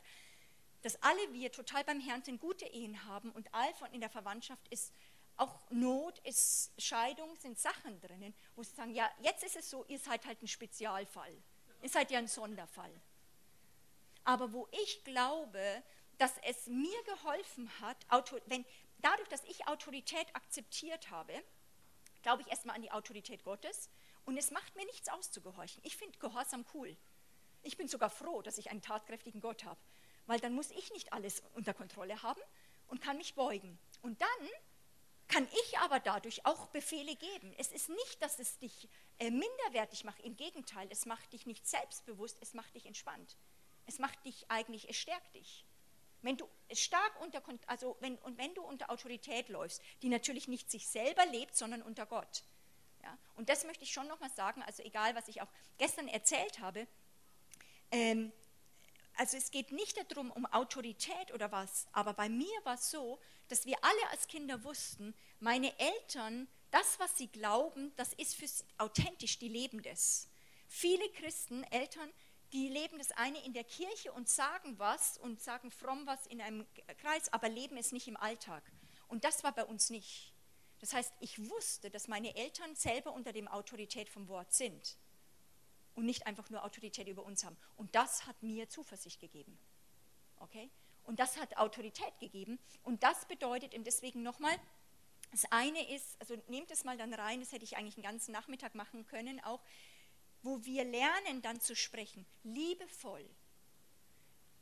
dass 0.83 1.01
alle 1.03 1.33
wir 1.33 1.51
total 1.51 1.83
beim 1.83 1.99
Herrn 1.99 2.23
sind, 2.23 2.39
gute 2.39 2.65
Ehen 2.65 3.05
haben 3.05 3.31
und 3.31 3.53
all 3.53 3.73
von 3.73 3.91
in 3.91 3.99
der 3.99 4.09
Verwandtschaft 4.09 4.67
ist 4.69 4.93
auch 5.35 5.59
Not, 5.69 6.19
ist 6.19 6.71
Scheidung, 6.77 7.35
sind 7.37 7.59
Sachen 7.59 7.99
drinnen, 7.99 8.33
wo 8.55 8.63
sie 8.63 8.73
sagen, 8.73 8.93
ja, 8.93 9.09
jetzt 9.21 9.43
ist 9.43 9.55
es 9.55 9.69
so, 9.69 9.85
ihr 9.87 9.99
seid 9.99 10.25
halt 10.25 10.41
ein 10.41 10.47
Spezialfall. 10.47 11.35
Ihr 11.81 11.89
seid 11.89 12.09
ja 12.09 12.19
ein 12.19 12.27
Sonderfall. 12.27 12.91
Aber 14.27 14.51
wo 14.51 14.67
ich 14.83 15.05
glaube, 15.05 15.61
dass 16.17 16.33
es 16.43 16.67
mir 16.67 17.01
geholfen 17.03 17.71
hat, 17.79 18.05
wenn, 18.47 18.65
dadurch, 18.97 19.29
dass 19.29 19.41
ich 19.45 19.69
Autorität 19.69 20.27
akzeptiert 20.35 21.09
habe, 21.11 21.31
glaube 22.23 22.41
ich 22.41 22.49
erstmal 22.49 22.75
an 22.75 22.81
die 22.81 22.91
Autorität 22.91 23.45
Gottes 23.45 23.89
und 24.25 24.35
es 24.35 24.51
macht 24.51 24.75
mir 24.75 24.85
nichts 24.85 25.07
auszugehorchen. 25.07 25.81
Ich 25.85 25.95
finde 25.95 26.19
Gehorsam 26.19 26.65
cool. 26.73 26.97
Ich 27.63 27.77
bin 27.77 27.87
sogar 27.87 28.09
froh, 28.09 28.41
dass 28.41 28.57
ich 28.57 28.69
einen 28.69 28.81
tatkräftigen 28.81 29.39
Gott 29.39 29.63
habe, 29.63 29.79
weil 30.25 30.41
dann 30.41 30.53
muss 30.53 30.71
ich 30.71 30.91
nicht 30.91 31.13
alles 31.13 31.41
unter 31.53 31.73
Kontrolle 31.73 32.21
haben 32.21 32.41
und 32.87 32.99
kann 32.99 33.15
mich 33.15 33.33
beugen. 33.33 33.79
Und 34.01 34.19
dann 34.19 34.49
kann 35.29 35.47
ich 35.63 35.79
aber 35.79 36.01
dadurch 36.01 36.45
auch 36.45 36.67
Befehle 36.67 37.15
geben. 37.15 37.55
Es 37.57 37.71
ist 37.71 37.87
nicht, 37.87 38.21
dass 38.21 38.39
es 38.39 38.57
dich 38.57 38.89
äh, 39.19 39.31
minderwertig 39.31 40.03
macht, 40.03 40.19
im 40.19 40.35
Gegenteil, 40.35 40.89
es 40.91 41.05
macht 41.05 41.31
dich 41.31 41.45
nicht 41.45 41.65
selbstbewusst, 41.65 42.39
es 42.41 42.53
macht 42.53 42.75
dich 42.75 42.87
entspannt. 42.87 43.37
Es 43.87 43.99
macht 43.99 44.23
dich 44.25 44.49
eigentlich, 44.49 44.87
es 44.89 44.95
stärkt 44.95 45.33
dich. 45.33 45.65
Wenn 46.21 46.37
du 46.37 46.47
stark 46.73 47.19
unter, 47.21 47.41
also 47.67 47.97
wenn, 47.99 48.17
und 48.19 48.37
wenn 48.37 48.53
du 48.53 48.61
unter 48.61 48.89
Autorität 48.89 49.49
läufst, 49.49 49.81
die 50.01 50.09
natürlich 50.09 50.47
nicht 50.47 50.69
sich 50.69 50.87
selber 50.87 51.25
lebt, 51.25 51.55
sondern 51.55 51.81
unter 51.81 52.05
Gott. 52.05 52.43
Ja? 53.03 53.17
Und 53.35 53.49
das 53.49 53.65
möchte 53.65 53.83
ich 53.83 53.91
schon 53.91 54.07
nochmal 54.07 54.31
sagen, 54.31 54.61
also 54.63 54.83
egal, 54.83 55.15
was 55.15 55.27
ich 55.27 55.41
auch 55.41 55.49
gestern 55.77 56.07
erzählt 56.07 56.59
habe, 56.59 56.87
ähm, 57.91 58.31
also 59.15 59.37
es 59.37 59.49
geht 59.49 59.71
nicht 59.71 59.97
darum, 60.11 60.31
um 60.31 60.45
Autorität 60.45 61.33
oder 61.33 61.51
was, 61.51 61.87
aber 61.91 62.13
bei 62.13 62.29
mir 62.29 62.53
war 62.63 62.75
es 62.75 62.91
so, 62.91 63.19
dass 63.47 63.65
wir 63.65 63.77
alle 63.83 64.09
als 64.11 64.27
Kinder 64.27 64.63
wussten, 64.63 65.15
meine 65.39 65.77
Eltern, 65.79 66.47
das, 66.71 66.99
was 66.99 67.17
sie 67.17 67.27
glauben, 67.27 67.95
das 67.95 68.13
ist 68.13 68.35
für 68.35 68.47
sie 68.47 68.63
authentisch, 68.77 69.39
die 69.39 69.47
leben 69.47 69.81
das. 69.81 70.29
Viele 70.67 71.09
Christen, 71.11 71.63
Eltern, 71.65 72.11
die 72.53 72.69
leben 72.69 72.97
das 72.97 73.11
eine 73.11 73.43
in 73.45 73.53
der 73.53 73.63
Kirche 73.63 74.11
und 74.11 74.29
sagen 74.29 74.79
was 74.79 75.17
und 75.17 75.41
sagen 75.41 75.71
fromm 75.71 76.05
was 76.05 76.25
in 76.27 76.41
einem 76.41 76.65
Kreis, 76.99 77.31
aber 77.33 77.49
leben 77.49 77.77
es 77.77 77.91
nicht 77.91 78.07
im 78.07 78.17
Alltag. 78.17 78.63
Und 79.07 79.23
das 79.23 79.43
war 79.43 79.53
bei 79.53 79.65
uns 79.65 79.89
nicht. 79.89 80.33
Das 80.79 80.93
heißt, 80.93 81.13
ich 81.19 81.49
wusste, 81.49 81.89
dass 81.89 82.07
meine 82.07 82.35
Eltern 82.35 82.75
selber 82.75 83.13
unter 83.13 83.33
dem 83.33 83.47
Autorität 83.47 84.09
vom 84.09 84.27
Wort 84.27 84.53
sind 84.53 84.97
und 85.95 86.05
nicht 86.05 86.27
einfach 86.27 86.49
nur 86.49 86.63
Autorität 86.63 87.07
über 87.07 87.23
uns 87.23 87.43
haben. 87.43 87.57
Und 87.75 87.95
das 87.95 88.27
hat 88.27 88.41
mir 88.43 88.69
Zuversicht 88.69 89.19
gegeben. 89.19 89.57
Okay? 90.39 90.69
Und 91.03 91.19
das 91.19 91.37
hat 91.37 91.57
Autorität 91.57 92.19
gegeben. 92.19 92.59
Und 92.83 93.01
das 93.01 93.25
bedeutet, 93.25 93.73
und 93.73 93.85
deswegen 93.85 94.21
nochmal, 94.21 94.55
das 95.31 95.45
eine 95.51 95.89
ist, 95.93 96.19
also 96.19 96.35
nehmt 96.47 96.69
es 96.69 96.83
mal 96.83 96.97
dann 96.97 97.13
rein, 97.13 97.39
das 97.39 97.51
hätte 97.51 97.63
ich 97.63 97.77
eigentlich 97.77 97.95
einen 97.95 98.03
ganzen 98.03 98.31
Nachmittag 98.31 98.75
machen 98.75 99.07
können, 99.07 99.43
auch 99.43 99.61
wo 100.41 100.63
wir 100.63 100.83
lernen 100.83 101.41
dann 101.41 101.59
zu 101.59 101.75
sprechen, 101.75 102.25
liebevoll. 102.43 103.27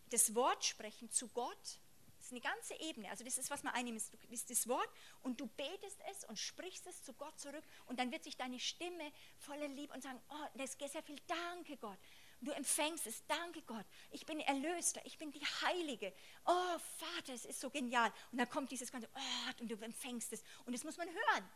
Das 0.10 0.36
Wort 0.36 0.64
sprechen 0.64 1.10
zu 1.12 1.28
Gott, 1.30 1.80
ist 2.26 2.32
eine 2.32 2.42
ganze 2.42 2.74
Ebene. 2.80 3.10
Also 3.10 3.24
das 3.24 3.38
ist, 3.38 3.50
was 3.52 3.64
man 3.64 3.74
einnimmt. 3.74 4.02
Du 4.12 4.28
bist 4.28 4.50
das 4.50 4.68
Wort 4.68 4.90
und 5.22 5.40
du 5.40 5.46
betest 5.46 6.00
es 6.10 6.24
und 6.26 6.40
sprichst 6.40 6.88
es 6.88 7.04
zu 7.04 7.14
Gott 7.14 7.40
zurück 7.40 7.64
und 7.86 8.00
dann 8.00 8.12
wird 8.12 8.24
sich 8.24 8.36
deine 8.36 8.60
Stimme 8.60 9.12
voller 9.38 9.68
Liebe 9.68 9.94
und 9.94 10.02
sagen, 10.02 10.20
oh, 10.30 10.48
das 10.56 10.76
ist 10.76 10.92
sehr 10.92 11.04
viel 11.04 11.20
Danke 11.28 11.78
Gott. 11.78 12.00
Du 12.42 12.52
empfängst 12.52 13.08
es, 13.08 13.26
danke 13.28 13.62
Gott, 13.62 13.86
ich 14.12 14.26
bin 14.26 14.40
Erlöster, 14.40 15.02
ich 15.06 15.18
bin 15.18 15.32
die 15.32 15.46
Heilige. 15.62 16.14
Oh 16.46 16.78
Vater, 16.98 17.34
es 17.34 17.46
ist 17.46 17.60
so 17.60 17.70
genial. 17.70 18.12
Und 18.32 18.38
dann 18.38 18.50
kommt 18.50 18.72
dieses 18.72 18.92
ganze, 18.92 19.08
oh, 19.16 19.62
und 19.62 19.70
du 19.70 19.76
empfängst 19.76 20.34
es. 20.34 20.44
Und 20.66 20.74
das 20.74 20.84
muss 20.84 20.98
man 20.98 21.08
hören. 21.08 21.50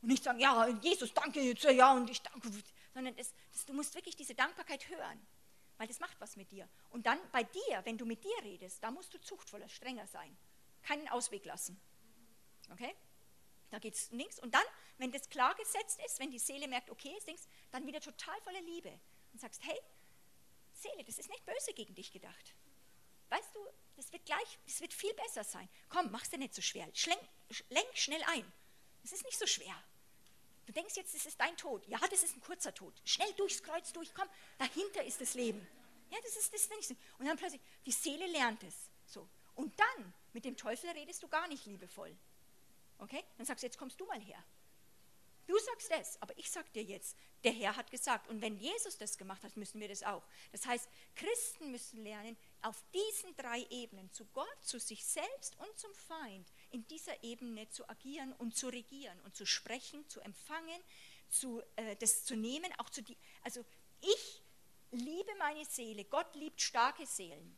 Und 0.00 0.08
nicht 0.08 0.24
sagen, 0.24 0.38
ja, 0.38 0.68
Jesus, 0.68 1.12
danke 1.12 1.40
jetzt, 1.40 1.64
ja, 1.64 1.92
und 1.92 2.08
ich 2.08 2.22
danke, 2.22 2.50
sondern 2.94 3.14
das, 3.16 3.32
das, 3.52 3.66
du 3.66 3.72
musst 3.72 3.94
wirklich 3.94 4.16
diese 4.16 4.34
Dankbarkeit 4.34 4.88
hören, 4.88 5.26
weil 5.76 5.88
das 5.88 6.00
macht 6.00 6.20
was 6.20 6.36
mit 6.36 6.50
dir. 6.50 6.68
Und 6.90 7.06
dann 7.06 7.18
bei 7.32 7.42
dir, 7.42 7.80
wenn 7.84 7.98
du 7.98 8.06
mit 8.06 8.24
dir 8.24 8.36
redest, 8.42 8.82
da 8.82 8.90
musst 8.90 9.12
du 9.14 9.20
zuchtvoller, 9.20 9.68
strenger 9.68 10.06
sein. 10.06 10.36
Keinen 10.82 11.08
Ausweg 11.08 11.44
lassen. 11.44 11.80
Okay? 12.70 12.94
Da 13.70 13.78
geht 13.78 13.94
es 13.94 14.10
nichts. 14.10 14.40
Und 14.40 14.54
dann, 14.54 14.64
wenn 14.98 15.12
das 15.12 15.28
klar 15.28 15.54
gesetzt 15.54 16.00
ist, 16.06 16.18
wenn 16.18 16.30
die 16.30 16.38
Seele 16.38 16.68
merkt, 16.68 16.90
okay, 16.90 17.14
ist 17.16 17.26
nichts, 17.26 17.48
dann 17.70 17.86
wieder 17.86 18.00
total 18.00 18.40
voller 18.42 18.62
Liebe. 18.62 18.98
Und 19.32 19.40
sagst, 19.40 19.62
hey, 19.64 19.78
Seele, 20.72 21.04
das 21.04 21.18
ist 21.18 21.28
nicht 21.28 21.44
böse 21.44 21.72
gegen 21.74 21.94
dich 21.94 22.12
gedacht. 22.12 22.54
Weißt 23.28 23.54
du, 23.54 23.60
das 23.96 24.12
wird 24.12 24.24
gleich, 24.24 24.58
das 24.64 24.80
wird 24.80 24.94
viel 24.94 25.12
besser 25.14 25.44
sein. 25.44 25.68
Komm, 25.88 26.10
mach's 26.10 26.30
dir 26.30 26.38
nicht 26.38 26.54
so 26.54 26.62
schwer. 26.62 26.88
Schlenk, 26.94 27.20
lenk 27.68 27.96
schnell 27.96 28.22
ein. 28.28 28.52
Es 29.04 29.12
ist 29.12 29.24
nicht 29.24 29.38
so 29.38 29.46
schwer. 29.46 29.74
Du 30.66 30.72
denkst 30.72 30.96
jetzt, 30.96 31.14
das 31.14 31.24
ist 31.24 31.40
dein 31.40 31.56
Tod. 31.56 31.86
Ja, 31.88 31.98
das 32.10 32.22
ist 32.22 32.36
ein 32.36 32.42
kurzer 32.42 32.74
Tod. 32.74 32.94
Schnell 33.04 33.32
durchs 33.34 33.62
Kreuz 33.62 33.92
durch, 33.92 34.12
komm, 34.12 34.28
dahinter 34.58 35.02
ist 35.04 35.20
das 35.20 35.34
Leben. 35.34 35.66
Ja, 36.10 36.18
das 36.22 36.36
ist 36.36 36.52
das 36.52 36.68
nicht. 36.70 36.90
Und 37.18 37.26
dann 37.26 37.36
plötzlich, 37.36 37.62
die 37.86 37.92
Seele 37.92 38.26
lernt 38.26 38.62
es. 38.62 38.74
So. 39.06 39.28
Und 39.54 39.78
dann, 39.78 40.14
mit 40.32 40.44
dem 40.44 40.56
Teufel 40.56 40.90
redest 40.90 41.22
du 41.22 41.28
gar 41.28 41.48
nicht 41.48 41.64
liebevoll. 41.66 42.14
Okay? 42.98 43.24
Dann 43.36 43.46
sagst 43.46 43.62
du, 43.62 43.66
jetzt 43.66 43.78
kommst 43.78 44.00
du 44.00 44.04
mal 44.06 44.20
her. 44.20 44.42
Du 45.46 45.58
sagst 45.58 45.90
das, 45.90 46.20
aber 46.20 46.36
ich 46.36 46.50
sag 46.50 46.70
dir 46.74 46.82
jetzt, 46.82 47.16
der 47.42 47.52
Herr 47.52 47.74
hat 47.74 47.90
gesagt. 47.90 48.28
Und 48.28 48.42
wenn 48.42 48.58
Jesus 48.58 48.98
das 48.98 49.16
gemacht 49.16 49.42
hat, 49.42 49.56
müssen 49.56 49.80
wir 49.80 49.88
das 49.88 50.02
auch. 50.02 50.22
Das 50.52 50.66
heißt, 50.66 50.86
Christen 51.16 51.70
müssen 51.70 52.02
lernen, 52.02 52.36
auf 52.62 52.82
diesen 52.92 53.36
drei 53.36 53.66
Ebenen, 53.70 54.10
zu 54.12 54.24
Gott, 54.26 54.62
zu 54.62 54.78
sich 54.78 55.04
selbst 55.04 55.56
und 55.58 55.78
zum 55.78 55.94
Feind, 55.94 56.52
in 56.70 56.86
dieser 56.88 57.22
Ebene 57.22 57.68
zu 57.70 57.88
agieren 57.88 58.32
und 58.34 58.56
zu 58.56 58.68
regieren 58.68 59.18
und 59.20 59.36
zu 59.36 59.46
sprechen, 59.46 60.08
zu 60.08 60.20
empfangen, 60.20 60.82
zu, 61.28 61.62
äh, 61.76 61.96
das 61.96 62.24
zu 62.24 62.36
nehmen, 62.36 62.72
auch 62.78 62.90
zu 62.90 63.02
die, 63.02 63.16
also 63.42 63.64
ich 64.00 64.42
liebe 64.90 65.34
meine 65.38 65.64
Seele, 65.64 66.04
Gott 66.04 66.34
liebt 66.34 66.60
starke 66.60 67.06
Seelen. 67.06 67.56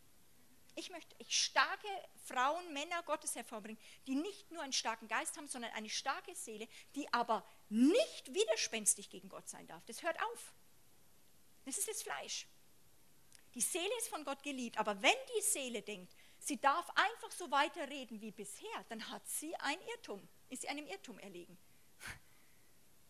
Ich 0.77 0.91
möchte 0.91 1.15
ich 1.19 1.37
starke 1.37 1.89
Frauen, 2.25 2.73
Männer 2.73 3.03
Gottes 3.03 3.35
hervorbringen, 3.35 3.81
die 4.07 4.15
nicht 4.15 4.51
nur 4.51 4.63
einen 4.63 4.73
starken 4.73 5.09
Geist 5.09 5.37
haben, 5.37 5.49
sondern 5.49 5.73
eine 5.73 5.91
starke 5.91 6.35
Seele, 6.35 6.69
die 6.95 7.13
aber 7.13 7.45
nicht 7.69 8.33
widerspenstig 8.33 9.11
gegen 9.11 9.29
Gott 9.29 9.49
sein 9.49 9.67
darf. 9.67 9.85
Das 9.87 10.03
hört 10.03 10.21
auf. 10.23 10.55
Das 11.65 11.77
ist 11.77 11.89
das 11.89 12.03
Fleisch. 12.03 12.47
Die 13.55 13.61
Seele 13.61 13.91
ist 13.99 14.09
von 14.09 14.25
Gott 14.25 14.43
geliebt, 14.43 14.79
aber 14.79 15.01
wenn 15.03 15.17
die 15.37 15.43
Seele 15.43 15.83
denkt, 15.83 16.15
sie 16.39 16.61
darf 16.61 16.89
einfach 16.91 17.31
so 17.33 17.51
weiterreden 17.51 18.21
wie 18.21 18.31
bisher, 18.31 18.85
dann 18.89 19.11
hat 19.11 19.27
sie 19.29 19.55
ein 19.57 19.79
Irrtum, 19.93 20.27
ist 20.49 20.63
sie 20.63 20.69
einem 20.69 20.87
Irrtum 20.87 21.19
erlegen. 21.19 21.59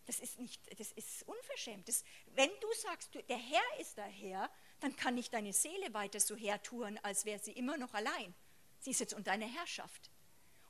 Das 0.06 0.18
ist, 0.18 0.40
nicht, 0.40 0.60
das 0.80 0.90
ist 0.92 1.22
unverschämt. 1.28 1.86
Das, 1.86 2.02
wenn 2.34 2.50
du 2.60 2.72
sagst, 2.72 3.14
der 3.14 3.36
Herr 3.36 3.80
ist 3.80 3.96
der 3.96 4.06
Herr, 4.06 4.50
dann 4.80 4.96
kann 4.96 5.14
nicht 5.14 5.32
deine 5.32 5.52
Seele 5.52 5.94
weiter 5.94 6.18
so 6.18 6.34
hertouren, 6.34 6.98
als 7.04 7.24
wäre 7.26 7.38
sie 7.38 7.52
immer 7.52 7.76
noch 7.76 7.94
allein. 7.94 8.34
Sie 8.80 8.90
ist 8.90 8.98
jetzt 8.98 9.14
unter 9.14 9.30
deiner 9.30 9.46
Herrschaft. 9.46 10.10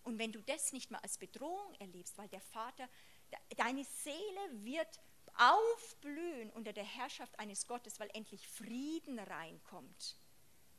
Und 0.02 0.18
wenn 0.18 0.32
du 0.32 0.42
das 0.42 0.72
nicht 0.72 0.90
mal 0.90 0.98
als 0.98 1.16
Bedrohung 1.16 1.74
erlebst, 1.78 2.18
weil 2.18 2.28
der 2.28 2.40
Vater, 2.40 2.88
deine 3.56 3.84
Seele 3.84 4.64
wird 4.64 5.00
aufblühen 5.40 6.50
unter 6.50 6.74
der 6.74 6.84
Herrschaft 6.84 7.38
eines 7.38 7.66
Gottes, 7.66 7.98
weil 7.98 8.10
endlich 8.12 8.46
Frieden 8.46 9.18
reinkommt 9.18 10.16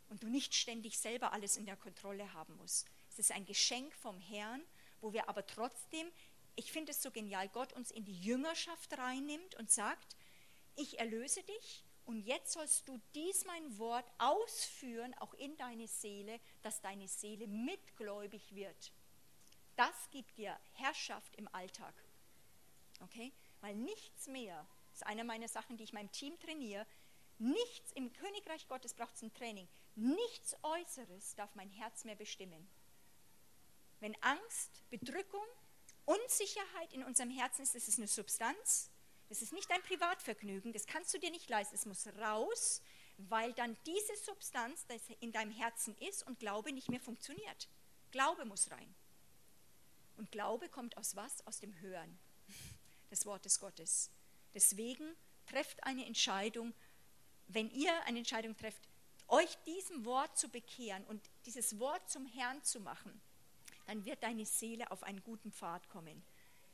und 0.07 0.21
du 0.21 0.27
nicht 0.27 0.53
ständig 0.53 0.99
selber 0.99 1.33
alles 1.33 1.57
in 1.57 1.65
der 1.65 1.77
Kontrolle 1.77 2.31
haben 2.33 2.55
musst. 2.57 2.87
Es 3.09 3.17
ist 3.17 3.31
ein 3.31 3.45
Geschenk 3.45 3.95
vom 3.95 4.19
Herrn, 4.19 4.61
wo 4.99 5.13
wir 5.13 5.27
aber 5.29 5.47
trotzdem, 5.47 6.07
ich 6.55 6.71
finde 6.71 6.91
es 6.91 7.01
so 7.01 7.09
genial, 7.09 7.49
Gott 7.49 7.73
uns 7.73 7.89
in 7.89 8.05
die 8.05 8.21
Jüngerschaft 8.21 8.95
reinnimmt 8.97 9.55
und 9.55 9.71
sagt, 9.71 10.15
ich 10.75 10.99
erlöse 10.99 11.41
dich 11.41 11.83
und 12.05 12.19
jetzt 12.19 12.51
sollst 12.53 12.87
du 12.87 13.01
dies 13.15 13.45
mein 13.45 13.77
Wort 13.79 14.05
ausführen, 14.19 15.15
auch 15.15 15.33
in 15.33 15.57
deine 15.57 15.87
Seele, 15.87 16.39
dass 16.61 16.81
deine 16.81 17.07
Seele 17.07 17.47
mitgläubig 17.47 18.53
wird. 18.53 18.93
Das 19.75 20.09
gibt 20.11 20.37
dir 20.37 20.59
Herrschaft 20.73 21.35
im 21.35 21.47
Alltag. 21.53 21.95
Okay? 22.99 23.33
Weil 23.61 23.75
nichts 23.75 24.27
mehr, 24.27 24.67
das 24.89 25.01
ist 25.01 25.07
eine 25.07 25.23
meiner 25.23 25.47
Sachen, 25.47 25.77
die 25.77 25.83
ich 25.83 25.93
meinem 25.93 26.11
Team 26.11 26.37
trainiere, 26.39 26.85
nichts 27.37 27.91
im 27.93 28.11
Königreich 28.11 28.67
Gottes 28.67 28.93
braucht 28.93 29.15
es 29.15 29.21
ein 29.21 29.33
Training. 29.33 29.67
Nichts 29.95 30.55
Äußeres 30.63 31.35
darf 31.35 31.53
mein 31.55 31.69
Herz 31.69 32.03
mehr 32.03 32.15
bestimmen. 32.15 32.69
Wenn 33.99 34.15
Angst, 34.21 34.83
Bedrückung, 34.89 35.45
Unsicherheit 36.05 36.93
in 36.93 37.03
unserem 37.03 37.29
Herzen 37.29 37.61
ist, 37.61 37.75
das 37.75 37.87
ist 37.87 37.99
eine 37.99 38.07
Substanz, 38.07 38.89
das 39.29 39.41
ist 39.41 39.53
nicht 39.53 39.69
dein 39.69 39.83
Privatvergnügen, 39.83 40.73
das 40.73 40.87
kannst 40.87 41.13
du 41.13 41.19
dir 41.19 41.29
nicht 41.29 41.49
leisten, 41.49 41.75
es 41.75 41.85
muss 41.85 42.07
raus, 42.19 42.81
weil 43.17 43.53
dann 43.53 43.77
diese 43.85 44.15
Substanz, 44.25 44.85
das 44.87 45.01
in 45.19 45.31
deinem 45.31 45.51
Herzen 45.51 45.95
ist 45.97 46.25
und 46.25 46.39
Glaube 46.39 46.73
nicht 46.73 46.89
mehr 46.89 46.99
funktioniert. 46.99 47.69
Glaube 48.09 48.45
muss 48.45 48.71
rein. 48.71 48.95
Und 50.17 50.31
Glaube 50.31 50.67
kommt 50.67 50.97
aus 50.97 51.15
was? 51.15 51.45
Aus 51.45 51.59
dem 51.59 51.79
Hören 51.79 52.19
des 53.11 53.25
Wortes 53.25 53.59
Gottes. 53.59 54.09
Deswegen 54.53 55.15
trefft 55.45 55.83
eine 55.83 56.05
Entscheidung, 56.05 56.73
wenn 57.47 57.69
ihr 57.71 57.93
eine 58.05 58.19
Entscheidung 58.19 58.55
trefft, 58.55 58.87
euch 59.27 59.57
diesem 59.65 60.05
Wort 60.05 60.37
zu 60.37 60.49
bekehren 60.49 61.05
und 61.05 61.21
dieses 61.45 61.79
Wort 61.79 62.09
zum 62.09 62.25
Herrn 62.25 62.63
zu 62.63 62.79
machen, 62.79 63.21
dann 63.87 64.05
wird 64.05 64.23
deine 64.23 64.45
Seele 64.45 64.91
auf 64.91 65.03
einen 65.03 65.23
guten 65.23 65.51
Pfad 65.51 65.87
kommen. 65.89 66.23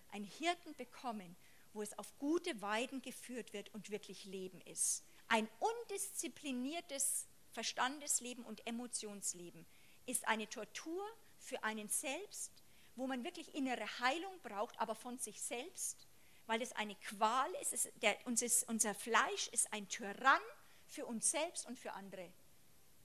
Ein 0.10 0.24
Hirten 0.24 0.76
bekommen, 0.76 1.36
wo 1.74 1.82
es 1.82 1.98
auf 1.98 2.18
gute 2.18 2.62
Weiden 2.62 3.02
geführt 3.02 3.54
wird 3.54 3.74
und 3.74 3.90
wirklich 3.90 4.26
Leben 4.26 4.62
ist. 4.62 5.04
Ein 5.28 5.48
undiszipliniertes 5.60 7.28
Verstandesleben 7.52 8.44
und 8.46 8.66
Emotionsleben 8.66 9.66
ist 10.06 10.28
eine 10.28 10.50
Tortur 10.50 11.06
für 11.40 11.64
einen 11.64 11.90
selbst, 11.90 12.52
wo 12.96 13.08
man 13.08 13.24
wirklich 13.24 13.54
innere 13.54 13.86
Heilung 14.00 14.40
braucht, 14.42 14.80
aber 14.80 14.96
von 14.96 15.18
sich 15.20 15.42
selbst, 15.42 16.08
weil 16.48 16.62
es 16.62 16.72
eine 16.74 16.96
Qual 16.96 17.50
ist. 17.62 17.74
ist 17.74 17.92
der, 18.02 18.18
unser, 18.26 18.48
unser 18.68 18.96
Fleisch 18.96 19.48
ist 19.50 19.72
ein 19.72 19.88
Tyrann 19.88 20.42
für 20.88 21.06
uns 21.06 21.30
selbst 21.30 21.68
und 21.68 21.78
für 21.78 21.94
andere. 21.94 22.32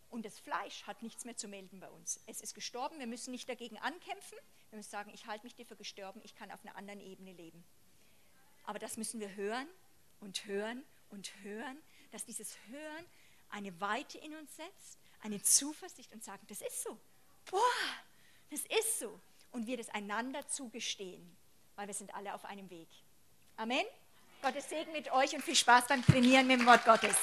Und 0.08 0.24
das 0.24 0.38
Fleisch 0.38 0.84
hat 0.84 1.02
nichts 1.02 1.24
mehr 1.24 1.36
zu 1.36 1.48
melden 1.48 1.80
bei 1.80 1.90
uns. 1.90 2.20
Es 2.26 2.40
ist 2.40 2.54
gestorben, 2.54 2.98
wir 2.98 3.06
müssen 3.06 3.30
nicht 3.30 3.48
dagegen 3.48 3.78
ankämpfen. 3.78 4.38
Wir 4.70 4.76
müssen 4.76 4.90
sagen, 4.90 5.10
ich 5.12 5.26
halte 5.26 5.44
mich 5.44 5.54
dir 5.54 5.66
für 5.66 5.76
gestorben, 5.76 6.20
ich 6.22 6.34
kann 6.34 6.50
auf 6.50 6.64
einer 6.64 6.76
anderen 6.76 7.00
Ebene 7.00 7.32
leben. 7.32 7.64
Aber 8.64 8.78
das 8.78 8.96
müssen 8.96 9.20
wir 9.20 9.34
hören 9.34 9.68
und 10.20 10.46
hören 10.46 10.84
und 11.10 11.32
hören, 11.42 11.82
dass 12.10 12.24
dieses 12.24 12.56
Hören 12.68 13.06
eine 13.50 13.80
Weite 13.80 14.18
in 14.18 14.34
uns 14.34 14.54
setzt, 14.56 14.98
eine 15.20 15.42
Zuversicht 15.42 16.12
und 16.12 16.22
sagen, 16.22 16.46
das 16.46 16.60
ist 16.60 16.82
so. 16.82 16.98
Boah, 17.50 17.60
das 18.50 18.60
ist 18.60 18.98
so. 18.98 19.20
Und 19.50 19.66
wir 19.66 19.76
das 19.76 19.88
einander 19.90 20.46
zugestehen, 20.46 21.36
weil 21.74 21.86
wir 21.86 21.94
sind 21.94 22.14
alle 22.14 22.34
auf 22.34 22.44
einem 22.44 22.70
Weg. 22.70 22.88
Amen. 23.62 23.84
Gottes 24.42 24.68
Segen 24.68 24.90
mit 24.90 25.12
euch 25.12 25.36
und 25.36 25.44
viel 25.44 25.54
Spaß 25.54 25.86
beim 25.86 26.04
Trainieren 26.04 26.48
mit 26.48 26.58
dem 26.58 26.66
Wort 26.66 26.84
Gottes. 26.84 27.14